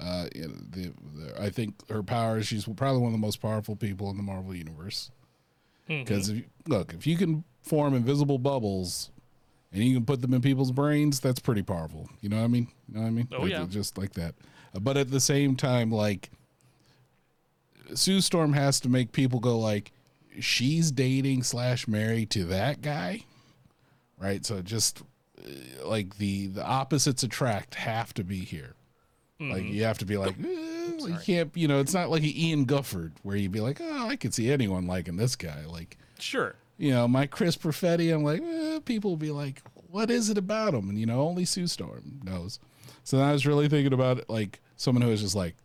Uh, 0.00 0.26
you 0.34 0.48
know, 0.48 0.54
the, 0.70 0.92
the, 1.14 1.40
I 1.40 1.50
think 1.50 1.86
her 1.88 2.02
powers. 2.02 2.46
She's 2.46 2.64
probably 2.64 3.00
one 3.00 3.08
of 3.08 3.20
the 3.20 3.24
most 3.24 3.40
powerful 3.42 3.76
people 3.76 4.10
in 4.10 4.16
the 4.16 4.22
Marvel 4.22 4.54
universe. 4.54 5.10
Because 5.86 6.30
if 6.30 6.36
you, 6.38 6.44
look, 6.66 6.94
if 6.94 7.06
you 7.06 7.16
can 7.16 7.44
form 7.60 7.94
invisible 7.94 8.38
bubbles 8.38 9.10
and 9.72 9.84
you 9.84 9.94
can 9.94 10.06
put 10.06 10.20
them 10.22 10.32
in 10.32 10.40
people's 10.40 10.72
brains, 10.72 11.20
that's 11.20 11.40
pretty 11.40 11.62
powerful. 11.62 12.08
You 12.20 12.30
know 12.30 12.38
what 12.38 12.44
I 12.44 12.48
mean? 12.48 12.68
You 12.88 12.94
know 12.94 13.00
what 13.02 13.06
I 13.06 13.10
mean? 13.10 13.28
Oh, 13.32 13.42
Like, 13.42 13.50
yeah. 13.50 13.66
just 13.68 13.98
like 13.98 14.12
that. 14.14 14.34
But 14.80 14.96
at 14.96 15.10
the 15.10 15.20
same 15.20 15.54
time, 15.56 15.92
like 15.92 16.30
Sue 17.94 18.20
Storm 18.20 18.52
has 18.52 18.80
to 18.80 18.88
make 18.88 19.12
people 19.12 19.40
go 19.40 19.58
like, 19.58 19.92
she's 20.40 20.90
dating 20.90 21.42
slash 21.42 21.86
married 21.88 22.30
to 22.30 22.44
that 22.46 22.80
guy, 22.82 23.24
right? 24.18 24.44
So 24.44 24.62
just 24.62 25.02
uh, 25.38 25.86
like 25.86 26.16
the 26.18 26.46
the 26.48 26.64
opposites 26.64 27.22
attract 27.22 27.74
have 27.76 28.14
to 28.14 28.24
be 28.24 28.38
here. 28.40 28.74
Like 29.40 29.64
you 29.64 29.82
have 29.82 29.98
to 29.98 30.04
be 30.04 30.16
like, 30.16 30.36
eh, 30.44 30.90
you 30.98 31.16
can't, 31.24 31.50
you 31.56 31.66
know, 31.66 31.80
it's 31.80 31.92
not 31.92 32.10
like 32.10 32.22
an 32.22 32.28
Ioan 32.28 32.64
Gruffudd 32.64 33.10
where 33.24 33.34
you'd 33.36 33.50
be 33.50 33.58
like, 33.58 33.80
oh, 33.82 34.08
I 34.08 34.14
could 34.14 34.32
see 34.32 34.52
anyone 34.52 34.86
liking 34.86 35.16
this 35.16 35.34
guy. 35.34 35.64
Like, 35.66 35.98
Sure. 36.20 36.54
you 36.78 36.92
know, 36.92 37.08
my 37.08 37.26
Chris 37.26 37.56
Perfetti, 37.56 38.14
I'm 38.14 38.22
like, 38.22 38.40
eh, 38.40 38.78
people 38.84 39.10
will 39.10 39.16
be 39.16 39.32
like, 39.32 39.60
what 39.90 40.12
is 40.12 40.30
it 40.30 40.38
about 40.38 40.74
him? 40.74 40.88
And, 40.88 40.96
you 41.00 41.06
know, 41.06 41.22
only 41.22 41.44
Sue 41.44 41.66
Storm 41.66 42.20
knows. 42.22 42.60
So 43.02 43.16
then 43.16 43.26
I 43.26 43.32
was 43.32 43.44
really 43.44 43.68
thinking 43.68 43.92
about 43.92 44.18
it, 44.18 44.30
like 44.30 44.60
someone 44.76 45.02
who 45.02 45.08
was 45.08 45.22
just 45.22 45.34
like, 45.34 45.56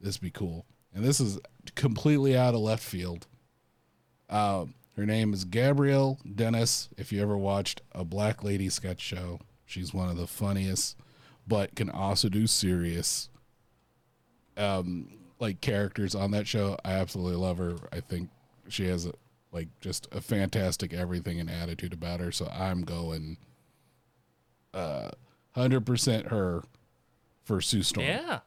this 0.00 0.16
be 0.16 0.30
cool. 0.30 0.64
And 0.94 1.04
this 1.04 1.20
is 1.20 1.38
completely 1.74 2.36
out 2.36 2.54
of 2.54 2.60
left 2.60 2.82
field. 2.82 3.26
Um, 4.30 4.74
her 4.96 5.04
name 5.04 5.32
is 5.32 5.44
Gabrielle 5.44 6.18
Dennis. 6.34 6.88
If 6.96 7.12
you 7.12 7.20
ever 7.20 7.36
watched 7.36 7.82
a 7.92 8.04
Black 8.04 8.44
Lady 8.44 8.68
sketch 8.68 9.00
show, 9.00 9.40
she's 9.66 9.92
one 9.92 10.08
of 10.08 10.16
the 10.16 10.26
funniest, 10.26 10.96
but 11.46 11.74
can 11.74 11.90
also 11.90 12.28
do 12.28 12.46
serious 12.46 13.28
um 14.56 15.08
like 15.40 15.60
characters 15.60 16.14
on 16.14 16.30
that 16.30 16.46
show. 16.46 16.76
I 16.84 16.92
absolutely 16.92 17.36
love 17.36 17.58
her. 17.58 17.76
I 17.92 17.98
think 18.00 18.30
she 18.68 18.86
has 18.86 19.04
a, 19.06 19.12
like 19.52 19.68
just 19.80 20.06
a 20.12 20.20
fantastic 20.20 20.94
everything 20.94 21.40
and 21.40 21.50
attitude 21.50 21.92
about 21.92 22.20
her. 22.20 22.30
So 22.30 22.46
I'm 22.46 22.82
going 22.82 23.36
uh 24.72 25.10
100% 25.56 26.28
her 26.28 26.62
for 27.42 27.60
Sue 27.60 27.82
Storm. 27.82 28.06
Yeah, 28.06 28.40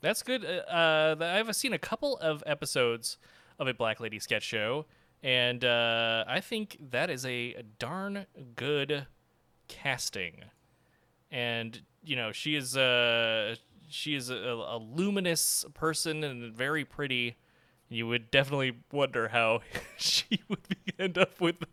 that's 0.00 0.22
good. 0.22 0.44
Uh, 0.44 0.72
uh, 0.72 1.16
I've 1.20 1.54
seen 1.54 1.72
a 1.72 1.78
couple 1.78 2.16
of 2.18 2.42
episodes 2.46 3.18
of 3.58 3.68
a 3.68 3.74
Black 3.74 4.00
Lady 4.00 4.18
sketch 4.18 4.42
show, 4.42 4.86
and 5.22 5.64
uh, 5.64 6.24
I 6.26 6.40
think 6.40 6.78
that 6.90 7.10
is 7.10 7.26
a 7.26 7.62
darn 7.78 8.26
good 8.56 9.06
casting. 9.68 10.44
And 11.30 11.80
you 12.02 12.16
know, 12.16 12.32
she 12.32 12.56
is 12.56 12.76
uh, 12.76 13.56
she 13.88 14.14
is 14.14 14.30
a, 14.30 14.34
a 14.34 14.78
luminous 14.78 15.64
person 15.74 16.24
and 16.24 16.52
very 16.54 16.84
pretty. 16.84 17.36
You 17.88 18.06
would 18.06 18.30
definitely 18.30 18.78
wonder 18.92 19.28
how 19.28 19.60
she 19.96 20.40
would 20.48 20.60
end 20.98 21.18
up 21.18 21.40
with 21.40 21.64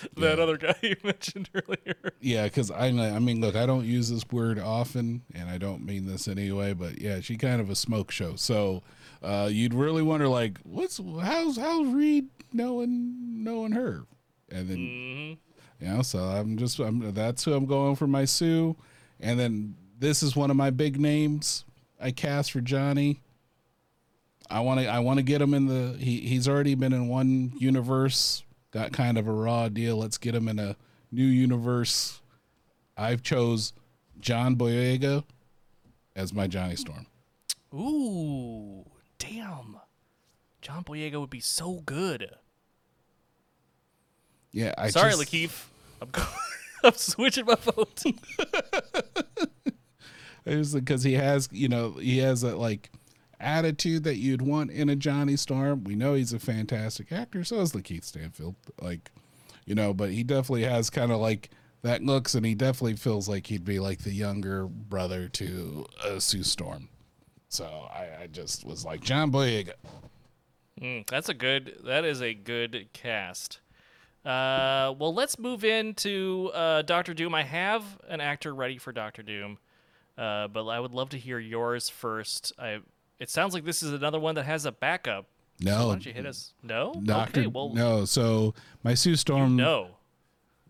that 0.16 0.38
Yeah. 0.38 0.42
other 0.42 0.56
guy 0.56 0.74
you 0.82 0.96
mentioned 1.04 1.48
earlier. 1.54 2.12
Yeah, 2.20 2.44
because 2.44 2.70
I, 2.70 2.86
I 2.86 3.18
mean, 3.18 3.40
look, 3.40 3.56
I 3.56 3.66
don't 3.66 3.84
use 3.84 4.08
this 4.10 4.24
word 4.30 4.58
often, 4.58 5.22
and 5.34 5.48
I 5.48 5.58
don't 5.58 5.84
mean 5.84 6.06
this 6.06 6.28
anyway, 6.28 6.72
but 6.72 7.00
yeah, 7.00 7.20
she 7.20 7.36
kind 7.36 7.60
of 7.60 7.70
a 7.70 7.74
smoke 7.74 8.10
show. 8.10 8.36
So 8.36 8.82
uh, 9.22 9.48
you'd 9.50 9.74
really 9.74 10.02
wonder, 10.02 10.28
like, 10.28 10.58
what's 10.64 10.98
how's 11.20 11.56
how's 11.56 11.86
Reed 11.88 12.28
knowing 12.52 13.44
knowing 13.44 13.72
her, 13.72 14.04
and 14.50 14.68
then 14.68 14.76
hmm 14.76 15.32
you 15.84 15.88
know, 15.92 16.02
so 16.02 16.20
I'm 16.20 16.56
just 16.58 16.78
I'm 16.78 17.12
that's 17.12 17.42
who 17.44 17.54
I'm 17.54 17.66
going 17.66 17.96
for 17.96 18.06
my 18.06 18.24
Sue, 18.24 18.76
and 19.18 19.38
then 19.40 19.74
this 19.98 20.22
is 20.22 20.36
one 20.36 20.50
of 20.50 20.56
my 20.56 20.70
big 20.70 21.00
names 21.00 21.64
I 22.00 22.12
cast 22.12 22.52
for 22.52 22.60
Johnny. 22.60 23.20
I 24.50 24.60
want 24.60 24.80
to 24.80 24.86
I 24.86 24.98
want 25.00 25.18
to 25.18 25.22
get 25.22 25.40
him 25.40 25.54
in 25.54 25.66
the 25.66 25.96
he 25.98 26.20
he's 26.20 26.46
already 26.46 26.74
been 26.74 26.92
in 26.92 27.08
one 27.08 27.52
universe, 27.58 28.42
got 28.72 28.92
kind 28.92 29.16
of 29.16 29.28
a 29.28 29.32
raw 29.32 29.68
deal. 29.68 29.96
Let's 29.96 30.18
get 30.18 30.34
him 30.34 30.48
in 30.48 30.58
a 30.58 30.76
new 31.12 31.24
universe. 31.24 32.20
I've 32.96 33.22
chose 33.22 33.72
John 34.20 34.56
Boyega 34.56 35.24
as 36.16 36.32
my 36.32 36.46
Johnny 36.46 36.76
Storm. 36.76 37.06
Ooh, 37.72 38.84
damn. 39.18 39.78
John 40.60 40.84
Boyega 40.84 41.20
would 41.20 41.30
be 41.30 41.40
so 41.40 41.82
good. 41.86 42.30
Yeah, 44.50 44.74
I 44.76 44.90
Sorry, 44.90 45.12
just, 45.12 45.22
Lakeith. 45.22 45.66
I'm, 46.00 46.10
I'm 46.84 46.92
switching 46.94 47.46
my 47.46 47.54
vote. 47.54 48.02
It 50.44 50.56
was 50.56 50.74
because 50.74 51.04
he 51.04 51.12
has, 51.14 51.48
you 51.52 51.68
know, 51.68 51.92
he 51.92 52.18
has 52.18 52.40
that 52.40 52.58
like 52.58 52.90
attitude 53.42 54.04
that 54.04 54.16
you'd 54.16 54.42
want 54.42 54.70
in 54.70 54.88
a 54.88 54.96
Johnny 54.96 55.36
Storm. 55.36 55.84
We 55.84 55.94
know 55.94 56.14
he's 56.14 56.32
a 56.32 56.38
fantastic 56.38 57.12
actor, 57.12 57.44
so 57.44 57.60
is 57.60 57.72
Lakeith 57.72 58.04
Stanfield. 58.04 58.54
Like, 58.80 59.10
you 59.66 59.74
know, 59.74 59.92
but 59.92 60.10
he 60.10 60.22
definitely 60.22 60.64
has 60.64 60.90
kind 60.90 61.12
of 61.12 61.20
like 61.20 61.50
that 61.82 62.02
looks, 62.02 62.34
and 62.34 62.46
he 62.46 62.54
definitely 62.54 62.96
feels 62.96 63.28
like 63.28 63.48
he'd 63.48 63.64
be 63.64 63.80
like 63.80 64.00
the 64.00 64.12
younger 64.12 64.66
brother 64.66 65.28
to 65.28 65.86
uh, 66.04 66.18
Sue 66.18 66.44
Storm. 66.44 66.88
So 67.48 67.64
I, 67.64 68.22
I 68.22 68.26
just 68.28 68.64
was 68.64 68.84
like 68.84 69.00
John 69.00 69.30
Boyega. 69.30 69.74
Mm, 70.80 71.06
that's 71.08 71.28
a 71.28 71.34
good. 71.34 71.76
That 71.84 72.04
is 72.04 72.22
a 72.22 72.34
good 72.34 72.88
cast. 72.92 73.60
Uh, 74.24 74.94
well, 74.98 75.12
let's 75.12 75.38
move 75.38 75.64
into 75.64 76.50
uh, 76.54 76.82
Doctor 76.82 77.12
Doom. 77.12 77.34
I 77.34 77.42
have 77.42 77.84
an 78.08 78.20
actor 78.20 78.54
ready 78.54 78.78
for 78.78 78.92
Doctor 78.92 79.22
Doom, 79.22 79.58
uh, 80.16 80.46
but 80.48 80.66
I 80.68 80.78
would 80.78 80.92
love 80.92 81.10
to 81.10 81.18
hear 81.18 81.38
yours 81.38 81.88
first. 81.88 82.52
I. 82.58 82.80
It 83.22 83.30
sounds 83.30 83.54
like 83.54 83.64
this 83.64 83.84
is 83.84 83.92
another 83.92 84.18
one 84.18 84.34
that 84.34 84.46
has 84.46 84.66
a 84.66 84.72
backup. 84.72 85.26
Why 85.62 85.70
No, 85.70 85.88
don't 85.90 86.04
you 86.04 86.12
hit 86.12 86.26
us? 86.26 86.54
No. 86.60 86.92
Doctor. 87.04 87.42
Okay. 87.42 87.46
Well, 87.46 87.72
no, 87.72 88.04
so 88.04 88.52
my 88.82 88.94
Sue 88.94 89.14
Storm. 89.14 89.54
no. 89.54 89.90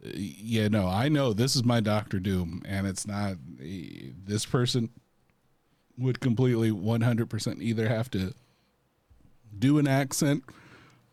yeah, 0.04 0.68
no, 0.68 0.86
I 0.86 1.08
know 1.08 1.32
this 1.32 1.56
is 1.56 1.64
my 1.64 1.80
Doctor 1.80 2.20
Doom, 2.20 2.60
and 2.66 2.86
it's 2.86 3.06
not 3.06 3.36
eh, 3.58 4.10
this 4.26 4.44
person 4.44 4.90
would 5.96 6.20
completely 6.20 6.70
100% 6.70 7.62
either 7.62 7.88
have 7.88 8.10
to 8.10 8.34
do 9.58 9.78
an 9.78 9.88
accent 9.88 10.44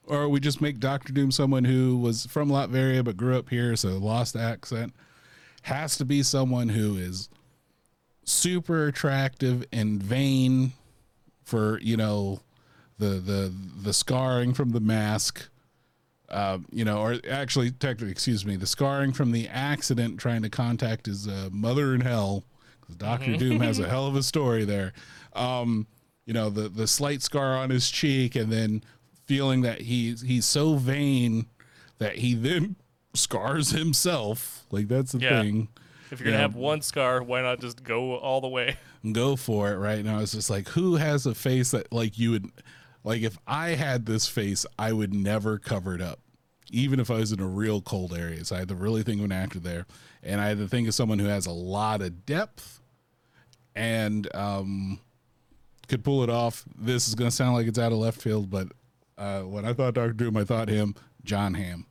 or 0.03 0.27
we 0.27 0.41
just 0.41 0.59
make 0.59 0.79
Doctor 0.79 1.13
Doom 1.13 1.31
someone 1.31 1.63
who 1.63 1.97
was 1.97 2.25
from 2.25 2.49
Latveria 2.49 3.01
but 3.05 3.15
grew 3.15 3.37
up 3.37 3.49
here, 3.49 3.77
so 3.77 3.91
lost 3.97 4.35
accent. 4.35 4.93
Has 5.61 5.95
to 5.97 6.03
be 6.05 6.21
someone 6.21 6.67
who 6.67 6.97
is 6.97 7.29
super 8.25 8.87
attractive 8.87 9.65
and 9.71 10.03
vain 10.03 10.73
for, 11.49 11.79
you 11.81 11.97
know, 11.97 12.39
the 12.97 13.11
the 13.31 13.53
the 13.83 13.93
scarring 13.93 14.53
from 14.53 14.69
the 14.71 14.79
mask 14.79 15.49
uh, 16.29 16.59
you 16.71 16.85
know, 16.85 16.99
or 17.01 17.15
actually, 17.27 17.71
technically, 17.71 18.11
excuse 18.11 18.45
me, 18.45 18.55
the 18.55 18.67
scarring 18.67 19.11
from 19.11 19.31
the 19.31 19.47
accident 19.47 20.19
trying 20.19 20.43
to 20.43 20.49
contact 20.49 21.07
his 21.07 21.27
uh, 21.27 21.49
mother 21.51 21.95
in 21.95 22.01
hell. 22.01 22.43
Because 22.81 22.95
Doctor 22.97 23.35
Doom 23.35 23.61
has 23.61 23.79
a 23.79 23.89
hell 23.93 24.05
of 24.05 24.15
a 24.15 24.21
story 24.21 24.63
there. 24.63 24.93
Um, 25.33 25.87
you 26.27 26.33
know, 26.35 26.51
the 26.51 26.69
the 26.69 26.85
slight 26.85 27.23
scar 27.23 27.57
on 27.57 27.71
his 27.71 27.89
cheek, 27.89 28.35
and 28.35 28.51
then 28.51 28.83
feeling 29.25 29.61
that 29.61 29.81
he's 29.81 30.21
he's 30.21 30.45
so 30.45 30.75
vain 30.75 31.47
that 31.97 32.17
he 32.17 32.35
then 32.35 32.75
scars 33.15 33.71
himself. 33.71 34.65
Like 34.69 34.87
that's 34.87 35.13
the 35.13 35.19
Yeah. 35.19 35.41
thing. 35.41 35.69
If 36.11 36.19
you're 36.19 36.25
gonna 36.25 36.37
Yeah. 36.37 36.41
have 36.41 36.55
one 36.55 36.81
scar, 36.81 37.21
why 37.23 37.41
not 37.41 37.59
just 37.59 37.83
go 37.83 38.15
all 38.17 38.41
the 38.41 38.47
way? 38.47 38.77
go 39.11 39.35
for 39.35 39.71
it 39.71 39.77
right? 39.77 40.03
Now 40.03 40.19
it's 40.19 40.31
just 40.33 40.49
like 40.49 40.67
who 40.69 40.95
has 40.95 41.25
a 41.25 41.35
face 41.35 41.71
that 41.71 41.91
like 41.93 42.17
you 42.17 42.31
would 42.31 42.49
like 43.03 43.21
if 43.21 43.37
i 43.47 43.69
had 43.69 44.05
this 44.05 44.27
face 44.27 44.65
i 44.77 44.91
would 44.91 45.13
never 45.13 45.57
cover 45.57 45.95
it 45.95 46.01
up. 46.01 46.19
Even 46.71 46.99
if 46.99 47.09
i 47.09 47.15
was 47.15 47.31
in 47.31 47.39
a 47.39 47.47
real 47.47 47.81
cold 47.81 48.13
area. 48.13 48.43
So 48.45 48.55
i 48.55 48.59
had 48.59 48.67
to 48.69 48.75
really 48.75 49.03
think 49.03 49.19
of 49.19 49.25
an 49.25 49.31
actor 49.31 49.59
there. 49.59 49.85
And 50.23 50.41
i 50.41 50.47
had 50.47 50.57
to 50.57 50.67
think 50.67 50.87
of 50.87 50.93
someone 50.93 51.19
who 51.19 51.27
has 51.27 51.45
a 51.45 51.51
lot 51.51 52.01
of 52.01 52.25
depth 52.25 52.81
and 53.75 54.27
um 54.35 54.99
could 55.87 56.03
pull 56.03 56.21
it 56.23 56.29
off. 56.29 56.65
This 56.77 57.07
is 57.07 57.15
going 57.15 57.29
to 57.31 57.35
sound 57.35 57.55
like 57.55 57.65
it's 57.67 57.79
out 57.79 57.91
of 57.91 57.97
left 57.97 58.21
field 58.21 58.49
but 58.49 58.67
uh 59.17 59.41
when 59.41 59.65
i 59.65 59.73
thought 59.73 59.93
dr 59.93 60.13
doom 60.13 60.37
i 60.37 60.43
thought 60.43 60.69
him 60.69 60.95
john 61.23 61.53
Hamm 61.53 61.85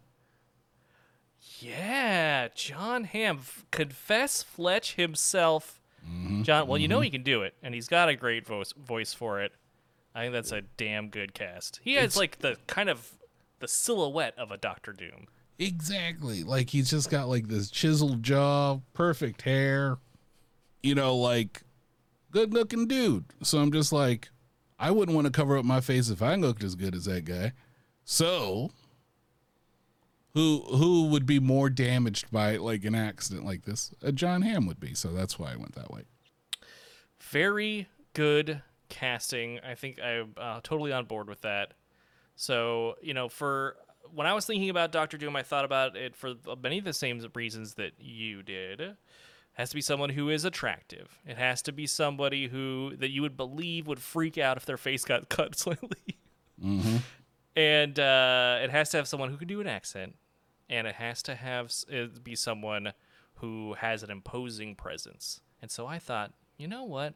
Yeah, 1.61 2.49
John 2.55 3.05
Hamm, 3.05 3.41
confess 3.71 4.43
Fletch 4.43 4.95
himself. 4.95 5.81
Mm-hmm. 6.09 6.43
John, 6.43 6.67
well, 6.69 6.79
you 6.79 6.89
know 6.89 6.97
mm-hmm. 6.97 7.05
he 7.05 7.11
can 7.11 7.23
do 7.23 7.43
it, 7.43 7.55
and 7.63 7.75
he's 7.75 7.89
got 7.89 8.09
a 8.09 8.15
great 8.15 8.47
voice 8.47 8.73
voice 8.73 9.13
for 9.13 9.41
it. 9.41 9.53
I 10.15 10.23
think 10.23 10.33
that's 10.33 10.53
a 10.53 10.63
damn 10.77 11.09
good 11.09 11.35
cast. 11.35 11.81
He 11.83 11.95
has 11.95 12.17
like 12.17 12.39
the 12.39 12.57
kind 12.67 12.89
of 12.89 13.13
the 13.61 13.69
silhouette 13.69 14.35
of 14.39 14.51
a 14.51 14.57
Doctor 14.57 14.93
Doom. 14.93 15.27
Exactly. 15.59 16.45
Like 16.45 16.71
he's 16.71 16.91
just 16.91 17.11
got 17.11 17.29
like 17.29 17.49
this 17.49 17.71
chiseled 17.71 18.23
jaw, 18.23 18.79
perfect 18.95 19.43
hair, 19.43 19.99
you 20.83 20.95
know, 20.95 21.17
like 21.17 21.63
good 22.31 22.55
looking 22.55 22.87
dude. 22.87 23.25
So 23.43 23.59
I'm 23.59 23.73
just 23.73 23.93
like, 23.93 24.31
I 24.79 24.91
wouldn't 24.91 25.15
want 25.17 25.27
to 25.27 25.33
cover 25.33 25.59
up 25.59 25.65
my 25.65 25.81
face 25.81 26.09
if 26.09 26.23
I 26.23 26.37
looked 26.37 26.63
as 26.63 26.75
good 26.75 26.95
as 26.95 27.07
that 27.07 27.25
guy. 27.25 27.53
So 28.05 28.71
who 30.35 30.61
who 30.71 31.09
would 31.09 31.27
be 31.27 31.41
more 31.41 31.71
damaged 31.71 32.31
by 32.31 32.57
like 32.57 32.85
an 32.85 32.95
accident 32.95 33.45
like 33.45 33.65
this? 33.65 33.93
A 34.03 34.13
John 34.13 34.43
Hamm 34.43 34.67
would 34.67 34.81
be. 34.81 34.95
So 34.95 35.09
that's 35.09 35.39
why 35.39 35.53
I 35.53 35.57
went 35.57 35.75
that 35.75 35.91
way. 35.91 36.03
Very 37.21 37.89
good 38.15 38.63
casting. 38.89 39.61
I 39.61 39.75
think 39.75 40.01
I'm 40.03 40.35
uh, 40.37 40.61
totally 40.63 40.93
on 40.93 41.05
board 41.05 41.29
with 41.29 41.43
that. 41.43 41.75
So, 42.37 42.95
you 43.03 43.15
know, 43.15 43.29
for 43.29 43.77
when 44.15 44.27
I 44.27 44.33
was 44.33 44.47
thinking 44.47 44.71
about 44.71 44.93
Doctor 44.93 45.19
Doom, 45.19 45.37
I 45.37 45.43
thought 45.43 45.65
about 45.65 45.97
it 45.97 46.15
for 46.15 46.35
many 46.63 46.79
of 46.79 46.85
the 46.85 46.93
same 46.93 47.21
reasons 47.35 47.75
that 47.75 47.93
you 47.99 48.43
did. 48.43 48.81
It 48.81 48.97
has 49.55 49.71
to 49.71 49.75
be 49.75 49.81
someone 49.81 50.11
who 50.11 50.31
is 50.31 50.45
attractive. 50.45 51.19
It 51.27 51.37
has 51.37 51.63
to 51.63 51.73
be 51.73 51.87
somebody 51.87 52.47
who 52.47 52.95
that 52.97 53.11
you 53.11 53.23
would 53.23 53.37
believe 53.37 53.87
would 53.87 54.01
freak 54.01 54.39
out 54.39 54.57
if 54.57 54.67
their 54.67 54.77
face 54.77 55.05
got 55.05 55.29
cut 55.29 55.59
slightly. 55.59 56.19
And 57.59 57.99
uh, 57.99 58.61
it 58.63 58.71
has 58.71 58.91
to 58.91 58.99
have 58.99 59.09
someone 59.09 59.31
who 59.31 59.37
can 59.37 59.49
do 59.49 59.61
an 59.61 59.67
accent, 59.67 60.15
and 60.71 60.87
it 60.87 60.95
has 60.95 61.25
to 61.25 61.35
have 61.35 61.73
it 61.89 62.23
be 62.23 62.37
someone 62.37 62.93
who 63.35 63.75
has 63.75 64.05
an 64.05 64.13
imposing 64.13 64.77
presence. 64.77 65.41
And 65.61 65.69
so 65.69 65.85
I 65.85 65.99
thought, 65.99 66.35
you 66.57 66.69
know 66.69 66.85
what? 66.85 67.15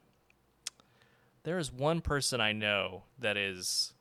There 1.44 1.58
is 1.58 1.72
one 1.72 2.00
person 2.00 2.40
I 2.40 2.50
know 2.50 3.04
that 3.20 3.36
is 3.36 3.94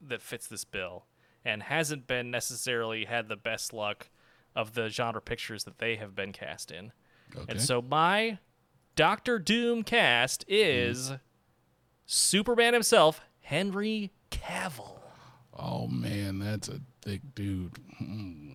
that 0.00 0.20
fits 0.20 0.48
this 0.48 0.64
bill 0.64 1.06
and 1.44 1.62
hasn't 1.62 2.08
been 2.08 2.28
necessarily 2.32 3.04
had 3.04 3.28
the 3.28 3.36
best 3.36 3.72
luck 3.72 4.10
of 4.56 4.74
the 4.74 4.88
genre 4.88 5.22
pictures 5.22 5.62
that 5.62 5.78
they 5.78 5.94
have 5.94 6.16
been 6.16 6.32
cast 6.32 6.72
in. 6.72 6.90
Okay. 7.36 7.44
And 7.46 7.60
so 7.60 7.80
my 7.80 8.38
Doctor 8.96 9.38
Doom 9.38 9.84
cast 9.84 10.44
is 10.48 11.12
Superman 12.04 12.74
himself, 12.74 13.20
Henry 13.42 14.10
Cavill. 14.32 14.97
Oh 15.58 15.86
man, 15.88 16.38
that's 16.38 16.68
a 16.68 16.80
thick 17.02 17.20
dude. 17.34 17.76
Hmm. 17.98 18.50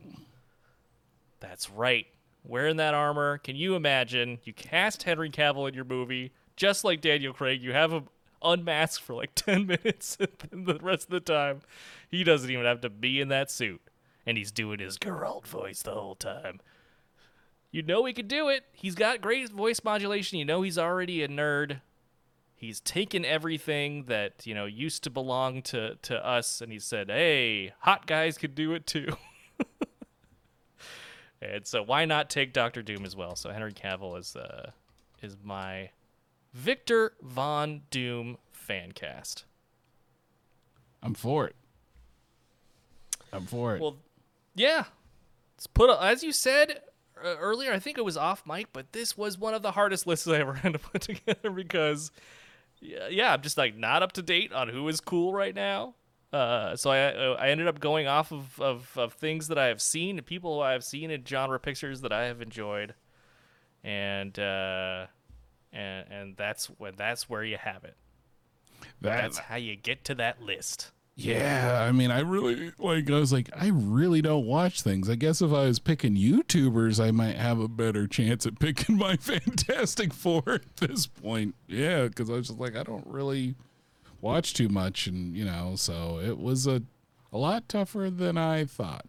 That's 1.39 1.69
right. 1.69 2.07
Wearing 2.45 2.77
that 2.77 2.93
armor, 2.93 3.37
can 3.37 3.55
you 3.55 3.75
imagine? 3.75 4.39
You 4.43 4.53
cast 4.53 5.03
Henry 5.03 5.29
Cavill 5.29 5.67
in 5.67 5.73
your 5.73 5.85
movie, 5.85 6.31
just 6.55 6.83
like 6.83 7.01
Daniel 7.01 7.33
Craig. 7.33 7.61
You 7.61 7.73
have 7.73 7.91
him 7.91 8.07
unmasked 8.41 9.03
for 9.03 9.13
like 9.13 9.31
10 9.35 9.67
minutes, 9.67 10.17
and 10.51 10.65
the 10.65 10.79
rest 10.79 11.05
of 11.05 11.11
the 11.11 11.19
time, 11.19 11.61
he 12.09 12.23
doesn't 12.23 12.49
even 12.49 12.65
have 12.65 12.81
to 12.81 12.89
be 12.89 13.19
in 13.21 13.29
that 13.29 13.51
suit. 13.51 13.81
And 14.25 14.37
he's 14.37 14.51
doing 14.51 14.79
his 14.79 14.97
Geralt 14.97 15.45
voice 15.45 15.81
the 15.81 15.91
whole 15.91 16.15
time. 16.15 16.61
You 17.71 17.81
know 17.81 18.05
he 18.05 18.13
could 18.13 18.27
do 18.27 18.49
it. 18.49 18.63
He's 18.71 18.95
got 18.95 19.19
great 19.19 19.49
voice 19.49 19.83
modulation. 19.83 20.37
You 20.37 20.45
know 20.45 20.61
he's 20.61 20.77
already 20.77 21.23
a 21.23 21.27
nerd. 21.27 21.81
He's 22.63 22.79
taken 22.79 23.25
everything 23.25 24.05
that, 24.05 24.45
you 24.47 24.55
know, 24.55 24.65
used 24.65 25.03
to 25.03 25.09
belong 25.09 25.61
to, 25.63 25.95
to 26.03 26.25
us, 26.25 26.61
and 26.61 26.71
he 26.71 26.79
said, 26.79 27.09
hey, 27.09 27.73
hot 27.79 28.07
guys 28.07 28.37
could 28.37 28.55
do 28.55 28.73
it 28.73 28.87
too. 28.87 29.07
And 31.43 31.67
so 31.67 31.83
why 31.83 32.05
not 32.05 32.29
take 32.29 32.53
Doctor 32.53 32.81
Doom 32.81 33.03
as 33.03 33.15
well? 33.15 33.35
So 33.35 33.51
Henry 33.51 33.73
Cavill 33.73 34.17
is 34.17 34.35
uh 34.35 34.71
is 35.21 35.35
my 35.43 35.89
Victor 36.53 37.13
Von 37.21 37.81
Doom 37.89 38.37
fan 38.51 38.93
cast. 38.93 39.45
I'm 41.01 41.13
for 41.13 41.47
it. 41.47 41.55
I'm 43.33 43.45
for 43.45 43.75
it. 43.75 43.81
Well, 43.81 43.97
yeah. 44.55 44.85
Let's 45.57 45.67
put 45.67 45.89
a, 45.89 46.01
as 46.01 46.23
you 46.23 46.31
said 46.31 46.79
uh, 47.23 47.35
earlier. 47.37 47.73
I 47.73 47.79
think 47.79 47.97
it 47.97 48.05
was 48.05 48.15
off 48.15 48.45
mic, 48.45 48.67
but 48.71 48.93
this 48.93 49.17
was 49.17 49.37
one 49.37 49.53
of 49.53 49.61
the 49.61 49.71
hardest 49.71 50.07
lists 50.07 50.27
I 50.27 50.37
ever 50.37 50.53
had 50.53 50.73
to 50.73 50.79
put 50.79 51.01
together 51.01 51.49
because, 51.49 52.11
yeah, 53.09 53.33
I'm 53.33 53.41
just 53.41 53.57
like 53.57 53.75
not 53.75 54.03
up 54.03 54.11
to 54.13 54.21
date 54.21 54.51
on 54.53 54.69
who 54.69 54.87
is 54.87 54.99
cool 54.99 55.33
right 55.33 55.55
now. 55.55 55.95
Uh, 56.31 56.75
so 56.75 56.89
I 56.89 57.45
I 57.45 57.49
ended 57.49 57.67
up 57.67 57.79
going 57.79 58.07
off 58.07 58.31
of, 58.31 58.59
of, 58.59 58.91
of 58.97 59.13
things 59.13 59.49
that 59.49 59.57
I 59.57 59.67
have 59.67 59.81
seen, 59.81 60.19
people 60.21 60.61
I 60.61 60.71
have 60.71 60.83
seen 60.83 61.11
in 61.11 61.23
genre 61.23 61.59
pictures 61.59 62.01
that 62.01 62.11
I 62.11 62.25
have 62.25 62.41
enjoyed, 62.41 62.95
and 63.83 64.37
uh, 64.39 65.05
and 65.71 66.05
and 66.11 66.37
that's 66.37 66.67
when 66.67 66.93
that's 66.95 67.29
where 67.29 67.43
you 67.43 67.57
have 67.57 67.83
it. 67.83 67.95
that, 69.01 69.21
That's 69.21 69.37
how 69.37 69.57
you 69.57 69.75
get 69.75 70.03
to 70.05 70.15
that 70.15 70.41
list. 70.41 70.91
Yeah, 71.15 71.85
I 71.87 71.91
mean, 71.91 72.09
I 72.09 72.21
really 72.21 72.71
like. 72.79 73.09
I 73.09 73.19
was 73.19 73.31
like, 73.31 73.49
I 73.55 73.69
really 73.71 74.21
don't 74.21 74.47
watch 74.47 74.81
things. 74.81 75.09
I 75.09 75.15
guess 75.15 75.43
if 75.43 75.51
I 75.53 75.65
was 75.67 75.77
picking 75.77 76.15
YouTubers, 76.15 76.99
I 77.03 77.11
might 77.11 77.35
have 77.35 77.59
a 77.59 77.67
better 77.67 78.07
chance 78.07 78.47
at 78.47 78.57
picking 78.59 78.97
my 78.97 79.15
Fantastic 79.21 80.11
Four 80.11 80.41
at 80.47 80.75
this 80.77 81.05
point. 81.05 81.53
Yeah, 81.67 82.07
because 82.07 82.31
I 82.31 82.33
was 82.33 82.47
just 82.47 82.59
like, 82.59 82.75
I 82.75 82.81
don't 82.81 83.05
really 83.05 83.53
watch 84.21 84.55
too 84.55 84.69
much, 84.69 85.05
and 85.05 85.37
you 85.37 85.45
know, 85.45 85.73
so 85.75 86.19
it 86.19 86.39
was 86.39 86.65
a 86.65 86.81
a 87.31 87.37
lot 87.37 87.69
tougher 87.69 88.09
than 88.09 88.35
I 88.35 88.65
thought. 88.65 89.05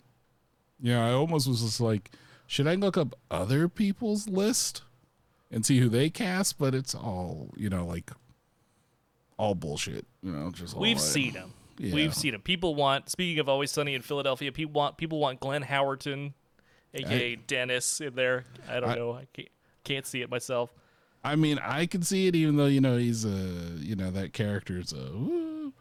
Yeah, 0.83 1.07
I 1.07 1.13
almost 1.13 1.49
was 1.49 1.63
just 1.63 1.81
like, 1.81 2.11
should 2.47 2.67
I 2.67 2.75
look 2.75 2.99
up 2.99 3.15
other 3.31 3.67
people's 3.67 4.29
list 4.29 4.83
and 5.51 5.65
see 5.65 5.79
who 5.81 5.89
they 5.89 6.11
cast? 6.11 6.59
But 6.59 6.75
it's 6.75 6.95
all 6.95 7.49
you 7.57 7.71
know, 7.71 7.87
like 7.87 8.11
all 9.39 9.55
bullshit. 9.55 10.05
You 10.23 10.33
know, 10.33 10.51
just 10.51 10.77
We've 10.77 10.99
like- 10.99 11.05
seen 11.07 11.33
him. 11.33 11.55
Yeah. 11.79 11.95
We've 11.95 12.15
seen 12.15 12.35
him. 12.35 12.41
People 12.41 12.75
want. 12.75 13.11
Speaking 13.11 13.39
of 13.41 13.49
Always 13.49 13.71
Sunny 13.71 13.95
in 13.95 14.03
Philadelphia, 14.03 14.53
people 14.53 14.73
want 14.73 14.97
people 14.97 15.19
want 15.19 15.41
Glenn 15.41 15.63
Howerton, 15.63 16.33
aka 16.93 17.37
Dennis, 17.37 18.01
in 18.01 18.15
there. 18.15 18.45
I 18.69 18.81
don't 18.81 18.91
I- 18.91 18.95
know. 18.95 19.13
I 19.13 19.27
can't 19.33 19.49
can't 19.85 20.07
see 20.07 20.23
it 20.23 20.31
myself. 20.31 20.73
I 21.23 21.37
mean, 21.37 21.59
I 21.63 21.87
can 21.87 22.03
see 22.03 22.27
it, 22.27 22.37
even 22.37 22.57
though 22.57 22.67
you 22.67 22.81
know 22.83 22.99
he's 22.99 23.25
a, 23.25 23.29
you 23.79 23.97
know, 23.97 24.11
that 24.11 24.35
character's 24.35 24.93
a, 24.93 25.11
woo. 25.11 25.73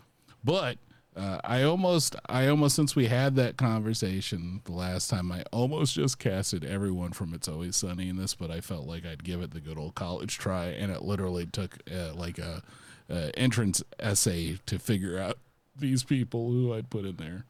but 0.42 0.78
uh, 1.18 1.40
I 1.44 1.64
almost, 1.64 2.16
I 2.28 2.48
almost, 2.48 2.78
since 2.78 2.96
we 2.96 3.08
had 3.08 3.36
that 3.36 3.58
conversation 3.58 4.62
the 4.64 4.72
last 4.72 5.10
time, 5.10 5.32
I 5.34 5.44
almost 5.52 5.96
just 5.96 6.18
casted 6.18 6.64
everyone 6.64 7.12
from 7.12 7.34
It's 7.34 7.50
Always 7.50 7.76
Sunny 7.76 8.08
in 8.08 8.16
this, 8.16 8.34
but 8.36 8.52
I 8.52 8.62
felt 8.62 8.88
like 8.88 9.06
I'd 9.06 9.24
give 9.26 9.42
it 9.42 9.52
the 9.52 9.60
good 9.60 9.78
old 9.78 9.96
college 9.96 10.38
try, 10.38 10.68
and 10.68 10.92
it 10.94 11.02
literally 11.02 11.46
took 11.46 11.78
uh, 11.94 12.14
like 12.14 12.40
a, 12.40 12.64
a 13.10 13.38
entrance 13.38 13.84
essay 14.00 14.60
to 14.66 14.80
figure 14.80 15.20
out 15.20 15.38
these 15.76 16.04
people 16.04 16.52
who 16.52 16.74
I'd 16.74 16.90
put 16.90 17.06
in 17.06 17.16
there. 17.18 17.46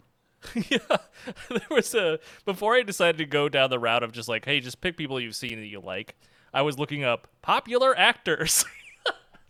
yeah, 0.70 0.98
there 1.50 1.62
was 1.72 1.94
a 1.96 2.20
before 2.46 2.76
I 2.76 2.82
decided 2.84 3.18
to 3.20 3.26
go 3.26 3.48
down 3.50 3.70
the 3.70 3.80
route 3.80 4.04
of 4.04 4.12
just 4.12 4.28
like, 4.28 4.46
hey, 4.46 4.60
just 4.60 4.82
pick 4.82 4.98
people 4.98 5.20
you've 5.20 5.36
seen 5.36 5.60
that 5.60 5.68
you 5.68 5.80
like. 5.80 6.16
I 6.54 6.62
was 6.62 6.78
looking 6.78 7.04
up 7.04 7.28
popular 7.42 7.98
actors. 7.98 8.66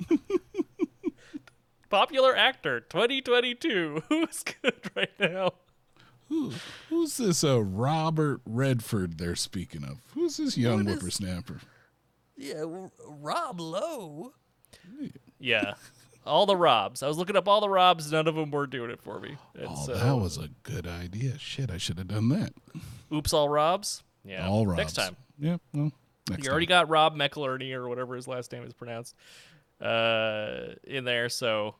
popular 1.89 2.35
actor 2.35 2.79
2022. 2.81 4.03
Who's 4.09 4.43
good 4.61 4.73
right 4.95 5.11
now? 5.19 5.53
Who, 6.29 6.51
who's 6.89 7.17
this 7.17 7.43
uh, 7.43 7.61
Robert 7.61 8.41
Redford 8.45 9.17
they're 9.17 9.35
speaking 9.35 9.83
of? 9.83 9.97
Who's 10.13 10.37
this 10.37 10.57
young 10.57 10.85
What 10.85 10.87
is- 10.87 10.93
whippersnapper? 11.01 11.59
Yeah, 12.35 12.61
w- 12.61 12.89
Rob 13.07 13.59
Lowe. 13.59 14.33
Yeah. 15.39 15.73
All 16.25 16.45
the 16.45 16.55
Robs. 16.57 17.03
I 17.03 17.07
was 17.07 17.17
looking 17.17 17.35
up 17.35 17.47
all 17.47 17.61
the 17.61 17.69
Robs. 17.69 18.11
None 18.11 18.27
of 18.27 18.35
them 18.35 18.51
were 18.51 18.67
doing 18.67 18.89
it 18.91 19.01
for 19.01 19.19
me. 19.19 19.37
And 19.55 19.67
Oh, 19.69 19.85
so, 19.85 19.93
that 19.95 20.15
was 20.15 20.37
a 20.37 20.49
good 20.63 20.87
idea. 20.87 21.37
Shit, 21.37 21.69
I 21.71 21.77
should 21.77 21.97
have 21.97 22.07
done 22.07 22.29
that. 22.29 22.53
oops, 23.13 23.33
all 23.33 23.49
Robs. 23.49 24.03
Yeah, 24.25 24.47
All 24.47 24.65
Robs. 24.65 24.77
next 24.77 24.93
time. 24.93 25.15
Yeah, 25.37 25.57
well, 25.73 25.91
next 26.29 26.43
You 26.45 26.51
already 26.51 26.65
time. 26.65 26.83
got 26.85 26.89
Rob 26.89 27.15
McElherney 27.15 27.73
or 27.73 27.89
whatever 27.89 28.15
his 28.15 28.27
last 28.27 28.51
name 28.51 28.63
is 28.63 28.73
pronounced 28.73 29.15
uh, 29.81 30.73
in 30.85 31.03
there, 31.05 31.27
so 31.29 31.75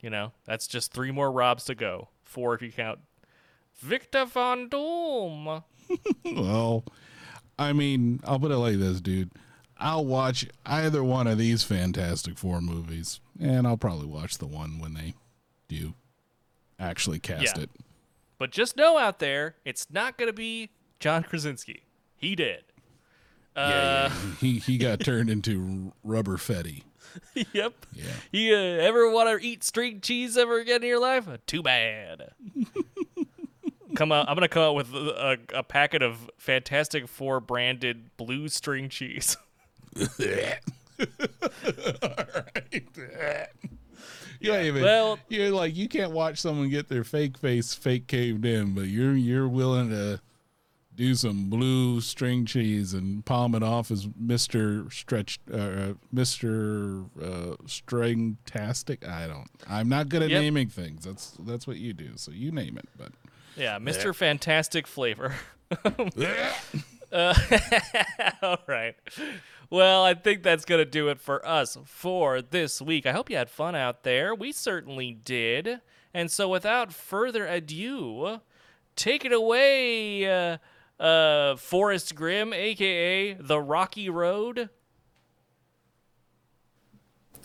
you 0.00 0.10
know 0.10 0.32
that's 0.44 0.66
just 0.66 0.92
three 0.92 1.10
more 1.10 1.32
Robs 1.32 1.64
to 1.64 1.74
go. 1.74 2.08
Four 2.22 2.54
if 2.54 2.62
you 2.62 2.70
count 2.70 3.00
Victor 3.80 4.24
Von 4.24 4.68
Doom. 4.68 5.62
Well, 6.24 6.84
I 7.58 7.72
mean, 7.74 8.20
I'll 8.24 8.38
put 8.40 8.50
it 8.50 8.56
like 8.56 8.78
this, 8.78 9.00
dude. 9.00 9.30
I'll 9.78 10.04
watch 10.04 10.46
either 10.64 11.02
one 11.02 11.26
of 11.26 11.36
these 11.38 11.62
Fantastic 11.64 12.38
Four 12.38 12.60
movies, 12.60 13.20
and 13.40 13.66
I'll 13.66 13.76
probably 13.76 14.06
watch 14.06 14.38
the 14.38 14.46
one 14.46 14.78
when 14.78 14.94
they 14.94 15.14
do 15.68 15.94
actually 16.78 17.18
cast 17.18 17.56
Yeah. 17.56 17.64
it. 17.64 17.70
But 18.38 18.50
just 18.50 18.76
know 18.76 18.98
out 18.98 19.18
there, 19.20 19.56
it's 19.64 19.86
not 19.90 20.16
going 20.18 20.28
to 20.28 20.32
be 20.34 20.70
John 21.00 21.22
Krasinski. 21.22 21.82
He 22.16 22.34
did. 22.36 22.64
Uh, 23.56 24.10
He 24.40 24.58
he 24.58 24.78
got 24.78 25.00
turned 25.04 25.30
into 25.30 25.92
rubber 26.02 26.36
fetty. 26.36 26.82
yep. 27.52 27.86
Yeah. 27.92 28.04
You 28.32 28.54
uh, 28.54 28.58
ever 28.58 29.08
want 29.10 29.28
to 29.40 29.44
eat 29.46 29.62
string 29.62 30.00
cheese 30.00 30.36
ever 30.36 30.58
again 30.58 30.82
in 30.82 30.88
your 30.88 31.00
life? 31.00 31.28
Too 31.46 31.62
bad. 31.62 32.30
come 33.94 34.10
out. 34.12 34.28
I'm 34.28 34.34
gonna 34.34 34.48
come 34.48 34.62
out 34.64 34.74
with 34.74 34.92
a, 34.94 35.38
a 35.54 35.62
packet 35.62 36.02
of 36.02 36.28
Fantastic 36.38 37.06
Four 37.08 37.40
branded 37.40 38.16
blue 38.16 38.48
string 38.48 38.88
cheese. 38.88 39.36
You 44.40 44.52
ain't 44.52 44.66
even, 44.66 44.82
well- 44.82 45.18
you're 45.28 45.50
like 45.50 45.74
you 45.76 45.88
can't 45.88 46.12
watch 46.12 46.38
someone 46.38 46.68
get 46.68 46.88
their 46.88 47.04
fake 47.04 47.38
face 47.38 47.74
fake 47.74 48.06
caved 48.06 48.44
in, 48.44 48.74
but 48.74 48.82
you're 48.82 49.14
you're 49.14 49.48
willing 49.48 49.88
to 49.90 50.20
do 50.94 51.14
some 51.14 51.48
blue 51.48 52.00
string 52.00 52.44
cheese 52.44 52.92
and 52.94 53.24
palm 53.24 53.54
it 53.54 53.62
off 53.62 53.90
as 53.90 54.06
Mister 54.18 54.88
Stretch, 54.90 55.40
uh, 55.52 55.94
Mister 56.12 57.04
uh, 57.22 57.54
String 57.66 58.36
Tastic. 58.44 59.06
I 59.08 59.26
don't. 59.26 59.48
I'm 59.68 59.88
not 59.88 60.08
good 60.10 60.22
at 60.22 60.30
Yep. 60.30 60.42
naming 60.42 60.68
things. 60.68 61.04
That's 61.04 61.36
that's 61.40 61.66
what 61.66 61.78
you 61.78 61.94
do. 61.94 62.10
So 62.16 62.30
you 62.30 62.52
name 62.52 62.76
it, 62.76 62.88
but. 62.98 63.12
yeah, 63.56 63.78
Mr. 63.78 64.14
Fantastic 64.14 64.86
Flavor. 64.86 65.34
Uh, 67.12 67.32
all 68.42 68.58
right. 68.66 68.96
Well, 69.70 70.04
I 70.04 70.14
think 70.14 70.42
that's 70.42 70.64
going 70.64 70.80
to 70.80 70.84
do 70.84 71.08
it 71.08 71.20
for 71.20 71.46
us 71.46 71.78
for 71.84 72.42
this 72.42 72.80
week. 72.82 73.06
I 73.06 73.12
hope 73.12 73.30
you 73.30 73.36
had 73.36 73.50
fun 73.50 73.74
out 73.74 74.02
there. 74.02 74.34
We 74.34 74.52
certainly 74.52 75.12
did. 75.12 75.80
And 76.12 76.30
so, 76.30 76.48
without 76.48 76.92
further 76.92 77.46
ado, 77.46 78.40
take 78.94 79.24
it 79.24 79.32
away, 79.32 80.30
uh, 80.30 80.58
uh, 81.02 81.56
Forrest 81.56 82.14
Grimm, 82.14 82.52
aka 82.52 83.34
The 83.34 83.60
Rocky 83.60 84.08
Road. 84.08 84.68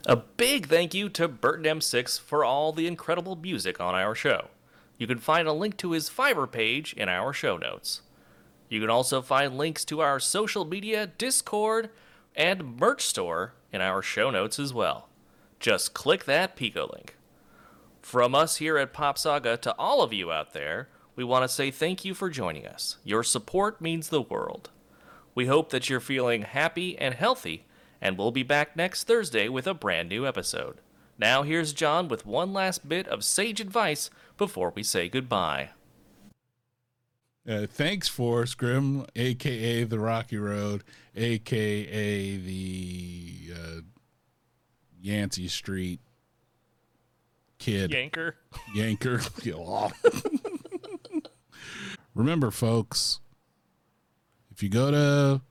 A 0.05 0.15
big 0.15 0.67
thank 0.67 0.93
you 0.93 1.09
to 1.09 1.27
Burton 1.27 1.65
M6 1.65 2.19
for 2.19 2.45
all 2.45 2.71
the 2.71 2.87
incredible 2.87 3.35
music 3.35 3.81
on 3.81 3.95
our 3.95 4.15
show. 4.15 4.49
You 4.97 5.07
can 5.07 5.17
find 5.17 5.47
a 5.47 5.53
link 5.53 5.77
to 5.77 5.91
his 5.91 6.09
Fiverr 6.09 6.49
page 6.49 6.93
in 6.93 7.09
our 7.09 7.33
show 7.33 7.57
notes. 7.57 8.01
You 8.69 8.79
can 8.79 8.89
also 8.89 9.21
find 9.21 9.57
links 9.57 9.83
to 9.85 10.01
our 10.01 10.19
social 10.19 10.63
media, 10.63 11.07
Discord, 11.07 11.89
and 12.39 12.79
merch 12.79 13.05
store 13.05 13.53
in 13.71 13.81
our 13.81 14.01
show 14.01 14.31
notes 14.31 14.57
as 14.57 14.73
well. 14.73 15.09
Just 15.59 15.93
click 15.93 16.23
that 16.23 16.55
Pico 16.55 16.89
link. 16.93 17.17
From 18.01 18.33
us 18.33 18.55
here 18.55 18.77
at 18.77 18.93
Pop 18.93 19.17
Saga 19.17 19.57
to 19.57 19.75
all 19.77 20.01
of 20.01 20.13
you 20.13 20.31
out 20.31 20.53
there, 20.53 20.87
we 21.17 21.23
want 21.25 21.43
to 21.43 21.53
say 21.53 21.69
thank 21.69 22.05
you 22.05 22.13
for 22.13 22.29
joining 22.29 22.65
us. 22.65 22.95
Your 23.03 23.23
support 23.23 23.81
means 23.81 24.07
the 24.07 24.21
world. 24.21 24.69
We 25.35 25.47
hope 25.47 25.69
that 25.71 25.89
you're 25.89 25.99
feeling 25.99 26.43
happy 26.43 26.97
and 26.97 27.13
healthy, 27.13 27.65
and 28.01 28.17
we'll 28.17 28.31
be 28.31 28.43
back 28.43 28.75
next 28.75 29.03
Thursday 29.03 29.49
with 29.49 29.67
a 29.67 29.73
brand 29.73 30.07
new 30.07 30.25
episode. 30.25 30.77
Now, 31.17 31.43
here's 31.43 31.73
John 31.73 32.07
with 32.07 32.25
one 32.25 32.53
last 32.53 32.87
bit 32.87 33.05
of 33.09 33.25
sage 33.25 33.59
advice 33.59 34.09
before 34.37 34.71
we 34.73 34.81
say 34.81 35.09
goodbye. 35.09 35.71
Uh, 37.49 37.65
thanks, 37.65 38.07
for 38.07 38.45
Scrim, 38.45 39.07
aka 39.15 39.83
the 39.83 39.97
Rocky 39.97 40.37
Road, 40.37 40.83
aka 41.15 42.37
the 42.37 43.53
uh, 43.55 43.81
Yancey 45.01 45.47
Street 45.47 45.99
kid, 47.57 47.89
Yanker. 47.89 48.33
Yanker. 48.75 49.19
Remember, 52.13 52.51
folks, 52.51 53.19
if 54.51 54.61
you 54.61 54.69
go 54.69 54.91
to 54.91 55.41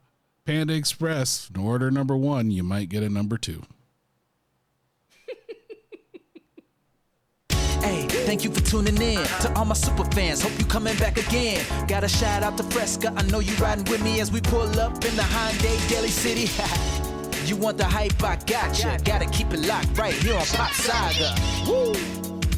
Panda 0.44 0.74
Express 0.74 1.48
and 1.48 1.56
order 1.58 1.90
number 1.90 2.16
one, 2.16 2.52
you 2.52 2.62
might 2.62 2.88
get 2.88 3.02
a 3.02 3.08
number 3.08 3.36
two. 3.36 3.62
Hey, 7.50 8.06
thank 8.28 8.44
you 8.44 8.50
for 8.50 8.60
tuning 8.60 9.00
in. 9.00 9.24
To 9.40 9.50
all 9.56 9.64
my 9.64 9.74
super 9.74 10.04
fans, 10.12 10.42
hope 10.42 10.52
you 10.58 10.66
coming 10.66 10.94
back 10.98 11.16
again. 11.16 11.64
Got 11.88 12.04
a 12.04 12.08
shout 12.08 12.42
out 12.42 12.58
to 12.58 12.62
Fresca. 12.64 13.10
I 13.16 13.22
know 13.22 13.38
you 13.38 13.54
riding 13.54 13.86
with 13.90 14.02
me 14.04 14.20
as 14.20 14.30
we 14.30 14.42
pull 14.42 14.68
up 14.78 14.92
in 15.06 15.16
the 15.16 15.22
Hyundai 15.22 15.88
Daly 15.88 16.10
City. 16.10 16.46
you 17.46 17.56
want 17.56 17.78
the 17.78 17.86
hype? 17.86 18.22
I 18.22 18.36
got 18.36 18.46
gotcha. 18.46 18.98
Gotta 19.02 19.24
keep 19.30 19.54
it 19.54 19.60
locked 19.60 19.96
right 19.96 20.12
here 20.12 20.34
on 20.34 20.44
Pop 20.44 20.72
Saga. 20.72 21.34
Woo! 21.66 21.94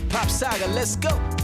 Pop 0.09 0.29
Saga, 0.29 0.67
let's 0.75 0.97
go. 0.97 1.40